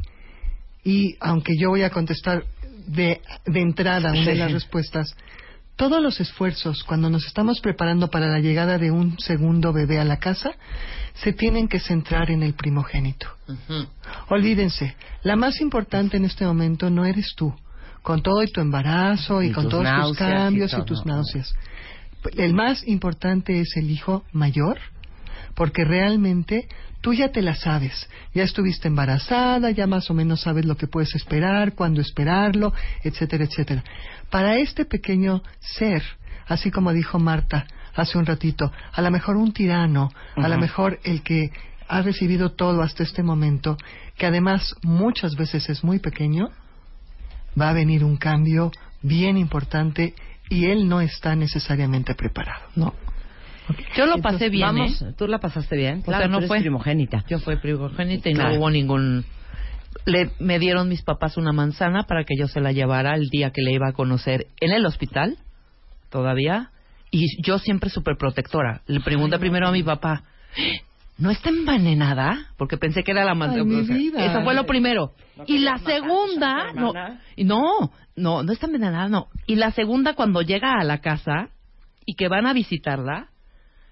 y 0.82 1.16
aunque 1.20 1.57
yo 1.57 1.70
voy 1.70 1.82
a 1.82 1.91
contestar 1.91 2.45
de, 2.87 3.20
de 3.47 3.61
entrada 3.61 4.11
una 4.11 4.24
de 4.24 4.35
las 4.35 4.53
respuestas, 4.53 5.15
todos 5.81 6.03
los 6.03 6.20
esfuerzos 6.20 6.85
cuando 6.85 7.09
nos 7.09 7.24
estamos 7.27 7.61
preparando 7.61 8.09
para 8.09 8.27
la 8.27 8.39
llegada 8.39 8.77
de 8.77 8.91
un 8.91 9.19
segundo 9.19 9.73
bebé 9.73 9.99
a 9.99 10.05
la 10.05 10.19
casa 10.19 10.51
se 11.15 11.32
tienen 11.32 11.69
que 11.69 11.81
centrar 11.81 12.31
en 12.31 12.43
el 12.43 12.53
primogénito. 12.53 13.27
Olvídense, 14.28 14.95
la 15.23 15.37
más 15.37 15.61
importante 15.62 16.19
en 16.19 16.27
este 16.27 16.45
momento 16.45 16.91
no 16.91 17.07
eres 17.07 17.32
tú, 17.35 17.55
con 18.03 18.23
todo 18.23 18.43
y 18.43 18.53
tu 18.53 18.61
embarazo 18.61 19.43
y, 19.43 19.47
Y 19.47 19.53
con 19.53 19.70
todos 19.70 19.87
tus 20.03 20.16
y 20.16 20.19
cambios 20.19 20.74
y, 20.78 20.85
tus 20.85 21.07
náuseas. 21.07 21.55
El 22.37 22.55
más 22.55 22.87
importante 22.87 23.61
es 23.61 23.77
el 23.77 23.91
hijo 23.91 24.25
mayor, 24.33 24.79
porque 25.55 25.85
realmente 25.85 26.69
tú 27.01 27.15
ya 27.15 27.31
te 27.33 27.43
la 27.43 27.55
sabes, 27.55 28.09
ya 28.35 28.43
estuviste 28.43 28.89
embarazada, 28.89 29.71
ya 29.71 29.87
más 29.87 30.11
o 30.11 30.15
menos 30.15 30.43
sabes 30.43 30.65
lo 30.65 30.77
que 30.77 30.87
puedes 30.87 31.15
esperar, 31.15 31.75
cuándo 31.75 32.01
esperarlo, 32.01 32.73
etcétera, 33.03 33.45
etcétera. 33.45 33.85
Para 34.31 34.57
este 34.59 34.85
pequeño 34.85 35.43
ser, 35.61 36.03
así 36.47 36.71
como 36.71 36.93
dijo 36.93 37.19
Marta 37.19 37.67
hace 37.95 38.19
un 38.19 38.27
ratito, 38.27 38.71
a 38.93 39.03
lo 39.03 39.11
mejor 39.11 39.37
un 39.37 39.53
tirano, 39.53 40.11
a 40.37 40.49
lo 40.49 40.59
mejor 40.59 41.01
el 41.05 41.23
que 41.23 41.51
ha 41.89 42.03
recibido 42.03 42.53
todo 42.53 42.83
hasta 42.83 43.03
este 43.03 43.23
momento, 43.23 43.77
que 44.17 44.27
además 44.27 44.77
muchas 44.83 45.35
veces 45.35 45.69
es 45.69 45.83
muy 45.83 45.99
pequeño, 45.99 46.51
va 47.61 47.71
a 47.71 47.75
venir 47.75 48.05
un 48.05 48.17
cambio 48.17 48.71
bien 49.03 49.37
importante 49.37 50.15
y 50.51 50.67
él 50.67 50.87
no 50.89 51.01
está 51.01 51.35
necesariamente 51.35 52.15
preparado. 52.15 52.65
No. 52.77 52.93
Yo 53.97 54.05
lo 54.07 54.19
pasé 54.19 54.49
bien, 54.49 54.67
Vamos, 54.67 55.01
¿eh? 55.01 55.15
¿tú 55.17 55.29
la 55.29 55.39
pasaste 55.39 55.77
bien? 55.77 56.01
O 56.01 56.03
Claro, 56.03 56.19
sea, 56.19 56.27
tú 56.27 56.33
no 56.33 56.39
eres 56.39 56.49
fue 56.49 56.61
primogénita. 56.61 57.25
Yo 57.29 57.39
fui 57.39 57.57
primogénita 57.57 58.29
y 58.29 58.35
Claro. 58.35 58.51
no 58.51 58.57
hubo 58.59 58.71
ningún. 58.71 59.25
Le, 60.07 60.31
me 60.41 60.59
dieron 60.59 60.89
mis 60.89 61.03
papás 61.03 61.37
una 61.37 61.53
manzana 61.53 62.03
para 62.03 62.25
que 62.25 62.35
yo 62.37 62.49
se 62.49 62.61
la 62.61 62.73
llevara 62.73 63.15
el 63.15 63.29
día 63.29 63.51
que 63.53 63.63
le 63.63 63.73
iba 63.73 63.89
a 63.89 63.93
conocer 63.93 64.49
en 64.61 64.73
el 64.73 64.85
hospital, 64.87 65.39
todavía. 66.11 66.71
Y 67.13 67.43
yo 67.43 67.59
siempre 67.59 67.91
súper 67.91 68.17
protectora. 68.17 68.83
Le 68.87 69.01
pregunté 69.01 69.39
primero 69.39 69.69
a 69.69 69.73
mi 69.73 69.83
papá, 69.85 70.25
¿no 71.21 71.31
está 71.31 71.51
envenenada? 71.51 72.47
Porque 72.57 72.79
pensé 72.79 73.05
que 73.05 73.13
era 73.13 73.25
la 73.25 73.35
manzana. 73.35 73.63
Ay, 73.63 73.67
mi 73.67 73.83
vida. 73.83 74.25
Eso 74.25 74.43
fue 74.43 74.55
lo 74.55 74.65
primero. 74.65 75.13
y 75.47 75.59
la 75.59 75.79
segunda, 75.79 76.73
no, 76.73 76.93
no, 77.37 77.93
no, 78.17 78.43
no 78.43 78.53
está 78.53 78.67
envenenada, 78.67 79.09
no. 79.09 79.29
Y 79.47 79.57
la 79.57 79.71
segunda, 79.71 80.15
cuando 80.15 80.41
llega 80.41 80.75
a 80.81 80.85
la 80.85 80.99
casa 80.99 81.51
y 82.07 82.15
que 82.15 82.29
van 82.29 82.47
a 82.47 82.55
visitarla, 82.55 83.29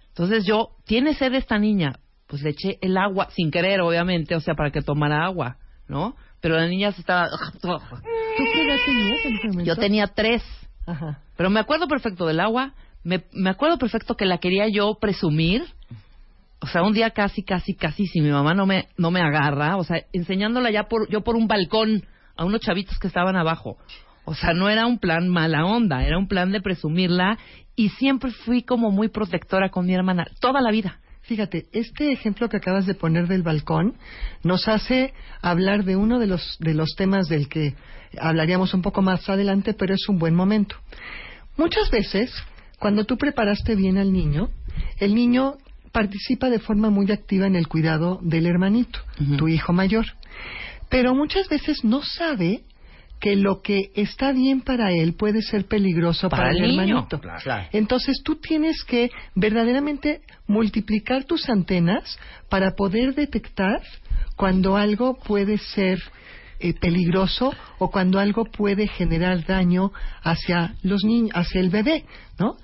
entonces 0.09 0.45
yo, 0.47 0.71
¿tiene 0.87 1.15
sed 1.15 1.35
esta 1.35 1.59
niña? 1.59 2.01
Pues 2.27 2.43
le 2.43 2.51
eché 2.51 2.79
el 2.81 2.97
agua, 2.97 3.29
sin 3.31 3.51
querer, 3.51 3.81
obviamente, 3.83 4.35
o 4.35 4.41
sea, 4.41 4.55
para 4.55 4.71
que 4.71 4.81
tomara 4.81 5.25
agua, 5.25 5.59
¿no? 5.87 6.17
Pero 6.41 6.57
la 6.57 6.67
niña 6.67 6.93
se 6.93 7.01
estaba... 7.01 7.29
¿Tú 7.61 7.69
qué 8.53 8.65
edad 8.65 8.77
tenías 8.87 9.25
en 9.25 9.37
ese 9.37 9.49
momento? 9.49 9.65
Yo 9.65 9.77
tenía 9.77 10.07
tres, 10.09 10.43
Ajá. 10.87 11.21
pero 11.37 11.51
me 11.51 11.61
acuerdo 11.61 11.89
perfecto 11.89 12.27
del 12.27 12.41
agua, 12.41 12.73
me, 13.05 13.25
me 13.33 13.51
acuerdo 13.51 13.79
perfecto 13.79 14.17
que 14.17 14.25
la 14.25 14.39
quería 14.39 14.67
yo 14.69 14.99
presumir, 15.01 15.65
o 16.61 16.67
sea, 16.67 16.83
un 16.83 16.93
día 16.93 17.11
casi, 17.11 17.43
casi, 17.43 17.75
casi, 17.75 18.07
si 18.07 18.21
mi 18.21 18.31
mamá 18.31 18.55
no 18.55 18.67
me, 18.67 18.89
no 18.97 19.11
me 19.11 19.21
agarra, 19.21 19.77
o 19.77 19.85
sea, 19.85 20.03
enseñándola 20.13 20.71
ya 20.71 20.85
por, 20.85 21.09
yo 21.09 21.23
por 21.23 21.37
un 21.37 21.47
balcón 21.47 22.05
a 22.37 22.45
unos 22.45 22.61
chavitos 22.61 22.99
que 22.99 23.07
estaban 23.07 23.37
abajo. 23.37 23.77
O 24.25 24.35
sea, 24.35 24.53
no 24.53 24.69
era 24.69 24.87
un 24.87 24.99
plan 24.99 25.29
mala 25.29 25.65
onda, 25.65 26.05
era 26.05 26.19
un 26.19 26.29
plan 26.29 26.53
de 26.53 26.61
presumirla 26.61 27.39
y 27.77 27.91
siempre 27.91 28.31
fui 28.31 28.63
como 28.63 28.91
muy 28.91 29.09
protectora 29.09 29.71
con 29.71 29.87
mi 29.87 29.95
hermana, 29.95 30.27
toda 30.41 30.61
la 30.61 30.71
vida. 30.71 31.01
Fíjate, 31.23 31.67
este 31.73 32.11
ejemplo 32.11 32.49
que 32.49 32.57
acabas 32.57 32.87
de 32.87 32.95
poner 32.95 33.29
del 33.29 33.43
balcón 33.43 33.97
nos 34.43 34.67
hace 34.67 35.13
hablar 35.43 35.85
de 35.85 35.97
uno 35.97 36.19
de 36.19 36.27
los, 36.27 36.57
de 36.59 36.75
los 36.75 36.95
temas 36.97 37.29
del 37.29 37.49
que 37.49 37.75
hablaríamos 38.19 38.75
un 38.75 38.83
poco 38.83 39.03
más 39.03 39.29
adelante, 39.29 39.75
pero 39.75 39.95
es 39.95 40.09
un 40.09 40.19
buen 40.19 40.35
momento. 40.35 40.77
Muchas 41.57 41.91
veces, 41.91 42.33
cuando 42.79 43.05
tú 43.05 43.17
preparaste 43.17 43.77
bien 43.77 43.99
al 43.99 44.13
niño, 44.13 44.49
el 44.99 45.15
niño 45.15 45.57
participa 45.99 46.49
de 46.49 46.61
forma 46.61 46.91
muy 46.91 47.11
activa 47.11 47.49
en 47.49 47.57
el 47.57 47.67
cuidado 47.67 48.21
del 48.23 48.47
hermanito, 48.47 49.01
tu 49.37 49.49
hijo 49.49 49.73
mayor. 49.73 50.07
Pero 50.89 51.13
muchas 51.13 51.49
veces 51.49 51.83
no 51.83 52.03
sabe 52.03 52.63
que 53.21 53.35
lo 53.35 53.63
que 53.63 53.91
está 53.97 54.31
bien 54.31 54.61
para 54.61 54.93
él 54.93 55.15
puede 55.15 55.43
ser 55.43 55.65
peligroso 55.67 56.29
para, 56.29 56.45
Para 56.45 56.53
el 56.57 56.63
el 56.63 56.71
niño. 56.77 57.09
hermanito. 57.11 57.21
Entonces 57.73 58.23
tú 58.25 58.37
tienes 58.37 58.85
que 58.85 59.11
verdaderamente 59.35 60.21
multiplicar 60.47 61.25
tus 61.25 61.49
antenas 61.49 62.17
para 62.49 62.77
poder 62.77 63.17
detectar 63.17 63.81
cuando 64.37 64.77
algo 64.77 65.19
puede 65.19 65.59
ser 65.59 65.99
eh, 66.61 66.75
peligroso 66.75 67.53
o 67.79 67.91
cuando 67.91 68.21
algo 68.21 68.45
puede 68.45 68.87
generar 68.87 69.45
daño 69.45 69.91
hacia 70.23 70.77
los 70.83 71.03
niños, 71.03 71.33
hacia 71.35 71.61
el 71.61 71.71
bebé, 71.71 72.05
¿no? 72.39 72.55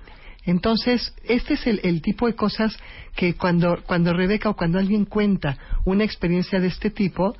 Entonces, 0.47 1.15
este 1.25 1.55
es 1.55 1.66
el, 1.66 1.81
el 1.85 2.03
tipo 2.03 2.27
de 2.27 2.35
cosas 2.35 2.77
que 3.16 3.35
cuando, 3.35 3.83
cuando 3.87 4.12
Rebeca 4.12 4.51
o 4.51 4.57
cuando 4.57 4.79
alguien 4.79 5.05
cuenta 5.05 5.57
una 5.85 6.05
experiencia 6.05 6.61
de 6.61 6.69
este 6.69 6.91
tipo, 6.91 7.35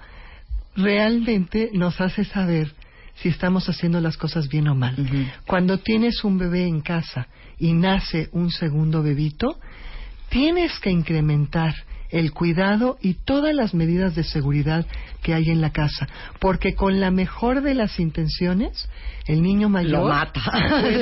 realmente 0.77 1.71
nos 1.73 2.01
hace 2.01 2.25
saber 2.25 2.73
si 3.17 3.29
estamos 3.29 3.69
haciendo 3.69 4.01
las 4.01 4.17
cosas 4.17 4.49
bien 4.49 4.69
o 4.69 4.75
mal. 4.75 4.97
Cuando 5.47 5.79
tienes 5.79 6.25
un 6.25 6.39
bebé 6.39 6.67
en 6.67 6.81
casa 6.81 7.29
y 7.59 7.73
nace 7.73 8.29
un 8.33 8.51
segundo 8.51 9.03
bebito, 9.03 9.59
tienes 10.31 10.79
que 10.81 10.91
incrementar 10.91 11.75
el 12.15 12.31
cuidado 12.33 12.97
y 13.03 13.15
todas 13.15 13.53
las 13.53 13.75
medidas 13.75 14.15
de 14.15 14.23
seguridad 14.23 14.87
que 15.21 15.35
hay 15.35 15.51
en 15.51 15.61
la 15.61 15.71
casa, 15.73 16.07
porque 16.39 16.77
con 16.77 17.01
la 17.01 17.11
mejor 17.11 17.61
de 17.61 17.75
las 17.75 17.99
intenciones, 17.99 18.89
el 19.27 19.43
niño 19.43 19.69
mayor 19.69 19.91
Lo 20.05 20.09
mata. 20.09 20.41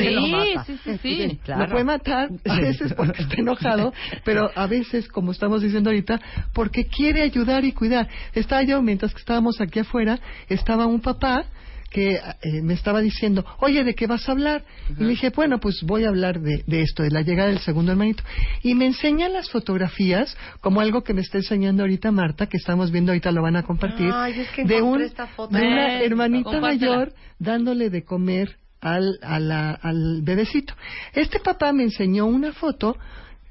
Sí, 0.00 0.10
lo 0.10 0.26
mata. 0.26 0.64
sí, 0.64 0.78
sí, 0.82 0.98
sí, 1.02 1.26
Lo 1.28 1.36
claro. 1.44 1.70
puede 1.70 1.84
matar 1.84 2.30
a 2.48 2.56
veces 2.56 2.94
porque 2.94 3.22
está 3.22 3.34
enojado, 3.36 3.92
pero 4.24 4.50
a 4.54 4.66
veces, 4.66 5.06
como 5.08 5.32
estamos 5.32 5.60
diciendo 5.60 5.90
ahorita, 5.90 6.18
porque 6.54 6.86
quiere 6.86 7.20
ayudar 7.20 7.64
y 7.66 7.72
cuidar. 7.72 8.08
Estaba 8.32 8.62
yo, 8.62 8.80
mientras 8.80 9.12
que 9.12 9.20
estábamos 9.20 9.60
aquí 9.60 9.80
afuera, 9.80 10.18
estaba 10.48 10.86
un 10.86 11.02
papá 11.02 11.44
que 11.92 12.14
eh, 12.42 12.62
me 12.62 12.74
estaba 12.74 13.00
diciendo, 13.00 13.44
oye, 13.60 13.84
¿de 13.84 13.94
qué 13.94 14.06
vas 14.06 14.28
a 14.28 14.32
hablar? 14.32 14.64
Y 14.98 15.02
le 15.02 15.08
dije, 15.10 15.30
bueno, 15.30 15.60
pues 15.60 15.82
voy 15.82 16.04
a 16.04 16.08
hablar 16.08 16.40
de, 16.40 16.62
de 16.66 16.82
esto, 16.82 17.02
de 17.02 17.10
la 17.10 17.22
llegada 17.22 17.48
del 17.50 17.58
segundo 17.60 17.92
hermanito. 17.92 18.22
Y 18.62 18.74
me 18.74 18.86
enseñan 18.86 19.32
las 19.32 19.50
fotografías, 19.50 20.36
como 20.60 20.80
algo 20.80 21.02
que 21.04 21.14
me 21.14 21.20
está 21.20 21.38
enseñando 21.38 21.82
ahorita 21.82 22.10
Marta, 22.10 22.46
que 22.46 22.56
estamos 22.56 22.90
viendo 22.90 23.12
ahorita, 23.12 23.30
lo 23.30 23.42
van 23.42 23.56
a 23.56 23.62
compartir, 23.62 24.10
Ay, 24.14 24.40
es 24.40 24.48
que 24.50 24.64
de, 24.64 24.78
encontré 24.78 25.04
un, 25.04 25.08
esta 25.10 25.26
foto. 25.28 25.56
de 25.56 25.62
una 25.66 26.00
hermanita 26.02 26.50
compártela. 26.50 26.90
mayor 26.96 27.12
dándole 27.38 27.90
de 27.90 28.04
comer 28.04 28.56
al, 28.80 29.18
a 29.22 29.38
la- 29.38 29.72
al 29.72 30.22
bebecito. 30.22 30.74
Este 31.12 31.38
papá 31.40 31.72
me 31.72 31.82
enseñó 31.84 32.26
una 32.26 32.52
foto, 32.52 32.96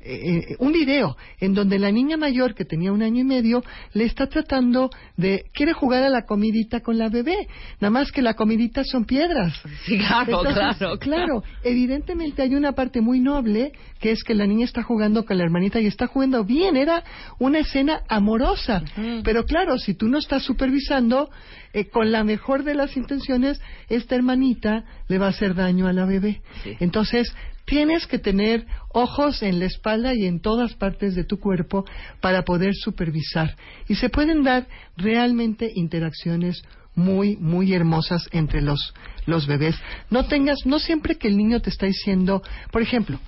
eh, 0.03 0.55
un 0.59 0.71
video, 0.71 1.15
en 1.39 1.53
donde 1.53 1.77
la 1.79 1.91
niña 1.91 2.17
mayor, 2.17 2.55
que 2.55 2.65
tenía 2.65 2.91
un 2.91 3.01
año 3.01 3.21
y 3.21 3.23
medio, 3.23 3.63
le 3.93 4.05
está 4.05 4.27
tratando 4.27 4.89
de, 5.17 5.45
quiere 5.53 5.73
jugar 5.73 6.03
a 6.03 6.09
la 6.09 6.25
comidita 6.25 6.79
con 6.79 6.97
la 6.97 7.09
bebé, 7.09 7.47
nada 7.79 7.91
más 7.91 8.11
que 8.11 8.21
la 8.21 8.33
comidita 8.33 8.83
son 8.83 9.05
piedras. 9.05 9.53
Sí, 9.85 9.97
claro, 9.97 10.41
claro, 10.41 10.97
Claro, 10.99 11.43
evidentemente 11.63 12.41
hay 12.41 12.55
una 12.55 12.73
parte 12.73 13.01
muy 13.01 13.19
noble, 13.19 13.71
que 13.99 14.11
es 14.11 14.23
que 14.23 14.33
la 14.33 14.47
niña 14.47 14.65
está 14.65 14.83
jugando 14.83 15.25
con 15.25 15.37
la 15.37 15.43
hermanita 15.43 15.79
y 15.79 15.85
está 15.85 16.07
jugando 16.07 16.43
bien, 16.43 16.77
era 16.77 17.03
una 17.39 17.59
escena 17.59 18.01
amorosa, 18.07 18.83
pero 19.23 19.45
claro, 19.45 19.77
si 19.77 19.93
tú 19.93 20.07
no 20.07 20.17
estás 20.17 20.43
supervisando, 20.43 21.29
eh, 21.73 21.85
con 21.85 22.11
la 22.11 22.23
mejor 22.23 22.63
de 22.63 22.75
las 22.75 22.97
intenciones, 22.97 23.61
esta 23.87 24.15
hermanita 24.15 24.83
le 25.07 25.17
va 25.17 25.27
a 25.27 25.29
hacer 25.29 25.55
daño 25.55 25.87
a 25.87 25.93
la 25.93 26.05
bebé. 26.05 26.41
Entonces, 26.79 27.33
tienes 27.65 28.07
que 28.07 28.19
tener 28.19 28.65
ojos 28.89 29.43
en 29.43 29.59
la 29.59 29.65
espalda 29.65 30.13
y 30.13 30.25
en 30.25 30.41
todas 30.41 30.73
partes 30.73 31.15
de 31.15 31.23
tu 31.23 31.39
cuerpo 31.39 31.85
para 32.19 32.43
poder 32.43 32.73
supervisar. 32.75 33.55
Y 33.87 33.95
se 33.95 34.09
pueden 34.09 34.43
dar 34.43 34.67
realmente 34.97 35.71
interacciones 35.73 36.63
muy, 36.95 37.37
muy 37.37 37.73
hermosas 37.73 38.27
entre 38.31 38.61
los, 38.61 38.93
los 39.25 39.47
bebés. 39.47 39.75
No 40.09 40.25
tengas, 40.25 40.65
no 40.65 40.79
siempre 40.79 41.15
que 41.15 41.27
el 41.27 41.37
niño 41.37 41.61
te 41.61 41.69
está 41.69 41.85
diciendo, 41.85 42.41
por 42.71 42.81
ejemplo, 42.81 43.19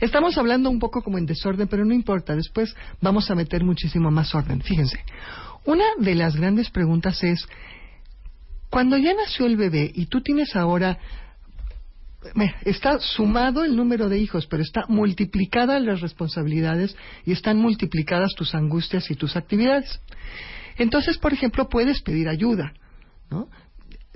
Estamos 0.00 0.36
hablando 0.38 0.70
un 0.70 0.78
poco 0.78 1.02
como 1.02 1.18
en 1.18 1.26
desorden, 1.26 1.66
pero 1.66 1.84
no 1.84 1.94
importa, 1.94 2.36
después 2.36 2.74
vamos 3.00 3.30
a 3.30 3.34
meter 3.34 3.64
muchísimo 3.64 4.10
más 4.10 4.34
orden. 4.34 4.60
Fíjense, 4.60 4.98
una 5.64 5.84
de 5.98 6.14
las 6.14 6.36
grandes 6.36 6.70
preguntas 6.70 7.22
es, 7.24 7.46
cuando 8.70 8.96
ya 8.96 9.14
nació 9.14 9.46
el 9.46 9.56
bebé 9.56 9.90
y 9.92 10.06
tú 10.06 10.20
tienes 10.20 10.54
ahora, 10.54 10.98
está 12.64 12.98
sumado 12.98 13.64
el 13.64 13.76
número 13.76 14.08
de 14.08 14.18
hijos, 14.18 14.46
pero 14.46 14.62
está 14.62 14.84
multiplicada 14.88 15.78
las 15.80 16.00
responsabilidades 16.00 16.96
y 17.24 17.32
están 17.32 17.58
multiplicadas 17.58 18.34
tus 18.36 18.54
angustias 18.54 19.10
y 19.10 19.14
tus 19.14 19.36
actividades. 19.36 20.00
Entonces, 20.76 21.18
por 21.18 21.32
ejemplo, 21.32 21.68
puedes 21.68 22.02
pedir 22.02 22.28
ayuda, 22.28 22.72
¿no? 23.30 23.48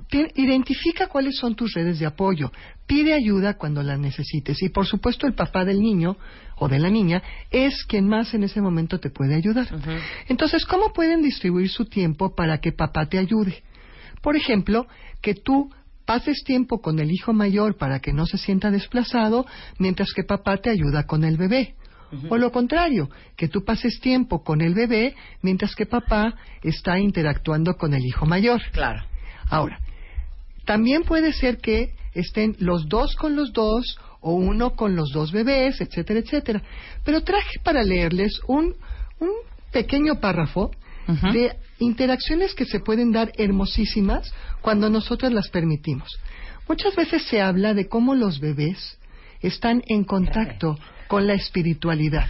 Ti- 0.09 0.27
Identifica 0.35 1.07
cuáles 1.07 1.37
son 1.37 1.55
tus 1.55 1.73
redes 1.75 1.99
de 1.99 2.07
apoyo. 2.07 2.53
Pide 2.87 3.15
ayuda 3.15 3.55
cuando 3.57 3.83
la 3.83 3.97
necesites. 3.97 4.61
Y 4.63 4.69
por 4.69 4.87
supuesto 4.87 5.27
el 5.27 5.35
papá 5.35 5.65
del 5.65 5.81
niño 5.81 6.17
o 6.57 6.69
de 6.69 6.79
la 6.79 6.91
niña 6.91 7.23
es 7.51 7.85
quien 7.85 8.09
más 8.09 8.35
en 8.35 8.43
ese 8.45 8.61
momento 8.61 9.01
te 9.01 9.11
puede 9.11 9.35
ayudar. 9.35 9.69
Entonces, 10.29 10.67
¿cómo 10.67 10.93
pueden 10.93 11.23
distribuir 11.23 11.71
su 11.71 11.87
tiempo 11.87 12.35
para 12.35 12.59
que 12.59 12.73
papá 12.73 13.07
te 13.07 13.19
ayude? 13.19 13.63
Por 14.21 14.37
ejemplo, 14.37 14.87
que 15.23 15.35
tú 15.35 15.71
pases 16.13 16.45
tiempo 16.45 16.83
con 16.83 16.99
el 16.99 17.11
hijo 17.11 17.33
mayor 17.33 17.79
para 17.79 17.99
que 17.99 18.13
no 18.13 18.27
se 18.27 18.37
sienta 18.37 18.71
desplazado, 18.71 19.47
mientras 19.79 20.13
que 20.13 20.25
papá 20.25 20.59
te 20.59 20.69
ayuda 20.69 21.05
con 21.05 21.25
el 21.25 21.39
bebé. 21.39 21.75
O 22.29 22.37
lo 22.37 22.53
contrario, 22.53 23.09
que 23.35 23.49
tú 23.49 23.65
pases 23.65 23.99
tiempo 23.99 24.45
con 24.45 24.61
el 24.61 24.75
bebé 24.75 25.15
mientras 25.41 25.75
que 25.75 25.87
papá 25.87 26.35
está 26.63 26.99
interactuando 26.99 27.79
con 27.79 27.95
el 27.95 28.05
hijo 28.05 28.27
mayor. 28.27 28.61
Claro. 28.73 29.03
Ahora, 29.49 29.81
también 30.67 31.05
puede 31.05 31.33
ser 31.33 31.57
que 31.57 31.95
estén 32.13 32.57
los 32.59 32.87
dos 32.91 33.17
con 33.17 33.35
los 33.35 33.55
dos 33.55 33.99
o 34.21 34.35
uno 34.35 34.73
con 34.73 34.95
los 34.95 35.13
dos 35.13 35.33
bebés, 35.33 35.81
etcétera, 35.81 36.21
etcétera. 36.21 36.63
Pero 37.07 37.23
traje 37.23 37.59
para 37.63 37.83
leerles 37.83 38.39
un, 38.47 38.77
un 39.19 39.31
pequeño 39.73 40.21
párrafo 40.21 40.73
de 41.33 41.57
interacciones 41.83 42.55
que 42.55 42.65
se 42.65 42.81
pueden 42.81 43.13
dar 43.13 43.33
hermosísimas 43.37 44.33
cuando 44.61 44.89
nosotros 44.91 45.33
las 45.33 45.49
permitimos. 45.49 46.09
Muchas 46.69 46.95
veces 46.97 47.23
se 47.25 47.41
habla 47.41 47.75
de 47.75 47.89
cómo 47.89 48.15
los 48.15 48.41
bebés 48.41 48.99
están 49.41 49.83
en 49.87 50.05
contacto 50.05 50.79
con 51.09 51.27
la 51.27 51.35
espiritualidad. 51.35 52.29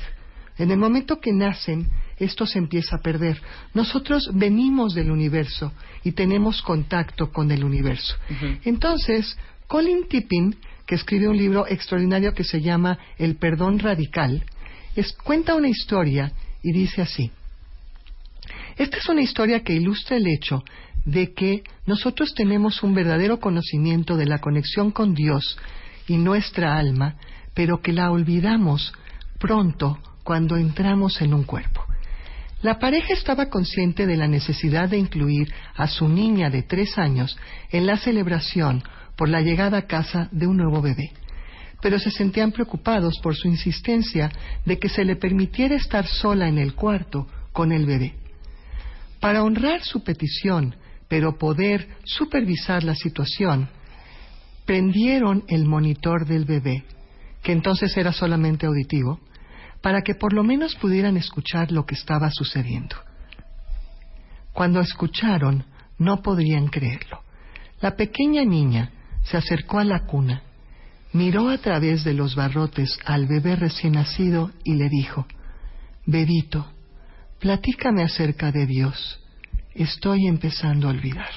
En 0.59 0.71
el 0.71 0.79
momento 0.79 1.21
que 1.21 1.33
nacen, 1.33 1.89
esto 2.19 2.47
se 2.47 2.59
empieza 2.59 2.97
a 2.97 3.01
perder. 3.01 3.41
Nosotros 3.75 4.31
venimos 4.35 4.95
del 4.95 5.11
universo 5.11 5.73
y 6.05 6.13
tenemos 6.13 6.63
contacto 6.63 7.31
con 7.31 7.51
el 7.51 7.65
universo. 7.65 8.15
Entonces, 8.65 9.37
Colin 9.67 10.07
Tipping, 10.09 10.57
que 10.87 10.95
escribe 10.95 11.29
un 11.29 11.37
libro 11.37 11.67
extraordinario 11.67 12.35
que 12.35 12.45
se 12.45 12.61
llama 12.61 12.99
El 13.19 13.37
perdón 13.37 13.79
radical, 13.79 14.45
es- 14.95 15.13
cuenta 15.25 15.55
una 15.55 15.69
historia 15.69 16.33
y 16.63 16.73
dice 16.73 17.03
así. 17.03 17.31
Esta 18.77 18.97
es 18.99 19.09
una 19.09 19.23
historia 19.23 19.61
que 19.61 19.75
ilustra 19.75 20.17
el 20.17 20.27
hecho 20.27 20.63
de 21.05 21.33
que 21.35 21.63
nosotros 21.87 22.35
tenemos 22.35 22.83
un 22.83 22.95
verdadero 22.95 23.41
conocimiento 23.41 24.17
de 24.17 24.27
la 24.27 24.39
conexión 24.39 24.91
con 24.91 25.15
Dios 25.15 25.59
y 26.07 26.17
nuestra 26.17 26.77
alma, 26.77 27.17
pero 27.55 27.81
que 27.81 27.93
la 27.93 28.11
olvidamos 28.11 28.93
pronto 29.39 29.99
cuando 30.23 30.57
entramos 30.57 31.21
en 31.21 31.35
un 31.35 31.45
cuerpo. 31.45 31.85
La 32.63 32.79
pareja 32.79 33.13
estaba 33.13 33.51
consciente 33.51 34.07
de 34.07 34.17
la 34.17 34.29
necesidad 34.29 34.89
de 34.89 34.97
incluir 34.97 35.53
a 35.75 35.89
su 35.89 36.09
niña 36.09 36.49
de 36.49 36.63
tres 36.63 36.97
años 36.97 37.37
en 37.71 37.87
la 37.87 37.97
celebración 37.97 38.85
por 39.17 39.29
la 39.29 39.41
llegada 39.41 39.79
a 39.79 39.87
casa 39.87 40.29
de 40.31 40.47
un 40.47 40.59
nuevo 40.59 40.81
bebé, 40.81 41.11
pero 41.81 41.99
se 41.99 42.13
sentían 42.13 42.53
preocupados 42.53 43.19
por 43.21 43.35
su 43.35 43.49
insistencia 43.49 44.31
de 44.65 44.79
que 44.79 44.89
se 44.89 45.05
le 45.05 45.17
permitiera 45.17 45.75
estar 45.75 46.07
sola 46.07 46.47
en 46.47 46.59
el 46.59 46.75
cuarto 46.75 47.27
con 47.53 47.73
el 47.73 47.85
bebé. 47.85 48.15
Para 49.23 49.45
honrar 49.45 49.85
su 49.85 50.03
petición, 50.03 50.75
pero 51.07 51.39
poder 51.39 51.87
supervisar 52.03 52.83
la 52.83 52.97
situación, 52.97 53.69
prendieron 54.67 55.45
el 55.47 55.65
monitor 55.65 56.27
del 56.27 56.45
bebé, 56.45 56.83
que 57.41 57.53
entonces 57.53 57.97
era 57.97 58.13
solamente 58.13 58.67
auditivo, 58.67 59.21
para 59.81 60.03
que 60.03 60.17
por 60.17 60.33
lo 60.33 60.43
menos 60.43 60.75
pudieran 60.75 61.17
escuchar 61.17 61.71
lo 61.71 61.87
que 61.87 61.95
estaba 61.95 62.31
sucediendo. 62.33 62.97
Cuando 64.53 64.81
escucharon, 64.81 65.67
no 65.99 66.21
podrían 66.21 66.67
creerlo. 66.67 67.21
La 67.81 67.95
pequeña 67.95 68.45
niña 68.45 68.91
se 69.23 69.37
acercó 69.37 69.79
a 69.79 69.85
la 69.85 70.01
cuna, 70.01 70.43
miró 71.13 71.49
a 71.49 71.59
través 71.59 72.03
de 72.03 72.15
los 72.15 72.35
barrotes 72.35 72.99
al 73.05 73.29
bebé 73.29 73.55
recién 73.55 73.93
nacido 73.93 74.51
y 74.65 74.75
le 74.75 74.89
dijo, 74.89 75.29
Bebito, 76.07 76.73
platícame 77.43 78.05
acerca 78.05 78.53
de 78.53 78.67
Dios. 78.67 79.21
Estoy 79.75 80.27
empezando 80.27 80.87
a 80.87 80.91
olvidar. 80.91 81.31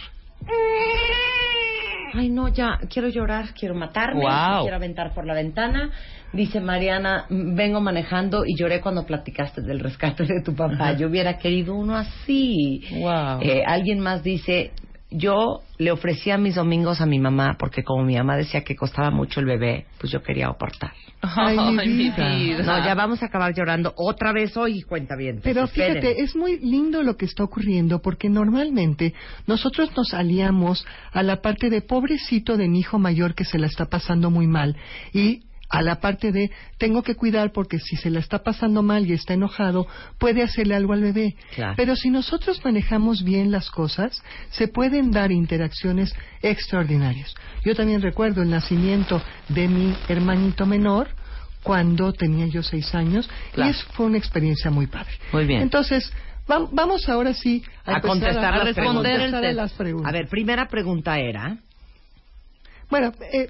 Ay, 2.14 2.30
no, 2.30 2.48
ya, 2.48 2.80
quiero 2.90 3.10
llorar, 3.10 3.54
quiero 3.60 3.76
matarme, 3.76 4.22
me 4.24 4.62
quiero 4.62 4.76
aventar 4.76 5.14
por 5.14 5.26
la 5.26 5.34
ventana. 5.34 5.90
Dice 6.32 6.62
Mariana, 6.62 7.26
"Mm, 7.30 7.56
vengo 7.56 7.82
manejando 7.82 8.46
y 8.46 8.56
lloré 8.56 8.80
cuando 8.80 9.06
platicaste 9.06 9.62
del 9.62 9.80
rescate 9.80 10.24
de 10.24 10.42
tu 10.42 10.56
papá. 10.56 10.94
Yo 10.94 11.08
hubiera 11.08 11.38
querido 11.38 11.76
uno 11.76 11.96
así. 11.96 12.82
Eh, 13.42 13.64
alguien 13.66 14.00
más 14.00 14.24
dice, 14.24 14.72
yo 15.18 15.62
le 15.78 15.92
ofrecía 15.92 16.38
mis 16.38 16.56
domingos 16.56 17.02
a 17.02 17.06
mi 17.06 17.20
mamá 17.20 17.56
porque 17.58 17.84
como 17.84 18.04
mi 18.04 18.16
mamá 18.16 18.38
decía 18.38 18.64
que 18.64 18.76
costaba 18.76 19.12
mucho 19.12 19.40
el 19.40 19.46
bebé, 19.46 19.86
pues 20.00 20.12
yo 20.12 20.22
quería 20.22 20.48
aportar. 20.48 20.92
Ay, 21.22 21.58
mi 21.88 22.10
vida. 22.10 22.64
No, 22.64 22.86
ya 22.86 22.94
vamos 22.94 23.24
a 23.24 23.28
acabar 23.28 23.54
llorando 23.54 23.94
otra 23.98 24.32
vez 24.32 24.56
hoy, 24.58 24.84
cuenta 24.84 25.16
bien. 25.16 25.40
Pero 25.44 25.68
fíjate, 25.68 26.22
es 26.22 26.36
muy 26.36 26.60
lindo 26.60 27.02
lo 27.04 27.18
que 27.18 27.26
está 27.26 27.44
ocurriendo 27.44 28.02
porque 28.02 28.30
normalmente 28.30 29.14
nosotros 29.48 29.90
nos 29.96 30.14
aliamos 30.14 30.86
a 31.12 31.24
la 31.24 31.42
parte 31.42 31.70
de 31.70 31.82
pobrecito 31.82 32.58
de 32.58 32.68
mi 32.68 32.80
hijo 32.80 33.00
mayor 33.00 33.34
que 33.34 33.46
se 33.46 33.58
la 33.58 33.68
está 33.68 33.86
pasando 33.86 34.30
muy 34.30 34.48
mal 34.48 34.76
y 35.14 35.45
a 35.70 35.82
la 35.82 36.00
parte 36.00 36.32
de 36.32 36.52
tengo 36.78 37.02
que 37.04 37.16
cuidar 37.16 37.52
porque 37.52 37.80
si 37.80 37.96
se 37.96 38.10
la 38.10 38.20
está 38.20 38.40
pasando 38.44 38.84
mal 38.84 39.06
y 39.10 39.14
está 39.14 39.34
enojado, 39.34 39.88
puede 40.20 40.44
hacerle 40.44 40.76
algo 40.76 40.94
al 40.94 41.02
bebé. 41.02 41.36
Claro. 41.56 41.74
Pero 41.76 41.96
si 41.96 42.10
nosotros 42.10 42.62
manejamos 42.64 43.24
bien 43.24 43.52
las 43.52 43.70
cosas, 43.72 44.22
se 44.52 44.68
pueden 44.68 45.12
dar 45.12 45.32
interacciones 45.32 46.14
extraordinarias. 46.42 47.34
Yo 47.64 47.76
también 47.76 48.02
recuerdo 48.02 48.42
el 48.44 48.50
nacimiento 48.50 49.22
de 49.50 49.68
mi 49.68 49.96
hermanito 50.08 50.66
menor 50.66 51.10
cuando 51.64 52.14
tenía 52.14 52.46
yo 52.46 52.62
seis 52.62 52.94
años 52.94 53.28
Claro. 53.54 53.70
y 53.70 53.74
eso 53.74 53.86
fue 53.94 54.06
una 54.06 54.18
experiencia 54.20 54.70
muy 54.70 54.86
padre. 54.88 55.14
Muy 55.34 55.46
bien. 55.46 55.62
Entonces, 55.64 56.14
va- 56.50 56.70
vamos 56.72 57.10
ahora 57.10 57.34
sí 57.34 57.64
a, 57.86 58.02
contestar 58.02 58.46
a, 58.54 58.58
a 58.58 58.62
a 58.62 58.64
las 58.66 58.76
preguntas. 58.76 60.08
A 60.08 60.12
ver, 60.12 60.28
primera 60.28 60.68
pregunta 60.68 61.18
era. 61.18 61.58
Bueno, 62.90 63.12
eh, 63.34 63.50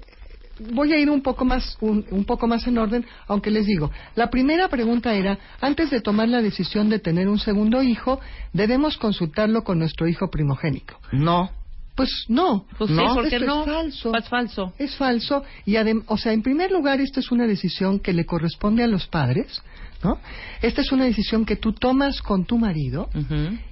voy 0.72 0.92
a 0.92 0.98
ir 0.98 1.10
un 1.10 1.22
poco 1.22 1.44
más 1.44 1.76
un, 1.80 2.04
un 2.10 2.24
poco 2.24 2.46
más 2.46 2.66
en 2.66 2.78
orden, 2.78 3.04
aunque 3.28 3.50
les 3.50 3.66
digo, 3.66 3.90
la 4.14 4.30
primera 4.30 4.68
pregunta 4.68 5.14
era, 5.14 5.38
antes 5.60 5.90
de 5.90 6.00
tomar 6.00 6.28
la 6.28 6.42
decisión 6.42 6.88
de 6.88 6.98
tener 6.98 7.28
un 7.28 7.38
segundo 7.38 7.82
hijo, 7.82 8.20
debemos 8.52 8.96
consultarlo 8.98 9.64
con 9.64 9.78
nuestro 9.78 10.08
hijo 10.08 10.30
primogénico. 10.30 10.98
No. 11.12 11.50
Pues 11.94 12.10
no, 12.28 12.66
Pues 12.76 12.90
sí, 12.90 12.96
no, 12.96 13.14
¿por 13.14 13.26
qué 13.28 13.36
esto 13.36 13.46
no? 13.46 13.60
es 13.62 13.66
falso. 13.66 14.14
Es 14.14 14.28
falso. 14.28 14.72
Es 14.78 14.96
falso 14.96 15.44
y 15.64 15.72
adem- 15.76 16.04
o 16.08 16.18
sea, 16.18 16.32
en 16.34 16.42
primer 16.42 16.70
lugar, 16.70 17.00
esta 17.00 17.20
es 17.20 17.30
una 17.32 17.46
decisión 17.46 18.00
que 18.00 18.12
le 18.12 18.26
corresponde 18.26 18.82
a 18.84 18.86
los 18.86 19.06
padres, 19.06 19.62
¿no? 20.04 20.18
Esta 20.60 20.82
es 20.82 20.92
una 20.92 21.06
decisión 21.06 21.46
que 21.46 21.56
tú 21.56 21.72
tomas 21.72 22.20
con 22.20 22.44
tu 22.44 22.58
marido 22.58 23.08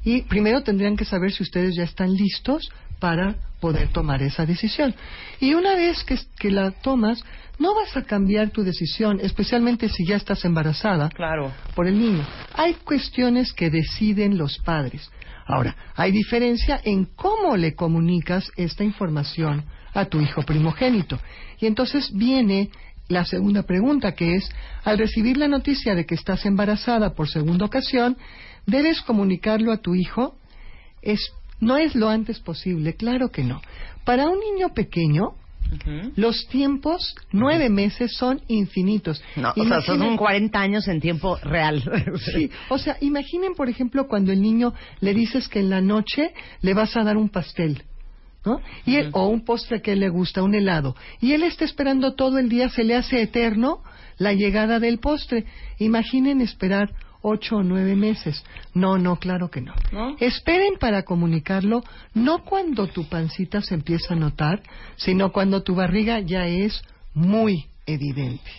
y 0.05 0.23
primero 0.23 0.63
tendrían 0.63 0.97
que 0.97 1.05
saber 1.05 1.33
si 1.33 1.43
ustedes 1.43 1.75
ya 1.77 1.83
están 1.83 2.15
listos 2.15 2.67
para 2.99 3.35
poder 3.61 3.89
tomar 3.89 4.23
esa 4.23 4.45
decisión. 4.47 4.95
Y 5.41 5.55
una 5.55 5.75
vez 5.75 6.05
que, 6.05 6.19
que 6.39 6.51
la 6.51 6.71
tomas, 6.71 7.23
no 7.59 7.75
vas 7.75 7.97
a 7.97 8.03
cambiar 8.03 8.51
tu 8.51 8.63
decisión, 8.63 9.21
especialmente 9.23 9.89
si 9.89 10.05
ya 10.07 10.17
estás 10.17 10.45
embarazada 10.45 11.09
Claro. 11.11 11.53
por 11.75 11.87
el 11.87 11.99
niño. 11.99 12.27
Hay 12.55 12.75
cuestiones 12.75 13.53
que 13.53 13.71
deciden 13.71 14.37
los 14.37 14.59
padres. 14.59 15.11
Ahora, 15.47 15.77
hay 15.95 16.11
diferencia 16.11 16.81
en 16.85 17.05
cómo 17.05 17.57
le 17.57 17.75
comunicas 17.75 18.51
esta 18.57 18.83
información 18.83 19.65
a 19.93 20.07
tu 20.07 20.21
hijo 20.21 20.43
primogénito. 20.43 21.19
Y 21.61 21.67
entonces 21.67 22.11
viene 22.13 22.71
la 23.09 23.25
segunda 23.25 23.63
pregunta, 23.63 24.13
que 24.13 24.37
es, 24.37 24.51
al 24.83 24.99
recibir 24.99 25.37
la 25.37 25.47
noticia 25.49 25.95
de 25.95 26.07
que 26.07 26.15
estás 26.15 26.47
embarazada 26.47 27.15
por 27.15 27.29
segunda 27.29 27.67
ocasión, 27.67 28.17
¿debes 28.67 29.03
comunicarlo 29.03 29.73
a 29.73 29.77
tu 29.77 29.95
hijo? 29.95 30.39
Es, 31.03 31.21
no 31.61 31.77
es 31.77 31.95
lo 31.95 32.09
antes 32.09 32.41
posible, 32.41 32.95
claro 32.95 33.31
que 33.31 33.43
no. 33.45 33.61
Para 34.05 34.29
un 34.29 34.39
niño 34.39 34.75
pequeño, 34.75 35.35
los 36.15 36.47
tiempos, 36.49 37.15
nueve 37.33 37.69
meses, 37.71 38.13
son 38.17 38.41
infinitos. 38.49 39.23
No, 39.35 39.53
o 39.57 39.65
sea, 39.65 39.81
son 39.81 39.97
Imaginen- 39.99 40.17
40 40.19 40.61
años 40.61 40.87
en 40.89 41.01
tiempo 41.01 41.37
real. 41.43 41.83
Sí, 42.33 42.51
o 42.69 42.79
sea, 42.79 42.97
imaginen, 43.01 43.55
por 43.55 43.69
ejemplo, 43.69 44.07
cuando 44.07 44.31
el 44.31 44.41
niño 44.41 44.75
le 45.01 45.15
dices 45.15 45.49
que 45.49 45.61
en 45.61 45.71
la 45.71 45.81
noche 45.81 46.33
le 46.61 46.75
vas 46.75 46.97
a 46.97 47.03
dar 47.03 47.17
un 47.17 47.29
pastel, 47.29 47.83
¿no? 48.45 48.61
Y 48.85 48.97
él, 48.97 49.09
o 49.15 49.27
un 49.29 49.45
postre 49.45 49.81
que 49.81 49.97
le 49.97 50.11
gusta, 50.11 50.43
un 50.43 50.55
helado. 50.55 50.95
Y 51.21 51.33
él 51.33 51.43
está 51.43 51.65
esperando 51.65 52.15
todo 52.15 52.39
el 52.39 52.49
día, 52.49 52.69
se 52.69 52.85
le 52.85 52.95
hace 52.95 53.23
eterno 53.23 53.83
la 54.19 54.33
llegada 54.33 54.79
del 54.79 54.99
postre. 54.99 55.45
Imaginen 55.79 56.41
esperar 56.41 56.91
ocho 57.27 57.57
o 57.57 57.63
nueve 57.63 57.97
meses. 57.97 58.45
No, 58.75 58.99
no, 58.99 59.17
claro 59.17 59.51
que 59.51 59.63
no. 59.63 59.73
¿No? 59.93 60.15
Esperen 60.21 60.75
para 60.79 61.05
comunicarlo, 61.05 61.83
no 62.13 62.45
cuando 62.45 62.87
tu 62.87 63.09
pancita 63.09 63.63
se 63.63 63.75
empieza 63.75 64.13
a 64.13 64.17
notar, 64.17 64.63
sino 64.97 65.33
cuando 65.33 65.63
tu 65.63 65.75
barriga 65.75 66.21
ya 66.21 66.47
es 66.47 66.83
muy 67.15 67.65
evidente. 67.87 68.51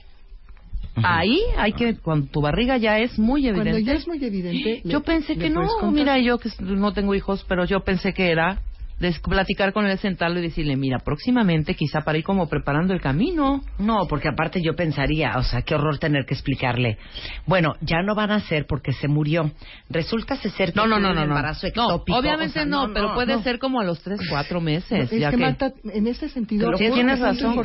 Ahí 1.04 1.42
hay 1.58 1.74
que, 1.74 1.96
cuando 1.98 2.28
tu 2.28 2.42
barriga 2.42 2.78
ya 2.78 3.00
es 3.00 3.20
muy 3.20 3.46
evidente. 3.48 3.72
Cuando 3.72 3.86
ya 3.86 3.94
es 3.94 4.08
muy 4.08 4.24
evidente. 4.24 4.82
Yo 4.86 5.00
le- 5.00 5.06
pensé 5.06 5.38
que 5.38 5.50
no, 5.50 5.62
mira, 5.92 6.18
yo 6.20 6.38
que 6.40 6.50
no 6.60 6.94
tengo 6.94 7.14
hijos, 7.14 7.46
pero 7.48 7.66
yo 7.66 7.82
pensé 7.82 8.14
que 8.14 8.32
era 8.32 8.62
des- 9.00 9.20
platicar 9.20 9.74
con 9.74 9.86
él, 9.86 9.98
sentarlo 10.00 10.40
y 10.40 10.44
decirle, 10.44 10.76
mira, 10.78 11.00
próximamente 11.00 11.76
quizá 11.76 12.02
para 12.02 12.18
ir 12.18 12.24
como 12.24 12.48
preparando 12.48 12.94
el 12.94 13.02
camino. 13.02 13.62
No, 13.78 14.08
porque 14.08 14.30
aparte 14.30 14.62
yo 14.64 14.76
pensaría, 14.76 15.34
o 15.38 15.44
sea, 15.44 15.62
qué 15.64 15.76
horror 15.76 15.98
tener 15.98 16.26
que 16.26 16.34
explicarle. 16.34 16.98
Bueno, 17.46 17.76
ya 17.82 18.02
no 18.02 18.16
van 18.16 18.32
a 18.32 18.36
hacer 18.36 18.66
porque 18.68 18.94
se 18.94 19.08
murió. 19.08 19.52
Resulta 19.90 20.38
ser 20.38 20.74
que 20.74 20.80
No, 20.80 20.88
no, 20.88 21.00
no, 21.00 21.10
un 21.10 21.16
no, 21.16 21.22
no. 21.22 21.28
embarazo 21.38 21.68
No, 21.68 21.70
ectópico. 21.70 22.18
obviamente 22.18 22.60
o 22.60 22.64
sea, 22.64 22.66
no, 22.66 22.92
pero 22.94 23.14
puede 23.14 23.34
no. 23.36 23.44
ser 23.44 23.60
como 23.60 23.82
a 23.82 23.84
los 23.84 24.02
tres, 24.02 24.20
cuatro 24.30 24.62
meses. 24.62 25.12
Es 25.12 25.20
ya 25.20 25.30
que, 25.30 25.38
que- 25.38 25.42
Marta, 25.44 25.74
en 25.84 26.08
ese 26.08 26.30
sentido, 26.30 26.72
lo 26.72 26.78
tienes 26.78 27.20
razón. 27.20 27.56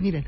Miren, 0.00 0.24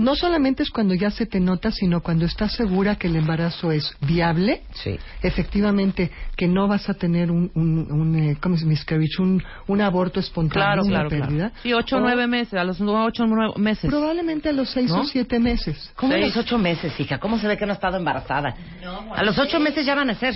no 0.00 0.16
solamente 0.16 0.62
es 0.62 0.70
cuando 0.70 0.94
ya 0.94 1.10
se 1.10 1.26
te 1.26 1.38
nota, 1.40 1.70
sino 1.70 2.00
cuando 2.00 2.24
estás 2.24 2.52
segura 2.52 2.96
que 2.96 3.06
el 3.08 3.16
embarazo 3.16 3.70
es 3.72 3.94
viable, 4.00 4.62
efectivamente 5.22 6.10
que 6.36 6.48
no 6.48 6.68
vas 6.68 6.88
a 6.88 6.94
tener 6.94 7.30
un, 7.30 7.50
un, 7.54 7.90
un, 7.92 8.16
eh, 8.18 8.36
¿cómo 8.40 8.56
se 8.56 8.64
miscarriage? 8.66 9.20
Un, 9.22 9.42
un 9.68 9.80
aborto 9.80 10.20
espontáneo, 10.20 10.50
Claro, 10.64 10.82
una 10.82 10.90
claro, 10.90 11.08
pérdida. 11.10 11.48
claro. 11.50 11.54
Sí, 11.62 11.72
ocho 11.72 11.96
o 11.96 12.00
nueve 12.00 12.26
meses, 12.26 12.54
a 12.54 12.64
los 12.64 12.80
ocho 12.80 13.24
o 13.24 13.26
nueve 13.26 13.52
meses. 13.56 13.90
Probablemente 13.90 14.48
a 14.48 14.52
los 14.52 14.70
seis 14.70 14.90
¿No? 14.90 15.00
o 15.02 15.04
siete 15.04 15.38
meses. 15.38 15.92
¿Cómo 15.96 16.14
a 16.14 16.18
los 16.18 16.36
ocho 16.36 16.58
meses, 16.58 16.98
hija? 16.98 17.18
¿Cómo 17.18 17.38
se 17.38 17.46
ve 17.46 17.56
que 17.56 17.66
no 17.66 17.72
ha 17.72 17.74
estado 17.74 17.96
embarazada? 17.96 18.54
a 19.14 19.22
los 19.22 19.38
ocho 19.38 19.60
meses 19.60 19.84
ya 19.86 19.94
van 19.94 20.10
a 20.10 20.14
ser. 20.14 20.34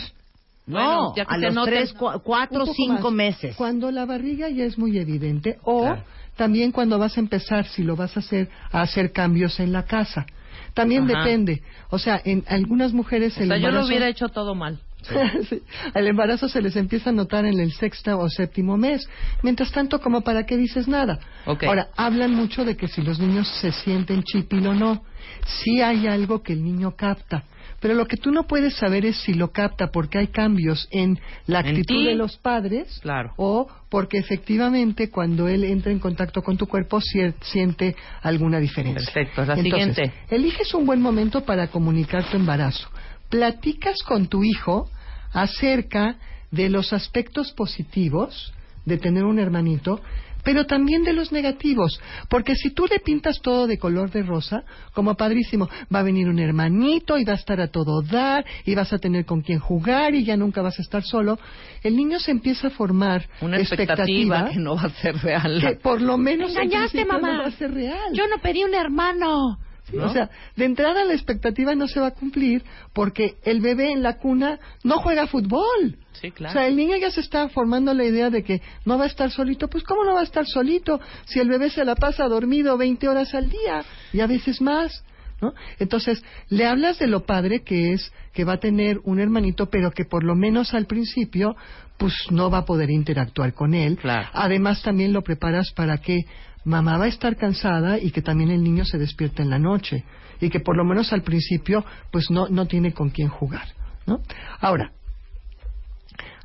Bueno, 0.66 0.94
No, 1.10 1.14
ya 1.16 1.26
que 1.26 1.34
a 1.34 1.38
los 1.38 1.54
note- 1.54 1.70
tres, 1.70 1.94
cua- 1.94 2.22
cuatro, 2.22 2.64
cinco 2.74 3.10
más. 3.10 3.12
meses. 3.12 3.56
Cuando 3.56 3.90
la 3.90 4.06
barriga 4.06 4.48
ya 4.48 4.64
es 4.64 4.78
muy 4.78 4.96
evidente 4.98 5.58
o 5.62 5.94
también 6.36 6.72
cuando 6.72 6.98
vas 6.98 7.16
a 7.16 7.20
empezar, 7.20 7.66
si 7.66 7.82
lo 7.82 7.96
vas 7.96 8.16
a 8.16 8.20
hacer, 8.20 8.48
a 8.72 8.82
hacer 8.82 9.12
cambios 9.12 9.60
en 9.60 9.72
la 9.72 9.84
casa. 9.84 10.26
También 10.74 11.08
Ajá. 11.08 11.20
depende. 11.20 11.62
O 11.90 11.98
sea, 11.98 12.20
en 12.24 12.44
algunas 12.48 12.92
mujeres 12.92 13.36
O 13.38 13.42
el 13.42 13.48
sea, 13.48 13.56
yo 13.56 13.62
lo 13.62 13.68
embarazo... 13.68 13.88
hubiera 13.88 14.08
hecho 14.08 14.28
todo 14.28 14.54
mal. 14.54 14.80
Sí. 15.48 15.60
El 15.94 16.06
embarazo 16.06 16.48
se 16.48 16.62
les 16.62 16.76
empieza 16.76 17.10
a 17.10 17.12
notar 17.12 17.44
en 17.44 17.60
el 17.60 17.72
sexto 17.72 18.18
o 18.18 18.28
séptimo 18.30 18.78
mes. 18.78 19.06
Mientras 19.42 19.70
tanto, 19.70 20.00
como 20.00 20.22
para 20.22 20.46
qué 20.46 20.56
dices 20.56 20.88
nada. 20.88 21.18
Ahora, 21.44 21.88
hablan 21.94 22.34
mucho 22.34 22.64
de 22.64 22.74
que 22.76 22.88
si 22.88 23.02
los 23.02 23.18
niños 23.18 23.46
se 23.60 23.70
sienten 23.70 24.22
chipil 24.22 24.66
o 24.66 24.74
no. 24.74 25.04
Sí 25.44 25.82
hay 25.82 26.06
algo 26.06 26.42
que 26.42 26.54
el 26.54 26.64
niño 26.64 26.96
capta. 26.96 27.44
Pero 27.84 27.96
lo 27.96 28.06
que 28.06 28.16
tú 28.16 28.30
no 28.32 28.44
puedes 28.44 28.76
saber 28.76 29.04
es 29.04 29.18
si 29.18 29.34
lo 29.34 29.52
capta 29.52 29.88
porque 29.88 30.16
hay 30.16 30.28
cambios 30.28 30.88
en 30.90 31.20
la 31.46 31.58
actitud 31.58 31.98
ti. 31.98 32.06
de 32.06 32.14
los 32.14 32.38
padres 32.38 32.98
Claro. 33.02 33.34
o 33.36 33.68
porque 33.90 34.16
efectivamente 34.16 35.10
cuando 35.10 35.48
él 35.48 35.64
entra 35.64 35.92
en 35.92 35.98
contacto 35.98 36.40
con 36.40 36.56
tu 36.56 36.66
cuerpo 36.66 36.98
siente 37.42 37.94
alguna 38.22 38.58
diferencia. 38.58 39.04
Perfecto, 39.12 39.42
es 39.42 39.48
la 39.48 39.54
Entonces, 39.56 39.96
siguiente. 39.96 40.18
Eliges 40.34 40.72
un 40.72 40.86
buen 40.86 41.02
momento 41.02 41.44
para 41.44 41.66
comunicar 41.66 42.24
tu 42.30 42.38
embarazo. 42.38 42.88
Platicas 43.28 43.96
con 44.02 44.28
tu 44.28 44.42
hijo 44.44 44.88
acerca 45.34 46.16
de 46.50 46.70
los 46.70 46.94
aspectos 46.94 47.52
positivos 47.52 48.54
de 48.86 48.96
tener 48.96 49.24
un 49.24 49.38
hermanito, 49.38 50.00
pero 50.44 50.66
también 50.66 51.02
de 51.04 51.12
los 51.12 51.32
negativos, 51.32 52.00
porque 52.28 52.54
si 52.54 52.70
tú 52.70 52.86
le 52.86 53.00
pintas 53.00 53.40
todo 53.42 53.66
de 53.66 53.78
color 53.78 54.10
de 54.10 54.22
rosa, 54.22 54.62
como 54.92 55.14
padrísimo, 55.14 55.68
va 55.94 56.00
a 56.00 56.02
venir 56.02 56.28
un 56.28 56.38
hermanito 56.38 57.18
y 57.18 57.24
va 57.24 57.32
a 57.32 57.36
estar 57.36 57.60
a 57.60 57.68
todo 57.68 58.02
dar 58.02 58.44
y 58.64 58.74
vas 58.74 58.92
a 58.92 58.98
tener 58.98 59.24
con 59.24 59.40
quien 59.40 59.58
jugar 59.58 60.14
y 60.14 60.24
ya 60.24 60.36
nunca 60.36 60.62
vas 60.62 60.78
a 60.78 60.82
estar 60.82 61.02
solo, 61.02 61.38
el 61.82 61.96
niño 61.96 62.18
se 62.20 62.30
empieza 62.30 62.68
a 62.68 62.70
formar 62.70 63.26
Una 63.40 63.58
expectativa 63.58 64.50
que 64.50 64.58
no 64.58 64.76
va 64.76 64.82
a 64.82 64.90
ser 64.90 65.16
real. 65.16 65.60
que 65.60 65.76
por 65.76 66.00
lo 66.00 66.16
menos 66.18 66.52
Me 66.52 66.60
en 66.60 66.66
engañaste, 66.66 67.04
mamá. 67.04 67.32
no 67.32 67.42
va 67.42 67.48
a 67.48 67.50
ser 67.52 67.72
real. 67.72 68.12
Yo 68.12 68.26
no 68.28 68.36
pedí 68.42 68.64
un 68.64 68.74
hermano. 68.74 69.58
Sí, 69.90 69.96
¿No? 69.96 70.06
O 70.06 70.08
sea, 70.12 70.30
de 70.56 70.64
entrada 70.64 71.04
la 71.04 71.12
expectativa 71.12 71.74
no 71.74 71.86
se 71.88 72.00
va 72.00 72.08
a 72.08 72.14
cumplir 72.14 72.64
porque 72.92 73.36
el 73.44 73.60
bebé 73.60 73.92
en 73.92 74.02
la 74.02 74.16
cuna 74.16 74.58
no 74.82 74.98
juega 74.98 75.26
fútbol. 75.26 75.98
Sí, 76.12 76.32
O 76.42 76.50
sea, 76.50 76.66
el 76.66 76.76
niño 76.76 76.96
ya 76.96 77.10
se 77.10 77.20
está 77.20 77.48
formando 77.50 77.92
la 77.92 78.04
idea 78.04 78.30
de 78.30 78.42
que 78.42 78.62
no 78.86 78.96
va 78.96 79.04
a 79.04 79.08
estar 79.08 79.30
solito. 79.30 79.68
Pues, 79.68 79.84
¿cómo 79.84 80.04
no 80.04 80.14
va 80.14 80.20
a 80.20 80.24
estar 80.24 80.46
solito 80.46 81.00
si 81.26 81.38
el 81.38 81.48
bebé 81.48 81.70
se 81.70 81.84
la 81.84 81.96
pasa 81.96 82.26
dormido 82.28 82.78
20 82.78 83.08
horas 83.08 83.34
al 83.34 83.50
día 83.50 83.84
y 84.12 84.20
a 84.20 84.26
veces 84.26 84.60
más? 84.62 85.04
¿no? 85.42 85.52
Entonces, 85.78 86.24
le 86.48 86.66
hablas 86.66 86.98
de 86.98 87.06
lo 87.06 87.26
padre 87.26 87.62
que 87.62 87.92
es 87.92 88.12
que 88.32 88.44
va 88.44 88.54
a 88.54 88.60
tener 88.60 89.00
un 89.04 89.20
hermanito, 89.20 89.66
pero 89.66 89.90
que 89.90 90.04
por 90.04 90.24
lo 90.24 90.34
menos 90.34 90.72
al 90.72 90.86
principio, 90.86 91.56
pues 91.98 92.14
no 92.30 92.50
va 92.50 92.58
a 92.58 92.64
poder 92.64 92.90
interactuar 92.90 93.52
con 93.52 93.74
él. 93.74 93.98
Además, 94.32 94.82
también 94.82 95.12
lo 95.12 95.22
preparas 95.22 95.72
para 95.72 95.98
que 95.98 96.24
mamá 96.64 96.96
va 96.98 97.04
a 97.04 97.08
estar 97.08 97.36
cansada 97.36 97.98
y 97.98 98.10
que 98.10 98.22
también 98.22 98.50
el 98.50 98.62
niño 98.62 98.84
se 98.84 98.98
despierta 98.98 99.42
en 99.42 99.50
la 99.50 99.58
noche 99.58 100.04
y 100.40 100.50
que 100.50 100.60
por 100.60 100.76
lo 100.76 100.84
menos 100.84 101.12
al 101.12 101.22
principio, 101.22 101.84
pues 102.10 102.30
no, 102.30 102.48
no 102.48 102.66
tiene 102.66 102.92
con 102.92 103.10
quién 103.10 103.28
jugar. 103.28 103.68
¿no? 104.06 104.20
Ahora, 104.60 104.92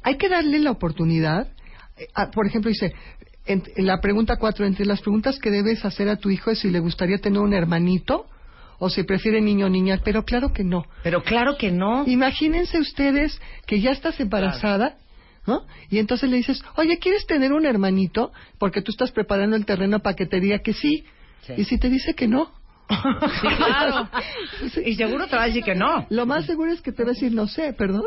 hay 0.04 0.18
que 0.18 0.30
darle 0.30 0.60
la 0.60 0.72
oportunidad. 0.72 1.48
eh, 1.98 2.08
a- 2.14 2.32
por 2.32 2.46
ejemplo, 2.48 2.70
dice, 2.70 2.94
en, 3.46 3.64
en 3.76 3.86
la 3.86 4.00
pregunta 4.00 4.38
cuatro, 4.38 4.66
entre 4.66 4.86
las 4.86 5.02
preguntas 5.02 5.40
que 5.40 5.52
debes 5.52 5.84
hacer 5.84 6.08
a 6.10 6.16
tu 6.18 6.30
hijo 6.30 6.52
es 6.52 6.60
si 6.60 6.70
le 6.70 6.80
gustaría 6.80 7.18
tener 7.18 7.40
un 7.42 7.54
hermanito 7.54 8.26
o 8.78 8.90
si 8.90 9.04
prefiere 9.04 9.42
niño 9.42 9.66
o 9.66 9.70
niña, 9.70 10.00
pero 10.06 10.24
claro 10.24 10.54
que 10.54 10.64
no. 10.64 10.86
Pero 11.04 11.22
claro 11.24 11.58
que 11.58 11.72
no. 11.72 12.06
Imagínense 12.08 12.80
ustedes 12.80 13.42
que 13.66 13.82
ya 13.82 13.92
estás 13.92 14.20
embarazada, 14.22 14.96
¿no? 15.50 15.66
Y 15.90 15.98
entonces 15.98 16.30
le 16.30 16.38
dices, 16.38 16.64
oye, 16.78 16.98
¿quieres 17.00 17.26
tener 17.26 17.52
un 17.54 17.66
hermanito? 17.66 18.32
Porque 18.60 18.82
tú 18.82 18.92
estás 18.92 19.12
preparando 19.12 19.56
el 19.56 19.66
terreno 19.66 20.00
para 20.00 20.16
que 20.16 20.26
te 20.28 20.40
diga 20.40 20.60
que 20.60 20.74
sí. 20.74 21.04
Sí. 21.48 21.54
Y 21.58 21.64
si 21.66 21.78
te 21.80 21.90
dice 21.90 22.14
que 22.14 22.28
no, 22.28 22.52
Sí, 22.90 23.48
claro. 23.58 24.10
y 24.86 24.96
seguro 24.96 25.28
te 25.28 25.36
va 25.36 25.44
a 25.44 25.46
decir 25.48 25.64
que 25.64 25.76
no. 25.76 26.08
Lo 26.10 26.26
más 26.26 26.46
seguro 26.46 26.72
es 26.72 26.82
que 26.82 26.92
te 26.92 27.04
va 27.04 27.12
a 27.12 27.14
decir 27.14 27.32
no 27.32 27.48
sé, 27.48 27.74
perdón. 27.74 28.04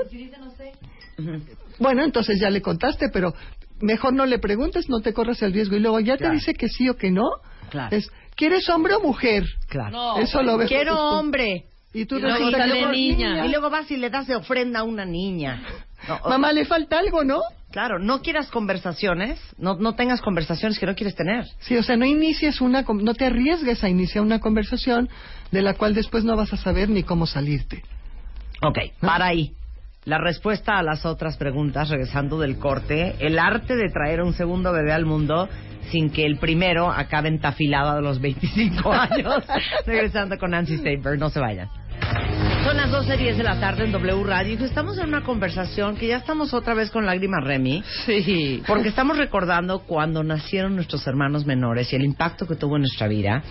Bueno, 1.79 2.03
entonces 2.03 2.41
ya 2.41 2.51
le 2.51 2.61
contaste, 2.63 3.09
pero 3.13 3.33
mejor 3.81 4.13
no 4.13 4.27
le 4.27 4.39
preguntes, 4.39 4.89
no 4.89 5.01
te 5.01 5.13
corras 5.13 5.41
el 5.43 5.53
riesgo. 5.53 5.77
Y 5.77 5.81
luego 5.81 6.01
ya 6.01 6.17
Claro. 6.17 6.33
te 6.33 6.37
dice 6.39 6.55
que 6.55 6.69
sí 6.69 6.89
o 6.89 6.97
que 6.97 7.11
no. 7.11 7.29
Claro. 7.71 7.95
Es, 7.97 8.11
¿quieres 8.37 8.69
hombre 8.69 8.95
o 8.95 9.01
mujer? 9.01 9.45
Claro. 9.69 10.19
Eso 10.19 10.43
lo 10.43 10.57
ves. 10.59 10.69
Quiero 10.69 10.97
hombre. 11.11 11.67
Y 11.95 12.07
tú 12.07 12.17
Y 12.17 12.21
luego 12.23 12.37
resulta 12.39 12.65
que 12.73 12.87
niña. 12.87 13.47
Y 13.47 13.51
luego 13.51 13.69
vas 13.71 13.91
y 13.91 13.97
le 13.99 14.09
das 14.11 14.27
de 14.27 14.35
ofrenda 14.35 14.81
a 14.81 14.83
una 14.83 15.05
niña. 15.05 15.63
No, 16.09 16.17
o- 16.23 16.29
Mamá, 16.29 16.53
le 16.53 16.65
falta 16.65 16.99
algo, 16.99 17.25
¿no? 17.25 17.41
Claro, 17.71 17.99
no 17.99 18.21
quieras 18.21 18.51
conversaciones, 18.51 19.41
no, 19.57 19.77
no 19.77 19.95
tengas 19.95 20.21
conversaciones 20.21 20.79
que 20.79 20.85
no 20.87 20.95
quieres 20.95 21.15
tener. 21.15 21.47
Sí, 21.61 21.77
o 21.77 21.83
sea, 21.83 21.97
no 21.97 22.05
inicies 22.05 22.61
una, 22.61 22.83
no 22.83 23.15
te 23.15 23.27
arriesgues 23.27 23.83
a 23.83 23.89
iniciar 23.89 24.23
una 24.23 24.41
conversación 24.41 25.09
de 25.51 25.63
la 25.63 25.75
cual 25.75 25.95
después 25.95 26.23
no 26.25 26.37
vas 26.37 26.53
a 26.53 26.59
saber 26.59 26.91
ni 26.91 27.03
cómo 27.03 27.27
salirte. 27.27 27.83
Ok, 28.63 28.79
para 29.01 29.27
ahí. 29.27 29.53
La 30.05 30.19
respuesta 30.19 30.79
a 30.79 30.83
las 30.83 31.07
otras 31.07 31.37
preguntas, 31.37 31.89
regresando 31.89 32.39
del 32.41 32.59
corte, 32.59 33.15
el 33.21 33.39
arte 33.39 33.77
de 33.77 33.89
traer 33.89 34.21
un 34.21 34.35
segundo 34.35 34.73
bebé 34.73 34.93
al 34.93 35.07
mundo 35.07 35.49
sin 35.91 36.11
que 36.11 36.27
el 36.27 36.39
primero 36.39 36.91
acabe 36.91 37.29
entafilado 37.29 37.91
a 37.93 38.01
los 38.01 38.21
25 38.21 38.93
años. 38.93 39.45
regresando 39.87 40.37
con 40.39 40.51
Nancy 40.51 40.77
Steinberg, 40.79 41.19
no 41.19 41.31
se 41.31 41.39
vayan. 41.41 41.69
Son 42.65 42.77
las 42.77 42.93
12.10 42.93 43.37
de 43.37 43.43
la 43.43 43.59
tarde 43.59 43.85
en 43.85 43.91
W 43.91 44.23
Radio 44.23 44.57
y 44.59 44.63
estamos 44.63 44.97
en 44.97 45.09
una 45.09 45.25
conversación 45.25 45.97
que 45.97 46.07
ya 46.07 46.19
estamos 46.19 46.55
otra 46.55 46.75
vez 46.75 46.93
con 46.93 47.05
lágrimas 47.05 47.43
Remy. 47.43 47.83
Sí. 48.07 48.63
Porque 48.69 48.89
estamos 48.89 49.19
recordando 49.19 49.81
cuando 49.81 50.23
nacieron 50.23 50.77
nuestros 50.77 51.05
hermanos 51.09 51.45
menores 51.45 51.93
y 51.93 51.97
el 51.97 52.05
impacto 52.05 52.47
que 52.47 52.55
tuvo 52.55 52.77
en 52.77 52.83
nuestra 52.83 53.09
vida. 53.09 53.43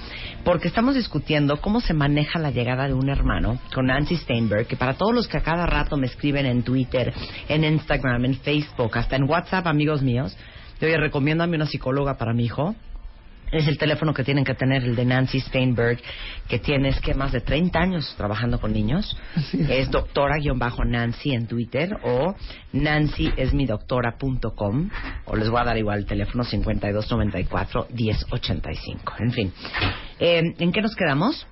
Porque 0.45 0.69
estamos 0.69 0.95
discutiendo 0.95 1.57
cómo 1.57 1.81
se 1.81 1.93
maneja 1.93 2.39
la 2.39 2.51
llegada 2.51 2.88
de 2.88 2.93
un 2.93 3.09
hermano 3.09 3.59
con 3.73 3.88
Nancy 3.88 4.15
Steinberg, 4.15 4.65
que 4.65 4.77
para 4.77 4.93
todos 4.93 5.13
los 5.13 5.27
que 5.27 5.38
a 5.38 5.41
cada 5.41 5.65
rato 5.65 5.97
me 5.97 6.07
escriben 6.07 6.45
en 6.45 6.63
Twitter, 6.63 7.13
en 7.49 7.65
Instagram, 7.65 8.23
en 8.23 8.35
Facebook, 8.35 8.97
hasta 8.97 9.17
en 9.17 9.29
WhatsApp, 9.29 9.67
amigos 9.67 10.01
míos, 10.01 10.38
yo 10.79 10.88
oye, 10.88 10.97
recomiéndame 10.97 11.57
una 11.57 11.65
psicóloga 11.65 12.17
para 12.17 12.33
mi 12.33 12.45
hijo. 12.45 12.75
Es 13.51 13.67
el 13.67 13.77
teléfono 13.77 14.13
que 14.13 14.23
tienen 14.23 14.45
que 14.45 14.53
tener, 14.53 14.83
el 14.83 14.95
de 14.95 15.03
Nancy 15.03 15.41
Steinberg, 15.41 15.99
que 16.47 16.59
tiene 16.59 16.87
esquemas 16.89 17.31
de 17.33 17.41
30 17.41 17.79
años 17.79 18.13
trabajando 18.15 18.61
con 18.61 18.71
niños. 18.71 19.17
Es 19.69 19.91
doctora-nancy 19.91 21.33
en 21.33 21.47
Twitter 21.47 21.97
o 22.03 22.33
nancyesmidoctora.com 22.71 24.89
o 25.25 25.35
les 25.35 25.49
voy 25.49 25.59
a 25.59 25.65
dar 25.65 25.77
igual 25.77 25.99
el 25.99 26.05
teléfono 26.05 26.45
5294-1085. 26.45 29.15
En 29.19 29.31
fin. 29.31 29.51
Eh, 30.19 30.53
¿En 30.57 30.71
qué 30.71 30.81
nos 30.81 30.95
quedamos? 30.95 31.45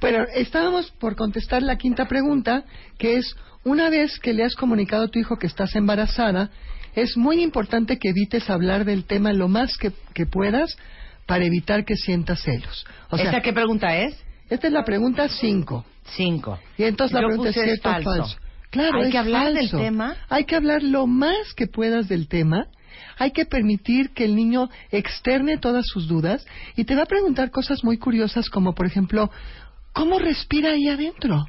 Pero 0.00 0.24
estábamos 0.34 0.90
por 0.92 1.16
contestar 1.16 1.62
la 1.62 1.76
quinta 1.76 2.08
pregunta, 2.08 2.64
que 2.98 3.18
es, 3.18 3.36
una 3.62 3.90
vez 3.90 4.18
que 4.18 4.32
le 4.32 4.42
has 4.42 4.56
comunicado 4.56 5.04
a 5.04 5.08
tu 5.08 5.18
hijo 5.18 5.36
que 5.36 5.46
estás 5.46 5.76
embarazada, 5.76 6.48
es 6.94 7.16
muy 7.16 7.42
importante 7.42 7.98
que 7.98 8.08
evites 8.08 8.50
hablar 8.50 8.84
del 8.84 9.04
tema 9.04 9.32
lo 9.32 9.48
más 9.48 9.78
que, 9.78 9.92
que 10.12 10.26
puedas 10.26 10.76
para 11.26 11.44
evitar 11.44 11.84
que 11.84 11.96
sientas 11.96 12.42
celos. 12.42 12.86
O 13.10 13.16
sea, 13.16 13.26
¿Esta 13.26 13.40
qué 13.42 13.52
pregunta 13.52 13.96
es? 13.96 14.22
Esta 14.50 14.66
es 14.66 14.72
la 14.72 14.84
pregunta 14.84 15.28
cinco. 15.28 15.84
Cinco. 16.16 16.58
Y 16.76 16.84
entonces 16.84 17.14
la 17.14 17.22
Yo 17.22 17.26
pregunta 17.28 17.50
es 17.50 17.54
cierto 17.54 17.88
o 17.88 17.92
falso. 17.92 18.10
falso. 18.10 18.36
Claro, 18.70 18.98
¿Hay 19.00 19.06
es 19.06 19.12
que 19.12 19.18
hablar 19.18 19.46
del 19.52 19.68
falso. 19.68 19.78
tema? 19.78 20.16
Hay 20.28 20.44
que 20.44 20.56
hablar 20.56 20.82
lo 20.82 21.06
más 21.06 21.54
que 21.56 21.66
puedas 21.66 22.08
del 22.08 22.28
tema. 22.28 22.66
Hay 23.18 23.30
que 23.30 23.44
permitir 23.46 24.10
que 24.10 24.24
el 24.24 24.34
niño 24.34 24.68
externe 24.90 25.58
todas 25.58 25.86
sus 25.86 26.08
dudas 26.08 26.44
y 26.76 26.84
te 26.84 26.94
va 26.94 27.02
a 27.02 27.06
preguntar 27.06 27.50
cosas 27.50 27.84
muy 27.84 27.98
curiosas 27.98 28.48
como, 28.50 28.74
por 28.74 28.86
ejemplo, 28.86 29.30
¿cómo 29.92 30.18
respira 30.18 30.72
ahí 30.72 30.88
adentro? 30.88 31.46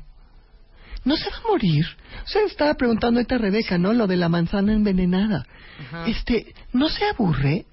¿No 1.05 1.17
se 1.17 1.29
va 1.29 1.37
a 1.37 1.47
morir? 1.49 1.85
O 2.23 2.27
sea, 2.27 2.43
estaba 2.43 2.73
preguntando 2.75 3.19
ahorita 3.19 3.37
Rebeca, 3.37 3.77
¿no? 3.77 3.91
Lo 3.93 4.07
de 4.07 4.15
la 4.17 4.29
manzana 4.29 4.73
envenenada. 4.73 5.45
Este, 6.07 6.53
¿no 6.71 6.87
se 6.87 7.05
aburre? 7.05 7.65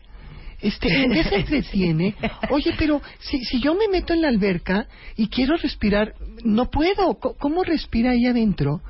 Este, 0.62 1.04
¿en 1.04 1.10
qué 1.12 1.24
se 1.24 1.36
entretiene? 1.36 2.14
Oye, 2.50 2.74
pero 2.78 3.00
si, 3.18 3.42
si 3.44 3.60
yo 3.60 3.74
me 3.74 3.88
meto 3.88 4.12
en 4.12 4.22
la 4.22 4.28
alberca 4.28 4.86
y 5.16 5.28
quiero 5.28 5.56
respirar, 5.56 6.14
no 6.44 6.70
puedo. 6.70 7.18
¿Cómo 7.18 7.64
respira 7.64 8.10
ahí 8.10 8.26
adentro? 8.26 8.80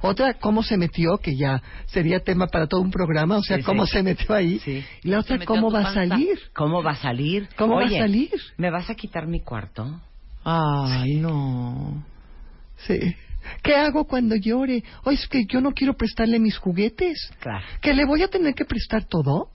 Otra, 0.00 0.34
¿cómo 0.34 0.62
se 0.62 0.76
metió? 0.76 1.18
Que 1.18 1.36
ya 1.36 1.60
sería 1.86 2.20
tema 2.20 2.46
para 2.46 2.66
todo 2.66 2.80
un 2.80 2.90
programa. 2.90 3.36
O 3.38 3.42
sea, 3.42 3.56
Sí, 3.56 3.62
¿cómo 3.64 3.84
sí. 3.86 3.92
se 3.94 4.02
metió 4.02 4.34
ahí? 4.34 4.60
Y 5.02 5.08
la 5.08 5.20
otra, 5.20 5.38
¿cómo 5.44 5.70
va 5.70 5.80
a 5.88 5.92
salir? 5.94 6.38
¿Cómo 6.54 6.82
va 6.82 6.92
a 6.92 6.96
salir? 6.96 7.48
¿Cómo 7.56 7.76
va 7.76 7.84
a 7.84 7.90
salir? 7.90 8.30
¿Me 8.56 8.70
vas 8.70 8.88
a 8.90 8.94
quitar 8.94 9.26
mi 9.26 9.40
cuarto? 9.40 10.00
Ay, 10.44 11.16
no. 11.16 12.04
Sí. 12.86 12.98
¿Qué 13.62 13.74
hago 13.74 14.04
cuando 14.04 14.36
llore? 14.36 14.84
Oye, 15.04 15.16
es 15.16 15.26
que 15.26 15.44
yo 15.46 15.60
no 15.60 15.72
quiero 15.72 15.94
prestarle 15.94 16.38
mis 16.38 16.56
juguetes. 16.58 17.30
Claro. 17.40 17.64
¿Que 17.80 17.92
le 17.92 18.04
voy 18.04 18.22
a 18.22 18.28
tener 18.28 18.54
que 18.54 18.64
prestar 18.64 19.04
todo? 19.06 19.48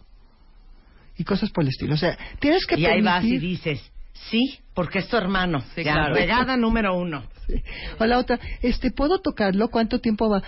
Y 1.17 1.23
cosas 1.23 1.51
por 1.51 1.63
el 1.63 1.69
estilo. 1.69 1.93
O 1.93 1.97
sea, 1.97 2.17
tienes 2.39 2.65
que 2.65 2.75
Y 2.79 2.85
ahí 2.85 3.01
vas 3.01 3.23
y 3.23 3.31
permitir- 3.33 3.39
dices, 3.41 3.91
sí, 4.29 4.59
porque 4.73 4.99
es 4.99 5.07
tu 5.07 5.17
hermano. 5.17 5.61
Sí, 5.75 5.83
ya, 5.83 5.93
claro. 5.93 6.15
regada 6.15 6.57
número 6.57 6.97
uno. 6.97 7.23
O 7.99 8.05
la 8.05 8.17
otra, 8.19 8.39
este, 8.61 8.89
¿puedo 8.91 9.19
tocarlo? 9.19 9.67
¿Cuánto 9.69 9.99
tiempo 9.99 10.29
va? 10.29 10.41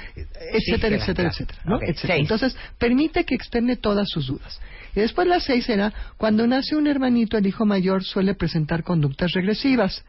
Etcétera, 0.54 0.96
etcétera, 0.96 1.30
etcétera. 1.30 1.60
¿no? 1.66 1.80
Etcétera. 1.82 2.16
Entonces, 2.16 2.56
permite 2.80 3.26
que 3.26 3.36
externe 3.36 3.76
todas 3.76 4.08
sus 4.10 4.28
dudas. 4.28 4.62
Y 4.96 5.02
después 5.02 5.28
la 5.28 5.42
seis 5.42 5.66
será, 5.66 5.94
cuando 6.18 6.48
nace 6.48 6.76
un 6.76 6.88
hermanito, 6.88 7.38
el 7.38 7.46
hijo 7.48 7.66
mayor 7.66 8.04
suele 8.06 8.34
presentar 8.34 8.84
conductas 8.84 9.34
regresivas. 9.34 10.06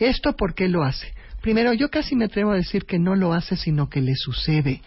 ¿Esto 0.00 0.34
por 0.34 0.54
qué 0.54 0.68
lo 0.68 0.82
hace? 0.82 1.14
Primero, 1.42 1.72
yo 1.72 1.90
casi 1.90 2.16
me 2.16 2.24
atrevo 2.24 2.50
a 2.50 2.56
decir 2.56 2.86
que 2.86 2.98
no 2.98 3.14
lo 3.14 3.32
hace, 3.32 3.56
sino 3.56 3.88
que 3.88 4.00
le 4.00 4.14
sucede. 4.16 4.82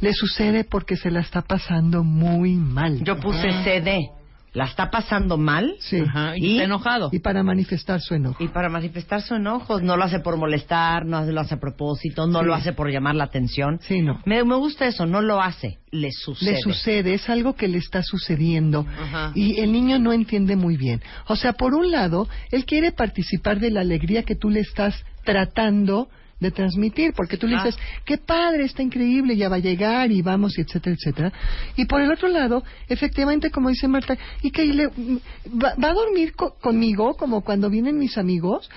Le 0.00 0.12
sucede 0.12 0.64
porque 0.64 0.96
se 0.96 1.10
la 1.10 1.20
está 1.20 1.40
pasando 1.40 2.04
muy 2.04 2.52
mal. 2.56 3.02
Yo 3.04 3.18
puse 3.18 3.50
CD. 3.64 4.10
¿La 4.54 4.64
está 4.66 4.88
pasando 4.88 5.36
mal? 5.36 5.74
Sí. 5.80 6.02
y 6.36 6.52
está 6.52 6.64
enojado. 6.64 7.08
Y 7.12 7.18
para 7.18 7.42
manifestar 7.42 8.00
su 8.00 8.14
enojo. 8.14 8.42
Y 8.42 8.48
para 8.48 8.68
manifestar 8.68 9.20
su 9.20 9.34
enojo, 9.34 9.80
no 9.80 9.96
lo 9.96 10.04
hace 10.04 10.20
por 10.20 10.36
molestar, 10.36 11.04
no 11.04 11.22
lo 11.24 11.40
hace 11.40 11.54
a 11.56 11.60
propósito, 11.60 12.26
no 12.28 12.38
Sí. 12.40 12.46
lo 12.46 12.54
hace 12.54 12.72
por 12.72 12.88
llamar 12.88 13.16
la 13.16 13.24
atención. 13.24 13.80
Sí, 13.82 14.00
no. 14.00 14.22
Me, 14.24 14.42
me 14.44 14.54
gusta 14.54 14.86
eso, 14.86 15.06
no 15.06 15.20
lo 15.22 15.42
hace, 15.42 15.78
le 15.90 16.10
sucede. 16.12 16.52
Le 16.52 16.58
sucede, 16.60 17.14
es 17.14 17.28
algo 17.28 17.54
que 17.56 17.66
le 17.66 17.78
está 17.78 18.02
sucediendo 18.04 18.86
Ajá. 18.88 19.32
y 19.34 19.58
el 19.60 19.72
niño 19.72 19.98
no 19.98 20.12
entiende 20.12 20.54
muy 20.56 20.76
bien. 20.76 21.02
O 21.26 21.34
sea, 21.34 21.54
por 21.54 21.74
un 21.74 21.90
lado, 21.90 22.28
él 22.52 22.64
quiere 22.64 22.92
participar 22.92 23.58
de 23.58 23.72
la 23.72 23.80
alegría 23.80 24.22
que 24.22 24.36
tú 24.36 24.50
le 24.50 24.60
estás 24.60 25.04
tratando 25.24 26.08
de 26.44 26.50
transmitir, 26.52 27.12
porque 27.14 27.36
tú 27.36 27.46
le 27.46 27.56
Ah. 27.56 27.64
dices, 27.64 27.80
qué 28.04 28.18
padre, 28.18 28.64
está 28.64 28.82
increíble, 28.82 29.36
ya 29.36 29.48
va 29.48 29.56
a 29.56 29.60
llegar 29.60 30.12
y 30.12 30.22
vamos, 30.22 30.56
y 30.58 30.60
etcétera, 30.60 30.94
etcétera. 30.96 31.32
Y 31.76 31.86
por 31.86 32.00
el 32.00 32.10
otro 32.12 32.28
lado, 32.28 32.62
efectivamente, 32.88 33.50
como 33.50 33.70
dice 33.70 33.88
Marta, 33.88 34.16
y 34.42 34.50
que 34.50 34.64
le, 34.66 34.86
va, 34.88 35.74
va 35.82 35.90
a 35.90 35.94
dormir 35.94 36.34
co- 36.34 36.54
conmigo, 36.60 37.14
como 37.14 37.40
cuando 37.42 37.68
vienen 37.70 37.98
mis 37.98 38.16
amigos, 38.18 38.70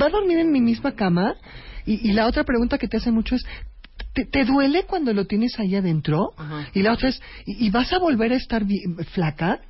va 0.00 0.06
a 0.06 0.10
dormir 0.10 0.38
en 0.38 0.52
mi 0.52 0.60
misma 0.60 0.92
cama. 0.94 1.34
Y, 1.86 2.08
y 2.10 2.12
la 2.12 2.26
otra 2.26 2.44
pregunta 2.44 2.78
que 2.78 2.88
te 2.88 2.96
hace 2.98 3.10
mucho 3.10 3.34
es, 3.36 3.44
¿te, 4.12 4.24
te 4.24 4.44
duele 4.44 4.84
cuando 4.84 5.12
lo 5.12 5.24
tienes 5.26 5.58
ahí 5.58 5.74
adentro? 5.76 6.30
Y 6.74 6.82
la 6.82 6.92
otra 6.92 7.08
es, 7.08 7.20
¿y, 7.46 7.66
y 7.66 7.70
vas 7.70 7.92
a 7.92 7.98
volver 7.98 8.32
a 8.32 8.36
estar 8.36 8.64
flaca? 9.12 9.60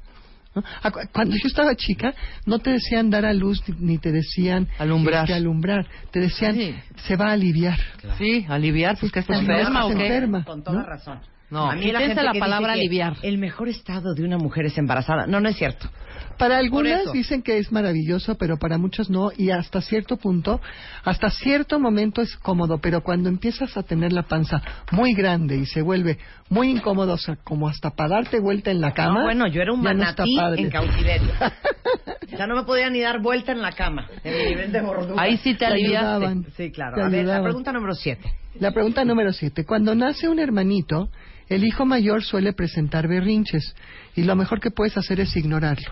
Cuando 1.13 1.37
yo 1.37 1.47
estaba 1.47 1.75
chica, 1.75 2.15
no 2.45 2.59
te 2.59 2.71
decían 2.71 3.11
dar 3.11 3.25
a 3.25 3.33
luz 3.33 3.63
ni, 3.79 3.99
te 3.99 4.13
decían 4.13 4.69
Alumbrar. 4.79 5.25
este, 5.25 5.35
alumbrar. 5.35 5.87
Te 6.11 6.21
decían, 6.21 6.55
Sí. 6.57 6.75
se 7.07 7.17
va 7.17 7.29
a 7.29 7.33
aliviar. 7.33 7.79
Sí, 8.19 8.47
aliviar, 8.49 8.97
pues 8.99 9.13
que 9.13 9.21
está 9.21 9.37
enferma 9.39 9.87
o 9.87 9.89
qué. 9.95 10.07
enferma. 10.07 10.45
Con 10.45 10.63
toda 10.63 10.81
¿no? 10.81 10.87
razón. 10.87 11.21
No, 11.49 11.71
a 11.71 11.77
mí 11.77 11.93
la 11.93 12.01
gente 12.01 12.23
la 12.25 12.33
que 12.33 12.41
palabra 12.41 12.73
dice 12.75 12.89
que 12.89 13.03
aliviar. 13.03 13.17
El 13.23 13.39
mejor 13.39 13.69
estado 13.69 14.15
de 14.15 14.25
una 14.25 14.37
mujer 14.37 14.67
es 14.67 14.77
embarazada. 14.79 15.27
No, 15.29 15.41
no 15.41 15.49
es 15.49 15.57
cierto. 15.57 15.89
Para 16.39 16.59
algunas 16.59 17.13
dicen 17.13 17.43
que 17.43 17.59
es 17.59 17.73
maravilloso, 17.73 18.37
pero 18.37 18.59
para 18.59 18.79
muchas 18.79 19.11
no, 19.11 19.31
y 19.37 19.51
hasta 19.51 19.81
cierto 19.81 20.17
punto, 20.17 20.61
hasta 21.05 21.31
cierto 21.31 21.81
momento 21.81 22.23
es 22.23 22.37
cómodo, 22.37 22.79
pero 22.79 23.03
cuando 23.03 23.29
empiezas 23.29 23.77
a 23.77 23.83
tener 23.83 24.13
la 24.13 24.23
panza 24.23 24.63
muy 24.93 25.15
grande 25.15 25.57
y 25.57 25.67
se 25.67 25.83
vuelve 25.83 26.19
muy 26.49 26.71
incómodo, 26.71 27.15
o 27.15 27.19
sea, 27.19 27.37
como 27.37 27.69
hasta 27.69 27.91
para 27.91 28.17
darte 28.17 28.41
vuelta 28.41 28.71
en 28.71 28.81
la 28.81 28.93
cama. 28.93 29.21
No, 29.21 29.25
bueno, 29.25 29.47
yo 29.49 29.63
era 29.63 29.73
un 29.73 29.83
no 29.83 29.85
manatí 29.85 30.37
en 30.57 30.71
cautiverio. 30.71 31.33
ya 32.37 32.47
no 32.47 32.57
me 32.57 32.65
podía 32.65 32.91
ni 32.91 33.01
dar 33.01 33.21
vuelta 33.21 33.53
en 33.53 33.63
la 33.63 33.73
cama. 33.73 34.09
En 34.23 34.37
mi 34.37 34.45
nivel 34.51 34.73
de 34.73 34.81
gordura. 34.81 35.23
Ahí 35.23 35.37
sí 35.39 35.55
te 35.55 35.67
aliviaste. 35.67 36.51
Sí, 36.57 36.71
claro. 36.71 36.97
Te 36.97 37.03
A 37.03 37.09
ver, 37.09 37.25
la 37.27 37.43
pregunta 37.43 37.73
número 37.73 37.95
siete. 37.95 38.33
La 38.59 38.73
pregunta 38.73 39.05
número 39.05 39.33
siete. 39.33 39.65
Cuando 39.65 39.95
nace 39.95 40.29
un 40.29 40.39
hermanito, 40.39 41.11
el 41.49 41.65
hijo 41.65 41.85
mayor 41.87 42.23
suele 42.25 42.53
presentar 42.53 43.09
berrinches 43.09 43.75
y 44.15 44.23
lo 44.25 44.35
mejor 44.37 44.61
que 44.61 44.71
puedes 44.71 44.97
hacer 44.97 45.21
es 45.21 45.37
ignorarlo. 45.37 45.91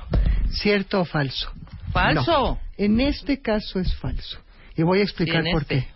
¿Cierto 0.51 1.01
o 1.01 1.05
falso? 1.05 1.51
Falso. 1.93 2.31
No. 2.31 2.59
En 2.77 3.01
este 3.01 3.41
caso 3.41 3.79
es 3.81 3.95
falso. 3.97 4.39
Y 4.77 4.83
voy 4.83 5.01
a 5.01 5.05
explicar 5.05 5.45
Sí, 5.45 5.51
por 5.53 5.63
este. 5.63 5.75
qué. 5.81 5.95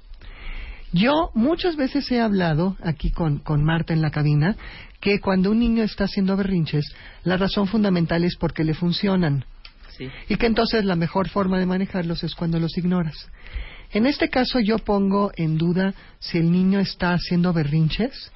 Yo 0.93 1.31
muchas 1.35 1.77
veces 1.77 2.11
he 2.11 2.21
hablado 2.21 2.77
aquí 2.83 3.11
con, 3.11 3.39
con 3.41 3.63
Marta 3.65 3.93
en 3.93 4.01
la 4.01 4.11
cabina 4.11 4.57
que 5.01 5.21
cuando 5.21 5.51
un 5.51 5.59
niño 5.59 5.83
está 5.83 6.05
haciendo 6.05 6.37
berrinches, 6.37 6.85
la 7.25 7.37
razón 7.37 7.67
fundamental 7.69 8.25
es 8.25 8.37
porque 8.37 8.65
le 8.65 8.75
funcionan. 8.75 9.45
y 10.29 10.37
que 10.37 10.47
entonces 10.47 10.85
la 10.85 10.95
mejor 10.95 11.29
forma 11.29 11.59
de 11.59 11.67
manejarlos 11.67 12.23
es 12.23 12.35
cuando 12.37 12.61
los 12.61 12.79
ignoras. 12.79 13.29
En 13.91 14.07
este 14.07 14.29
caso 14.29 14.61
yo 14.61 14.79
pongo 14.79 15.33
en 15.37 15.59
duda 15.59 15.93
si 16.21 16.39
el 16.39 16.51
niño 16.53 16.79
está 16.79 17.13
haciendo 17.15 17.53
berrinches, 17.53 18.31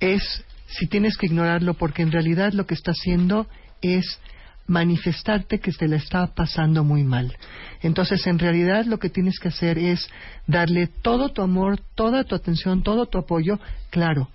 es 0.00 0.44
si 0.66 0.86
tienes 0.86 1.16
que 1.16 1.26
ignorarlo 1.26 1.74
porque 1.74 2.02
en 2.02 2.12
realidad 2.12 2.52
lo 2.52 2.66
que 2.66 2.74
está 2.74 2.92
haciendo 2.92 3.46
es 3.82 4.20
manifestarte 4.66 5.58
que 5.58 5.72
se 5.72 5.88
le 5.88 5.96
está 5.96 6.28
pasando 6.28 6.84
muy 6.84 7.02
mal. 7.02 7.36
Entonces, 7.82 8.24
en 8.28 8.38
realidad 8.38 8.84
lo 8.84 8.98
que 8.98 9.10
tienes 9.10 9.40
que 9.40 9.48
hacer 9.48 9.78
es 9.78 10.08
darle 10.46 10.86
todo 10.86 11.30
tu 11.30 11.42
amor, 11.42 11.80
toda 11.96 12.22
tu 12.22 12.36
atención, 12.36 12.84
todo 12.84 13.06
tu 13.06 13.18
apoyo, 13.18 13.58
claro. 13.90 14.28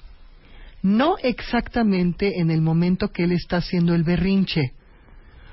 No 0.82 1.16
exactamente 1.24 2.40
en 2.40 2.52
el 2.52 2.62
momento 2.62 3.12
que 3.12 3.24
él 3.24 3.32
está 3.32 3.58
haciendo 3.58 3.96
el 3.96 4.04
berrinche, 4.04 4.74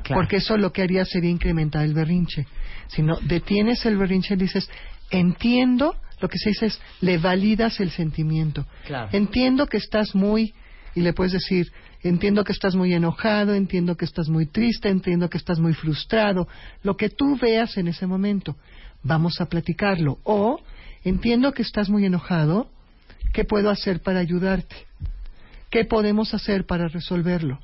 porque 0.08 0.36
eso 0.36 0.56
lo 0.56 0.72
que 0.72 0.82
haría 0.82 1.04
sería 1.04 1.30
incrementar 1.30 1.84
el 1.84 1.94
berrinche, 1.94 2.46
sino 2.88 3.18
detienes 3.20 3.86
el 3.86 3.96
berrinche 3.96 4.34
y 4.34 4.38
dices, 4.38 4.68
entiendo, 5.10 5.94
lo 6.22 6.28
que 6.28 6.38
se 6.38 6.50
dice 6.50 6.66
es, 6.66 6.80
le 7.00 7.18
validas 7.18 7.80
el 7.80 7.90
sentimiento. 7.90 8.64
Claro. 8.86 9.10
Entiendo 9.12 9.66
que 9.66 9.76
estás 9.76 10.14
muy, 10.14 10.54
y 10.94 11.00
le 11.00 11.12
puedes 11.12 11.32
decir, 11.32 11.72
entiendo 12.02 12.44
que 12.44 12.52
estás 12.52 12.74
muy 12.74 12.94
enojado, 12.94 13.54
entiendo 13.54 13.96
que 13.96 14.04
estás 14.04 14.28
muy 14.28 14.46
triste, 14.46 14.88
entiendo 14.88 15.28
que 15.28 15.38
estás 15.38 15.58
muy 15.58 15.74
frustrado, 15.74 16.48
lo 16.82 16.96
que 16.96 17.10
tú 17.10 17.36
veas 17.36 17.76
en 17.76 17.88
ese 17.88 18.06
momento, 18.06 18.56
vamos 19.02 19.40
a 19.40 19.46
platicarlo. 19.46 20.18
O, 20.22 20.60
entiendo 21.04 21.52
que 21.52 21.62
estás 21.62 21.90
muy 21.90 22.06
enojado, 22.06 22.70
¿qué 23.32 23.44
puedo 23.44 23.68
hacer 23.68 24.00
para 24.00 24.20
ayudarte? 24.20 24.76
¿Qué 25.70 25.84
podemos 25.84 26.34
hacer 26.34 26.66
para 26.66 26.86
resolverlo? 26.86 27.58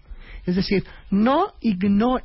Es 0.46 0.56
decir, 0.56 0.84
no 1.10 1.52
ignore, 1.60 2.24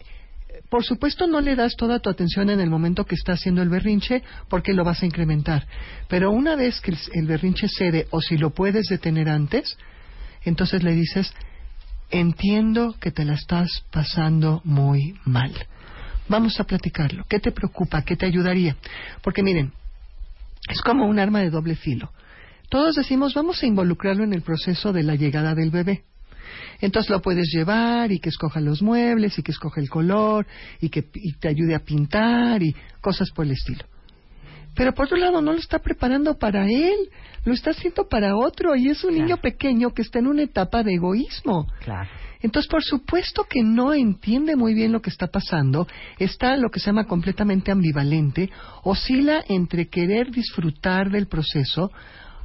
por 0.69 0.83
supuesto 0.83 1.27
no 1.27 1.41
le 1.41 1.55
das 1.55 1.75
toda 1.75 1.99
tu 1.99 2.09
atención 2.09 2.49
en 2.49 2.59
el 2.59 2.69
momento 2.69 3.05
que 3.05 3.15
está 3.15 3.33
haciendo 3.33 3.61
el 3.61 3.69
berrinche 3.69 4.23
porque 4.49 4.73
lo 4.73 4.83
vas 4.83 5.01
a 5.01 5.05
incrementar. 5.05 5.67
Pero 6.07 6.31
una 6.31 6.55
vez 6.55 6.79
que 6.81 6.93
el, 7.13 7.27
berrinche 7.27 7.67
cede 7.67 8.07
o 8.11 8.21
si 8.21 8.37
lo 8.37 8.51
puedes 8.51 8.87
detener 8.87 9.29
antes, 9.29 9.77
entonces 10.43 10.83
le 10.83 10.93
dices, 10.93 11.33
entiendo 12.09 12.95
que 12.99 13.11
te 13.11 13.25
la 13.25 13.33
estás 13.33 13.85
pasando 13.91 14.61
muy 14.63 15.15
mal. 15.25 15.51
Vamos 16.27 16.59
a 16.59 16.63
platicarlo. 16.63 17.25
¿Qué 17.27 17.39
te 17.39 17.51
preocupa? 17.51 18.03
¿Qué 18.03 18.15
te 18.15 18.25
ayudaría? 18.25 18.75
Porque 19.21 19.43
miren, 19.43 19.73
es 20.69 20.81
como 20.81 21.05
un 21.05 21.19
arma 21.19 21.39
de 21.39 21.49
doble 21.49 21.75
filo. 21.75 22.11
Todos 22.69 22.95
decimos, 22.95 23.33
vamos 23.33 23.61
a 23.61 23.65
involucrarlo 23.65 24.23
en 24.23 24.33
el 24.33 24.41
proceso 24.41 24.93
de 24.93 25.03
la 25.03 25.15
llegada 25.15 25.53
del 25.53 25.69
bebé. 25.69 26.03
Entonces 26.81 27.09
lo 27.09 27.21
puedes 27.21 27.47
llevar 27.53 28.11
y 28.11 28.19
que 28.19 28.29
escoja 28.29 28.59
los 28.59 28.81
muebles 28.81 29.37
y 29.37 29.43
que 29.43 29.51
escoja 29.51 29.81
el 29.81 29.89
color 29.89 30.45
y 30.79 30.89
que 30.89 31.05
y 31.13 31.33
te 31.33 31.47
ayude 31.47 31.75
a 31.75 31.79
pintar 31.79 32.63
y 32.63 32.75
cosas 33.01 33.31
por 33.31 33.45
el 33.45 33.51
estilo. 33.51 33.85
Pero 34.75 34.93
por 34.93 35.05
otro 35.05 35.17
lado 35.17 35.41
no 35.41 35.53
lo 35.53 35.59
está 35.59 35.79
preparando 35.79 36.37
para 36.37 36.65
él, 36.65 36.95
lo 37.45 37.53
está 37.53 37.71
haciendo 37.71 38.07
para 38.07 38.35
otro 38.35 38.75
y 38.75 38.89
es 38.89 39.03
un 39.03 39.13
niño 39.13 39.37
pequeño 39.37 39.91
que 39.91 40.01
está 40.01 40.19
en 40.19 40.27
una 40.27 40.43
etapa 40.43 40.83
de 40.83 40.95
egoísmo. 40.95 41.67
Claro. 41.83 42.09
Entonces, 42.41 42.69
por 42.69 42.83
supuesto 42.83 43.45
que 43.49 43.63
no 43.63 43.93
entiende 43.93 44.57
muy 44.57 44.73
bien 44.73 44.91
lo 44.91 45.01
que 45.01 45.09
está 45.09 45.27
pasando, 45.27 45.87
está 46.19 46.57
lo 46.57 46.69
que 46.69 46.81
se 46.81 46.87
llama 46.87 47.05
completamente 47.05 47.71
ambivalente, 47.71 48.49
oscila 48.83 49.41
entre 49.47 49.87
querer 49.87 50.29
disfrutar 50.29 51.09
del 51.09 51.27
proceso, 51.27 51.89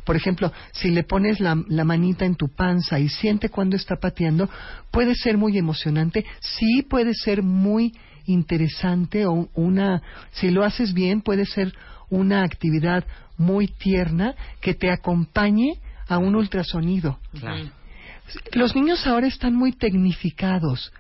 por 0.08 0.16
ejemplo, 0.16 0.50
si 0.72 0.88
le 0.88 1.02
pones 1.02 1.38
la, 1.38 1.62
la, 1.68 1.84
manita 1.84 2.24
en 2.24 2.34
tu 2.34 2.48
panza 2.48 2.98
y 2.98 3.10
siente 3.10 3.50
cuando 3.50 3.76
está 3.76 3.96
pateando, 3.96 4.48
puede 4.90 5.14
ser 5.14 5.36
muy 5.36 5.58
emocionante, 5.58 6.24
sí 6.40 6.80
puede 6.80 7.12
ser 7.12 7.42
muy 7.42 7.92
interesante 8.24 9.26
o 9.26 9.50
una, 9.52 10.00
si 10.30 10.50
lo 10.50 10.64
haces 10.64 10.94
bien, 10.94 11.20
puede 11.20 11.44
ser 11.44 11.74
una 12.08 12.42
actividad 12.42 13.04
muy 13.36 13.68
tierna 13.68 14.34
que 14.62 14.72
te 14.72 14.90
acompañe 14.90 15.74
a 16.06 16.16
un 16.16 16.36
ultrasonido. 16.36 17.18
Claro. 17.38 17.68
Los 18.52 18.74
niños 18.74 19.06
ahora 19.06 19.26
están 19.26 19.54
muy 19.54 19.72
tecnificados. 19.72 20.90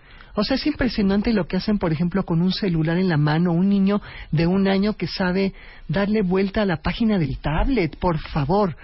O 0.40 0.44
sea, 0.44 0.54
es 0.54 0.64
impresionante 0.68 1.32
lo 1.32 1.48
que 1.48 1.56
hacen, 1.56 1.80
por 1.80 1.92
ejemplo, 1.92 2.22
con 2.22 2.42
un 2.42 2.52
celular 2.52 2.96
en 2.96 3.08
la 3.08 3.16
mano, 3.16 3.50
un 3.50 3.68
niño 3.68 4.00
de 4.30 4.46
un 4.46 4.68
año 4.68 4.92
que 4.92 5.08
sabe 5.08 5.52
darle 5.88 6.22
vuelta 6.22 6.62
a 6.62 6.64
la 6.64 6.76
página 6.76 7.18
del 7.18 7.38
tablet, 7.38 7.98
por 7.98 8.20
favor. 8.20 8.76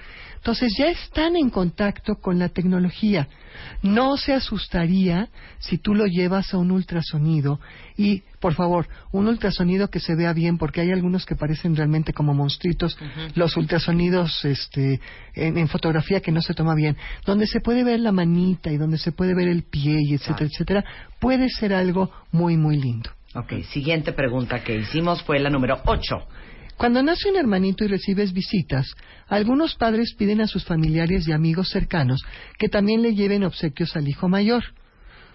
Entonces 0.44 0.74
ya 0.76 0.88
están 0.88 1.36
en 1.36 1.48
contacto 1.48 2.16
con 2.16 2.38
la 2.38 2.50
tecnología. 2.50 3.28
No 3.80 4.18
se 4.18 4.34
asustaría 4.34 5.30
si 5.58 5.78
tú 5.78 5.94
lo 5.94 6.04
llevas 6.04 6.52
a 6.52 6.58
un 6.58 6.70
ultrasonido 6.70 7.60
y, 7.96 8.24
por 8.40 8.52
favor, 8.52 8.86
un 9.10 9.26
ultrasonido 9.26 9.88
que 9.88 10.00
se 10.00 10.14
vea 10.14 10.34
bien, 10.34 10.58
porque 10.58 10.82
hay 10.82 10.92
algunos 10.92 11.24
que 11.24 11.34
parecen 11.34 11.74
realmente 11.74 12.12
como 12.12 12.34
monstruitos, 12.34 12.98
los 13.34 13.56
ultrasonidos 13.56 14.44
este, 14.44 15.00
en, 15.32 15.56
en, 15.56 15.66
fotografía 15.66 16.20
que 16.20 16.30
no 16.30 16.42
se 16.42 16.52
toma 16.52 16.74
bien, 16.74 16.94
donde 17.24 17.46
se 17.46 17.60
puede 17.62 17.82
ver 17.82 18.00
la 18.00 18.12
manita 18.12 18.70
y 18.70 18.76
donde 18.76 18.98
se 18.98 19.12
puede 19.12 19.34
ver 19.34 19.48
el 19.48 19.62
pie 19.62 19.96
y 20.02 20.12
etcétera, 20.12 20.50
etcétera, 20.52 20.84
puede 21.20 21.48
ser 21.48 21.72
algo 21.72 22.10
muy, 22.32 22.58
muy 22.58 22.76
lindo. 22.76 23.08
Ok, 23.34 23.62
siguiente 23.70 24.12
pregunta 24.12 24.62
que 24.62 24.76
hicimos 24.76 25.22
fue 25.22 25.38
la 25.38 25.48
número 25.48 25.80
8. 25.86 26.16
Cuando 26.76 27.02
nace 27.02 27.30
un 27.30 27.36
hermanito 27.36 27.84
y 27.84 27.88
recibes 27.88 28.32
visitas, 28.32 28.86
algunos 29.28 29.74
padres 29.76 30.14
piden 30.18 30.40
a 30.40 30.46
sus 30.46 30.64
familiares 30.64 31.26
y 31.28 31.32
amigos 31.32 31.68
cercanos 31.70 32.22
que 32.58 32.68
también 32.68 33.00
le 33.02 33.14
lleven 33.14 33.44
obsequios 33.44 33.94
al 33.96 34.08
hijo 34.08 34.28
mayor. 34.28 34.62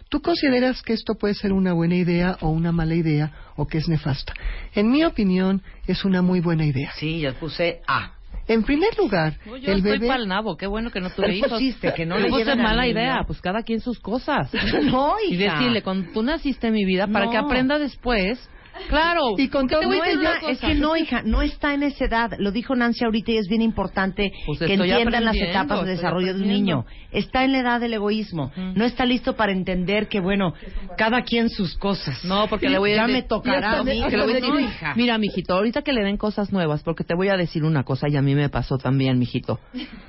¿Tú 0.10 0.22
consideras 0.22 0.82
que 0.82 0.94
esto 0.94 1.14
puede 1.16 1.36
ser 1.36 1.54
una 1.54 1.74
buena 1.74 1.96
idea 1.96 2.38
o 2.42 2.50
una 2.50 2.72
mala 2.72 2.96
idea 2.96 3.32
o 3.56 3.68
que 3.68 3.78
es 3.78 3.88
nefasta? 3.88 4.34
En 4.74 4.90
mi 4.92 5.04
opinión, 5.06 5.62
es 5.88 6.04
una 6.04 6.22
muy 6.22 6.40
buena 6.40 6.66
idea. 6.66 6.92
Sí, 6.98 7.20
yo 7.20 7.34
puse 7.36 7.82
A. 7.88 8.14
En 8.48 8.64
primer 8.64 8.98
lugar, 8.98 9.38
No, 9.46 9.56
yo 9.58 9.72
el 9.72 9.84
bebé... 9.84 10.08
pal 10.08 10.28
nabo, 10.28 10.58
qué 10.58 10.66
bueno 10.66 10.90
que 10.90 11.00
no 11.00 11.12
tuve 11.12 11.26
¿Cuál 11.28 11.36
hijos. 11.38 11.50
pusiste? 11.52 11.94
Que 11.94 12.08
no 12.08 12.18
le 12.18 12.30
puse 12.30 12.56
mala 12.56 12.88
idea, 12.88 13.24
pues 13.28 13.40
cada 13.42 13.62
quien 13.62 13.80
sus 13.80 14.00
cosas. 14.00 14.50
No, 14.92 15.14
Y 15.30 15.36
hija. 15.36 15.54
decirle, 15.60 15.84
cuando 15.84 16.12
tú 16.12 16.24
naciste 16.24 16.68
en 16.68 16.74
mi 16.74 16.84
vida, 16.86 17.06
para 17.08 17.26
No. 17.26 17.32
que 17.32 17.38
aprenda 17.38 17.78
después. 17.78 18.40
Claro. 18.88 19.36
Y 19.38 19.50
con 19.50 19.68
¿qué 19.68 19.76
te 19.76 19.82
todo 19.82 19.94
No, 19.94 20.50
es 20.50 20.60
que 20.60 20.76
no, 20.76 20.96
hija, 20.96 21.22
no 21.24 21.42
está 21.42 21.74
en 21.74 21.84
esa 21.84 22.06
edad. 22.06 22.32
Lo 22.38 22.52
dijo 22.52 22.76
Nancy 22.76 23.06
ahorita 23.06 23.32
y 23.32 23.38
es 23.38 23.48
bien 23.48 23.62
importante 23.62 24.32
Pues 24.46 24.60
que 24.60 24.74
entiendan 24.74 25.26
las 25.26 25.36
etapas 25.36 25.86
de 25.86 25.92
desarrollo 25.92 26.34
de 26.34 26.42
un 26.42 26.48
niño. 26.48 26.86
Está 27.12 27.44
en 27.44 27.52
la 27.52 27.60
edad 27.60 27.80
del 27.80 27.94
egoísmo. 27.94 28.52
No 28.76 28.86
está 28.86 29.06
listo 29.06 29.36
para 29.36 29.52
entender 29.52 30.08
que, 30.08 30.20
bueno, 30.20 30.54
cada 30.98 31.24
quien 31.24 31.50
sus 31.50 31.78
cosas. 31.78 32.24
No, 32.26 32.48
porque 32.48 32.70
le 32.70 32.78
voy 32.78 32.94
a 32.94 32.96
Ya 32.96 33.08
me 33.08 33.24
tocará 33.24 33.80
a 33.80 33.84
mí. 33.84 34.04
que 34.10 34.18
le 34.18 34.24
voy 34.24 34.34
a 34.34 34.36
decir, 34.36 34.50
No, 34.54 34.60
hija. 34.60 34.94
Mira, 34.96 35.18
mijito, 35.18 35.54
ahorita 35.54 35.82
que 35.82 35.94
le 35.94 36.04
den 36.04 36.18
cosas 36.18 36.52
nuevas, 36.52 36.84
porque 36.84 37.04
te 37.04 37.16
voy 37.16 37.30
a 37.30 37.38
decir 37.38 37.64
una 37.64 37.84
cosa 37.84 38.08
y 38.10 38.16
a 38.16 38.22
mí 38.22 38.36
me 38.36 38.50
pasó 38.50 38.78
también, 38.78 39.20
mijito. 39.20 39.60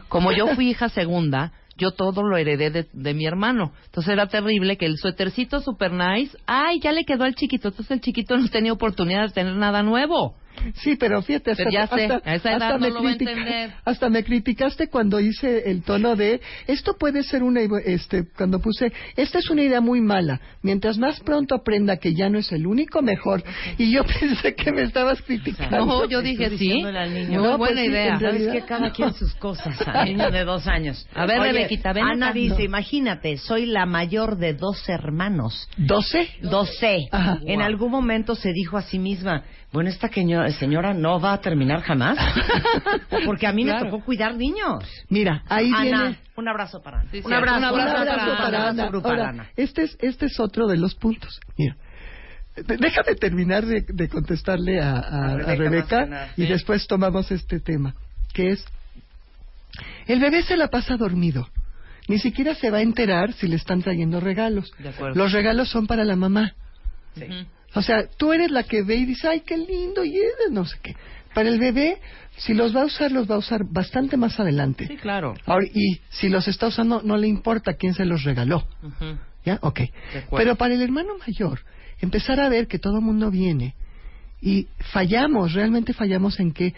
Como 0.08 0.32
yo 0.32 0.48
fui 0.54 0.70
hija 0.70 0.88
segunda, 0.88 1.52
yo 1.80 1.92
todo 1.92 2.22
lo 2.22 2.36
heredé 2.36 2.70
de, 2.70 2.86
de 2.92 3.14
mi 3.14 3.26
hermano. 3.26 3.72
Entonces 3.86 4.12
era 4.12 4.26
terrible 4.26 4.76
que 4.76 4.86
el 4.86 4.98
suétercito 4.98 5.60
super 5.60 5.92
nice, 5.92 6.36
ay, 6.46 6.78
ya 6.80 6.92
le 6.92 7.04
quedó 7.04 7.24
al 7.24 7.34
chiquito. 7.34 7.68
Entonces 7.68 7.90
el 7.90 8.00
chiquito 8.00 8.36
no 8.36 8.48
tenía 8.48 8.72
oportunidad 8.72 9.26
de 9.26 9.32
tener 9.32 9.56
nada 9.56 9.82
nuevo. 9.82 10.36
Sí, 10.74 10.96
pero 10.96 11.22
fíjate, 11.22 11.52
hasta, 11.52 11.64
Pero 11.64 11.70
ya 11.72 11.86
sé, 11.86 12.04
hasta- 12.04 12.30
a 12.30 12.34
esa 12.34 12.48
edad 12.50 12.62
hasta 12.62 12.72
no 12.74 12.78
me 12.80 12.90
lo 12.90 13.06
a 13.06 13.12
entender. 13.12 13.70
hasta 13.84 14.08
me 14.10 14.24
criticaste 14.24 14.88
cuando 14.88 15.20
hice 15.20 15.70
el 15.70 15.82
tono 15.82 16.16
de 16.16 16.40
esto 16.66 16.96
puede 16.98 17.22
ser 17.22 17.42
una 17.42 17.60
este 17.84 18.24
cuando 18.36 18.58
puse 18.60 18.92
esta 19.16 19.38
es 19.38 19.50
una 19.50 19.62
idea 19.62 19.80
muy 19.80 20.00
mala. 20.00 20.40
Mientras 20.62 20.98
más 20.98 21.20
pronto 21.20 21.54
aprenda 21.54 21.96
que 21.98 22.14
ya 22.14 22.28
no 22.28 22.38
es 22.38 22.50
el 22.52 22.66
único 22.66 23.02
mejor 23.02 23.42
y 23.78 23.90
yo 23.92 24.02
pensé 24.20 24.54
que 24.54 24.72
me 24.72 24.82
estabas 24.82 25.20
criticando. 25.22 25.84
No, 25.86 26.08
yo 26.08 26.22
dije 26.22 26.50
sí. 26.58 26.82
niño. 26.82 27.42
No, 27.42 27.58
buena 27.58 27.76
pues 27.80 27.88
idea. 27.88 28.18
¿Sabes 28.18 28.48
que 28.52 28.62
cada 28.62 28.90
quien 28.92 29.12
sus 29.14 29.34
cosas? 29.34 29.76
Al 29.86 30.06
niño 30.06 30.30
de 30.30 30.44
dos 30.44 30.66
años. 30.66 31.06
A 31.14 31.26
ver, 31.26 31.40
Oye, 31.40 31.52
Rebequita, 31.52 31.92
ven 31.92 32.04
Ana 32.04 32.26
acá. 32.28 32.34
dice, 32.34 32.54
No. 32.58 32.64
imagínate, 32.64 33.36
soy 33.38 33.66
la 33.66 33.86
mayor 33.86 34.36
de 34.36 34.54
dos 34.54 34.88
hermanos. 34.88 35.68
¿Doce? 35.76 36.28
Doce. 36.42 37.08
Ajá. 37.10 37.38
En 37.46 37.62
algún 37.62 37.90
momento 37.90 38.34
se 38.34 38.52
dijo 38.52 38.76
a 38.76 38.82
sí 38.82 38.98
misma, 38.98 39.44
bueno, 39.72 39.88
esta 39.90 40.08
queño- 40.08 40.48
señora 40.52 40.92
no 40.94 41.20
va 41.20 41.32
a 41.34 41.40
terminar 41.40 41.82
jamás. 41.82 42.18
Porque 43.24 43.46
a 43.46 43.52
mí 43.52 43.64
me 43.64 43.78
tocó 43.78 44.00
cuidar 44.04 44.34
niños. 44.36 44.84
Mira, 45.08 45.42
ahí 45.48 45.70
Ana, 45.72 45.82
viene 45.82 46.18
un 46.36 46.48
abrazo 46.48 46.82
para 46.82 47.00
Ana. 47.00 47.10
Sí, 47.10 47.18
un, 47.18 47.24
sí, 47.28 47.32
abrazo, 47.32 47.58
un 47.58 47.64
abrazo 47.64 47.90
un 47.90 47.96
para 47.96 48.10
abrazo 48.10 48.30
Ana. 48.82 49.02
para 49.02 49.28
Ana. 49.28 49.32
Ahora, 49.32 49.50
este 49.56 49.82
es 49.84 49.96
este 50.00 50.26
es 50.26 50.40
otro 50.40 50.66
de 50.66 50.76
los 50.76 50.94
puntos. 50.96 51.38
Mira, 51.56 51.76
de- 52.56 52.76
déjame 52.78 53.14
terminar 53.14 53.64
de, 53.64 53.82
de 53.88 54.08
contestarle 54.08 54.80
a, 54.80 54.92
a- 54.96 54.98
A 54.98 55.32
a 55.32 55.36
Rebeca 55.54 56.30
y 56.36 56.42
sí. 56.42 56.48
después 56.48 56.86
tomamos 56.86 57.30
este 57.30 57.60
tema, 57.60 57.94
que 58.32 58.50
es 58.50 58.64
el 60.06 60.18
bebé 60.20 60.42
se 60.42 60.56
la 60.56 60.68
pasa 60.68 60.96
dormido. 60.96 61.48
Ni 62.08 62.18
siquiera 62.18 62.56
se 62.56 62.70
va 62.70 62.78
a 62.78 62.82
enterar 62.82 63.32
si 63.34 63.46
le 63.46 63.54
están 63.54 63.82
trayendo 63.82 64.18
regalos. 64.18 64.72
De 64.80 64.88
acuerdo. 64.88 65.14
Los 65.16 65.30
regalos 65.32 65.68
son 65.70 65.86
para 65.86 66.02
la 66.04 66.16
mamá. 66.16 66.54
Ujú. 67.16 67.46
O 67.74 67.82
sea, 67.82 68.06
tú 68.16 68.32
eres 68.32 68.50
la 68.50 68.64
que 68.64 68.82
ve 68.82 68.96
y 68.96 69.04
dice, 69.06 69.28
ay, 69.28 69.40
qué 69.40 69.56
lindo, 69.56 70.04
y 70.04 70.16
es 70.16 70.50
no 70.50 70.64
sé 70.64 70.76
qué. 70.82 70.96
para 71.34 71.48
el 71.48 71.58
bebé, 71.60 72.00
si 72.36 72.54
los 72.54 72.74
va 72.74 72.82
a 72.82 72.86
usar, 72.86 73.12
los 73.12 73.30
va 73.30 73.36
a 73.36 73.38
usar 73.38 73.64
bastante 73.64 74.16
más 74.16 74.40
adelante. 74.40 74.86
Sí, 74.86 74.96
claro. 74.96 75.34
Ahora, 75.46 75.66
y 75.72 76.00
si 76.08 76.28
los 76.28 76.48
está 76.48 76.68
usando, 76.68 77.02
no 77.02 77.16
le 77.16 77.28
importa 77.28 77.74
quién 77.74 77.94
se 77.94 78.04
los 78.04 78.24
regaló. 78.24 78.66
¿Ya? 79.44 79.58
Ok. 79.62 79.80
Pero 80.36 80.56
para 80.56 80.74
el 80.74 80.82
hermano 80.82 81.12
mayor, 81.18 81.60
empezar 82.00 82.40
a 82.40 82.48
ver 82.48 82.66
que 82.66 82.78
todo 82.78 82.98
el 82.98 83.04
mundo 83.04 83.30
viene 83.30 83.74
y 84.40 84.68
fallamos, 84.92 85.52
realmente 85.52 85.92
fallamos 85.92 86.40
en 86.40 86.52
que 86.52 86.74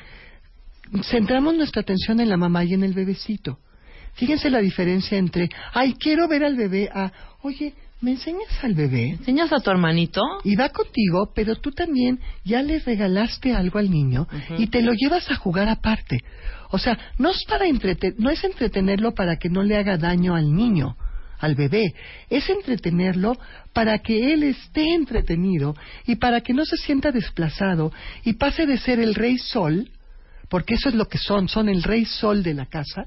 centramos 1.05 1.55
nuestra 1.55 1.83
atención 1.83 2.21
en 2.21 2.29
la 2.29 2.37
mamá 2.37 2.65
y 2.65 2.75
en 2.75 2.83
el 2.83 2.93
bebecito. 2.93 3.59
Fíjense 4.15 4.51
la 4.51 4.59
diferencia 4.59 5.17
entre, 5.17 5.49
ay, 5.73 5.95
quiero 5.95 6.29
ver 6.29 6.45
al 6.45 6.57
bebé, 6.57 6.91
a, 6.93 7.13
oye, 7.43 7.75
¿me 8.03 8.11
enseñas 8.13 8.49
al 8.63 8.75
bebé? 8.75 9.11
¿Enseñas 9.11 9.53
a 9.53 9.61
tu 9.61 9.71
hermanito? 9.71 10.21
Y 10.45 10.57
va 10.57 10.69
contigo, 10.69 11.33
pero 11.35 11.57
tú 11.57 11.71
también 11.71 12.19
ya 12.45 12.63
le 12.63 12.81
regalaste 12.81 13.55
algo 13.55 13.79
al 13.79 13.91
niño 13.91 14.27
y 14.59 14.67
te 14.67 14.83
lo 14.83 14.93
llevas 14.93 15.31
a 15.31 15.37
jugar 15.37 15.69
aparte. 15.69 16.19
O 16.71 16.79
sea, 16.79 16.99
no 17.19 17.31
es 17.31 17.45
para 17.49 17.67
entrete- 17.67 18.15
no 18.19 18.29
es 18.31 18.43
entretenerlo 18.45 19.15
para 19.15 19.37
que 19.37 19.49
no 19.49 19.63
le 19.63 19.77
haga 19.77 19.97
daño 19.99 20.35
al 20.35 20.53
niño, 20.55 20.97
al 21.39 21.55
bebé, 21.55 21.95
es 22.31 22.49
entretenerlo 22.51 23.37
para 23.73 23.99
que 23.99 24.33
él 24.33 24.43
esté 24.45 24.85
entretenido 24.95 25.75
y 26.07 26.17
para 26.17 26.41
que 26.41 26.55
no 26.55 26.65
se 26.65 26.77
sienta 26.77 27.11
desplazado 27.13 27.93
y 28.25 28.35
pase 28.35 28.65
de 28.67 28.79
ser 28.79 29.01
el 29.01 29.15
rey 29.15 29.39
sol, 29.39 29.91
porque 30.49 30.75
eso 30.75 30.89
es 30.89 30.95
lo 30.95 31.07
que 31.07 31.19
son, 31.19 31.49
son 31.49 31.69
el 31.69 31.83
rey 31.83 32.05
sol 32.05 32.43
de 32.43 32.55
la 32.55 32.67
casa, 32.67 33.07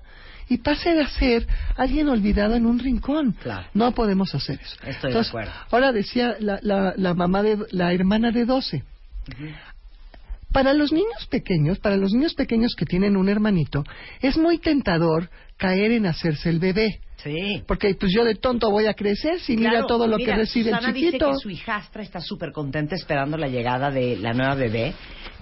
y 0.50 0.58
pase 0.58 0.94
de 0.94 1.08
ser 1.08 1.48
alguien 1.76 2.10
olvidado 2.10 2.56
en 2.56 2.66
un 2.66 2.80
rincón. 2.80 3.36
No 3.74 3.94
podemos 3.94 4.34
hacer 4.36 4.60
eso. 4.62 4.76
Estoy 4.86 5.14
de 5.14 5.20
acuerdo. 5.20 5.52
Ahora 5.72 5.92
decía 5.92 6.36
la, 6.40 6.60
la, 6.62 6.94
la 6.96 7.14
mamá 7.14 7.42
de 7.44 7.58
la 7.72 7.94
hermana 7.94 8.32
de 8.32 8.46
12. 8.46 8.84
Para 10.52 10.74
los 10.74 10.92
niños 10.94 11.26
pequeños, 11.30 11.80
para 11.80 11.98
los 11.98 12.14
niños 12.14 12.34
pequeños 12.34 12.76
que 12.76 12.86
tienen 12.86 13.18
un 13.18 13.28
hermanito, 13.28 13.84
es 14.22 14.38
muy 14.38 14.58
tentador 14.58 15.30
caer 15.58 15.92
en 15.92 16.06
hacerse 16.06 16.50
el 16.50 16.60
bebé. 16.60 17.02
Sí. 17.26 17.64
Porque 17.68 17.96
pues 18.00 18.12
yo 18.16 18.24
de 18.24 18.36
tonto 18.36 18.70
voy 18.70 18.86
a 18.86 18.94
crecer 18.94 19.40
si 19.40 19.58
mira 19.58 19.86
todo 19.88 20.06
lo 20.08 20.18
mira, 20.18 20.34
que 20.36 20.40
recibe 20.42 20.70
Susana 20.70 20.88
el 20.90 20.94
dice 20.94 21.06
chiquito. 21.08 21.32
que 21.32 21.38
su 21.42 21.50
hijastra 21.50 22.04
está 22.04 22.22
súper 22.22 22.52
contenta 22.52 22.94
esperando 22.96 23.36
la 23.36 23.48
llegada 23.48 23.90
de 23.90 24.16
la 24.18 24.34
nueva 24.34 24.54
bebé, 24.54 24.94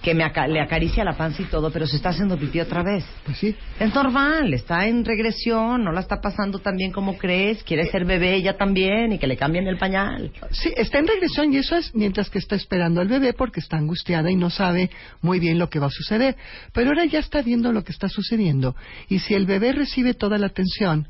que 0.02 0.14
me 0.14 0.24
aca- 0.24 0.46
le 0.48 0.60
acaricia 0.62 1.04
la 1.04 1.12
panza 1.16 1.42
y 1.42 1.44
todo, 1.44 1.70
pero 1.70 1.86
se 1.86 1.96
está 1.96 2.08
haciendo 2.08 2.38
pipí 2.38 2.58
otra 2.60 2.82
vez. 2.82 3.04
Pues 3.26 3.36
sí. 3.36 3.54
Es 3.78 3.94
normal, 3.94 4.54
está 4.54 4.86
en 4.86 5.04
regresión, 5.04 5.84
no 5.84 5.92
la 5.92 6.00
está 6.00 6.20
pasando 6.22 6.58
tan 6.58 6.76
bien 6.76 6.90
como 6.90 7.18
crees, 7.18 7.62
quiere 7.64 7.84
ser 7.90 8.06
bebé 8.06 8.34
ella 8.34 8.56
también 8.56 9.12
y 9.12 9.18
que 9.18 9.26
le 9.26 9.36
cambien 9.36 9.66
el 9.68 9.76
pañal. 9.76 10.32
Sí, 10.52 10.72
está 10.76 10.98
en 11.00 11.06
regresión 11.06 11.52
y 11.52 11.58
eso 11.58 11.76
es 11.76 11.94
mientras 11.94 12.30
que 12.30 12.38
está 12.38 12.56
esperando 12.56 13.02
al 13.02 13.08
bebé 13.08 13.34
porque 13.34 13.60
está 13.60 13.76
angustiada 13.76 14.30
y 14.30 14.36
no 14.36 14.48
sabe 14.48 14.88
muy 15.20 15.38
bien 15.38 15.58
lo 15.58 15.68
que 15.68 15.78
va 15.80 15.88
a 15.88 15.90
suceder. 15.90 16.34
Pero 16.72 16.88
ahora 16.88 17.04
ya 17.04 17.18
está 17.18 17.42
viendo 17.42 17.72
lo 17.72 17.84
que 17.84 17.92
está 17.92 18.08
sucediendo 18.08 18.74
y 19.10 19.18
si 19.18 19.34
el 19.34 19.44
bebé 19.44 19.72
recibe 19.72 20.14
toda 20.14 20.38
la 20.38 20.46
atención, 20.46 21.08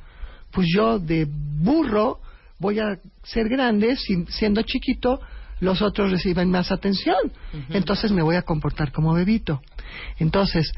pues 0.55 0.69
yo 0.75 0.99
de 0.99 1.27
burro 1.29 2.21
voy 2.59 2.79
a 2.79 2.99
ser 3.25 3.49
grande, 3.49 3.97
si- 3.97 4.25
siendo 4.29 4.63
chiquito 4.63 5.21
los 5.61 5.83
otros 5.83 6.11
reciben 6.11 6.51
más 6.51 6.71
atención. 6.73 7.17
Entonces 7.71 8.13
me 8.13 8.23
voy 8.23 8.37
a 8.37 8.43
comportar 8.43 8.93
como 8.93 9.13
bebito. 9.15 9.61
Entonces, 10.19 10.73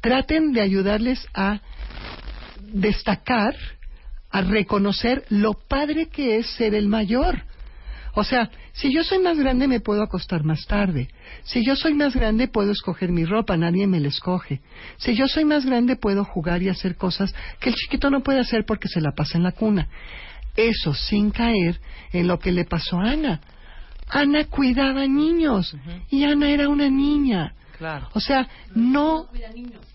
traten 0.00 0.52
de 0.52 0.60
ayudarles 0.60 1.26
a 1.34 1.60
destacar, 2.72 3.54
a 4.30 4.40
reconocer 4.42 5.24
lo 5.28 5.52
padre 5.54 6.08
que 6.08 6.36
es 6.38 6.46
ser 6.54 6.74
el 6.74 6.88
mayor. 6.88 7.42
O 8.14 8.24
sea, 8.24 8.50
si 8.72 8.92
yo 8.92 9.04
soy 9.04 9.18
más 9.20 9.38
grande 9.38 9.66
me 9.68 9.80
puedo 9.80 10.02
acostar 10.02 10.44
más 10.44 10.66
tarde. 10.66 11.08
Si 11.44 11.64
yo 11.64 11.76
soy 11.76 11.94
más 11.94 12.14
grande 12.14 12.46
puedo 12.46 12.72
escoger 12.72 13.10
mi 13.10 13.24
ropa, 13.24 13.56
nadie 13.56 13.86
me 13.86 14.00
la 14.00 14.08
escoge. 14.08 14.60
Si 14.98 15.14
yo 15.14 15.26
soy 15.28 15.44
más 15.44 15.64
grande 15.64 15.96
puedo 15.96 16.24
jugar 16.24 16.62
y 16.62 16.68
hacer 16.68 16.96
cosas 16.96 17.34
que 17.58 17.70
el 17.70 17.74
chiquito 17.74 18.10
no 18.10 18.22
puede 18.22 18.40
hacer 18.40 18.64
porque 18.66 18.88
se 18.88 19.00
la 19.00 19.12
pasa 19.12 19.38
en 19.38 19.44
la 19.44 19.52
cuna. 19.52 19.88
Eso 20.56 20.92
sin 20.92 21.30
caer 21.30 21.80
en 22.12 22.28
lo 22.28 22.38
que 22.38 22.52
le 22.52 22.66
pasó 22.66 22.98
a 22.98 23.12
Ana. 23.12 23.40
Ana 24.08 24.44
cuidaba 24.44 25.06
niños 25.06 25.74
y 26.10 26.24
Ana 26.24 26.50
era 26.50 26.68
una 26.68 26.90
niña. 26.90 27.54
Claro. 27.82 28.08
O 28.12 28.20
sea, 28.20 28.46
no 28.76 29.26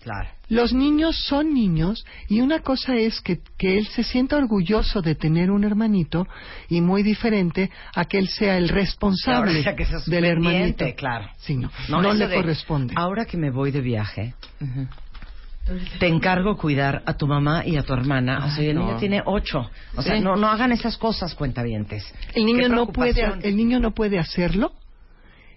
Claro. 0.02 0.28
los 0.50 0.74
niños 0.74 1.16
son 1.26 1.54
niños 1.54 2.04
y 2.28 2.42
una 2.42 2.58
cosa 2.60 2.96
es 2.96 3.22
que, 3.22 3.40
que 3.56 3.78
él 3.78 3.86
se 3.86 4.02
sienta 4.02 4.36
orgulloso 4.36 5.00
de 5.00 5.14
tener 5.14 5.50
un 5.50 5.64
hermanito 5.64 6.26
y 6.68 6.82
muy 6.82 7.02
diferente 7.02 7.70
a 7.94 8.04
que 8.04 8.18
él 8.18 8.28
sea 8.28 8.58
el 8.58 8.68
responsable 8.68 9.62
ya 9.62 9.74
que 9.74 9.86
del 10.06 10.24
hermanito. 10.26 10.84
claro. 10.96 11.30
Sí, 11.38 11.56
no, 11.56 11.70
no, 11.88 12.12
le 12.12 12.28
de, 12.28 12.36
corresponde. 12.36 12.92
Ahora 12.94 13.24
que 13.24 13.38
me 13.38 13.50
voy 13.50 13.70
de 13.70 13.80
viaje, 13.80 14.34
te 15.98 16.08
encargo 16.08 16.58
cuidar 16.58 17.02
a 17.06 17.14
tu 17.14 17.26
mamá 17.26 17.64
y 17.64 17.78
a 17.78 17.82
tu 17.84 17.94
hermana. 17.94 18.44
O 18.44 18.50
sea, 18.50 18.64
el 18.64 18.74
no. 18.74 18.84
niño 18.86 18.98
tiene 18.98 19.22
ocho. 19.24 19.70
O 19.96 20.02
sea, 20.02 20.20
no, 20.20 20.36
no 20.36 20.48
hagan 20.48 20.72
esas 20.72 20.98
cosas, 20.98 21.34
cuentavientes. 21.34 22.04
El 22.34 22.44
niño 22.44 22.68
no 22.68 22.88
puede, 22.88 23.24
el 23.42 23.56
niño 23.56 23.80
no 23.80 23.92
puede 23.92 24.18
hacerlo 24.18 24.72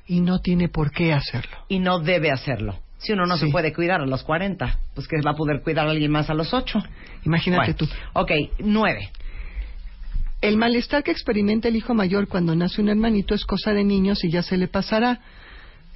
y 0.08 0.20
no 0.20 0.40
tiene 0.40 0.70
por 0.70 0.92
qué 0.92 1.14
hacerlo. 1.14 1.58
Y 1.68 1.80
no 1.80 2.00
debe 2.00 2.32
hacerlo. 2.32 2.80
Si 2.98 3.14
uno 3.14 3.26
no 3.26 3.36
se 3.38 3.48
puede 3.48 3.74
cuidar 3.74 4.02
a 4.02 4.06
los 4.06 4.24
40, 4.24 4.80
pues 4.94 5.08
que 5.08 5.20
va 5.22 5.32
a 5.32 5.36
poder 5.36 5.62
cuidar 5.64 5.88
a 5.88 5.92
alguien 5.92 6.12
más 6.12 6.30
a 6.30 6.36
los 6.36 6.54
8. 6.54 6.84
Imagínate 7.26 7.74
tú. 7.74 7.88
Ok, 8.14 8.32
9. 8.60 9.10
El 10.42 10.58
malestar 10.58 11.04
que 11.04 11.12
experimenta 11.12 11.68
el 11.68 11.76
hijo 11.76 11.96
mayor 11.96 12.28
cuando 12.28 12.56
nace 12.56 12.82
un 12.82 12.90
hermanito 12.90 13.34
es 13.34 13.44
cosa 13.46 13.74
de 13.74 13.84
niños 13.84 14.24
y 14.24 14.30
ya 14.30 14.44
se 14.44 14.58
le 14.58 14.68
pasará. 14.68 15.20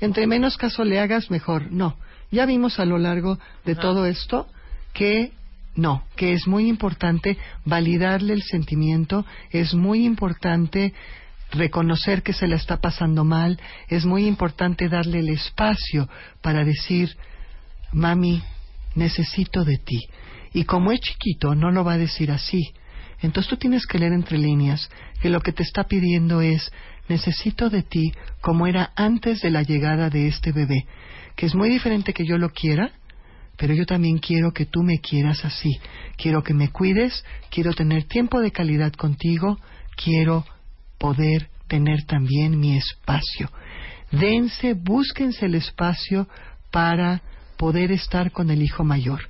Entre 0.02 0.26
menos 0.26 0.58
caso 0.58 0.84
le 0.84 1.00
hagas, 1.00 1.30
mejor. 1.30 1.72
No. 1.72 1.96
Ya 2.32 2.46
vimos 2.48 2.80
a 2.80 2.86
lo 2.86 2.98
largo 2.98 3.38
de 3.66 3.76
todo 3.76 4.08
esto 4.08 4.48
que 4.94 5.32
no, 5.76 6.04
que 6.16 6.34
es 6.34 6.48
muy 6.48 6.68
importante 6.68 7.38
validarle 7.66 8.34
el 8.34 8.44
sentimiento, 8.44 9.26
es 9.52 9.74
muy 9.74 10.06
importante 10.06 10.94
reconocer 11.52 12.24
que 12.24 12.34
se 12.34 12.48
le 12.48 12.56
está 12.56 12.78
pasando 12.78 13.24
mal, 13.24 13.60
es 13.88 14.06
muy 14.06 14.26
importante 14.26 14.90
darle 14.90 15.20
el 15.20 15.30
espacio 15.30 16.10
para 16.42 16.64
decir, 16.64 17.16
mami, 17.94 18.42
necesito 18.96 19.64
de 19.64 19.78
ti. 19.78 20.00
Y 20.54 20.64
como 20.64 20.92
es 20.92 21.02
chiquito, 21.02 21.56
no 21.56 21.72
lo 21.72 21.84
va 21.84 21.94
a 21.94 21.98
decir 21.98 22.32
así. 22.32 22.62
Entonces 23.22 23.50
tú 23.50 23.58
tienes 23.58 23.86
que 23.86 24.00
leer 24.00 24.14
entre 24.14 24.38
líneas 24.38 24.90
que 25.22 25.30
lo 25.30 25.40
que 25.40 25.52
te 25.52 25.64
está 25.64 25.86
pidiendo 25.86 26.42
es, 26.42 26.72
necesito 27.08 27.70
de 27.70 27.84
ti 27.84 28.12
como 28.42 28.68
era 28.68 28.92
antes 28.96 29.42
de 29.42 29.52
la 29.52 29.64
llegada 29.64 30.10
de 30.10 30.28
este 30.28 30.52
bebé, 30.52 30.86
que 31.36 31.46
es 31.46 31.56
muy 31.56 31.70
diferente 31.70 32.14
que 32.14 32.26
yo 32.26 32.38
lo 32.38 32.50
quiera, 32.50 32.92
pero 33.58 33.74
yo 33.74 33.86
también 33.86 34.18
quiero 34.18 34.52
que 34.52 34.66
tú 34.66 34.84
me 34.84 35.00
quieras 35.00 35.46
así. 35.46 35.70
Quiero 36.18 36.44
que 36.44 36.54
me 36.54 36.70
cuides, 36.70 37.24
quiero 37.50 37.74
tener 37.74 38.04
tiempo 38.04 38.42
de 38.42 38.52
calidad 38.52 38.92
contigo, 38.94 39.58
quiero 39.96 40.46
poder 40.98 41.50
tener 41.68 42.04
también 42.06 42.60
mi 42.60 42.78
espacio. 42.78 43.50
Dense, 44.12 44.74
búsquense 44.74 45.46
el 45.46 45.56
espacio 45.56 46.28
para 46.72 47.22
poder 47.58 47.92
estar 47.92 48.32
con 48.32 48.50
el 48.50 48.62
hijo 48.62 48.84
mayor. 48.84 49.22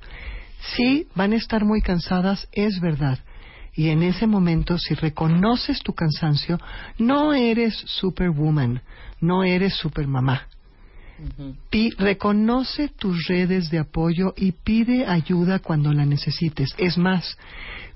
Sí, 0.76 1.06
van 1.14 1.32
a 1.32 1.36
estar 1.36 1.64
muy 1.64 1.80
cansadas, 1.80 2.48
es 2.52 2.80
verdad. 2.80 3.18
Y 3.74 3.90
en 3.90 4.02
ese 4.02 4.26
momento, 4.26 4.78
si 4.78 4.94
reconoces 4.94 5.80
tu 5.80 5.92
cansancio, 5.92 6.58
no 6.98 7.34
eres 7.34 7.74
superwoman, 7.86 8.80
no 9.20 9.44
eres 9.44 9.74
supermamá. 9.74 10.46
Pi- 11.70 11.90
reconoce 11.98 12.88
tus 12.88 13.26
redes 13.26 13.70
de 13.70 13.78
apoyo 13.78 14.34
y 14.36 14.52
pide 14.52 15.06
ayuda 15.06 15.58
cuando 15.60 15.92
la 15.92 16.04
necesites. 16.04 16.74
Es 16.78 16.98
más, 16.98 17.36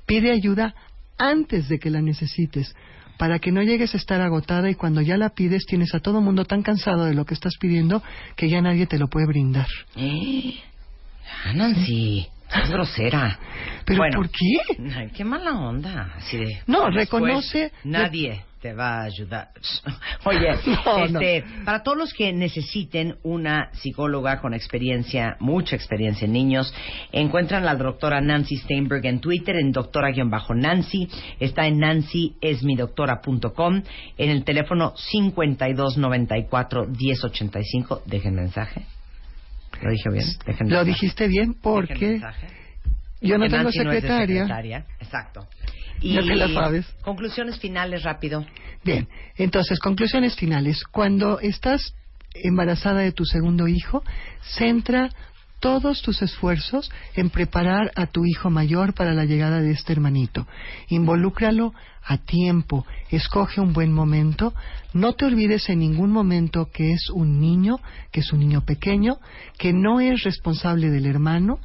pide 0.07 0.33
ayuda 0.33 0.75
antes 1.19 1.69
de 1.69 1.79
que 1.79 1.91
la 1.91 2.01
necesites, 2.01 2.75
para 3.21 3.39
que 3.39 3.53
no 3.53 3.63
llegues 3.63 3.93
a 3.93 3.99
estar 3.99 4.23
agotada 4.23 4.71
y 4.71 4.75
cuando 4.75 5.03
ya 5.03 5.19
la 5.19 5.29
pides 5.29 5.67
tienes 5.67 5.95
a 5.95 6.01
todo 6.01 6.23
mundo 6.23 6.47
tan 6.47 6.63
cansado 6.63 7.05
de 7.05 7.13
lo 7.13 7.27
que 7.27 7.35
estás 7.35 7.59
pidiendo 7.61 8.03
que 8.35 8.49
ya 8.49 8.63
nadie 8.63 8.87
te 8.87 8.99
lo 8.99 9.09
puede 9.09 9.27
brindar. 9.27 9.67
Eh, 9.95 10.55
es 12.63 12.71
grosera. 12.71 13.39
¿Pero 13.85 13.99
Bueno, 13.99 14.17
por 14.17 14.31
qué? 14.31 14.59
Ay, 14.97 15.11
qué 15.17 15.25
mala 15.25 15.53
onda. 15.53 16.13
Así 16.17 16.39
de, 16.39 16.61
No, 16.67 16.89
reconoce- 16.91 17.71
Nadie 17.85 18.43
te 18.61 18.75
va 18.75 18.99
a 19.01 19.05
ayudar. 19.05 19.49
Oye, 20.25 20.49
No, 20.85 21.07
no. 21.09 21.21
este, 21.21 21.45
para 21.65 21.83
todos 21.83 21.97
los 21.97 22.13
que 22.13 22.31
necesiten 22.33 23.17
una 23.23 23.71
psicóloga 23.73 24.39
con 24.41 24.53
experiencia, 24.53 25.37
mucha 25.41 25.77
experiencia 25.77 26.27
en 26.27 26.33
niños, 26.33 26.75
encuentran 27.11 27.63
a 27.63 27.67
la 27.67 27.75
doctora 27.77 28.21
Nancy 28.21 28.57
Steinberg 28.59 29.07
en 29.07 29.21
Twitter, 29.21 29.57
en 29.57 29.73
doctora-nancy, 29.73 31.09
está 31.41 31.67
en 31.67 31.79
nancyesmidoctora.com, 31.79 33.83
en 34.19 34.31
el 34.31 34.45
teléfono 34.45 34.93
5294-1085. 35.13 38.03
Dejen 38.05 38.35
mensaje. 38.35 38.85
¿Lo 39.83 39.91
dije 39.91 40.11
bien? 40.11 40.27
Dejen 40.47 40.69
Lo 40.69 40.77
mensaje. 40.77 40.85
dijiste 40.91 41.29
bien 41.29 41.55
porque 41.55 42.21
yo 43.21 43.39
no 43.39 43.49
tengo 43.49 43.65
Nancy 43.65 43.79
no 43.79 43.85
secretaria. 43.93 44.43
secretaria. 44.43 44.87
Exacto. 45.01 45.47
Ya 46.03 46.21
te 46.23 46.35
la 46.35 46.49
sabes. 46.49 46.87
Conclusiones 47.03 47.59
finales 47.59 48.03
rápido. 48.05 48.47
Bien, 48.85 49.07
entonces, 49.37 49.79
conclusiones 49.79 50.35
finales. 50.37 50.83
Cuando 50.85 51.41
estás 51.41 51.95
embarazada 52.33 53.01
de 53.01 53.13
tu 53.13 53.25
segundo 53.27 53.69
hijo, 53.69 54.03
centra 54.57 55.11
todos 55.61 56.03
tus 56.03 56.23
esfuerzos 56.23 56.91
en 57.15 57.31
preparar 57.31 57.93
a 57.95 58.07
tu 58.07 58.25
hijo 58.25 58.51
mayor 58.51 58.95
para 58.95 59.13
la 59.13 59.25
llegada 59.25 59.61
de 59.61 59.71
este 59.71 59.93
hermanito. 59.93 60.47
Involúcralo 60.89 61.75
a 62.03 62.17
tiempo, 62.17 62.87
escoge 63.11 63.61
un 63.61 63.73
buen 63.73 63.93
momento, 63.93 64.55
no 64.95 65.13
te 65.13 65.27
olvides 65.27 65.69
en 65.69 65.81
ningún 65.81 66.11
momento 66.11 66.71
que 66.73 66.93
es 66.93 67.11
un 67.11 67.41
niño, 67.41 67.79
que 68.11 68.21
es 68.21 68.33
un 68.33 68.41
niño 68.41 68.65
pequeño, 68.65 69.19
que 69.59 69.73
no 69.73 70.01
es 70.01 70.25
responsable 70.25 70.91
del 70.91 71.07
hermano, 71.07 71.61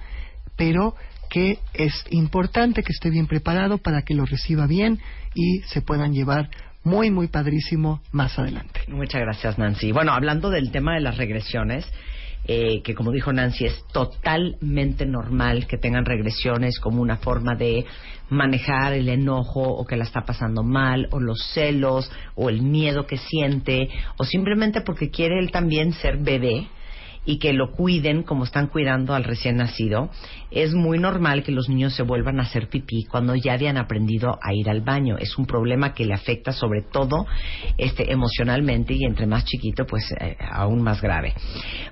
pero 0.57 0.95
que 1.30 1.59
es 1.73 2.05
importante 2.11 2.84
que 2.84 2.91
esté 2.91 3.09
bien 3.09 3.27
preparado 3.27 3.77
para 3.77 4.03
que 4.03 4.13
lo 4.13 4.26
reciba 4.26 4.67
bien 4.67 4.99
y 5.34 5.59
se 5.67 5.81
puedan 5.81 6.13
llevar 6.13 6.49
muy, 6.84 7.09
muy 7.11 7.27
padrísimo 7.27 8.01
más 8.11 8.38
adelante. 8.38 8.81
Muchas 8.88 9.22
gracias, 9.22 9.57
Nancy. 9.57 9.91
Bueno, 9.91 10.13
hablando 10.13 10.51
del 10.51 10.72
tema 10.72 10.93
de 10.93 11.01
las 11.01 11.17
regresiones, 11.17 11.85
eh, 12.47 12.81
que 12.84 12.93
como 12.93 13.11
dijo 13.11 13.34
Nancy, 13.34 13.65
es 13.65 13.85
totalmente 13.91 15.05
normal 15.05 15.67
que 15.67 15.77
tengan 15.77 16.05
regresiones 16.05 16.80
como 16.80 17.01
una 17.01 17.17
forma 17.17 17.55
de 17.55 17.85
manejar 18.30 18.93
el 18.93 19.09
enojo 19.09 19.61
o 19.61 19.85
que 19.85 19.97
la 19.97 20.03
está 20.03 20.22
pasando 20.22 20.63
mal 20.63 21.07
o 21.11 21.19
los 21.19 21.39
celos 21.53 22.11
o 22.35 22.49
el 22.49 22.61
miedo 22.61 23.05
que 23.05 23.17
siente 23.17 23.89
o 24.17 24.23
simplemente 24.23 24.81
porque 24.81 25.09
quiere 25.09 25.39
él 25.39 25.51
también 25.51 25.93
ser 25.93 26.17
bebé 26.17 26.67
y 27.26 27.39
que 27.39 27.53
lo 27.53 27.72
cuiden 27.72 28.23
como 28.23 28.43
están 28.43 28.68
cuidando 28.68 29.14
al 29.14 29.23
recién 29.23 29.57
nacido, 29.57 30.10
es 30.52 30.73
muy 30.73 30.99
normal 30.99 31.43
que 31.43 31.52
los 31.52 31.68
niños 31.68 31.95
se 31.95 32.03
vuelvan 32.03 32.39
a 32.39 32.43
hacer 32.43 32.69
pipí 32.69 33.06
cuando 33.06 33.35
ya 33.35 33.53
habían 33.53 33.77
aprendido 33.77 34.39
a 34.41 34.53
ir 34.53 34.69
al 34.69 34.81
baño. 34.81 35.18
Es 35.18 35.38
un 35.38 35.45
problema 35.45 35.93
que 35.93 36.06
le 36.06 36.14
afecta 36.14 36.53
sobre 36.53 36.81
todo 36.81 37.26
este, 37.77 38.11
emocionalmente 38.11 38.93
y 38.93 39.03
entre 39.03 39.26
más 39.26 39.43
chiquito, 39.43 39.85
pues 39.85 40.03
eh, 40.19 40.38
aún 40.52 40.81
más 40.81 41.02
grave. 41.02 41.34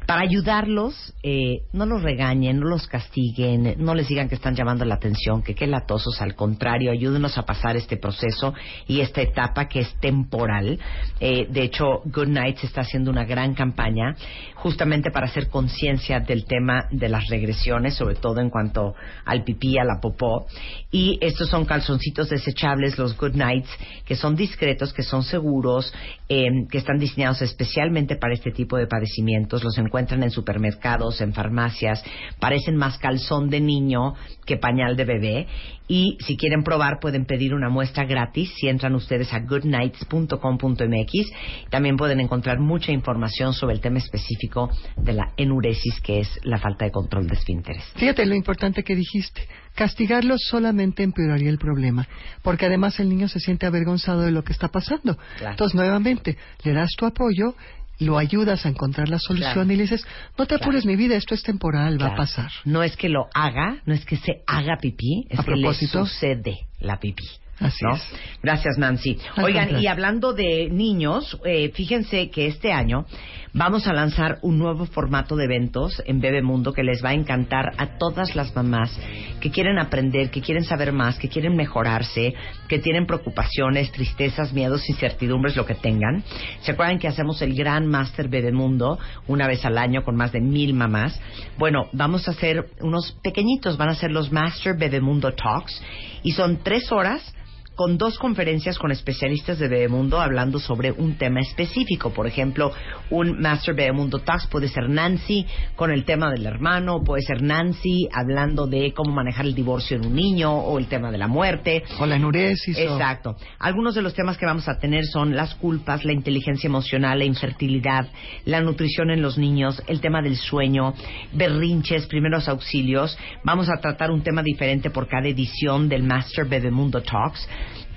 Para 0.05 0.21
ayudarlos, 0.21 1.13
eh, 1.23 1.63
no 1.73 1.85
los 1.85 2.03
regañen, 2.03 2.59
no 2.59 2.67
los 2.67 2.87
castiguen, 2.87 3.75
no 3.79 3.95
les 3.95 4.07
digan 4.07 4.29
que 4.29 4.35
están 4.35 4.55
llamando 4.55 4.85
la 4.85 4.95
atención, 4.95 5.43
que 5.43 5.55
qué 5.55 5.67
latosos, 5.67 6.21
al 6.21 6.35
contrario, 6.35 6.91
ayúdenos 6.91 7.37
a 7.37 7.43
pasar 7.43 7.75
este 7.75 7.97
proceso 7.97 8.53
y 8.87 9.01
esta 9.01 9.21
etapa 9.21 9.67
que 9.67 9.81
es 9.81 9.99
temporal. 9.99 10.79
Eh, 11.19 11.47
de 11.49 11.63
hecho, 11.63 12.01
Good 12.05 12.27
Night 12.27 12.63
está 12.63 12.81
haciendo 12.81 13.11
una 13.11 13.25
gran 13.25 13.53
campaña 13.55 14.15
justamente 14.55 15.11
para 15.11 15.22
hacer 15.25 15.49
conciencia 15.49 16.19
del 16.19 16.45
tema 16.45 16.87
de 16.91 17.09
las 17.09 17.27
regresiones, 17.27 17.95
sobre 17.95 18.15
todo 18.15 18.39
en 18.39 18.49
cuanto 18.49 18.95
al 19.25 19.43
pipí, 19.43 19.77
a 19.77 19.83
la 19.83 19.99
popó. 20.01 20.45
Y 20.91 21.17
estos 21.21 21.49
son 21.49 21.65
calzoncitos 21.65 22.29
desechables, 22.29 22.97
los 22.97 23.17
Good 23.17 23.35
Nights, 23.35 23.69
que 24.05 24.15
son 24.15 24.35
discretos, 24.35 24.93
que 24.93 25.03
son 25.03 25.23
seguros, 25.23 25.93
eh, 26.29 26.45
que 26.69 26.77
están 26.77 26.99
diseñados 26.99 27.41
especialmente 27.41 28.15
para 28.15 28.33
este 28.33 28.51
tipo 28.51 28.77
de 28.77 28.87
padecimientos. 28.87 29.63
Los 29.63 29.77
encuentran 29.77 30.23
en 30.23 30.31
supermercados, 30.31 31.21
en 31.21 31.33
farmacias. 31.33 32.03
Parecen 32.39 32.75
más 32.75 32.97
calzón 32.97 33.49
de 33.49 33.59
niño 33.59 34.13
que 34.45 34.57
pañal 34.57 34.95
de 34.95 35.05
bebé. 35.05 35.47
Y 35.87 36.17
si 36.25 36.37
quieren 36.37 36.63
probar, 36.63 36.99
pueden 36.99 37.25
pedir 37.25 37.53
una 37.53 37.69
muestra 37.69 38.05
gratis 38.05 38.53
si 38.55 38.67
entran 38.67 38.95
ustedes 38.95 39.33
a 39.33 39.39
goodnights.com.mx. 39.39 41.31
También 41.69 41.97
pueden 41.97 42.19
encontrar 42.19 42.59
mucha 42.59 42.91
información 42.91 43.53
sobre 43.53 43.75
el 43.75 43.81
tema 43.81 43.97
específico 43.97 44.69
de 44.97 45.12
la 45.13 45.31
enuresis, 45.37 45.99
que 46.01 46.19
es 46.19 46.29
la 46.43 46.57
falta 46.57 46.85
de 46.85 46.91
control 46.91 47.27
de 47.27 47.35
esfínteres. 47.35 47.83
Fíjate 47.95 48.25
lo 48.25 48.35
importante 48.35 48.83
que 48.83 48.95
dijiste. 48.95 49.47
Castigarlo 49.75 50.35
solamente 50.37 51.03
empeoraría 51.03 51.49
el 51.49 51.57
problema, 51.57 52.07
porque 52.41 52.65
además 52.67 52.99
el 52.99 53.09
niño 53.09 53.27
se 53.27 53.39
siente 53.39 53.65
avergonzado 53.65 54.21
de 54.21 54.31
lo 54.31 54.43
que 54.43 54.53
está 54.53 54.67
pasando. 54.67 55.17
Entonces, 55.41 55.75
nuevamente, 55.75 56.37
le 56.63 56.73
das 56.73 56.91
tu 56.97 57.05
apoyo, 57.05 57.55
lo 57.99 58.17
ayudas 58.17 58.65
a 58.65 58.69
encontrar 58.69 59.09
la 59.09 59.19
solución 59.19 59.53
Claro. 59.53 59.71
y 59.71 59.75
le 59.75 59.81
dices, 59.83 60.05
no 60.37 60.45
te 60.45 60.55
apures 60.55 60.85
mi 60.85 60.95
vida, 60.95 61.15
esto 61.15 61.33
es 61.35 61.43
temporal, 61.43 62.01
va 62.01 62.07
a 62.07 62.15
pasar. 62.15 62.51
No 62.65 62.83
es 62.83 62.95
que 62.97 63.09
lo 63.09 63.27
haga, 63.33 63.77
no 63.85 63.93
es 63.93 64.05
que 64.05 64.17
se 64.17 64.41
haga 64.47 64.77
pipí, 64.81 65.25
es 65.29 65.39
A 65.39 65.43
que 65.43 65.51
le 65.51 65.57
propósito. 65.61 66.05
sucede 66.05 66.67
la 66.79 66.99
pipí. 66.99 67.23
Así 67.59 67.83
¿no? 67.85 67.95
es. 67.95 68.01
Gracias, 68.41 68.77
Nancy. 68.77 69.17
Al 69.35 69.45
Oigan, 69.45 69.63
contrario. 69.65 69.83
y 69.83 69.87
hablando 69.87 70.33
de 70.33 70.69
niños, 70.69 71.39
eh, 71.45 71.71
fíjense 71.73 72.29
que 72.29 72.47
este 72.47 72.73
año 72.73 73.05
vamos 73.53 73.85
a 73.87 73.93
lanzar 73.93 74.39
un 74.41 74.57
nuevo 74.57 74.85
formato 74.87 75.35
de 75.35 75.45
eventos 75.45 76.01
en 76.07 76.19
Bebemundo 76.19 76.73
que 76.73 76.83
les 76.83 77.03
va 77.05 77.09
a 77.09 77.13
encantar 77.13 77.73
a 77.77 77.97
todas 77.99 78.35
las 78.35 78.55
mamás 78.55 78.99
que 79.39 79.51
quieren 79.51 79.77
aprender, 79.77 80.31
que 80.31 80.41
quieren 80.41 80.63
saber 80.63 80.91
más, 80.91 81.19
que 81.19 81.29
quieren 81.29 81.55
mejorarse, 81.55 82.33
que 82.67 82.79
tienen 82.79 83.05
preocupaciones, 83.05 83.91
tristezas, 83.91 84.53
miedos, 84.53 84.89
incertidumbres, 84.89 85.55
lo 85.55 85.67
que 85.67 85.75
tengan. 85.75 86.23
¿Se 86.61 86.71
acuerdan 86.71 86.97
que 86.97 87.07
hacemos 87.07 87.41
el 87.43 87.53
gran 87.53 87.85
Master 87.85 88.27
Bebemundo 88.27 88.97
una 89.27 89.47
vez 89.47 89.63
al 89.63 89.77
año 89.77 90.03
con 90.03 90.15
más 90.15 90.31
de 90.31 90.41
mil 90.41 90.73
mamás? 90.73 91.21
Bueno, 91.59 91.87
vamos 91.93 92.27
a 92.27 92.31
hacer 92.31 92.65
unos 92.81 93.11
pequeñitos, 93.23 93.77
van 93.77 93.89
a 93.89 93.95
ser 93.95 94.11
los 94.11 94.31
Master 94.31 94.75
Bebemundo 94.75 95.31
Talks 95.33 95.83
y 96.23 96.31
son 96.31 96.57
tres 96.63 96.91
horas 96.91 97.33
con 97.75 97.97
dos 97.97 98.19
conferencias 98.19 98.77
con 98.77 98.91
especialistas 98.91 99.57
de 99.57 99.67
Bebemundo 99.67 100.21
hablando 100.21 100.59
sobre 100.59 100.91
un 100.91 101.15
tema 101.17 101.41
específico. 101.41 102.11
Por 102.11 102.27
ejemplo, 102.27 102.71
un 103.09 103.39
Master 103.41 103.73
Bebemundo 103.75 104.19
Talks 104.19 104.47
puede 104.47 104.67
ser 104.67 104.89
Nancy 104.89 105.45
con 105.75 105.91
el 105.91 106.05
tema 106.05 106.29
del 106.31 106.45
hermano, 106.45 107.03
puede 107.03 107.23
ser 107.23 107.41
Nancy 107.41 108.07
hablando 108.13 108.67
de 108.67 108.93
cómo 108.93 109.11
manejar 109.11 109.45
el 109.45 109.55
divorcio 109.55 109.97
en 109.97 110.05
un 110.05 110.13
niño 110.15 110.53
o 110.53 110.77
el 110.77 110.87
tema 110.87 111.11
de 111.11 111.17
la 111.17 111.27
muerte. 111.27 111.83
O 111.99 112.05
la 112.05 112.17
enuresis. 112.17 112.77
o- 112.77 112.81
Exacto. 112.81 113.35
Algunos 113.59 113.95
de 113.95 114.01
los 114.03 114.13
temas 114.13 114.37
que 114.37 114.45
vamos 114.45 114.67
a 114.69 114.77
tener 114.77 115.05
son 115.05 115.35
las 115.35 115.55
culpas, 115.55 116.05
la 116.05 116.13
inteligencia 116.13 116.67
emocional, 116.67 117.17
la 117.19 117.25
infertilidad, 117.25 118.07
la 118.45 118.61
nutrición 118.61 119.09
en 119.09 119.21
los 119.21 119.37
niños, 119.37 119.81
el 119.87 119.99
tema 119.99 120.21
del 120.21 120.35
sueño, 120.35 120.93
berrinches, 121.33 122.05
primeros 122.05 122.47
auxilios. 122.47 123.17
Vamos 123.43 123.67
a 123.69 123.79
tratar 123.81 124.11
un 124.11 124.21
tema 124.21 124.43
diferente 124.43 124.89
por 124.91 125.07
cada 125.07 125.27
edición 125.27 125.89
del 125.89 126.03
Master 126.03 126.45
Bebemundo 126.45 127.01
Talks 127.01 127.47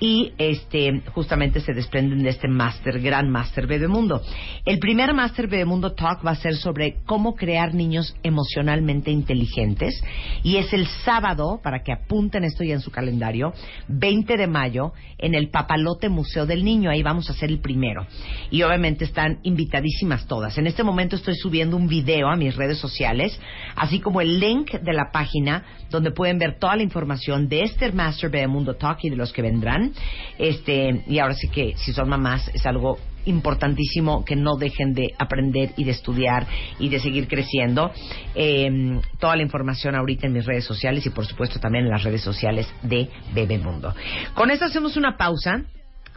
y 0.01 0.33
este 0.39 1.03
justamente 1.13 1.61
se 1.61 1.73
desprenden 1.73 2.23
de 2.23 2.31
este 2.31 2.49
Master, 2.49 3.01
Gran 3.01 3.31
Master 3.31 3.67
Bebemundo. 3.67 4.23
El 4.65 4.79
primer 4.79 5.15
Master 5.15 5.49
Bebemundo 5.49 5.93
Talk 5.93 6.25
va 6.27 6.33
a 6.33 6.37
ser 6.37 6.57
sobre 6.57 6.99
cómo 7.05 7.35
crear 7.35 7.75
niños 7.75 8.15
emocionalmente 8.23 9.11
inteligentes 9.11 10.03
y 10.43 10.57
es 10.57 10.73
el 10.73 10.87
sábado, 11.05 11.61
para 11.63 11.83
que 11.83 11.93
apunten 11.93 12.45
esto 12.45 12.63
ya 12.65 12.75
en 12.75 12.81
su 12.81 12.91
calendario, 12.91 13.53
20 13.89 14.37
de 14.37 14.47
mayo 14.47 14.93
en 15.19 15.35
el 15.35 15.49
Papalote 15.49 16.09
Museo 16.09 16.47
del 16.47 16.65
Niño, 16.65 16.91
ahí 16.91 17.03
vamos 17.03 17.29
a 17.29 17.33
hacer 17.33 17.51
el 17.51 17.61
primero. 17.61 18.07
Y 18.51 18.63
obviamente 18.63 19.05
están 19.05 19.39
invitadísimas 19.43 20.27
todas. 20.27 20.59
En 20.59 20.67
este 20.67 20.83
momento 20.83 21.17
estoy 21.17 21.35
subiendo 21.37 21.77
un 21.77 21.89
video 21.89 22.29
a 22.29 22.37
mis 22.37 22.55
redes 22.55 22.79
sociales, 22.79 23.39
así 23.75 24.01
como 24.01 24.21
el 24.21 24.41
link 24.41 24.73
de 24.73 24.93
la 24.93 25.11
página 25.13 25.65
donde 25.91 26.11
pueden 26.11 26.39
ver 26.39 26.59
toda 26.59 26.77
la 26.77 26.83
información 26.83 27.49
de 27.49 27.63
este 27.63 27.93
Master 27.93 28.31
Bebemundo 28.31 28.75
Talk 28.75 28.99
y 29.03 29.11
de 29.11 29.17
los 29.17 29.33
que 29.33 29.43
vendrán. 29.43 29.93
Este, 30.39 31.03
y 31.07 31.19
ahora 31.19 31.35
sí 31.35 31.49
que 31.49 31.75
si 31.77 31.93
son 31.93 32.09
mamás 32.09 32.49
es 32.55 32.65
algo 32.67 32.99
importantísimo 33.27 34.25
que 34.25 34.37
no 34.37 34.57
dejen 34.57 34.95
de 34.95 35.13
aprender 35.19 35.73
y 35.77 35.85
de 35.85 35.91
estudiar 35.91 36.47
y 36.79 36.89
de 36.89 37.01
seguir 37.01 37.29
creciendo. 37.29 37.93
Eh, 38.35 39.01
toda 39.19 39.37
la 39.37 39.43
información 39.43 39.95
ahorita 39.95 40.27
en 40.27 40.33
mis 40.33 40.47
redes 40.47 40.65
sociales 40.65 41.05
y 41.07 41.11
por 41.11 41.27
supuesto 41.27 41.61
también 41.61 41.85
en 41.85 41.91
las 41.91 42.05
redes 42.05 42.23
sociales 42.23 42.73
de 42.83 43.09
Bebemundo. 43.35 43.95
Con 44.35 44.51
esto 44.51 44.65
hacemos 44.65 44.97
una 44.97 45.17
pausa. 45.17 45.65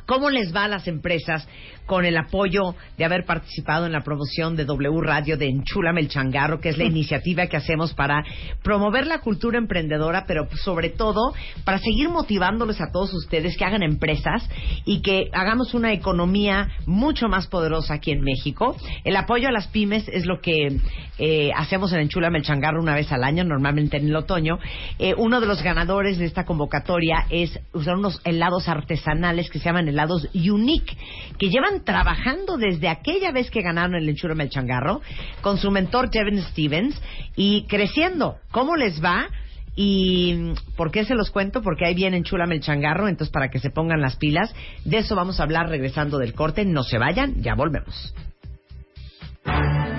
¿Cómo 0.09 0.31
les 0.31 0.55
va 0.55 0.63
a 0.63 0.67
las 0.67 0.87
empresas 0.87 1.47
con 1.85 2.03
el 2.03 2.17
apoyo 2.17 2.73
de 2.97 3.05
haber 3.05 3.25
participado 3.25 3.85
en 3.85 3.91
la 3.91 4.01
promoción 4.01 4.55
de 4.55 4.65
W 4.65 5.01
Radio 5.01 5.37
de 5.37 5.47
Enchúlame 5.47 6.01
el 6.01 6.07
Changarro, 6.07 6.59
que 6.59 6.69
es 6.69 6.79
la 6.79 6.83
iniciativa 6.83 7.45
que 7.45 7.57
hacemos 7.57 7.93
para 7.93 8.23
promover 8.63 9.05
la 9.05 9.19
cultura 9.19 9.59
emprendedora, 9.59 10.25
pero 10.27 10.47
sobre 10.63 10.89
todo 10.89 11.33
para 11.63 11.77
seguir 11.77 12.09
motivándoles 12.09 12.81
a 12.81 12.91
todos 12.91 13.13
ustedes 13.13 13.55
que 13.55 13.65
hagan 13.65 13.83
empresas 13.83 14.49
y 14.83 15.01
que 15.01 15.29
hagamos 15.31 15.75
una 15.75 15.93
economía 15.93 16.69
mucho 16.87 17.27
más 17.27 17.45
poderosa 17.45 17.93
aquí 17.95 18.11
en 18.11 18.21
México? 18.21 18.75
El 19.03 19.15
apoyo 19.15 19.47
a 19.47 19.51
las 19.51 19.67
pymes 19.67 20.07
es 20.09 20.25
lo 20.25 20.41
que 20.41 20.79
eh, 21.19 21.51
hacemos 21.55 21.93
en 21.93 21.99
Enchúlame 21.99 22.39
el 22.39 22.45
Changarro 22.45 22.81
una 22.81 22.95
vez 22.95 23.11
al 23.11 23.23
año, 23.23 23.43
normalmente 23.43 23.97
en 23.97 24.07
el 24.07 24.15
otoño. 24.15 24.57
Eh, 24.97 25.13
uno 25.15 25.39
de 25.39 25.45
los 25.45 25.61
ganadores 25.61 26.17
de 26.17 26.25
esta 26.25 26.45
convocatoria 26.45 27.25
es 27.29 27.59
usar 27.73 27.95
unos 27.95 28.21
helados 28.25 28.67
artesanales 28.67 29.51
que 29.51 29.59
se 29.59 29.65
llaman 29.65 29.87
helados 29.87 29.98
Unique, 30.33 30.97
que 31.37 31.49
llevan 31.49 31.83
trabajando 31.83 32.57
desde 32.57 32.89
aquella 32.89 33.31
vez 33.31 33.49
que 33.49 33.61
ganaron 33.61 33.95
el 33.95 34.09
Enchúrame 34.09 34.45
el 34.45 34.49
Changarro 34.49 35.01
con 35.41 35.57
su 35.57 35.71
mentor 35.71 36.09
Devin 36.09 36.41
Stevens 36.43 37.01
y 37.35 37.65
creciendo. 37.67 38.37
¿Cómo 38.51 38.75
les 38.75 39.03
va? 39.03 39.27
¿Y 39.75 40.53
por 40.75 40.91
qué 40.91 41.05
se 41.05 41.15
los 41.15 41.31
cuento? 41.31 41.61
Porque 41.61 41.85
ahí 41.85 41.95
viene 41.95 42.17
Enchúlame 42.17 42.55
el 42.55 42.61
Changarro, 42.61 43.07
entonces 43.07 43.31
para 43.31 43.49
que 43.49 43.59
se 43.59 43.69
pongan 43.69 44.01
las 44.01 44.17
pilas. 44.17 44.53
De 44.83 44.97
eso 44.97 45.15
vamos 45.15 45.39
a 45.39 45.43
hablar 45.43 45.69
regresando 45.69 46.17
del 46.17 46.33
corte. 46.33 46.65
No 46.65 46.83
se 46.83 46.97
vayan, 46.97 47.41
ya 47.41 47.55
volvemos. 47.55 48.13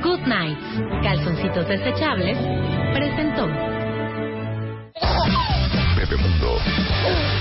Good 0.03 0.27
Nights, 0.27 1.03
calzoncitos 1.03 1.67
desechables, 1.69 2.39
presentó. 2.95 3.49
Bebemundo 6.01 6.57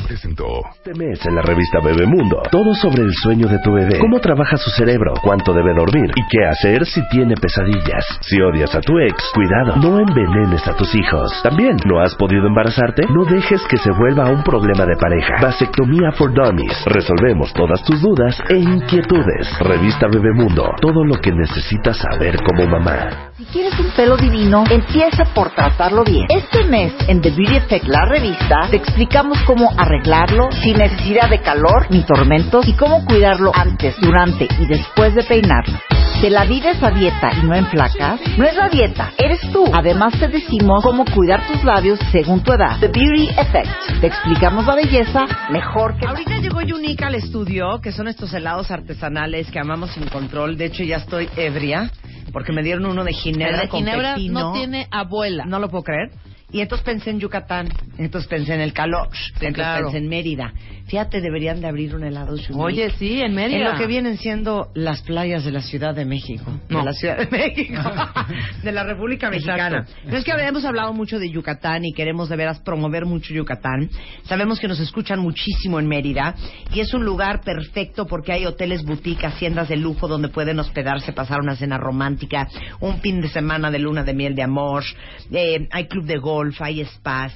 presentó. 0.05 0.59
Este 0.75 0.93
mes 0.93 1.25
en 1.25 1.35
la 1.35 1.41
revista 1.41 1.79
Bebemundo, 1.81 2.41
todo 2.51 2.73
sobre 2.73 3.03
el 3.03 3.13
sueño 3.13 3.47
de 3.47 3.57
tu 3.59 3.71
bebé, 3.71 3.99
cómo 3.99 4.19
trabaja 4.19 4.57
su 4.57 4.69
cerebro, 4.71 5.13
cuánto 5.23 5.53
debe 5.53 5.73
dormir 5.73 6.11
y 6.13 6.21
qué 6.29 6.45
hacer 6.45 6.85
si 6.85 7.01
tiene 7.07 7.35
pesadillas. 7.35 8.03
Si 8.19 8.41
odias 8.41 8.75
a 8.75 8.81
tu 8.81 8.99
ex, 8.99 9.15
cuidado, 9.33 9.77
no 9.77 9.99
envenenes 9.99 10.67
a 10.67 10.75
tus 10.75 10.93
hijos. 10.93 11.31
También, 11.41 11.77
¿no 11.85 12.01
has 12.01 12.15
podido 12.15 12.47
embarazarte? 12.47 13.03
No 13.07 13.23
dejes 13.23 13.61
que 13.69 13.77
se 13.77 13.91
vuelva 13.91 14.29
un 14.29 14.43
problema 14.43 14.85
de 14.85 14.97
pareja. 14.97 15.35
Vasectomía 15.41 16.11
for 16.11 16.33
Dummies. 16.33 16.83
Resolvemos 16.85 17.53
todas 17.53 17.81
tus 17.83 18.01
dudas 18.01 18.43
e 18.49 18.57
inquietudes. 18.57 19.57
Revista 19.59 20.07
Bebemundo, 20.11 20.73
todo 20.81 21.05
lo 21.05 21.15
que 21.15 21.31
necesitas 21.31 21.97
saber 21.97 22.35
como 22.43 22.67
mamá. 22.67 23.28
Si 23.39 23.45
quieres 23.45 23.79
un 23.79 23.89
pelo 23.91 24.17
divino, 24.17 24.65
empieza 24.69 25.23
por 25.33 25.51
tratarlo 25.51 26.03
bien. 26.03 26.25
Este 26.27 26.65
mes, 26.65 26.91
en 27.07 27.21
The 27.21 27.29
Beauty 27.29 27.55
Effect, 27.55 27.87
la 27.87 28.03
revista, 28.03 28.67
te 28.69 28.75
explicamos 28.75 29.37
cómo 29.43 29.71
arreglarlo 29.77 30.51
sin 30.61 30.77
necesidad 30.77 31.29
de 31.29 31.39
calor 31.39 31.87
ni 31.89 32.03
tormentos 32.03 32.67
y 32.67 32.73
cómo 32.73 33.05
cuidarlo 33.05 33.53
antes, 33.55 33.95
durante 34.01 34.45
y 34.59 34.65
después 34.65 35.15
de 35.15 35.23
peinarlo. 35.23 35.79
¿Te 36.19 36.29
la 36.29 36.43
vives 36.43 36.83
a 36.83 36.91
dieta 36.91 37.31
y 37.41 37.45
no 37.45 37.55
en 37.55 37.65
placas? 37.67 38.19
No 38.37 38.43
es 38.43 38.57
la 38.57 38.67
dieta, 38.67 39.13
eres 39.17 39.39
tú. 39.53 39.63
Además 39.71 40.19
te 40.19 40.27
decimos 40.27 40.83
cómo 40.83 41.05
cuidar 41.05 41.47
tus 41.47 41.63
labios 41.63 41.97
según 42.11 42.43
tu 42.43 42.51
edad. 42.51 42.77
The 42.81 42.89
Beauty 42.89 43.29
Effect. 43.29 44.01
Te 44.01 44.07
explicamos 44.07 44.65
la 44.65 44.75
belleza 44.75 45.25
mejor 45.49 45.97
que... 45.97 46.05
Ahorita 46.05 46.39
llegó 46.39 46.59
Yunica 46.59 47.07
al 47.07 47.15
estudio, 47.15 47.79
que 47.79 47.93
son 47.93 48.09
estos 48.09 48.33
helados 48.33 48.69
artesanales 48.69 49.49
que 49.49 49.59
amamos 49.59 49.91
sin 49.91 50.09
control. 50.09 50.57
De 50.57 50.65
hecho, 50.65 50.83
ya 50.83 50.97
estoy 50.97 51.29
ebria, 51.37 51.89
porque 52.31 52.51
me 52.51 52.63
dieron 52.63 52.85
uno 52.85 53.03
de 53.03 53.13
ginebra 53.13 53.55
El 53.55 53.61
de 53.61 53.67
con 53.69 53.79
ginebra 53.79 54.15
pepino. 54.15 54.39
no 54.39 54.53
tiene 54.53 54.87
abuela. 54.91 55.45
No 55.45 55.59
lo 55.59 55.69
puedo 55.69 55.83
creer. 55.83 56.11
Y 56.51 56.61
entonces 56.61 56.83
pensé 56.83 57.11
en 57.11 57.19
Yucatán, 57.19 57.69
entonces 57.97 58.27
pensé 58.27 58.55
en 58.55 58.61
el 58.61 58.73
calor, 58.73 59.09
entonces 59.33 59.53
claro. 59.53 59.85
pensé 59.85 59.97
en 59.99 60.09
Mérida. 60.09 60.53
Fíjate, 60.87 61.21
deberían 61.21 61.61
de 61.61 61.67
abrir 61.67 61.95
un 61.95 62.03
helado 62.03 62.35
Yunica. 62.35 62.63
Oye, 62.63 62.89
sí, 62.97 63.21
en 63.21 63.35
Mérida. 63.35 63.57
En 63.57 63.71
lo 63.71 63.77
que 63.77 63.85
vienen 63.85 64.17
siendo 64.17 64.71
las 64.73 65.03
playas 65.03 65.45
de 65.45 65.51
la 65.51 65.61
Ciudad 65.61 65.93
de 65.93 66.05
México. 66.05 66.51
No. 66.67 66.79
De 66.79 66.85
la 66.85 66.93
Ciudad 66.93 67.17
de 67.17 67.27
México. 67.27 67.79
de 68.63 68.71
la 68.71 68.83
República 68.83 69.29
Mexicana. 69.29 69.85
No 70.05 70.17
es 70.17 70.23
que 70.23 70.31
hemos 70.31 70.65
hablado 70.65 70.91
mucho 70.93 71.19
de 71.19 71.29
Yucatán 71.29 71.85
y 71.85 71.93
queremos 71.93 72.29
de 72.29 72.35
veras 72.35 72.59
promover 72.61 73.05
mucho 73.05 73.31
Yucatán. 73.35 73.89
Sabemos 74.23 74.59
que 74.59 74.67
nos 74.67 74.79
escuchan 74.79 75.19
muchísimo 75.19 75.79
en 75.79 75.87
Mérida 75.87 76.33
y 76.73 76.79
es 76.79 76.91
un 76.95 77.05
lugar 77.05 77.41
perfecto 77.41 78.07
porque 78.07 78.31
hay 78.31 78.47
hoteles 78.47 78.83
boutique, 78.83 79.25
haciendas 79.25 79.69
de 79.69 79.77
lujo 79.77 80.07
donde 80.07 80.29
pueden 80.29 80.59
hospedarse, 80.59 81.13
pasar 81.13 81.41
una 81.41 81.55
cena 81.55 81.77
romántica, 81.77 82.47
un 82.79 82.99
fin 82.99 83.21
de 83.21 83.29
semana 83.29 83.69
de 83.69 83.77
luna 83.77 84.03
de 84.03 84.15
miel 84.15 84.33
de 84.33 84.41
amor. 84.41 84.83
Eh, 85.31 85.67
hay 85.71 85.87
club 85.87 86.05
de 86.05 86.17
golf, 86.17 86.38
hay 86.59 86.85
spas. 86.85 87.33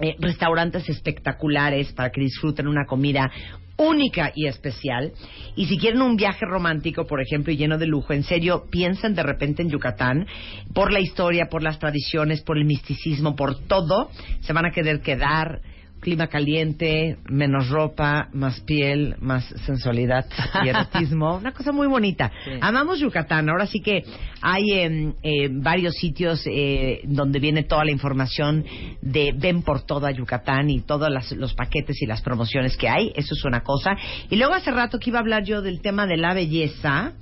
eh, 0.00 0.14
restaurantes 0.18 0.88
espectaculares 0.88 1.92
para 1.92 2.10
que 2.10 2.20
disfruten 2.20 2.66
una 2.66 2.84
comida 2.84 3.30
única 3.78 4.32
y 4.34 4.46
especial. 4.46 5.12
Y 5.54 5.66
si 5.66 5.78
quieren 5.78 6.02
un 6.02 6.16
viaje 6.16 6.44
romántico, 6.46 7.06
por 7.06 7.20
ejemplo, 7.20 7.52
y 7.52 7.56
lleno 7.56 7.78
de 7.78 7.86
lujo, 7.86 8.12
en 8.12 8.22
serio, 8.22 8.64
piensen 8.70 9.14
de 9.14 9.22
repente 9.22 9.62
en 9.62 9.70
Yucatán, 9.70 10.26
por 10.74 10.92
la 10.92 11.00
historia, 11.00 11.46
por 11.50 11.62
las 11.62 11.78
tradiciones, 11.78 12.42
por 12.42 12.58
el 12.58 12.64
misticismo, 12.64 13.36
por 13.36 13.66
todo, 13.66 14.10
se 14.40 14.52
van 14.52 14.66
a 14.66 14.70
querer 14.70 15.00
quedar. 15.00 15.60
Clima 16.06 16.28
caliente, 16.28 17.16
menos 17.28 17.68
ropa, 17.68 18.28
más 18.32 18.60
piel, 18.60 19.16
más 19.18 19.44
sensualidad 19.66 20.24
y 20.64 20.68
erotismo. 20.68 21.36
Una 21.40 21.50
cosa 21.50 21.72
muy 21.72 21.88
bonita. 21.88 22.30
Amamos 22.60 23.00
Yucatán. 23.00 23.48
Ahora 23.48 23.66
sí 23.66 23.80
que 23.80 24.04
hay 24.40 24.70
em, 24.70 25.14
eh, 25.24 25.48
varios 25.50 25.94
sitios 25.96 26.42
eh, 26.46 27.00
donde 27.06 27.40
viene 27.40 27.64
toda 27.64 27.84
la 27.84 27.90
información 27.90 28.64
de 29.02 29.32
Ven 29.36 29.62
por 29.62 29.84
toda 29.84 30.12
Yucatán 30.12 30.70
y 30.70 30.80
todos 30.82 31.10
las- 31.10 31.32
los 31.32 31.54
paquetes 31.54 32.00
y 32.00 32.06
las 32.06 32.22
promociones 32.22 32.76
que 32.76 32.88
hay. 32.88 33.10
Eso 33.16 33.34
es 33.34 33.44
una 33.44 33.64
cosa. 33.64 33.96
Y 34.30 34.36
luego 34.36 34.54
hace 34.54 34.70
rato 34.70 35.00
que 35.00 35.10
iba 35.10 35.18
a 35.18 35.22
hablar 35.22 35.42
yo 35.42 35.60
del 35.60 35.80
tema 35.80 36.06
de 36.06 36.18
la 36.18 36.34
belleza. 36.34 37.14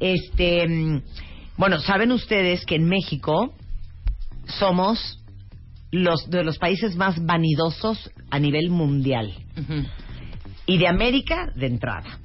Este, 0.00 0.66
mm, 0.66 1.02
bueno, 1.56 1.78
saben 1.78 2.10
ustedes 2.10 2.66
que 2.66 2.74
en 2.74 2.88
México 2.88 3.54
somos 4.58 5.20
los 5.94 6.28
de 6.28 6.44
los 6.44 6.58
países 6.58 6.96
más 6.96 7.24
vanidosos 7.24 8.10
a 8.30 8.38
nivel 8.38 8.70
mundial 8.70 9.32
y 10.66 10.78
de 10.78 10.88
América 10.88 11.52
de 11.54 11.66
entrada. 11.66 12.18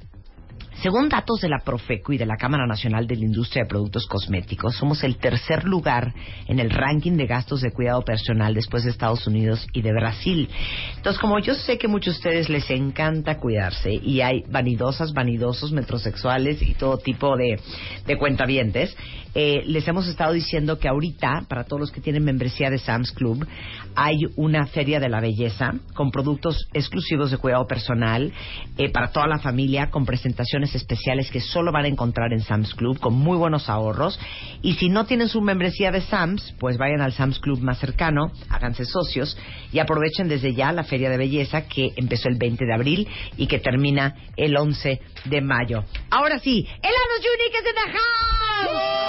Según 0.82 1.10
datos 1.10 1.42
de 1.42 1.50
la 1.50 1.58
Profeco 1.58 2.14
y 2.14 2.16
de 2.16 2.24
la 2.24 2.38
Cámara 2.38 2.66
Nacional 2.66 3.06
de 3.06 3.16
la 3.16 3.26
Industria 3.26 3.64
de 3.64 3.68
Productos 3.68 4.06
Cosméticos, 4.06 4.76
somos 4.76 5.04
el 5.04 5.18
tercer 5.18 5.64
lugar 5.64 6.14
en 6.48 6.58
el 6.58 6.70
ranking 6.70 7.18
de 7.18 7.26
gastos 7.26 7.60
de 7.60 7.70
cuidado 7.70 8.00
personal 8.00 8.54
después 8.54 8.84
de 8.84 8.90
Estados 8.90 9.26
Unidos 9.26 9.66
y 9.74 9.82
de 9.82 9.92
Brasil. 9.92 10.48
Entonces, 10.96 11.20
como 11.20 11.38
yo 11.38 11.54
sé 11.54 11.76
que 11.76 11.86
muchos 11.86 12.14
de 12.14 12.18
ustedes 12.20 12.48
les 12.48 12.70
encanta 12.70 13.36
cuidarse 13.36 13.92
y 13.92 14.22
hay 14.22 14.42
vanidosas, 14.48 15.12
vanidosos, 15.12 15.70
metrosexuales 15.70 16.62
y 16.62 16.72
todo 16.72 16.96
tipo 16.96 17.36
de, 17.36 17.60
de 18.06 18.16
cuentavientes, 18.16 18.96
eh, 19.34 19.62
les 19.66 19.86
hemos 19.86 20.08
estado 20.08 20.32
diciendo 20.32 20.78
que 20.78 20.88
ahorita, 20.88 21.44
para 21.48 21.64
todos 21.64 21.80
los 21.80 21.92
que 21.92 22.00
tienen 22.00 22.24
membresía 22.24 22.68
de 22.68 22.78
Sam's 22.78 23.12
Club, 23.12 23.46
hay 23.94 24.18
una 24.36 24.66
feria 24.66 24.98
de 24.98 25.08
la 25.08 25.20
belleza 25.20 25.74
con 25.94 26.10
productos 26.10 26.66
exclusivos 26.72 27.30
de 27.30 27.36
cuidado 27.36 27.66
personal 27.66 28.32
eh, 28.76 28.90
para 28.90 29.12
toda 29.12 29.28
la 29.28 29.38
familia, 29.38 29.90
con 29.90 30.04
presentaciones 30.04 30.69
especiales 30.74 31.30
que 31.30 31.40
solo 31.40 31.72
van 31.72 31.84
a 31.84 31.88
encontrar 31.88 32.32
en 32.32 32.40
Sam's 32.40 32.74
Club, 32.74 32.98
con 32.98 33.14
muy 33.14 33.36
buenos 33.36 33.68
ahorros. 33.68 34.18
Y 34.62 34.74
si 34.74 34.88
no 34.88 35.06
tienen 35.06 35.28
su 35.28 35.40
membresía 35.40 35.90
de 35.90 36.00
Sam's, 36.00 36.54
pues 36.58 36.78
vayan 36.78 37.00
al 37.00 37.12
Sam's 37.12 37.38
Club 37.38 37.60
más 37.60 37.78
cercano, 37.78 38.32
háganse 38.48 38.84
socios 38.84 39.36
y 39.72 39.78
aprovechen 39.78 40.28
desde 40.28 40.54
ya 40.54 40.72
la 40.72 40.84
feria 40.84 41.10
de 41.10 41.16
belleza 41.16 41.66
que 41.68 41.92
empezó 41.96 42.28
el 42.28 42.36
20 42.36 42.64
de 42.64 42.74
abril 42.74 43.08
y 43.36 43.46
que 43.46 43.58
termina 43.58 44.14
el 44.36 44.56
11 44.56 45.00
de 45.24 45.40
mayo. 45.40 45.84
Ahora 46.10 46.38
sí, 46.38 46.66
Elanos 46.82 47.20
Unique 47.20 47.58
in 47.58 47.64
the 47.74 47.98
house. 47.98 49.00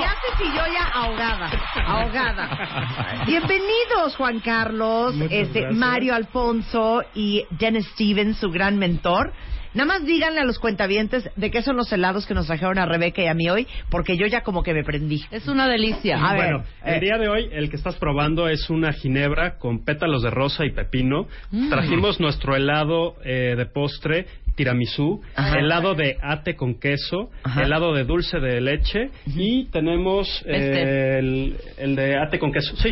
Ya 0.00 0.14
se 0.20 0.44
siguió 0.44 0.62
ya 0.72 0.84
ahogada, 0.92 1.50
ahogada. 1.86 3.24
Bienvenidos, 3.26 4.16
Juan 4.16 4.40
Carlos, 4.40 5.14
Muchas 5.14 5.32
este, 5.32 5.60
gracias. 5.60 5.78
Mario 5.78 6.14
Alfonso 6.14 7.02
y 7.14 7.44
Dennis 7.50 7.86
Stevens, 7.94 8.38
su 8.38 8.50
gran 8.50 8.78
mentor. 8.78 9.32
Nada 9.74 9.86
más 9.86 10.04
díganle 10.04 10.40
a 10.40 10.44
los 10.44 10.58
cuentavientes 10.58 11.28
de 11.34 11.50
qué 11.50 11.62
son 11.62 11.76
los 11.76 11.90
helados 11.92 12.26
que 12.26 12.34
nos 12.34 12.46
trajeron 12.46 12.78
a 12.78 12.86
Rebeca 12.86 13.22
y 13.22 13.26
a 13.26 13.34
mí 13.34 13.48
hoy, 13.48 13.66
porque 13.90 14.16
yo 14.16 14.26
ya 14.26 14.42
como 14.42 14.62
que 14.62 14.74
me 14.74 14.84
prendí. 14.84 15.24
Es 15.30 15.48
una 15.48 15.68
delicia. 15.68 16.16
A 16.22 16.34
ver, 16.34 16.42
bueno, 16.52 16.64
el 16.84 16.94
eh, 16.96 17.00
día 17.00 17.18
de 17.18 17.28
hoy 17.28 17.48
el 17.52 17.70
que 17.70 17.76
estás 17.76 17.96
probando 17.96 18.48
es 18.48 18.68
una 18.70 18.92
ginebra 18.92 19.58
con 19.58 19.84
pétalos 19.84 20.22
de 20.22 20.30
rosa 20.30 20.64
y 20.64 20.70
pepino. 20.72 21.26
Mm. 21.50 21.70
Trajimos 21.70 22.20
nuestro 22.20 22.54
helado 22.54 23.16
eh, 23.24 23.54
de 23.56 23.66
postre 23.66 24.26
tiramisú, 24.54 25.22
Ajá. 25.34 25.58
helado 25.58 25.94
de 25.94 26.18
ate 26.22 26.54
con 26.56 26.78
queso, 26.78 27.30
Ajá. 27.42 27.62
helado 27.62 27.94
de 27.94 28.04
dulce 28.04 28.38
de 28.38 28.60
leche 28.60 29.10
y 29.26 29.64
tenemos 29.70 30.28
eh, 30.46 30.52
Este. 30.54 31.18
el, 31.18 31.56
el 31.78 31.96
de 31.96 32.18
ate 32.18 32.38
con 32.38 32.52
queso. 32.52 32.76
Sí. 32.76 32.90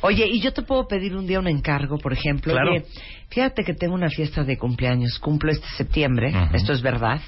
Oye, 0.00 0.26
y 0.30 0.40
yo 0.40 0.52
te 0.52 0.62
puedo 0.62 0.86
pedir 0.86 1.16
un 1.16 1.26
día 1.26 1.40
un 1.40 1.48
encargo, 1.48 1.98
por 1.98 2.12
ejemplo. 2.12 2.52
Claro. 2.52 2.72
Oye, 2.72 2.84
fíjate 3.30 3.64
que 3.64 3.74
tengo 3.74 3.94
una 3.94 4.08
fiesta 4.10 4.44
de 4.44 4.56
cumpleaños. 4.58 5.18
Cumplo 5.18 5.50
este 5.50 5.66
septiembre. 5.76 6.32
Esto 6.52 6.72
es 6.72 6.82
verdad. 6.82 7.20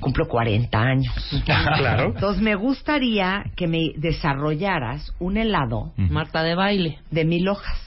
Cumplo 0.00 0.26
40 0.28 0.78
años. 0.78 1.14
Claro. 1.44 2.06
Entonces 2.14 2.42
me 2.42 2.54
gustaría 2.56 3.44
que 3.56 3.66
me 3.66 3.92
desarrollaras 3.96 5.12
un 5.18 5.36
helado. 5.36 5.92
Marta 5.96 6.42
de 6.42 6.54
baile. 6.54 6.98
De 7.10 7.24
mil 7.24 7.48
hojas. 7.48 7.78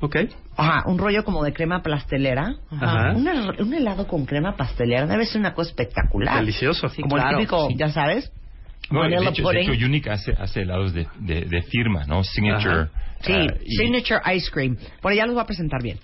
Ok. 0.00 0.16
Ajá, 0.56 0.82
un 0.88 0.98
rollo 0.98 1.24
como 1.24 1.42
de 1.44 1.52
crema 1.52 1.82
pastelera. 1.82 2.54
Ajá. 2.70 3.12
Una- 3.16 3.52
un 3.58 3.74
helado 3.74 4.06
con 4.06 4.26
crema 4.26 4.56
pastelera 4.56 5.06
debe 5.06 5.24
ser 5.26 5.40
una 5.40 5.54
cosa 5.54 5.70
espectacular. 5.70 6.40
Delicioso. 6.40 6.88
como 7.00 7.16
el 7.16 7.22
típico, 7.36 7.68
ya 7.76 7.88
sabes. 7.90 8.30
No, 8.90 9.02
de, 9.02 9.16
hecho, 9.16 9.42
de 9.50 9.60
hecho, 9.74 9.86
Unique 9.86 10.08
hace, 10.10 10.32
hace 10.32 10.62
helados 10.62 10.94
de, 10.94 11.06
de, 11.18 11.42
de 11.42 11.62
firma, 11.62 12.04
¿no? 12.06 12.24
Signature. 12.24 12.86
Sí, 13.20 13.32
ah, 13.34 13.54
y- 13.64 13.76
Signature 13.76 14.20
Ice 14.36 14.50
Cream. 14.50 14.76
Por 15.02 15.12
allá 15.12 15.26
los 15.26 15.34
voy 15.34 15.42
a 15.42 15.46
presentar 15.46 15.82
bien. 15.82 15.98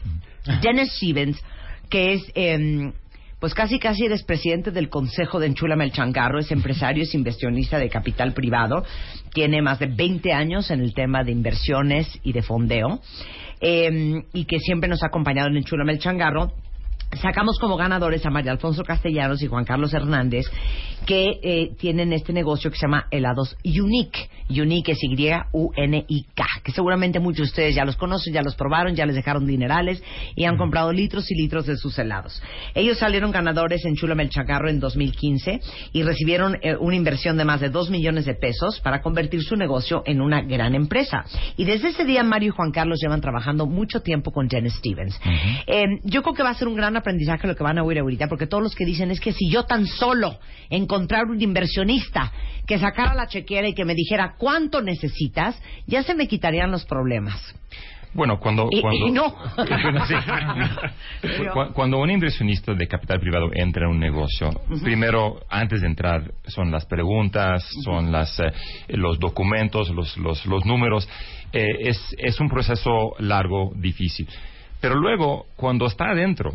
Dennis 0.62 0.92
Stevens, 0.96 1.42
que 1.88 2.14
es, 2.14 2.32
em, 2.34 2.92
pues 3.40 3.54
casi 3.54 3.78
casi 3.78 4.06
eres 4.06 4.22
presidente 4.22 4.70
del 4.70 4.88
Consejo 4.88 5.38
de 5.38 5.46
Enchúlame 5.46 5.84
el 5.84 5.92
Changarro, 5.92 6.38
es 6.38 6.50
empresario, 6.50 7.02
es 7.02 7.14
inversionista 7.14 7.78
de 7.78 7.88
capital 7.88 8.32
privado, 8.32 8.84
tiene 9.32 9.62
más 9.62 9.78
de 9.78 9.86
20 9.86 10.32
años 10.32 10.70
en 10.70 10.80
el 10.80 10.94
tema 10.94 11.24
de 11.24 11.32
inversiones 11.32 12.18
y 12.22 12.32
de 12.32 12.42
fondeo, 12.42 13.00
em, 13.60 14.24
y 14.32 14.44
que 14.44 14.58
siempre 14.60 14.88
nos 14.88 15.02
ha 15.02 15.06
acompañado 15.06 15.48
en 15.48 15.56
Enchúlame 15.56 15.92
el 15.92 15.98
Changarro 15.98 16.52
sacamos 17.20 17.58
como 17.58 17.76
ganadores 17.76 18.24
a 18.26 18.30
María 18.30 18.52
Alfonso 18.52 18.82
Castellanos 18.82 19.42
y 19.42 19.46
Juan 19.46 19.64
Carlos 19.64 19.92
Hernández, 19.92 20.46
que 21.04 21.38
eh, 21.42 21.70
tienen 21.78 22.12
este 22.12 22.32
negocio 22.32 22.70
que 22.70 22.76
se 22.76 22.82
llama 22.82 23.06
Helados 23.10 23.56
Unique. 23.64 24.28
Unique 24.48 24.92
es 24.92 24.98
Y-U-N-I-K, 25.02 26.44
que 26.62 26.72
seguramente 26.72 27.18
muchos 27.18 27.46
de 27.46 27.50
ustedes 27.50 27.74
ya 27.74 27.84
los 27.84 27.96
conocen, 27.96 28.34
ya 28.34 28.42
los 28.42 28.54
probaron, 28.56 28.94
ya 28.94 29.06
les 29.06 29.16
dejaron 29.16 29.46
dinerales 29.46 30.02
y 30.36 30.44
han 30.44 30.56
comprado 30.56 30.92
litros 30.92 31.30
y 31.30 31.34
litros 31.34 31.66
de 31.66 31.76
sus 31.76 31.98
helados. 31.98 32.42
Ellos 32.74 32.98
salieron 32.98 33.30
ganadores 33.30 33.84
en 33.86 33.94
Chula 33.94 34.14
Melchacarro 34.14 34.68
en 34.68 34.80
2015 34.80 35.60
y 35.92 36.02
recibieron 36.02 36.58
eh, 36.62 36.76
una 36.78 36.96
inversión 36.96 37.36
de 37.36 37.44
más 37.44 37.60
de 37.60 37.70
2 37.70 37.90
millones 37.90 38.26
de 38.26 38.34
pesos 38.34 38.80
para 38.80 39.00
convertir 39.00 39.42
su 39.42 39.56
negocio 39.56 40.02
en 40.04 40.20
una 40.20 40.42
gran 40.42 40.74
empresa. 40.74 41.24
Y 41.56 41.64
desde 41.64 41.88
ese 41.88 42.04
día 42.04 42.22
Mario 42.22 42.48
y 42.48 42.56
Juan 42.56 42.70
Carlos 42.70 42.98
llevan 43.00 43.20
trabajando 43.20 43.66
mucho 43.66 44.00
tiempo 44.00 44.30
con 44.30 44.48
Jen 44.48 44.68
Stevens. 44.70 45.18
Eh, 45.66 45.84
yo 46.04 46.22
creo 46.22 46.34
que 46.34 46.42
va 46.42 46.50
a 46.50 46.54
ser 46.54 46.68
un 46.68 46.76
gran 46.76 46.96
aprendizaje 46.96 47.46
lo 47.46 47.56
que 47.56 47.62
van 47.62 47.78
a 47.78 47.82
oír 47.82 47.98
ahorita, 47.98 48.28
porque 48.28 48.46
todos 48.46 48.62
los 48.62 48.74
que 48.74 48.84
dicen 48.84 49.10
es 49.10 49.20
que 49.20 49.32
si 49.32 49.50
yo 49.50 49.64
tan 49.64 49.86
solo 49.86 50.38
encontrar 50.94 51.24
un 51.26 51.40
inversionista 51.42 52.30
que 52.66 52.78
sacara 52.78 53.14
la 53.14 53.26
chequera 53.26 53.68
y 53.68 53.74
que 53.74 53.84
me 53.84 53.94
dijera 53.94 54.34
cuánto 54.38 54.80
necesitas, 54.80 55.60
ya 55.86 56.02
se 56.02 56.14
me 56.14 56.28
quitarían 56.28 56.70
los 56.70 56.84
problemas. 56.84 57.54
Bueno, 58.14 58.38
cuando... 58.38 58.68
Y- 58.70 58.80
cuando 58.80 59.08
y 59.08 59.10
no. 59.10 59.34
Bueno, 59.56 60.06
sí. 60.06 60.14
Cu- 61.52 61.72
Cuando 61.72 61.98
un 61.98 62.10
inversionista 62.10 62.72
de 62.72 62.86
capital 62.86 63.18
privado 63.18 63.50
entra 63.52 63.86
en 63.86 63.90
un 63.90 63.98
negocio, 63.98 64.50
primero, 64.84 65.40
antes 65.50 65.80
de 65.80 65.88
entrar, 65.88 66.30
son 66.46 66.70
las 66.70 66.86
preguntas, 66.86 67.68
son 67.82 68.12
las, 68.12 68.38
eh, 68.38 68.52
los 68.88 69.18
documentos, 69.18 69.90
los, 69.90 70.16
los, 70.16 70.46
los 70.46 70.64
números. 70.64 71.08
Eh, 71.52 71.66
es, 71.80 72.14
es 72.18 72.38
un 72.38 72.48
proceso 72.48 73.14
largo, 73.18 73.72
difícil. 73.74 74.28
Pero 74.80 74.94
luego, 74.94 75.46
cuando 75.56 75.86
está 75.86 76.10
adentro, 76.10 76.52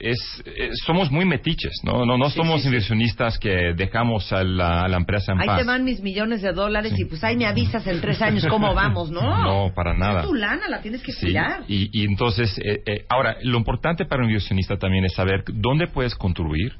es, 0.00 0.18
eh, 0.44 0.70
somos 0.84 1.10
muy 1.10 1.24
metiches, 1.24 1.80
¿no? 1.84 2.04
No, 2.04 2.16
no 2.18 2.30
Sí, 2.30 2.36
somos 2.36 2.60
sí, 2.62 2.68
inversionistas 2.68 3.38
que 3.38 3.72
dejamos 3.76 4.32
a 4.32 4.42
la, 4.44 4.82
a 4.82 4.88
la 4.88 4.96
empresa 4.96 5.32
en 5.32 5.40
Ahí 5.40 5.46
paz. 5.46 5.58
te 5.60 5.64
van 5.64 5.84
mis 5.84 6.00
millones 6.00 6.42
de 6.42 6.52
dólares 6.52 6.92
y 6.96 7.04
pues 7.04 7.22
ahí 7.24 7.36
me 7.36 7.46
avisas 7.46 7.86
en 7.86 8.00
tres 8.00 8.20
años 8.22 8.46
cómo 8.48 8.74
vamos, 8.74 9.10
¿no? 9.10 9.20
No, 9.46 9.72
para 9.74 9.94
nada. 9.96 10.20
Es 10.22 10.26
tu 10.26 10.34
lana, 10.34 10.68
la 10.68 10.80
tienes 10.80 11.02
que 11.02 11.12
cuidar. 11.14 11.62
y, 11.68 11.88
y 11.92 12.04
entonces, 12.04 12.58
eh, 12.58 12.82
eh, 12.86 13.04
ahora, 13.08 13.36
lo 13.42 13.58
importante 13.58 14.04
para 14.06 14.22
un 14.22 14.28
inversionista 14.28 14.76
también 14.76 15.04
es 15.04 15.14
saber 15.14 15.44
dónde 15.52 15.86
puedes 15.86 16.14
construir 16.14 16.74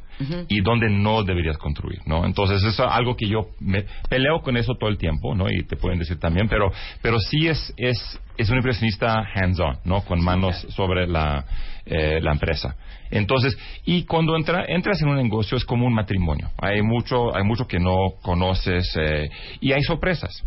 y 0.48 0.62
dónde 0.62 0.88
no 0.88 1.22
deberías 1.24 1.58
construir, 1.58 2.00
¿no? 2.06 2.24
Entonces, 2.24 2.62
eso 2.64 2.68
es 2.84 2.90
algo 2.90 3.16
que 3.16 3.28
yo 3.28 3.48
me 3.60 3.84
peleo 4.08 4.40
con 4.40 4.56
eso 4.56 4.74
todo 4.74 4.88
el 4.88 4.96
tiempo, 4.96 5.34
¿no? 5.34 5.50
Y 5.50 5.64
te 5.66 5.76
pueden 5.76 5.98
decir 5.98 6.18
también, 6.18 6.48
pero, 6.48 6.72
pero 7.02 7.18
sí 7.20 7.46
es, 7.48 7.74
es, 7.76 8.18
es 8.38 8.48
un 8.48 8.56
inversionista 8.56 9.14
hands-on, 9.34 9.76
¿no? 9.84 10.00
Con 10.06 10.24
manos 10.24 10.56
sobre 10.70 11.06
la, 11.06 11.44
eh, 11.86 12.20
la 12.20 12.32
empresa. 12.32 12.76
Entonces, 13.10 13.56
y 13.84 14.04
cuando 14.04 14.36
entra, 14.36 14.64
entras 14.66 15.00
en 15.02 15.08
un 15.08 15.16
negocio 15.16 15.56
es 15.56 15.64
como 15.64 15.86
un 15.86 15.94
matrimonio. 15.94 16.50
Hay 16.58 16.82
mucho, 16.82 17.34
hay 17.34 17.44
mucho 17.44 17.66
que 17.66 17.78
no 17.78 18.14
conoces 18.22 18.92
eh, 19.00 19.30
y 19.60 19.72
hay 19.72 19.82
sorpresas. 19.82 20.42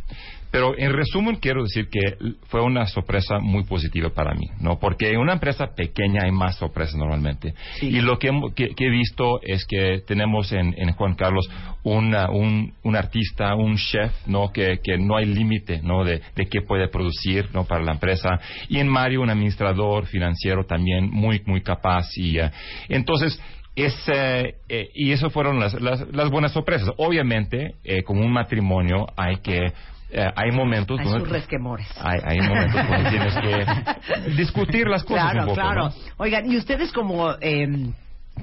Pero 0.51 0.75
en 0.77 0.93
resumen 0.93 1.35
quiero 1.35 1.63
decir 1.63 1.89
que 1.89 1.99
fue 2.47 2.61
una 2.63 2.85
sorpresa 2.87 3.39
muy 3.39 3.63
positiva 3.65 4.09
para 4.09 4.33
mí, 4.33 4.47
¿no? 4.59 4.79
Porque 4.79 5.11
en 5.11 5.19
una 5.19 5.33
empresa 5.33 5.67
pequeña 5.75 6.23
hay 6.23 6.31
más 6.31 6.55
sorpresas 6.57 6.95
normalmente. 6.95 7.53
Y 7.81 8.01
lo 8.01 8.17
que, 8.17 8.31
que- 8.55 8.69
que 8.75 8.85
he 8.87 8.89
visto 8.89 9.39
es 9.43 9.65
que 9.65 10.01
tenemos 10.07 10.51
en, 10.51 10.73
en 10.77 10.91
Juan 10.93 11.13
Carlos 11.15 11.47
una- 11.83 12.29
un, 12.31 12.73
un 12.83 12.95
artista, 12.95 13.53
un 13.55 13.77
chef, 13.77 14.11
¿no? 14.27 14.51
Que, 14.51 14.79
que 14.83 14.97
no 14.97 15.17
hay 15.17 15.25
límite, 15.27 15.81
¿no? 15.83 16.03
De, 16.03 16.21
de 16.35 16.45
qué 16.47 16.61
puede 16.61 16.87
producir, 16.87 17.49
¿no? 17.53 17.65
Para 17.65 17.83
la 17.83 17.91
empresa. 17.91 18.29
Y 18.69 18.79
en 18.79 18.87
Mario, 18.87 19.21
un 19.21 19.29
administrador 19.29 20.07
financiero 20.07 20.65
también 20.65 21.09
muy, 21.11 21.41
muy 21.45 21.61
capaz. 21.61 22.07
Y 22.17 22.39
eh, 22.39 22.49
entonces, 22.89 23.39
es, 23.75 23.93
eh, 24.13 24.55
eh, 24.67 24.89
y 24.95 25.11
eso 25.11 25.29
fueron 25.29 25.59
las, 25.59 25.79
las, 25.79 26.05
las 26.11 26.29
buenas 26.31 26.51
sorpresas. 26.53 26.89
Obviamente, 26.97 27.75
eh, 27.83 28.01
como 28.03 28.25
un 28.25 28.31
matrimonio, 28.33 29.05
hay 29.15 29.37
que 29.37 29.71
eh, 30.11 30.31
hay 30.35 30.51
momentos 30.51 30.99
Hay 30.99 31.05
donde 31.05 31.19
sus 31.21 31.29
resquemores. 31.29 31.87
hay, 32.01 32.19
hay 32.23 32.41
momentos 32.41 32.87
donde 32.87 33.09
tienes 33.09 33.35
que 33.35 34.31
discutir 34.35 34.87
las 34.87 35.03
cosas 35.03 35.31
Claro, 35.31 35.39
un 35.41 35.45
poco, 35.49 35.55
claro. 35.61 35.83
¿no? 35.89 35.93
Oigan, 36.17 36.51
y 36.51 36.57
ustedes 36.57 36.91
como, 36.91 37.31
eh, 37.41 37.67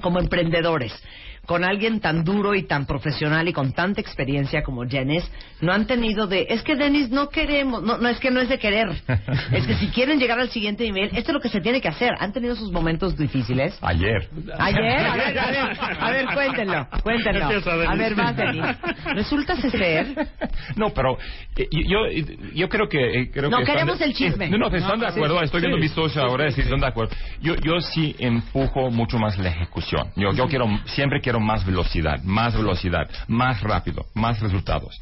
como 0.01 0.19
emprendedores, 0.19 0.93
con 1.47 1.63
alguien 1.63 1.99
tan 1.99 2.23
duro 2.23 2.53
y 2.53 2.63
tan 2.67 2.85
profesional 2.85 3.47
y 3.47 3.53
con 3.53 3.73
tanta 3.73 3.99
experiencia 4.01 4.61
como 4.61 4.85
Jenes, 4.87 5.27
no 5.61 5.71
han 5.73 5.87
tenido 5.87 6.27
de, 6.27 6.45
es 6.49 6.61
que 6.61 6.75
Denis 6.75 7.09
no 7.09 7.29
queremos, 7.29 7.81
no, 7.81 7.97
no 7.97 8.07
es 8.09 8.19
que 8.19 8.29
no 8.29 8.39
es 8.39 8.49
de 8.49 8.59
querer, 8.59 8.87
es 9.51 9.65
que 9.65 9.73
si 9.75 9.87
quieren 9.95 10.19
llegar 10.19 10.39
al 10.39 10.49
siguiente 10.49 10.83
nivel, 10.83 11.05
esto 11.13 11.31
es 11.31 11.33
lo 11.33 11.39
que 11.39 11.49
se 11.49 11.61
tiene 11.61 11.81
que 11.81 11.87
hacer. 11.87 12.11
¿Han 12.19 12.31
tenido 12.33 12.55
sus 12.55 12.71
momentos 12.71 13.17
difíciles? 13.17 13.75
Ayer. 13.81 14.29
Ayer, 14.59 14.99
a 15.07 15.15
ver, 15.15 15.39
a 15.39 15.47
ver, 15.51 15.77
a 15.99 16.11
ver, 16.11 16.25
cuéntenlo, 16.33 16.87
cuéntenlo. 17.01 17.45
A 17.89 17.95
ver, 17.95 18.13
vas, 18.15 18.35
Denis. 18.35 18.63
Resulta 19.15 19.55
ser 19.61 20.27
No, 20.75 20.89
pero 20.89 21.17
eh, 21.55 21.67
yo, 21.71 21.99
yo 22.53 22.69
creo 22.69 22.87
que... 22.87 23.21
eh, 23.21 23.31
creo 23.31 23.49
No, 23.49 23.59
que 23.59 23.65
queremos 23.65 23.99
el 24.01 24.13
chisme. 24.13 24.45
eh, 24.45 24.49
no, 24.49 24.57
no, 24.57 24.67
están 24.67 24.99
de 24.99 25.07
acuerdo. 25.07 25.39
sí, 25.39 25.45
Estoy 25.45 25.61
sí. 25.61 25.67
viendo 25.67 25.81
mis 25.81 25.91
Sí, 25.97 26.19
ahora 26.19 26.51
sí, 26.51 26.61
y 26.61 26.63
están 26.63 26.79
de 26.79 26.87
acuerdo. 26.87 27.15
Yo, 27.41 27.55
yo 27.55 27.79
sí 27.81 28.15
empujo 28.19 28.91
mucho 28.91 29.17
más 29.17 29.37
la 29.37 29.49
ejecución. 29.49 30.09
Yo, 30.15 30.33
yo 30.33 30.47
quiero, 30.47 30.67
siempre 30.85 31.21
quiero 31.21 31.36
más 31.39 31.65
velocidad, 31.65 32.21
más 32.23 32.55
velocidad, 32.55 33.09
más 33.27 33.61
rápido, 33.61 34.05
más 34.13 34.39
resultados. 34.39 34.99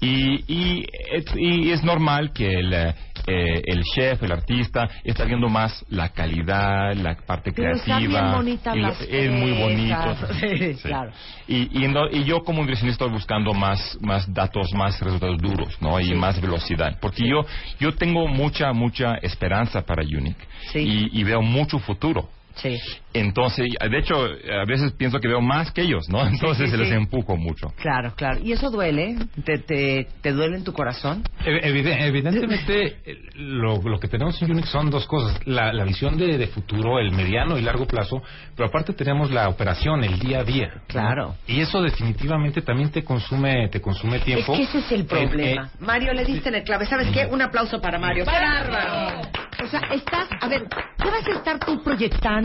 Y, 0.00 0.44
y, 0.52 0.86
es- 1.12 1.34
y 1.36 1.70
es 1.70 1.82
normal 1.84 2.32
que 2.32 2.46
el, 2.54 2.72
eh, 2.74 2.94
el 3.26 3.82
chef, 3.94 4.22
el 4.22 4.32
artista, 4.32 4.88
está 5.04 5.24
viendo 5.24 5.48
más 5.48 5.84
la 5.88 6.08
calidad, 6.10 6.94
la 6.94 7.16
parte 7.16 7.52
Pero 7.52 7.78
creativa. 7.80 8.40
bien 8.42 8.58
y 8.74 8.80
las 8.80 9.00
es 9.00 9.30
muy 9.30 9.52
bonito. 9.52 10.16
Sí, 10.40 10.74
claro. 10.82 11.12
Y, 11.48 11.84
y, 11.84 11.88
no- 11.88 12.08
y 12.10 12.24
yo 12.24 12.42
como 12.44 12.60
inversionista 12.60 13.04
estoy 13.04 13.12
buscando 13.16 13.52
más, 13.54 13.98
más 14.00 14.32
datos, 14.32 14.72
más 14.74 15.00
resultados 15.00 15.38
duros, 15.38 15.76
¿no? 15.80 15.98
Y 16.00 16.14
más 16.14 16.40
velocidad. 16.40 16.98
Porque 17.00 17.26
yo, 17.28 17.44
yo 17.80 17.92
tengo 17.94 18.26
mucha, 18.28 18.72
mucha 18.72 19.14
esperanza 19.16 19.82
para 19.82 20.02
Unique. 20.02 20.44
Y, 20.74 21.20
y 21.20 21.24
veo 21.24 21.42
mucho 21.42 21.78
futuro. 21.78 22.28
Sí. 22.56 22.78
Entonces, 23.12 23.66
de 23.90 23.98
hecho, 23.98 24.16
a 24.24 24.64
veces 24.66 24.92
pienso 24.92 25.18
que 25.20 25.28
veo 25.28 25.40
más 25.40 25.70
que 25.72 25.82
ellos, 25.82 26.08
¿no? 26.08 26.26
Entonces 26.26 26.66
sí, 26.66 26.70
se 26.72 26.76
les 26.76 26.88
sí. 26.88 26.94
empujo 26.94 27.36
mucho. 27.36 27.68
Claro, 27.76 28.12
claro. 28.16 28.40
¿Y 28.42 28.52
eso 28.52 28.70
duele? 28.70 29.16
¿Te, 29.44 29.58
te, 29.58 30.08
te 30.20 30.32
duele 30.32 30.56
en 30.56 30.64
tu 30.64 30.72
corazón? 30.72 31.22
Evide- 31.44 31.96
Evidentemente, 32.06 32.96
eh, 33.04 33.18
lo, 33.36 33.80
lo 33.82 33.98
que 34.00 34.08
tenemos 34.08 34.40
en 34.42 34.50
Unix 34.52 34.68
son 34.68 34.90
dos 34.90 35.06
cosas. 35.06 35.38
La, 35.46 35.72
la 35.72 35.84
visión 35.84 36.16
de, 36.16 36.38
de 36.38 36.46
futuro, 36.48 36.98
el 36.98 37.12
mediano 37.12 37.56
y 37.58 37.62
largo 37.62 37.86
plazo, 37.86 38.22
pero 38.56 38.68
aparte 38.68 38.92
tenemos 38.92 39.30
la 39.30 39.48
operación, 39.48 40.02
el 40.04 40.18
día 40.18 40.40
a 40.40 40.44
día. 40.44 40.68
¿no? 40.74 40.82
Claro. 40.88 41.34
Y 41.46 41.60
eso 41.60 41.82
definitivamente 41.82 42.62
también 42.62 42.90
te 42.90 43.04
consume, 43.04 43.68
te 43.68 43.80
consume 43.80 44.18
tiempo. 44.20 44.52
Es 44.54 44.58
que 44.58 44.64
ese 44.64 44.78
es 44.78 44.92
el 44.92 45.00
Eh, 45.02 45.04
problema. 45.04 45.66
eh, 45.66 45.76
Mario, 45.80 46.12
le 46.14 46.24
diste 46.24 46.48
en 46.48 46.56
el 46.56 46.62
clave. 46.64 46.86
¿Sabes 46.86 47.08
qué? 47.12 47.26
Un 47.26 47.42
aplauso 47.42 47.80
para 47.80 47.98
Mario. 47.98 48.24
¡Qué 48.24 48.30
bárbaro! 48.30 49.20
O 49.62 49.66
sea, 49.68 49.80
estás, 49.92 50.28
a 50.40 50.48
ver, 50.48 50.64
¿qué 50.68 51.10
vas 51.10 51.26
a 51.26 51.30
estar 51.38 51.58
tú 51.60 51.82
proyectando? 51.82 52.43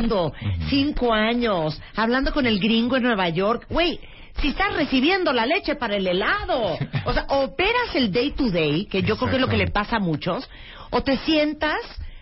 Cinco 0.70 1.14
años, 1.14 1.82
hablando 1.96 2.34
con 2.34 2.46
el 2.46 2.60
gringo 2.60 2.98
en 2.98 3.04
Nueva 3.04 3.30
York. 3.30 3.66
Güey, 3.70 4.00
si 4.42 4.50
estás 4.50 4.74
recibiendo 4.76 5.34
la 5.34 5.46
leche 5.46 5.76
para 5.76 5.96
el 5.96 6.08
helado. 6.08 6.78
O 7.06 7.14
sea, 7.14 7.26
operas 7.30 7.96
el 7.96 8.12
day 8.12 8.32
to 8.32 8.50
day, 8.50 8.86
que 8.86 9.02
yo 9.02 9.18
creo 9.18 9.30
que 9.30 9.36
es 9.36 9.42
lo 9.42 9.50
que 9.50 9.58
le 9.58 9.72
pasa 9.72 9.98
a 9.98 10.00
muchos, 10.00 10.50
o 10.92 11.02
te 11.02 11.18
sientas, 11.18 11.80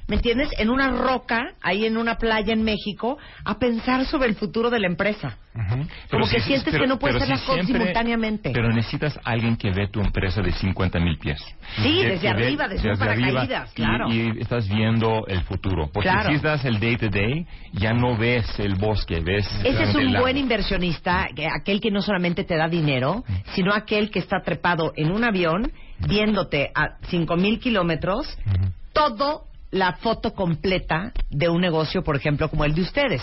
¿me 0.07 0.15
entiendes?, 0.15 0.49
en 0.57 0.69
una 0.69 0.89
roca, 0.91 1.53
ahí 1.61 1.85
en 1.85 1.97
una 1.97 2.15
playa 2.17 2.53
en 2.53 2.63
México, 2.63 3.17
a 3.43 3.59
pensar 3.59 4.05
sobre 4.05 4.29
el 4.29 4.35
futuro 4.35 4.69
de 4.69 4.79
la 4.79 4.87
empresa. 4.87 5.37
Pero 5.53 5.87
Como 6.11 6.27
que 6.29 6.39
si- 6.39 6.47
sientes 6.47 6.71
pero- 6.71 6.83
que 6.83 6.87
no 6.87 6.99
puedes 6.99 7.15
hacer 7.15 7.27
si 7.27 7.31
las 7.33 7.41
cosas 7.41 7.65
siempre- 7.65 7.81
simultáneamente. 7.85 8.51
Pero 8.53 8.69
necesitas 8.69 9.19
alguien 9.23 9.57
que 9.57 9.71
ve 9.71 9.87
tu 9.87 9.99
empresa 9.99 10.41
de 10.41 10.51
50 10.51 10.99
mil 10.99 11.17
pies. 11.17 11.39
Sí, 11.81 11.97
Que- 12.01 12.09
desde 12.09 12.29
arriba, 12.29 12.67
desde 12.67 12.91
un 12.91 12.97
paracaídas, 12.97 13.71
y- 13.71 13.75
claro. 13.75 14.11
Y, 14.11 14.39
estás 14.39 14.69
viendo 14.69 15.25
el 15.27 15.41
futuro. 15.43 15.89
Porque 15.91 16.09
Claro. 16.09 16.29
si 16.29 16.35
estás 16.35 16.63
el 16.63 16.79
day 16.79 16.95
to 16.97 17.09
day, 17.09 17.45
ya 17.73 17.91
no 17.93 18.15
ves 18.17 18.59
el 18.59 18.75
bosque, 18.75 19.19
ves... 19.19 19.47
Ese 19.63 19.83
es 19.83 19.95
un 19.95 20.13
buen 20.13 20.37
inversionista, 20.37 21.27
que- 21.35 21.47
aquel 21.47 21.81
que 21.81 21.89
no 21.91 22.01
solamente 22.01 22.43
te 22.43 22.55
da 22.55 22.67
dinero, 22.67 23.23
sino 23.55 23.73
aquel 23.73 24.11
que 24.11 24.19
está 24.19 24.41
trepado 24.43 24.93
en 24.95 25.11
un 25.11 25.23
avión, 25.23 25.71
viéndote 26.07 26.69
a 26.75 26.97
5.000 27.09 27.59
kilómetros, 27.59 28.37
todo 28.93 29.46
la 29.71 29.93
foto 29.93 30.33
completa 30.33 31.11
de 31.29 31.49
un 31.49 31.61
negocio, 31.61 32.03
por 32.03 32.15
ejemplo, 32.15 32.49
como 32.49 32.63
el 32.65 32.73
de 32.73 32.81
ustedes. 32.81 33.21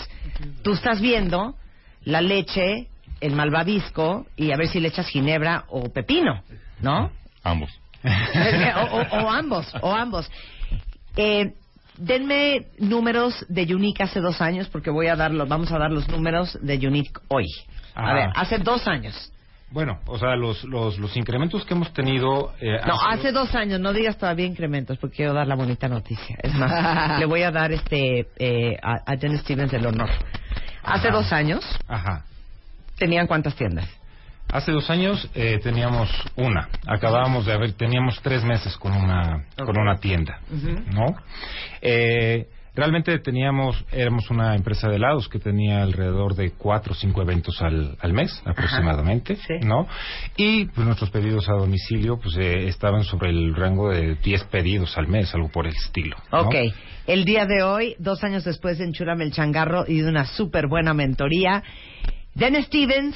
Tú 0.63 0.73
estás 0.73 1.01
viendo 1.01 1.55
la 2.03 2.21
leche, 2.21 2.87
el 3.21 3.33
malvavisco, 3.35 4.27
y 4.35 4.51
a 4.51 4.57
ver 4.57 4.67
si 4.67 4.79
le 4.79 4.89
echas 4.89 5.07
ginebra 5.07 5.65
o 5.69 5.89
pepino, 5.91 6.43
¿no? 6.81 7.11
Ambos. 7.43 7.71
o, 8.03 8.95
o- 8.97 9.23
o 9.25 9.29
ambos, 9.29 9.73
o 9.81 9.91
ambos. 9.93 10.29
Eh, 11.17 11.53
denme 11.97 12.67
números 12.77 13.45
de 13.49 13.73
Unique 13.73 14.03
hace 14.03 14.19
dos 14.19 14.41
años, 14.41 14.67
porque 14.69 14.91
voy 14.91 15.07
a 15.07 15.15
dar 15.15 15.31
los, 15.31 15.47
vamos 15.47 15.71
a 15.71 15.79
dar 15.79 15.91
los 15.91 16.07
números 16.09 16.57
de 16.61 16.75
Unique 16.87 17.19
hoy. 17.29 17.45
A 17.95 18.09
Ah. 18.09 18.13
ver, 18.13 18.29
hace 18.35 18.57
dos 18.59 18.87
años. 18.87 19.31
Bueno, 19.71 19.99
o 20.05 20.17
sea, 20.17 20.35
los, 20.35 20.63
los, 20.63 20.97
los 20.99 21.17
incrementos 21.17 21.65
que 21.65 21.73
hemos 21.73 21.91
tenido... 21.91 22.53
eh, 22.61 22.77
No, 22.87 22.95
hace 23.09 23.31
dos 23.31 23.53
años, 23.55 23.79
no 23.79 23.91
digas 23.93 24.17
todavía 24.17 24.45
incrementos, 24.45 24.97
porque 24.97 25.17
quiero 25.17 25.33
dar 25.33 25.47
la 25.47 25.55
bonita 25.55 25.87
noticia. 25.89 26.37
Es 26.41 26.53
más, 26.53 27.19
le 27.19 27.25
voy 27.25 27.41
a 27.41 27.51
dar 27.51 27.71
este 27.71 28.27
eh, 28.37 28.77
a, 28.81 29.11
a 29.11 29.17
Jen 29.17 29.37
Stevens 29.39 29.73
el 29.73 29.85
honor. 29.85 30.09
Hace 30.83 31.07
Ajá. 31.09 31.17
dos 31.17 31.33
años 31.33 31.65
Ajá. 31.87 32.23
tenían 32.97 33.27
cuántas 33.27 33.55
tiendas. 33.55 33.87
Hace 34.53 34.71
dos 34.71 34.87
años 34.91 35.27
eh, 35.33 35.59
teníamos 35.63 36.09
una. 36.35 36.69
Acabábamos 36.85 37.47
de 37.47 37.53
haber, 37.53 37.73
teníamos 37.73 38.21
tres 38.21 38.43
meses 38.43 38.77
con 38.77 38.93
una, 38.93 39.43
con 39.57 39.75
una 39.77 39.95
tienda, 39.97 40.39
¿no? 40.93 41.15
Eh, 41.81 42.47
realmente 42.75 43.17
teníamos, 43.19 43.83
éramos 43.91 44.29
una 44.29 44.55
empresa 44.55 44.89
de 44.89 44.97
helados 44.97 45.29
que 45.29 45.39
tenía 45.39 45.81
alrededor 45.81 46.35
de 46.35 46.51
cuatro 46.51 46.91
o 46.91 46.95
cinco 46.95 47.21
eventos 47.21 47.61
al, 47.61 47.97
al 47.99 48.13
mes 48.13 48.41
aproximadamente, 48.45 49.37
¿no? 49.63 49.87
Y 50.35 50.65
pues 50.65 50.85
nuestros 50.85 51.09
pedidos 51.09 51.47
a 51.49 51.53
domicilio 51.53 52.19
pues 52.19 52.35
eh, 52.37 52.67
estaban 52.67 53.03
sobre 53.03 53.29
el 53.29 53.55
rango 53.55 53.89
de 53.89 54.15
10 54.15 54.43
pedidos 54.45 54.97
al 54.97 55.07
mes, 55.07 55.33
algo 55.33 55.49
por 55.49 55.65
el 55.65 55.73
estilo. 55.73 56.17
¿no? 56.31 56.41
Ok, 56.41 56.55
el 57.07 57.23
día 57.23 57.45
de 57.45 57.63
hoy, 57.63 57.95
dos 57.97 58.23
años 58.23 58.43
después 58.43 58.77
de 58.77 58.85
Enchúrame 58.85 59.23
el 59.23 59.31
Changarro 59.31 59.85
y 59.87 60.01
de 60.01 60.09
una 60.09 60.25
súper 60.25 60.67
buena 60.67 60.93
mentoría, 60.93 61.63
Den 62.33 62.61
Stevens, 62.63 63.15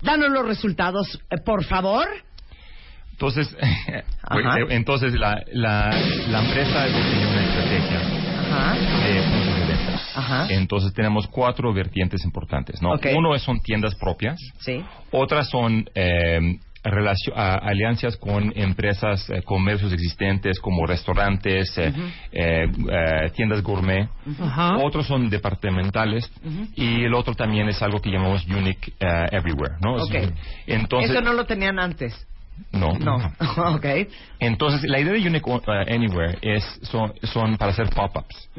danos 0.00 0.30
los 0.30 0.46
resultados, 0.46 1.20
eh, 1.30 1.36
por 1.44 1.64
favor. 1.64 2.06
Entonces, 3.12 3.54
eh, 3.60 4.02
entonces 4.70 5.12
la, 5.14 5.42
la, 5.52 5.90
la 6.30 6.44
empresa 6.44 6.84
definió 6.84 7.28
una 7.28 7.44
estrategia 7.44 8.25
de 8.46 9.22
puntos 9.22 9.54
de 9.56 9.64
venta. 9.76 10.00
Entonces 10.50 10.92
tenemos 10.94 11.26
cuatro 11.26 11.72
vertientes 11.72 12.24
importantes, 12.24 12.80
¿no? 12.82 12.92
Ok. 12.92 13.06
Uno 13.16 13.34
es- 13.34 13.42
son 13.42 13.60
tiendas 13.60 13.94
propias. 13.94 14.38
Sí. 14.58 14.82
Otras 15.10 15.48
son 15.48 15.84
eh, 15.94 16.58
a- 17.34 17.54
alianzas 17.56 18.16
con 18.16 18.52
empresas, 18.54 19.28
eh, 19.30 19.42
comercios 19.42 19.92
existentes 19.92 20.60
como 20.60 20.86
restaurantes, 20.86 21.76
eh, 21.78 21.92
eh, 22.30 22.66
eh, 22.90 23.30
tiendas 23.34 23.60
gourmet. 23.62 24.08
Ajá. 24.40 24.76
Otros 24.78 25.06
son 25.06 25.28
departamentales 25.28 26.30
y 26.76 27.02
el 27.04 27.14
otro 27.14 27.34
también 27.34 27.68
es 27.68 27.82
algo 27.82 28.00
que 28.00 28.10
llamamos 28.10 28.46
Unique 28.46 28.92
eh, 29.00 29.26
Everywhere, 29.32 29.74
¿no? 29.82 29.96
Entonces, 30.66 31.10
Eso 31.10 31.20
no 31.22 31.32
lo 31.32 31.44
tenían 31.44 31.78
antes. 31.80 32.26
No. 32.72 32.92
No. 32.98 33.16
ok. 33.74 33.86
Entonces, 34.38 34.88
la 34.88 35.00
idea 35.00 35.12
de 35.12 35.26
Unique 35.26 35.48
uh, 35.48 35.60
Anywhere 35.88 36.38
es, 36.42 36.64
son, 36.82 37.12
son 37.22 37.56
para 37.56 37.72
hacer 37.72 37.88
pop-ups. 37.90 38.50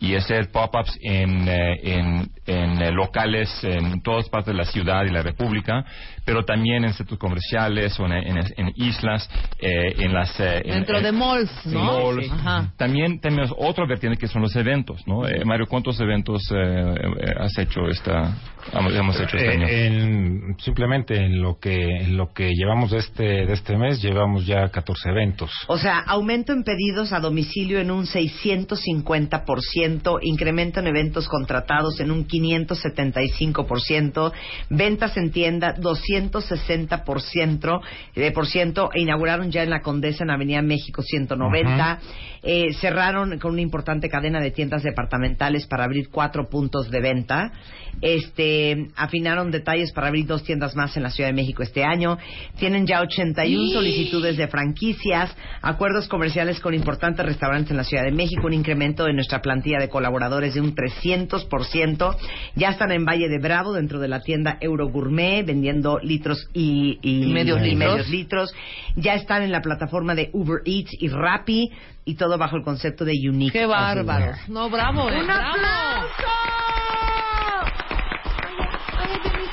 Y 0.00 0.14
hacer 0.14 0.50
pop-ups 0.50 0.98
en, 1.02 1.48
eh, 1.48 1.80
en, 1.82 2.30
en, 2.46 2.82
eh, 2.82 2.92
locales 2.92 3.50
en 3.62 4.00
todas 4.02 4.28
partes 4.28 4.54
de 4.54 4.58
la 4.58 4.64
ciudad 4.64 5.04
y 5.04 5.10
la 5.10 5.22
república, 5.22 5.84
pero 6.24 6.44
también 6.44 6.84
en 6.84 6.92
centros 6.94 7.18
comerciales 7.18 7.98
o 8.00 8.06
en, 8.06 8.12
en- 8.12 8.38
en 8.56 8.72
islas, 8.76 9.28
eh, 9.60 9.94
en 9.98 10.12
las... 10.12 10.38
eh, 10.40 10.62
en- 10.64 10.74
Dentro 10.74 10.96
en- 10.98 11.02
de 11.04 11.12
malls, 11.12 11.50
¿no? 11.66 11.84
malls. 11.84 12.24
Sí. 12.26 12.30
Ajá. 12.32 12.72
También 12.76 13.20
tenemos 13.20 13.52
otro 13.56 13.86
vertiente 13.86 14.18
que 14.18 14.26
son 14.28 14.42
los 14.42 14.54
eventos, 14.56 15.06
¿no? 15.06 15.26
Eh, 15.28 15.44
Mario, 15.44 15.66
¿cuántos 15.68 16.00
eventos 16.00 16.42
eh, 16.50 16.54
eh, 16.56 17.34
has 17.38 17.56
hecho 17.58 17.86
esta, 17.88 18.34
hemos 18.72 19.20
hecho 19.20 19.36
este 19.36 19.46
Eh, 19.46 19.50
año? 19.52 19.66
en- 19.68 20.56
simplemente 20.58 21.14
en 21.16 21.40
lo 21.42 21.58
que 21.58 21.84
en 21.84 22.16
lo 22.16 22.32
que 22.32 22.50
llevamos 22.54 22.90
de 22.90 22.98
este 22.98 23.22
de 23.24 23.52
este 23.52 23.76
mes 23.76 24.00
llevamos 24.02 24.46
ya 24.46 24.68
14 24.68 25.10
eventos. 25.10 25.50
O 25.68 25.76
sea, 25.78 25.98
aumento 26.00 26.52
en 26.52 26.62
pedidos 26.64 27.12
a 27.12 27.20
domicilio 27.20 27.78
en 27.80 27.90
un 27.90 28.06
650%, 28.06 30.18
incremento 30.22 30.80
en 30.80 30.86
eventos 30.86 31.28
contratados 31.28 32.00
en 32.00 32.10
un 32.10 32.26
575%, 32.26 34.32
ventas 34.70 35.16
en 35.16 35.30
tienda 35.30 35.72
260% 36.20 37.80
de 38.14 38.32
por 38.32 38.46
ciento, 38.46 38.90
e 38.92 39.00
inauguraron 39.00 39.50
ya 39.50 39.62
en 39.62 39.70
la 39.70 39.80
Condesa 39.80 40.24
en 40.24 40.30
Avenida 40.30 40.62
México 40.62 41.02
190, 41.02 42.00
eh, 42.42 42.72
cerraron 42.80 43.38
con 43.38 43.52
una 43.52 43.62
importante 43.62 44.08
cadena 44.08 44.40
de 44.40 44.50
tiendas 44.50 44.82
departamentales 44.82 45.66
para 45.66 45.84
abrir 45.84 46.10
cuatro 46.10 46.48
puntos 46.48 46.90
de 46.90 47.00
venta, 47.00 47.52
este, 48.00 48.88
afinaron 48.96 49.50
detalles 49.50 49.92
para 49.92 50.08
abrir 50.08 50.26
dos 50.26 50.42
tiendas 50.44 50.74
más 50.74 50.96
en 50.96 51.02
la 51.02 51.10
Ciudad 51.10 51.30
de 51.30 51.34
México 51.34 51.62
este 51.62 51.84
año, 51.84 52.18
tienen 52.58 52.86
ya 52.86 53.00
81 53.00 53.72
solicitudes 53.72 54.36
de 54.36 54.48
franquicias, 54.48 55.34
acuerdos 55.62 56.08
comerciales 56.08 56.60
con 56.60 56.74
importantes 56.74 57.24
restaurantes 57.24 57.70
en 57.70 57.76
la 57.76 57.84
Ciudad 57.84 58.04
de 58.04 58.12
México, 58.12 58.46
un 58.46 58.52
incremento 58.52 59.04
de 59.04 59.14
nuestra 59.14 59.40
plantilla 59.40 59.78
de 59.78 59.88
colaboradores 59.88 60.54
de 60.54 60.60
un 60.60 60.74
300%, 60.74 62.16
ya 62.56 62.70
están 62.70 62.92
en 62.92 63.04
Valle 63.04 63.28
de 63.28 63.38
Bravo 63.38 63.72
dentro 63.72 63.98
de 64.00 64.08
la 64.08 64.20
tienda 64.20 64.58
Eurogourmet 64.60 65.46
vendiendo 65.46 65.98
litros 66.04 66.48
y, 66.52 66.98
y- 67.02 67.32
Medios 67.32 67.60
y 67.60 67.70
litros. 67.70 67.78
medios 67.78 68.08
litros, 68.08 68.54
ya 68.96 69.14
están 69.14 69.42
en 69.42 69.50
la 69.52 69.60
plataforma 69.62 70.14
de 70.14 70.30
Uber 70.32 70.60
Eats 70.64 70.90
y 71.00 71.08
Rappi 71.08 71.70
y 72.04 72.14
todo 72.14 72.38
bajo 72.38 72.56
el 72.56 72.62
concepto 72.62 73.04
de 73.04 73.12
Unique. 73.28 73.52
Qué. 73.58 73.62
Everywhere. 73.64 74.36
No, 74.48 74.68
bravo, 74.70 75.10
eh, 75.10 75.20
¡Un 75.20 75.26
bravo. 75.26 75.54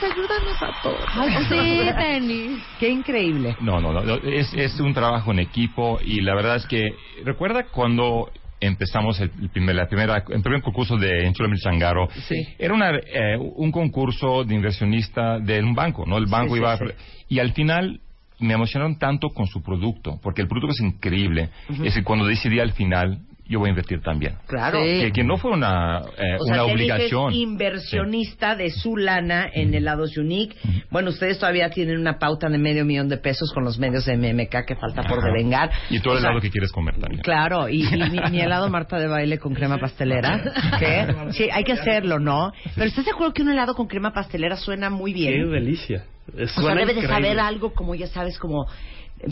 ayúdanos 0.03 0.61
a 0.61 0.81
todos. 0.81 1.05
Ay, 1.13 1.31
sí. 1.47 2.61
Qué 2.79 2.89
increíble. 2.89 3.55
No, 3.61 3.79
no, 3.79 3.93
no. 3.93 4.15
Es, 4.15 4.53
es 4.53 4.79
un 4.79 4.93
trabajo 4.93 5.31
en 5.31 5.39
equipo 5.39 5.99
y 6.03 6.21
la 6.21 6.35
verdad 6.35 6.55
es 6.57 6.65
que, 6.65 6.95
¿recuerda 7.23 7.65
cuando 7.67 8.31
empezamos 8.61 9.19
el, 9.19 9.31
el 9.41 9.49
primer, 9.49 9.75
la 9.75 9.87
primera, 9.87 10.23
el 10.29 10.41
primer 10.41 10.61
concurso 10.61 10.95
de 10.97 11.25
Enchulame 11.25 11.55
el 11.55 11.61
Changaro? 11.61 12.07
Sí. 12.27 12.47
Era 12.57 12.73
una, 12.73 12.91
eh, 12.95 13.37
un 13.37 13.71
concurso 13.71 14.43
de 14.45 14.55
inversionista 14.55 15.39
de 15.39 15.59
un 15.59 15.73
banco, 15.73 16.05
¿no? 16.05 16.17
El 16.17 16.27
banco 16.27 16.53
Sí, 16.53 16.53
sí, 16.53 16.59
iba... 16.59 16.73
a-. 16.73 16.79
Y 17.27 17.39
al 17.39 17.53
final 17.53 17.99
me 18.39 18.53
emocionaron 18.53 18.97
tanto 18.97 19.29
con 19.29 19.47
su 19.47 19.61
producto, 19.61 20.19
porque 20.21 20.41
el 20.41 20.47
producto 20.47 20.71
es 20.71 20.81
increíble. 20.81 21.49
Es 21.83 21.93
que 21.95 22.03
cuando 22.03 22.25
decidí 22.25 22.59
al 22.59 22.71
final, 22.71 23.19
yo 23.47 23.59
voy 23.59 23.67
a 23.67 23.69
invertir 23.71 24.01
también. 24.01 24.35
Claro. 24.47 24.79
Que, 24.79 25.11
que 25.13 25.23
no 25.23 25.37
fue 25.37 25.51
una, 25.51 25.99
eh, 26.17 26.37
O 26.39 26.45
sea, 26.45 26.63
una 26.63 26.73
obligación. 26.73 27.33
inversionista 27.33 28.55
de 28.55 28.69
su 28.69 28.95
lana 28.97 29.49
en 29.53 29.73
helados 29.73 30.17
Unique. 30.17 30.55
Bueno, 30.89 31.09
ustedes 31.09 31.39
todavía 31.39 31.69
tienen 31.69 31.97
una 31.99 32.17
pauta 32.19 32.49
de 32.49 32.57
medio 32.57 32.85
millón 32.85 33.09
de 33.09 33.17
pesos 33.17 33.51
con 33.53 33.63
los 33.63 33.77
medios 33.79 34.05
de 34.05 34.15
MMK 34.17 34.65
que 34.65 34.75
falta 34.75 35.03
por 35.03 35.19
Ajá. 35.19 35.27
devengar. 35.27 35.71
Y 35.89 35.99
todo 35.99 36.13
O 36.13 36.17
el 36.17 36.21
sea, 36.21 36.29
lado 36.29 36.41
que 36.41 36.49
quieres 36.49 36.71
comer 36.71 36.95
también. 36.99 37.21
Claro, 37.23 37.67
y, 37.67 37.83
y 37.83 38.09
mi, 38.09 38.19
mi 38.31 38.39
helado 38.41 38.69
Marta 38.69 38.97
de 38.97 39.07
baile 39.07 39.37
con 39.37 39.53
crema 39.53 39.77
pastelera. 39.79 40.41
¿Qué? 40.79 41.07
Sí, 41.31 41.49
hay 41.51 41.63
que 41.63 41.73
hacerlo, 41.73 42.19
¿no? 42.19 42.51
Pero 42.75 42.87
¿estás 42.87 43.05
de 43.05 43.11
acuerdo 43.11 43.33
que 43.33 43.41
un 43.41 43.49
helado 43.51 43.73
con 43.75 43.87
crema 43.87 44.13
pastelera 44.13 44.55
suena 44.55 44.89
muy 44.89 45.13
bien? 45.13 45.33
Qué 45.33 45.45
delicia. 45.49 46.05
O 46.33 46.37
sea, 46.37 46.47
Suena 46.47 46.81
debe 46.85 46.93
de 47.01 47.07
saber 47.07 47.39
algo 47.39 47.73
como, 47.73 47.95
ya 47.95 48.07
sabes, 48.07 48.37
como 48.37 48.65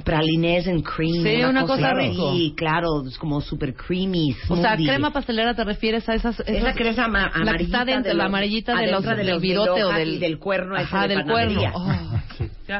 pralinés 0.03 0.67
en 0.67 0.81
cream. 0.81 1.23
Sí, 1.23 1.43
una 1.43 1.63
cosa 1.65 1.91
así, 1.91 2.09
rico. 2.09 2.55
claro, 2.55 2.87
es 3.07 3.17
como 3.17 3.41
super 3.41 3.73
creamy. 3.73 4.35
O 4.47 4.55
sea, 4.57 4.75
crema 4.75 5.11
pastelera 5.11 5.53
te 5.53 5.63
refieres 5.63 6.07
a 6.09 6.15
esas... 6.15 6.39
Esa 6.41 6.51
esas- 6.51 6.75
crema 6.75 7.05
ama- 7.05 7.23
La 7.25 7.29
que 7.31 7.39
amarillita 7.41 7.77
está 7.79 7.85
dentro, 7.85 8.11
de 8.11 8.17
la 8.17 8.25
amarillita 8.25 8.75
de 8.75 8.91
los, 8.91 9.03
de 9.03 9.15
del 9.15 9.27
los 9.27 9.41
virote 9.41 9.83
o 9.83 9.91
del... 9.93 10.39
cuerno 10.39 10.75
ese 10.75 10.83
Ajá, 10.85 11.07
de 11.07 11.15
del 11.15 11.25
cuerno. 11.25 11.61
Oh. 11.73 12.19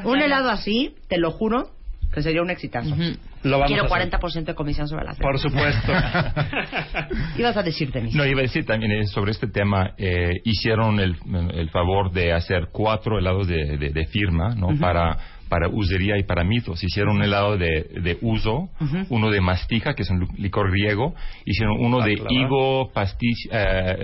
Un 0.10 0.22
helado 0.22 0.49
así, 0.49 0.94
te 1.07 1.18
lo 1.18 1.31
juro, 1.31 1.69
que 2.14 2.22
sería 2.22 2.41
un 2.41 2.49
exitazo. 2.49 2.95
Lo 3.44 3.57
vamos 3.60 3.68
Quiero 3.68 3.84
a 3.91 3.98
hacer. 3.98 4.11
40% 4.11 4.45
de 4.45 4.56
comisión 4.56 4.88
sobre 4.88 5.06
las 5.06 5.18
Por 5.18 5.40
supuesto. 5.40 5.91
Ibas 7.38 7.56
a 7.57 7.64
decir, 7.64 7.91
Denis. 7.91 8.14
No, 8.15 8.26
iba 8.26 8.40
a 8.40 8.44
decir 8.44 8.65
también 8.65 8.91
eh, 8.91 9.06
sobre 9.07 9.31
este 9.31 9.48
tema, 9.48 9.91
eh, 9.98 10.34
hicieron 10.44 10.99
el, 10.99 11.15
el 11.53 11.69
favor 11.69 12.11
de 12.11 12.34
hacer 12.34 12.68
cuatro 12.72 13.18
helados 13.18 13.48
de, 13.48 13.77
de- 13.77 13.90
de 13.91 14.06
firma, 14.07 14.56
¿no? 14.56 14.69
Para 14.80 15.18
para 15.49 15.67
usería 15.67 16.17
y 16.17 16.23
para 16.23 16.43
mitos. 16.43 16.84
Hicieron 16.84 17.17
un 17.17 17.23
helado 17.23 17.57
de, 17.57 17.84
de 18.01 18.17
uso, 18.21 18.69
uno 19.09 19.30
de 19.31 19.41
mastica, 19.41 19.93
que 19.95 20.03
es 20.03 20.09
un 20.09 20.27
licor 20.38 20.71
griego, 20.71 21.15
hicieron 21.45 21.77
uno 21.80 21.99
de 22.01 22.15
Baklava. 22.15 22.34
higo, 22.34 22.91
pastiche, 22.93 23.49
eh, 23.51 23.95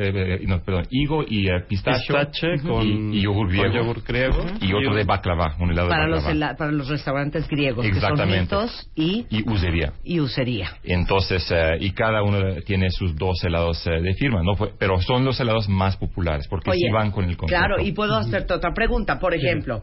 eh, 0.41 0.45
no, 0.47 0.59
perdón, 0.63 0.87
higo 0.89 1.23
y 1.27 1.47
eh, 1.47 1.61
pistacho, 1.67 2.13
Pistache 2.15 2.55
y- 2.55 2.59
con- 2.67 3.13
y, 3.13 3.21
yogur 3.21 3.47
con 3.47 3.55
griego, 3.55 3.73
yogur 3.75 4.01
griego. 4.03 4.45
y 4.61 4.73
otro 4.73 4.95
de 4.95 5.03
baklava, 5.03 5.55
un 5.59 5.71
helado 5.71 5.89
Para 5.89 6.05
de 6.05 6.09
los, 6.11 6.23
baklava. 6.23 6.35
hela- 6.51 6.57
para 6.57 6.71
los 6.71 6.89
restaurantes 6.89 7.47
griegos, 7.47 7.85
que 7.85 7.93
son 7.93 7.97
Exactamente. 8.03 8.41
mitos 8.55 8.89
y, 8.95 9.25
y 9.29 9.49
usería. 9.49 9.93
y 10.03 10.19
usería. 10.19 10.71
Entonces, 10.83 11.45
eh, 11.51 11.77
y 11.79 11.91
cada 11.91 12.23
uno 12.23 12.39
tiene 12.65 12.89
sus 12.89 13.15
dos 13.15 13.43
helados 13.43 13.85
eh, 13.87 14.01
de 14.01 14.13
firma, 14.15 14.41
¿no? 14.43 14.55
Fue- 14.55 14.71
Pero 14.79 14.99
son 15.01 15.23
los 15.23 15.39
helados 15.39 15.69
más 15.69 15.95
populares, 15.97 16.47
porque 16.47 16.71
sí 16.73 16.89
van 16.91 17.11
con 17.11 17.25
el 17.25 17.37
concepto. 17.37 17.59
Claro, 17.59 17.81
y 17.81 17.91
puedo 17.91 18.15
hacerte 18.15 18.53
otra 18.53 18.71
pregunta. 18.73 19.19
Por 19.19 19.33
ejemplo, 19.33 19.81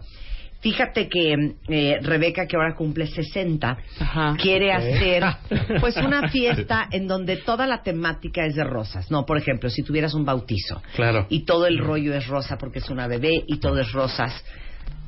fíjate 0.62 1.08
que 1.08 1.54
eh, 1.68 1.98
Rebeca, 2.00 2.46
que 2.46 2.56
ahora 2.56 2.74
cumple 2.74 3.06
60, 3.06 3.76
quiere 4.40 4.72
hacer 4.72 5.24
pues 5.80 5.96
una 5.96 6.28
fiesta 6.28 6.88
en 6.90 7.06
donde 7.06 7.38
toda 7.38 7.66
la 7.66 7.82
temática 7.82 8.46
es 8.46 8.54
de 8.54 8.64
rosas. 8.64 9.10
No, 9.10 9.26
por 9.26 9.36
ejemplo, 9.36 9.68
si 9.68 9.82
tuvieras 9.82 10.14
un 10.14 10.24
bautizo 10.24 10.80
Claro. 10.94 11.26
y 11.28 11.44
todo 11.44 11.66
el 11.66 11.78
rollo 11.78 12.14
es 12.14 12.26
rosa 12.28 12.56
porque 12.56 12.78
es 12.78 12.88
una 12.88 13.06
bebé 13.08 13.44
y 13.46 13.58
todo 13.58 13.80
es 13.80 13.92
rosas. 13.92 14.32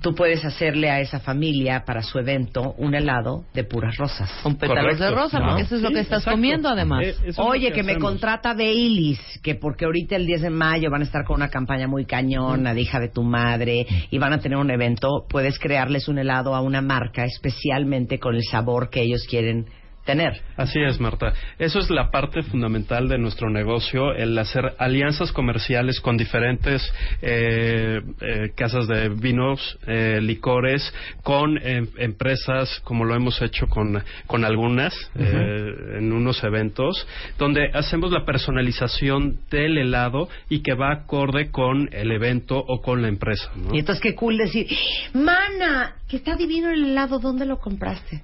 Tú 0.05 0.15
puedes 0.15 0.45
hacerle 0.45 0.91
a 0.91 1.01
esa 1.01 1.19
familia 1.19 1.83
para 1.87 2.03
su 2.03 2.19
evento 2.19 2.75
un 2.77 2.95
helado 2.95 3.47
de 3.55 3.65
puras 3.65 3.97
rosas. 3.97 4.31
Con 4.43 4.57
pétalos 4.57 4.99
de 4.99 5.11
rosa, 5.11 5.41
porque 5.41 5.63
eso 5.63 5.77
es 5.77 5.81
lo 5.81 5.89
que 5.89 6.01
estás 6.01 6.27
comiendo 6.27 6.69
además. 6.69 7.07
Oye, 7.39 7.73
que, 7.73 7.83
me 7.83 7.97
contrata 7.97 8.53
Baileys, 8.53 9.41
que 9.43 9.55
porque 9.55 9.87
ahorita 9.87 10.17
el 10.17 10.27
10 10.27 10.43
de 10.43 10.51
mayo 10.51 10.91
van 10.91 11.01
a 11.01 11.05
estar 11.05 11.25
con 11.25 11.37
una 11.37 11.49
campaña 11.49 11.89
muy 11.89 12.05
cañona 12.05 12.75
de 12.75 12.83
hija 12.83 13.01
de 13.01 13.09
tu 13.09 13.23
madre 13.23 13.87
y 14.11 14.19
van 14.19 14.35
a 14.35 14.41
tener 14.41 14.59
un 14.59 14.71
evento, 14.71 15.25
puedes 15.27 15.59
crearles 15.59 16.07
un 16.07 16.19
helado 16.19 16.55
a 16.55 16.61
una 16.61 16.83
marca 16.83 17.25
especialmente 17.25 18.19
con 18.19 18.35
el 18.35 18.43
sabor 18.43 18.91
que 18.91 19.01
ellos 19.01 19.25
quieren 19.27 19.71
tener. 20.05 20.41
Así 20.57 20.81
es, 20.81 21.01
Marta. 21.01 21.33
Eso 21.59 21.79
es 21.79 21.91
la 21.91 22.11
parte 22.11 22.43
fundamental 22.43 23.09
de 23.09 23.19
nuestro 23.19 23.51
negocio, 23.51 24.13
el 24.15 24.39
hacer 24.39 24.75
alianzas 24.79 25.33
comerciales 25.33 26.01
con 26.01 26.17
diferentes 26.17 26.83
eh, 27.23 28.01
eh, 28.21 28.51
casas 28.55 28.87
de 28.87 29.09
vinos, 29.09 29.79
eh, 29.87 30.21
licores, 30.21 30.93
con 31.23 31.59
eh, 31.59 31.87
empresas, 31.99 32.81
como 32.85 33.05
lo 33.05 33.15
hemos 33.15 33.41
hecho 33.43 33.67
con, 33.67 34.03
con 34.27 34.45
algunas 34.45 34.95
eh, 35.19 35.73
en 35.99 36.13
unos 36.13 36.43
eventos, 36.45 37.07
donde 37.39 37.71
hacemos 37.73 38.13
la 38.13 38.25
personalización 38.25 39.39
del 39.51 39.79
helado 39.79 40.29
y 40.49 40.63
que 40.63 40.75
va 40.75 40.93
acorde 40.93 41.51
con 41.51 41.89
el 41.93 42.13
evento 42.13 42.59
o 42.59 42.81
con 42.81 43.03
la 43.03 43.09
empresa. 43.09 43.51
¿no? 43.57 43.75
Y 43.75 43.81
entonces 43.81 44.03
qué 44.03 44.15
cool 44.15 44.37
decir, 44.37 44.67
mana, 45.15 45.97
que 46.09 46.17
está 46.17 46.37
divino 46.37 46.71
el 46.71 46.85
helado, 46.85 47.19
¿dónde 47.19 47.47
lo 47.47 47.59
compraste? 47.59 48.23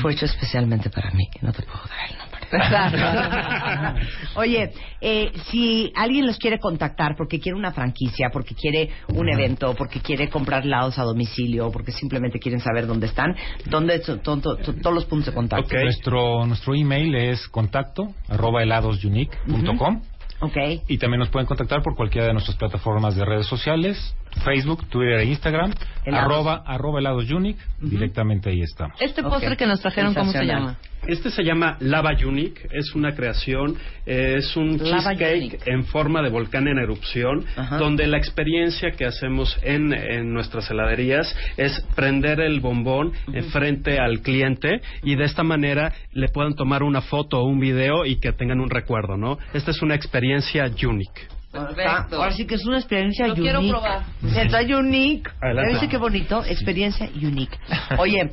Fue 0.00 0.12
hecho 0.12 0.24
especialmente 0.26 0.88
para 0.90 1.10
mí, 1.10 1.24
no 1.42 1.52
te 1.52 1.62
puedo 1.62 1.80
dar 1.88 2.10
el 2.10 2.16
nombre. 2.18 2.38
Oye, 4.36 4.72
eh, 5.02 5.32
si 5.50 5.92
alguien 5.94 6.26
los 6.26 6.38
quiere 6.38 6.58
contactar 6.58 7.14
porque 7.16 7.38
quiere 7.38 7.58
una 7.58 7.72
franquicia, 7.72 8.30
porque 8.32 8.54
quiere 8.54 8.88
un 9.08 9.28
evento, 9.28 9.74
porque 9.74 10.00
quiere 10.00 10.30
comprar 10.30 10.64
helados 10.64 10.98
a 10.98 11.02
domicilio, 11.02 11.70
porque 11.70 11.92
simplemente 11.92 12.38
quieren 12.38 12.60
saber 12.60 12.86
dónde 12.86 13.06
están, 13.06 13.36
¿dónde 13.66 14.02
son 14.02 14.20
to- 14.20 14.40
to- 14.40 14.56
to- 14.56 14.72
todos 14.74 14.94
los 14.94 15.04
puntos 15.04 15.26
de 15.26 15.32
contacto? 15.34 15.74
Nuestro, 15.76 16.46
nuestro 16.46 16.74
email 16.74 17.14
es 17.14 17.46
contacto 17.48 18.14
arroba 18.28 18.62
heladosunique.com 18.62 20.00
Ok. 20.40 20.56
y 20.88 20.98
también 20.98 21.18
nos 21.18 21.28
pueden 21.30 21.46
contactar 21.46 21.82
por 21.82 21.96
cualquiera 21.96 22.28
de 22.28 22.32
nuestras 22.32 22.56
plataformas 22.56 23.16
de 23.16 23.24
redes 23.24 23.46
sociales, 23.46 24.14
Facebook, 24.44 24.86
Twitter 24.88 25.20
e 25.20 25.24
Instagram, 25.26 25.72
Helados. 26.04 26.24
arroba, 26.24 26.62
arroba 26.66 27.00
heladosunique, 27.00 27.60
directamente 27.80 28.50
ahí 28.50 28.62
estamos. 28.62 29.00
Este 29.00 29.22
postre 29.22 29.56
que 29.56 29.66
nos 29.66 29.80
trajeron, 29.80 30.14
¿cómo 30.14 30.32
se 30.32 30.44
llama? 30.44 30.76
Este 31.06 31.30
se 31.30 31.42
llama 31.44 31.76
Lava 31.80 32.10
Unique, 32.26 32.68
es 32.72 32.94
una 32.94 33.14
creación, 33.14 33.76
eh, 34.04 34.34
es 34.38 34.56
un 34.56 34.76
Lava 34.78 35.14
cheesecake 35.14 35.60
en 35.66 35.84
forma 35.84 36.22
de 36.22 36.28
volcán 36.28 36.66
en 36.66 36.78
erupción, 36.78 37.44
donde 37.78 38.06
la 38.06 38.18
experiencia 38.18 38.90
que 38.90 39.06
hacemos 39.06 39.56
en, 39.62 39.92
en 39.92 40.34
nuestras 40.34 40.70
heladerías 40.70 41.34
es 41.56 41.80
prender 41.94 42.40
el 42.40 42.60
bombón 42.60 43.12
eh, 43.32 43.42
frente 43.42 43.98
al 43.98 44.20
cliente 44.20 44.80
y 45.02 45.14
de 45.14 45.24
esta 45.24 45.44
manera 45.44 45.92
le 46.12 46.28
puedan 46.28 46.54
tomar 46.54 46.82
una 46.82 47.00
foto 47.00 47.40
o 47.40 47.44
un 47.44 47.60
video 47.60 48.04
y 48.04 48.16
que 48.16 48.32
tengan 48.32 48.60
un 48.60 48.68
recuerdo, 48.68 49.16
¿no? 49.16 49.38
Esta 49.54 49.70
es 49.70 49.80
una 49.82 49.94
experiencia 49.94 50.70
unique. 50.82 51.37
Está- 51.70 52.06
Ahora 52.12 52.32
sí 52.32 52.46
que 52.46 52.54
es 52.56 52.64
una 52.66 52.78
experiencia 52.78 53.26
Lo 53.26 53.34
unique. 53.34 53.50
quiero 53.50 53.68
probar. 53.68 54.04
Está 54.36 54.60
unique. 54.78 55.30
Adelante. 55.40 55.68
¿Ya 55.72 55.72
viste 55.80 55.88
qué 55.88 55.96
bonito? 55.96 56.44
Experiencia 56.44 57.08
unique. 57.14 57.56
Oye, 57.98 58.30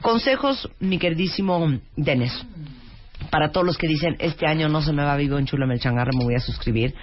consejos, 0.00 0.68
mi 0.80 0.98
queridísimo 0.98 1.78
Denis, 1.96 2.32
para 3.30 3.50
todos 3.50 3.66
los 3.66 3.76
que 3.78 3.88
dicen, 3.88 4.16
este 4.18 4.46
año 4.46 4.68
no 4.68 4.82
se 4.82 4.92
me 4.92 5.02
va 5.02 5.16
vivo 5.16 5.38
en 5.38 5.46
Chula 5.46 5.66
Melchangarra, 5.66 6.12
me 6.16 6.24
voy 6.24 6.34
a 6.34 6.40
suscribir. 6.40 6.94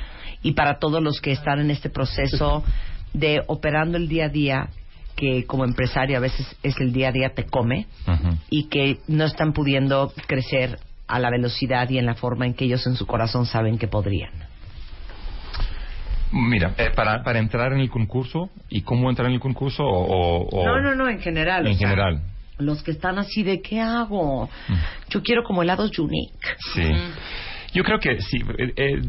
Y 0.42 0.54
para 0.54 0.78
todos 0.80 1.02
los 1.02 1.20
que 1.22 1.32
están 1.32 1.60
en 1.60 1.72
este 1.72 1.90
proceso 1.90 2.64
de 3.14 3.42
operando 3.48 3.98
el 3.98 4.08
día 4.08 4.26
a 4.26 4.30
día, 4.30 4.70
que 5.16 5.46
como 5.46 5.64
empresario 5.64 6.18
a 6.18 6.20
veces 6.20 6.56
es 6.64 6.76
el 6.80 6.92
día 6.92 7.10
a 7.10 7.12
día 7.12 7.30
te 7.34 7.46
come, 7.46 7.88
y 8.50 8.66
que 8.68 8.98
no 9.08 9.26
están 9.26 9.54
pudiendo 9.54 10.12
crecer 10.28 10.80
a 11.08 11.20
la 11.20 11.30
velocidad 11.30 11.90
y 11.90 11.98
en 12.00 12.06
la 12.06 12.16
forma 12.16 12.46
en 12.46 12.54
que 12.56 12.66
ellos 12.66 12.86
en 12.88 12.96
su 12.96 13.06
corazón 13.06 13.46
saben 13.46 13.78
que 13.78 13.88
podrían. 13.88 14.32
Mira, 16.34 16.74
eh, 16.78 16.90
para, 16.96 17.24
para 17.24 17.38
entrar 17.40 17.72
en 17.74 17.80
el 17.80 17.90
concurso, 17.90 18.50
¿y 18.70 18.82
cómo 18.82 19.10
entrar 19.10 19.28
en 19.28 19.36
el 19.36 19.40
concurso? 19.40 19.84
O, 19.84 20.48
o- 20.50 20.66
No, 20.66 20.82
no, 20.82 20.96
no, 20.96 21.08
en 21.08 21.20
general. 21.20 21.66
En 21.68 21.74
o 21.74 21.76
sea, 21.78 21.88
general. 21.90 22.22
Los 22.58 22.82
que 22.84 22.92
están 22.92 23.20
así 23.20 23.44
de, 23.44 23.62
¿qué 23.62 23.80
hago? 23.82 24.50
Yo 25.10 25.22
quiero 25.22 25.44
como 25.44 25.62
helados 25.64 25.98
unique. 26.00 26.34
Sí. 26.74 26.92
Yo 27.74 27.84
creo 27.84 28.00
que 28.00 28.20
sí. 28.22 28.38
eh, 28.58 28.74
eh, 28.76 29.02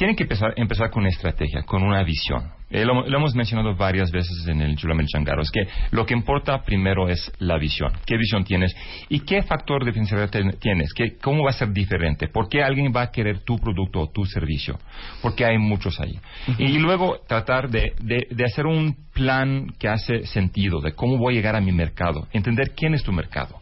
tienen 0.00 0.16
que 0.16 0.22
empezar, 0.22 0.54
empezar 0.56 0.88
con 0.88 1.02
una 1.02 1.10
estrategia, 1.10 1.62
con 1.64 1.82
una 1.82 2.02
visión. 2.02 2.50
Eh, 2.70 2.86
lo, 2.86 3.06
lo 3.06 3.18
hemos 3.18 3.34
mencionado 3.34 3.76
varias 3.76 4.10
veces 4.10 4.46
en 4.48 4.62
el 4.62 4.74
Chulamel 4.74 5.04
Changaro. 5.06 5.42
Es 5.42 5.50
que 5.50 5.60
lo 5.90 6.06
que 6.06 6.14
importa 6.14 6.62
primero 6.62 7.06
es 7.10 7.30
la 7.38 7.58
visión. 7.58 7.92
¿Qué 8.06 8.16
visión 8.16 8.42
tienes? 8.44 8.74
¿Y 9.10 9.20
qué 9.20 9.42
factor 9.42 9.84
diferencial 9.84 10.30
ten- 10.30 10.56
tienes? 10.58 10.94
¿Qué, 10.94 11.18
¿Cómo 11.22 11.44
va 11.44 11.50
a 11.50 11.52
ser 11.52 11.70
diferente? 11.74 12.28
¿Por 12.28 12.48
qué 12.48 12.62
alguien 12.62 12.94
va 12.96 13.02
a 13.02 13.10
querer 13.10 13.40
tu 13.40 13.58
producto 13.58 14.00
o 14.00 14.10
tu 14.10 14.24
servicio? 14.24 14.78
Porque 15.20 15.44
hay 15.44 15.58
muchos 15.58 16.00
ahí. 16.00 16.18
Y 16.56 16.78
luego 16.78 17.18
tratar 17.28 17.68
de, 17.68 17.92
de- 18.00 18.26
de 18.30 18.44
hacer 18.46 18.64
un 18.64 18.96
plan 19.12 19.66
que 19.78 19.88
hace 19.88 20.24
sentido 20.24 20.80
de 20.80 20.92
cómo 20.92 21.18
voy 21.18 21.34
a 21.34 21.36
llegar 21.36 21.56
a 21.56 21.60
mi 21.60 21.72
mercado. 21.72 22.26
Entender 22.32 22.70
quién 22.74 22.94
es 22.94 23.02
tu 23.02 23.12
mercado 23.12 23.60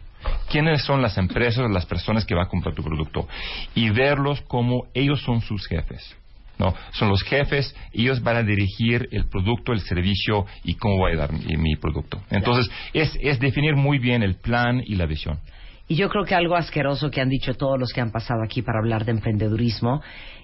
quiénes 0.50 0.82
son 0.82 1.00
las 1.00 1.16
empresas, 1.16 1.70
las 1.70 1.86
personas 1.86 2.24
que 2.26 2.34
van 2.34 2.46
a 2.46 2.48
comprar 2.48 2.74
tu 2.74 2.82
producto 2.82 3.28
y 3.74 3.88
verlos 3.90 4.40
como 4.42 4.84
ellos 4.92 5.22
son 5.22 5.40
sus 5.40 5.66
jefes. 5.68 6.17
No, 6.58 6.74
son 6.92 7.08
los 7.08 7.22
jefes, 7.22 7.74
ellos 7.92 8.22
van 8.22 8.36
a 8.36 8.42
dirigir 8.42 9.08
el 9.12 9.28
producto, 9.28 9.72
el 9.72 9.80
servicio 9.80 10.44
y 10.64 10.74
cómo 10.74 10.96
voy 10.96 11.12
a 11.12 11.16
dar 11.16 11.32
mi, 11.32 11.56
mi 11.56 11.76
producto. 11.76 12.20
Entonces, 12.30 12.68
es, 12.92 13.16
es 13.20 13.38
definir 13.38 13.76
muy 13.76 13.98
bien 13.98 14.22
el 14.22 14.34
plan 14.36 14.82
y 14.84 14.96
la 14.96 15.06
visión. 15.06 15.38
Y 15.86 15.94
yo 15.96 16.08
creo 16.10 16.24
que 16.24 16.34
algo 16.34 16.54
asqueroso 16.54 17.10
que 17.10 17.20
han 17.20 17.30
dicho 17.30 17.54
todos 17.54 17.78
los 17.78 17.92
que 17.92 18.00
han 18.00 18.10
pasado 18.10 18.42
aquí 18.44 18.60
para 18.60 18.78
hablar 18.78 19.04
de 19.04 19.12
emprendedurismo 19.12 20.02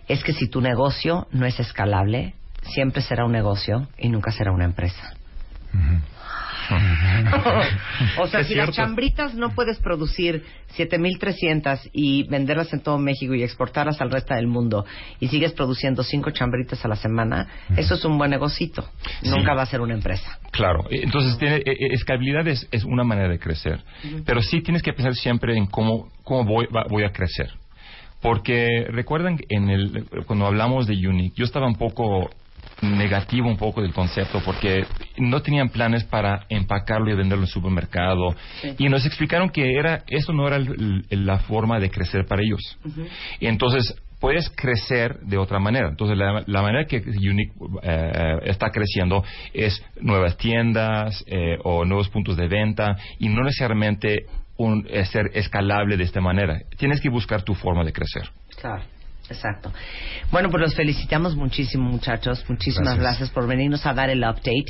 es 0.09 0.23
que 0.25 0.33
si 0.33 0.49
tu 0.49 0.61
negocio 0.61 1.27
no 1.33 1.45
es 1.47 1.61
escalable, 1.61 2.35
siempre 2.63 3.03
será 3.03 3.27
un 3.27 3.33
negocio 3.33 3.89
y 3.99 4.09
nunca 4.09 4.31
será 4.31 4.53
una 4.53 4.65
empresa. 4.65 5.15
o 8.19 8.27
sea, 8.27 8.41
Es 8.41 8.47
si 8.49 8.55
cierto. 8.55 8.71
las 8.71 8.77
chambritas 8.77 9.35
no 9.35 9.51
puedes 9.55 9.79
producir 9.79 10.45
7.300 10.77 11.91
y 11.93 12.25
venderlas 12.29 12.73
en 12.73 12.81
todo 12.81 12.99
México 12.99 13.35
y 13.35 13.43
exportarlas 13.43 14.01
al 14.01 14.11
resto 14.11 14.35
del 14.35 14.47
mundo 14.47 14.85
y 15.21 15.29
sigues 15.29 15.53
produciendo 15.53 16.03
cinco 16.03 16.31
chambritas 16.31 16.85
a 16.85 16.89
la 16.89 16.97
semana, 16.97 17.49
eso 17.77 17.95
es 17.95 18.05
un 18.05 18.17
buen 18.19 18.31
negocito. 18.31 18.89
Sí. 19.23 19.29
Nunca 19.31 19.55
va 19.55 19.63
a 19.63 19.67
ser 19.67 19.81
una 19.81 19.95
empresa. 19.95 20.39
Claro, 20.51 20.85
entonces 20.91 21.37
tiene, 21.39 21.57
eh, 21.57 21.63
eh, 21.67 21.77
escalabilidad 21.93 22.47
es, 22.49 22.67
es 22.71 22.85
una 22.85 23.05
manera 23.05 23.29
de 23.29 23.39
crecer, 23.39 23.83
pero 24.25 24.43
sí 24.43 24.61
tienes 24.63 24.83
que 24.83 24.93
pensar 24.93 25.15
siempre 25.15 25.57
en 25.57 25.67
cómo, 25.67 26.09
cómo 26.23 26.45
voy, 26.45 26.67
va- 26.75 26.87
voy 26.89 27.05
a 27.05 27.11
crecer. 27.13 27.51
Porque 28.21 28.87
recuerdan 28.89 29.37
en 29.51 29.69
el, 29.69 30.07
cuando 30.27 30.47
hablamos 30.47 30.87
de 30.87 30.95
Unique, 31.07 31.35
yo 31.37 31.45
estaba 31.45 31.67
un 31.67 31.75
poco 31.77 32.31
negativo 32.85 33.49
un 33.49 33.57
poco 33.57 33.83
del 33.83 33.93
concepto 33.93 34.41
porque 34.45 34.85
no 35.19 35.41
tenían 35.43 35.69
planes 35.69 36.05
para 36.05 36.47
empacarlo 36.49 37.11
y 37.11 37.17
venderlo 37.17 37.45
en 37.45 37.49
supermercado 37.51 38.35
y 38.79 38.89
nos 38.89 39.05
explicaron 39.07 39.51
que 39.51 39.73
era 39.79 40.03
eso 40.07 40.33
no 40.33 40.47
era 40.47 40.57
el- 40.57 41.05
el- 41.11 41.27
la 41.27 41.39
forma 41.41 41.79
de 41.81 41.91
crecer 41.91 42.27
para 42.27 42.43
ellos 42.43 42.61
y 43.41 43.47
entonces 43.47 43.95
puedes 44.21 44.49
crecer 44.57 45.19
de 45.21 45.37
otra 45.37 45.59
manera. 45.59 45.89
Entonces, 45.91 46.17
la, 46.17 46.43
la 46.47 46.63
manera 46.63 46.87
que 46.87 46.97
Unique 46.97 47.53
eh, 47.83 48.37
está 48.45 48.71
creciendo 48.71 49.23
es 49.53 49.85
nuevas 50.01 50.39
tiendas 50.39 51.23
eh, 51.27 51.59
o 51.63 51.85
nuevos 51.85 52.09
puntos 52.09 52.35
de 52.37 52.49
venta 52.49 52.97
y 53.19 53.29
no 53.29 53.43
necesariamente 53.43 54.25
un, 54.57 54.87
eh, 54.89 55.05
ser 55.05 55.27
escalable 55.35 55.99
de 55.99 56.05
esta 56.05 56.23
manera. 56.23 56.59
Tienes 56.79 57.03
que 57.03 57.11
buscar 57.11 57.43
tu 57.43 57.55
forma 57.55 57.85
de 57.85 57.93
crecer. 57.93 58.31
Claro. 58.59 58.83
Exacto. 59.31 59.73
Bueno, 60.31 60.51
pues 60.51 60.61
los 60.61 60.75
felicitamos 60.75 61.35
muchísimo, 61.35 61.89
muchachos. 61.89 62.45
Muchísimas 62.49 62.97
gracias. 62.97 63.05
Gracias. 63.05 63.31
por 63.31 63.47
venirnos 63.47 63.87
a 63.87 63.95
dar 63.95 64.11
el 64.11 64.19
update. 64.19 64.67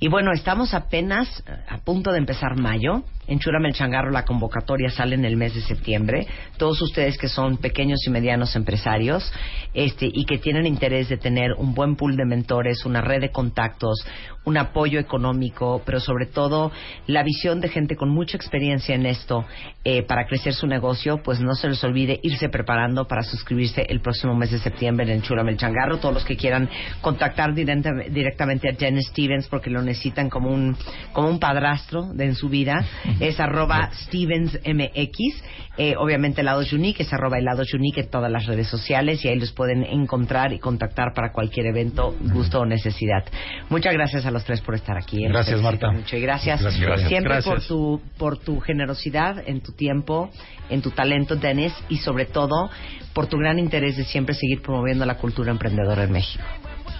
Y 0.00 0.08
bueno, 0.08 0.32
estamos 0.32 0.74
apenas 0.74 1.42
eh, 1.46 1.52
a 1.68 1.78
punto 1.78 2.10
de 2.10 2.18
empezar 2.18 2.58
mayo. 2.58 3.04
En 3.28 3.38
Churame 3.38 3.68
el 3.68 3.74
Changarro 3.74 4.10
la 4.10 4.24
convocatoria 4.24 4.90
sale 4.90 5.14
en 5.14 5.24
el 5.24 5.36
mes 5.36 5.54
de 5.54 5.60
septiembre. 5.60 6.26
Todos 6.56 6.82
ustedes 6.82 7.16
que 7.16 7.28
son 7.28 7.58
pequeños 7.58 8.00
y 8.04 8.10
medianos 8.10 8.56
empresarios 8.56 9.32
este, 9.74 10.06
y 10.12 10.24
que 10.24 10.38
tienen 10.38 10.66
interés 10.66 11.08
de 11.08 11.18
tener 11.18 11.52
un 11.56 11.72
buen 11.72 11.94
pool 11.94 12.16
de 12.16 12.24
mentores, 12.24 12.84
una 12.84 13.00
red 13.00 13.20
de 13.20 13.30
contactos, 13.30 14.04
un 14.44 14.56
apoyo 14.56 14.98
económico, 14.98 15.82
pero 15.86 16.00
sobre 16.00 16.26
todo 16.26 16.72
la 17.06 17.22
visión 17.22 17.60
de 17.60 17.68
gente 17.68 17.94
con 17.94 18.10
mucha 18.10 18.36
experiencia 18.36 18.94
en 18.94 19.06
esto 19.06 19.44
eh, 19.84 20.02
para 20.02 20.26
crecer 20.26 20.54
su 20.54 20.66
negocio, 20.66 21.22
pues 21.22 21.40
no 21.40 21.54
se 21.54 21.68
les 21.68 21.82
olvide 21.84 22.18
irse 22.22 22.48
preparando 22.48 23.06
para 23.06 23.22
suscribirse 23.22 23.86
el 23.92 24.00
próximo 24.00 24.34
mes 24.34 24.50
de 24.50 24.58
septiembre 24.58 25.04
en 25.06 25.22
el 25.22 25.56
Changarro. 25.56 25.98
Todos 25.98 26.14
los 26.14 26.24
que 26.24 26.36
quieran 26.36 26.68
contactar 27.00 27.54
directa- 27.54 27.92
directamente 28.10 28.68
a 28.68 28.74
Jen 28.74 29.00
Stevens 29.02 29.46
porque 29.48 29.70
lo 29.70 29.82
necesitan 29.82 30.28
como 30.28 30.50
un, 30.50 30.76
como 31.12 31.28
un 31.28 31.38
padrastro 31.38 32.12
de 32.12 32.22
en 32.32 32.34
su 32.34 32.48
vida, 32.48 32.84
es 33.20 33.38
arroba 33.40 33.90
StevensMX. 33.92 35.42
Eh, 35.78 35.94
obviamente 35.96 36.42
Helados 36.42 36.72
Unique 36.72 37.02
es 37.02 37.12
arroba 37.12 37.38
Helados 37.38 37.72
Unique 37.74 38.00
en 38.02 38.10
todas 38.10 38.30
las 38.30 38.46
redes 38.46 38.68
sociales 38.68 39.24
y 39.24 39.28
ahí 39.28 39.38
los 39.38 39.52
pueden 39.52 39.82
encontrar 39.84 40.52
y 40.52 40.58
contactar 40.58 41.12
para 41.14 41.32
cualquier 41.32 41.66
evento, 41.66 42.14
gusto 42.32 42.60
o 42.60 42.66
necesidad. 42.66 43.24
Muchas 43.70 43.92
gracias 43.94 44.26
a 44.26 44.30
los 44.30 44.44
tres 44.44 44.60
por 44.60 44.74
estar 44.74 44.96
aquí. 44.98 45.22
Gracias, 45.26 45.60
Marta. 45.62 45.90
Mucho 45.90 46.16
y 46.16 46.20
gracias, 46.20 46.60
Gracias, 46.60 46.80
gracias. 46.86 47.08
siempre 47.08 47.42
por 47.42 47.62
tu 47.62 48.00
por 48.18 48.38
tu 48.38 48.60
generosidad 48.60 49.42
en 49.46 49.60
tu 49.62 49.72
tiempo, 49.72 50.30
en 50.68 50.82
tu 50.82 50.90
talento, 50.90 51.36
Dennis, 51.36 51.72
y 51.88 51.96
sobre 51.98 52.26
todo 52.26 52.70
por 53.14 53.26
tu 53.26 53.36
gran 53.38 53.58
interés 53.58 53.96
de 53.96 54.04
siempre 54.04 54.34
seguir 54.34 54.62
promoviendo 54.62 55.04
la 55.06 55.16
cultura 55.18 55.50
emprendedora 55.50 56.04
en 56.04 56.12
México. 56.12 56.44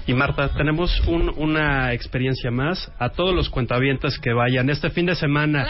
Y 0.06 0.14
Marta, 0.14 0.48
tenemos 0.54 1.00
un- 1.06 1.32
una 1.36 1.92
experiencia 1.92 2.50
más. 2.50 2.90
A 2.98 3.10
todos 3.10 3.32
los 3.34 3.48
cuentavientes 3.48 4.18
que 4.18 4.32
vayan 4.32 4.68
este 4.68 4.90
fin 4.90 5.06
de 5.06 5.14
semana 5.14 5.64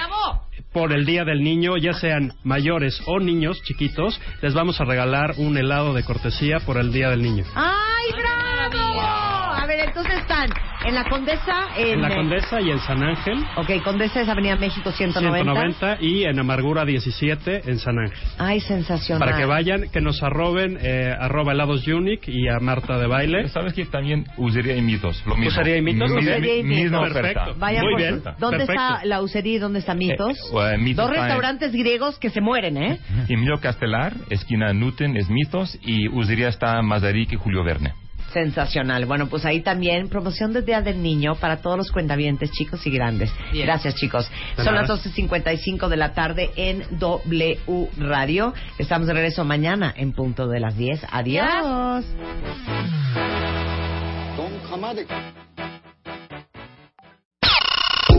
por 0.73 0.93
el 0.93 1.05
Día 1.05 1.25
del 1.25 1.43
Niño, 1.45 1.77
ya 1.77 1.93
sean 1.93 2.33
mayores 2.43 3.03
o 3.07 3.21
niños 3.21 3.61
chiquitos, 3.63 4.19
les 4.41 4.55
vamos 4.55 4.81
a 4.81 4.85
regalar 4.85 5.35
un 5.37 5.57
helado 5.59 5.93
de 5.93 6.03
cortesía 6.03 6.61
por 6.61 6.79
el 6.79 6.93
Día 6.93 7.11
del 7.11 7.23
Niño. 7.23 7.45
¡Ay, 7.55 8.11
bravo! 8.17 9.32
Ver, 9.77 9.89
entonces 9.89 10.15
están 10.19 10.51
en 10.85 10.95
la 10.95 11.05
Condesa, 11.05 11.69
en, 11.79 11.89
En 11.95 12.03
la 12.03 12.15
Condesa 12.15 12.61
y 12.61 12.71
en 12.71 12.81
San 12.81 13.03
Ángel. 13.03 13.39
Ok, 13.57 13.71
Condesa 13.85 14.21
es 14.21 14.29
Avenida 14.29 14.57
México 14.57 14.91
190. 14.93 15.43
190 15.45 15.97
y 16.01 16.25
en 16.25 16.39
Amargura 16.39 16.85
17 16.85 17.63
en 17.71 17.79
San 17.79 17.99
Ángel. 17.99 18.19
Ay, 18.39 18.61
sensacional. 18.61 19.27
Para 19.27 19.39
que 19.39 19.47
vayan, 19.47 19.89
que 19.91 20.01
nos 20.03 20.23
arroben 20.23 20.79
eh, 20.83 21.15
arroba 21.19 21.53
helados 21.53 21.87
unique 21.89 22.31
y 22.31 22.49
a 22.49 22.59
Marta 22.61 22.99
de 22.99 23.07
baile. 23.07 23.49
¿Sabes 23.49 23.73
que 23.73 23.85
también 23.87 24.27
usería 24.37 24.77
y 24.77 24.83
mitos? 24.83 25.23
Lo 25.27 25.37
mismo. 25.37 25.49
¿Usería 25.49 25.77
y 25.79 25.83
mitos? 25.83 26.11
Mi- 26.11 26.17
mi- 26.23 26.59
y 26.59 26.63
Misma 26.63 26.99
mitos. 27.01 27.11
oferta. 27.13 27.33
Perfecto. 27.45 27.55
Vayan 27.61 27.83
Muy 27.85 27.93
por 27.95 28.01
bien. 28.01 28.15
su- 28.23 28.31
¿Dónde 28.39 28.57
Perfecto. 28.59 28.73
está 28.83 29.05
la 29.07 29.23
Usería 29.23 29.55
y 29.55 29.59
dónde 29.59 29.79
está 29.79 29.95
Mitos? 29.95 30.37
Eh, 30.53 30.77
Mitos 30.79 30.97
Dos 31.07 31.13
está 31.13 31.17
en- 31.17 31.29
restaurantes 31.29 31.73
griegos 31.73 32.19
que 32.19 32.29
se 32.31 32.41
mueren, 32.41 32.77
¿eh? 32.77 32.99
Emilio 33.29 33.59
Castelar, 33.61 34.13
esquina 34.31 34.73
Newton, 34.75 35.17
es 35.17 35.31
mitos, 35.31 35.79
y 35.83 36.09
usería 36.09 36.49
está 36.49 36.83
Mazarique 36.83 37.37
y 37.37 37.39
Julio 37.39 37.65
Verne. 37.65 37.95
Sensacional. 38.33 39.07
Bueno, 39.07 39.29
pues 39.29 39.45
ahí 39.45 39.61
también 39.61 40.09
promoción 40.09 40.53
del 40.53 40.65
Día 40.65 40.81
del 40.81 41.03
Niño 41.03 41.35
para 41.37 41.59
todos 41.59 41.77
los 41.77 41.93
cuentavientes, 41.93 42.51
chicos 42.53 42.87
y 42.87 42.91
grandes. 42.91 43.31
Bien. 43.53 43.67
Gracias, 43.67 43.95
chicos. 43.95 44.29
De 44.57 44.65
Son 44.65 44.75
nada. 44.75 44.87
las 44.87 45.05
12.55 45.05 45.89
de 45.89 45.97
la 45.97 46.15
tarde 46.15 46.51
en 46.57 46.85
W 46.99 47.59
Radio. 47.99 48.55
Estamos 48.79 49.07
de 49.09 49.15
regreso 49.15 49.45
mañana 49.45 49.93
en 49.97 50.13
punto 50.13 50.49
de 50.49 50.61
las 50.61 50.77
10. 50.77 51.07
Adiós. 51.11 52.05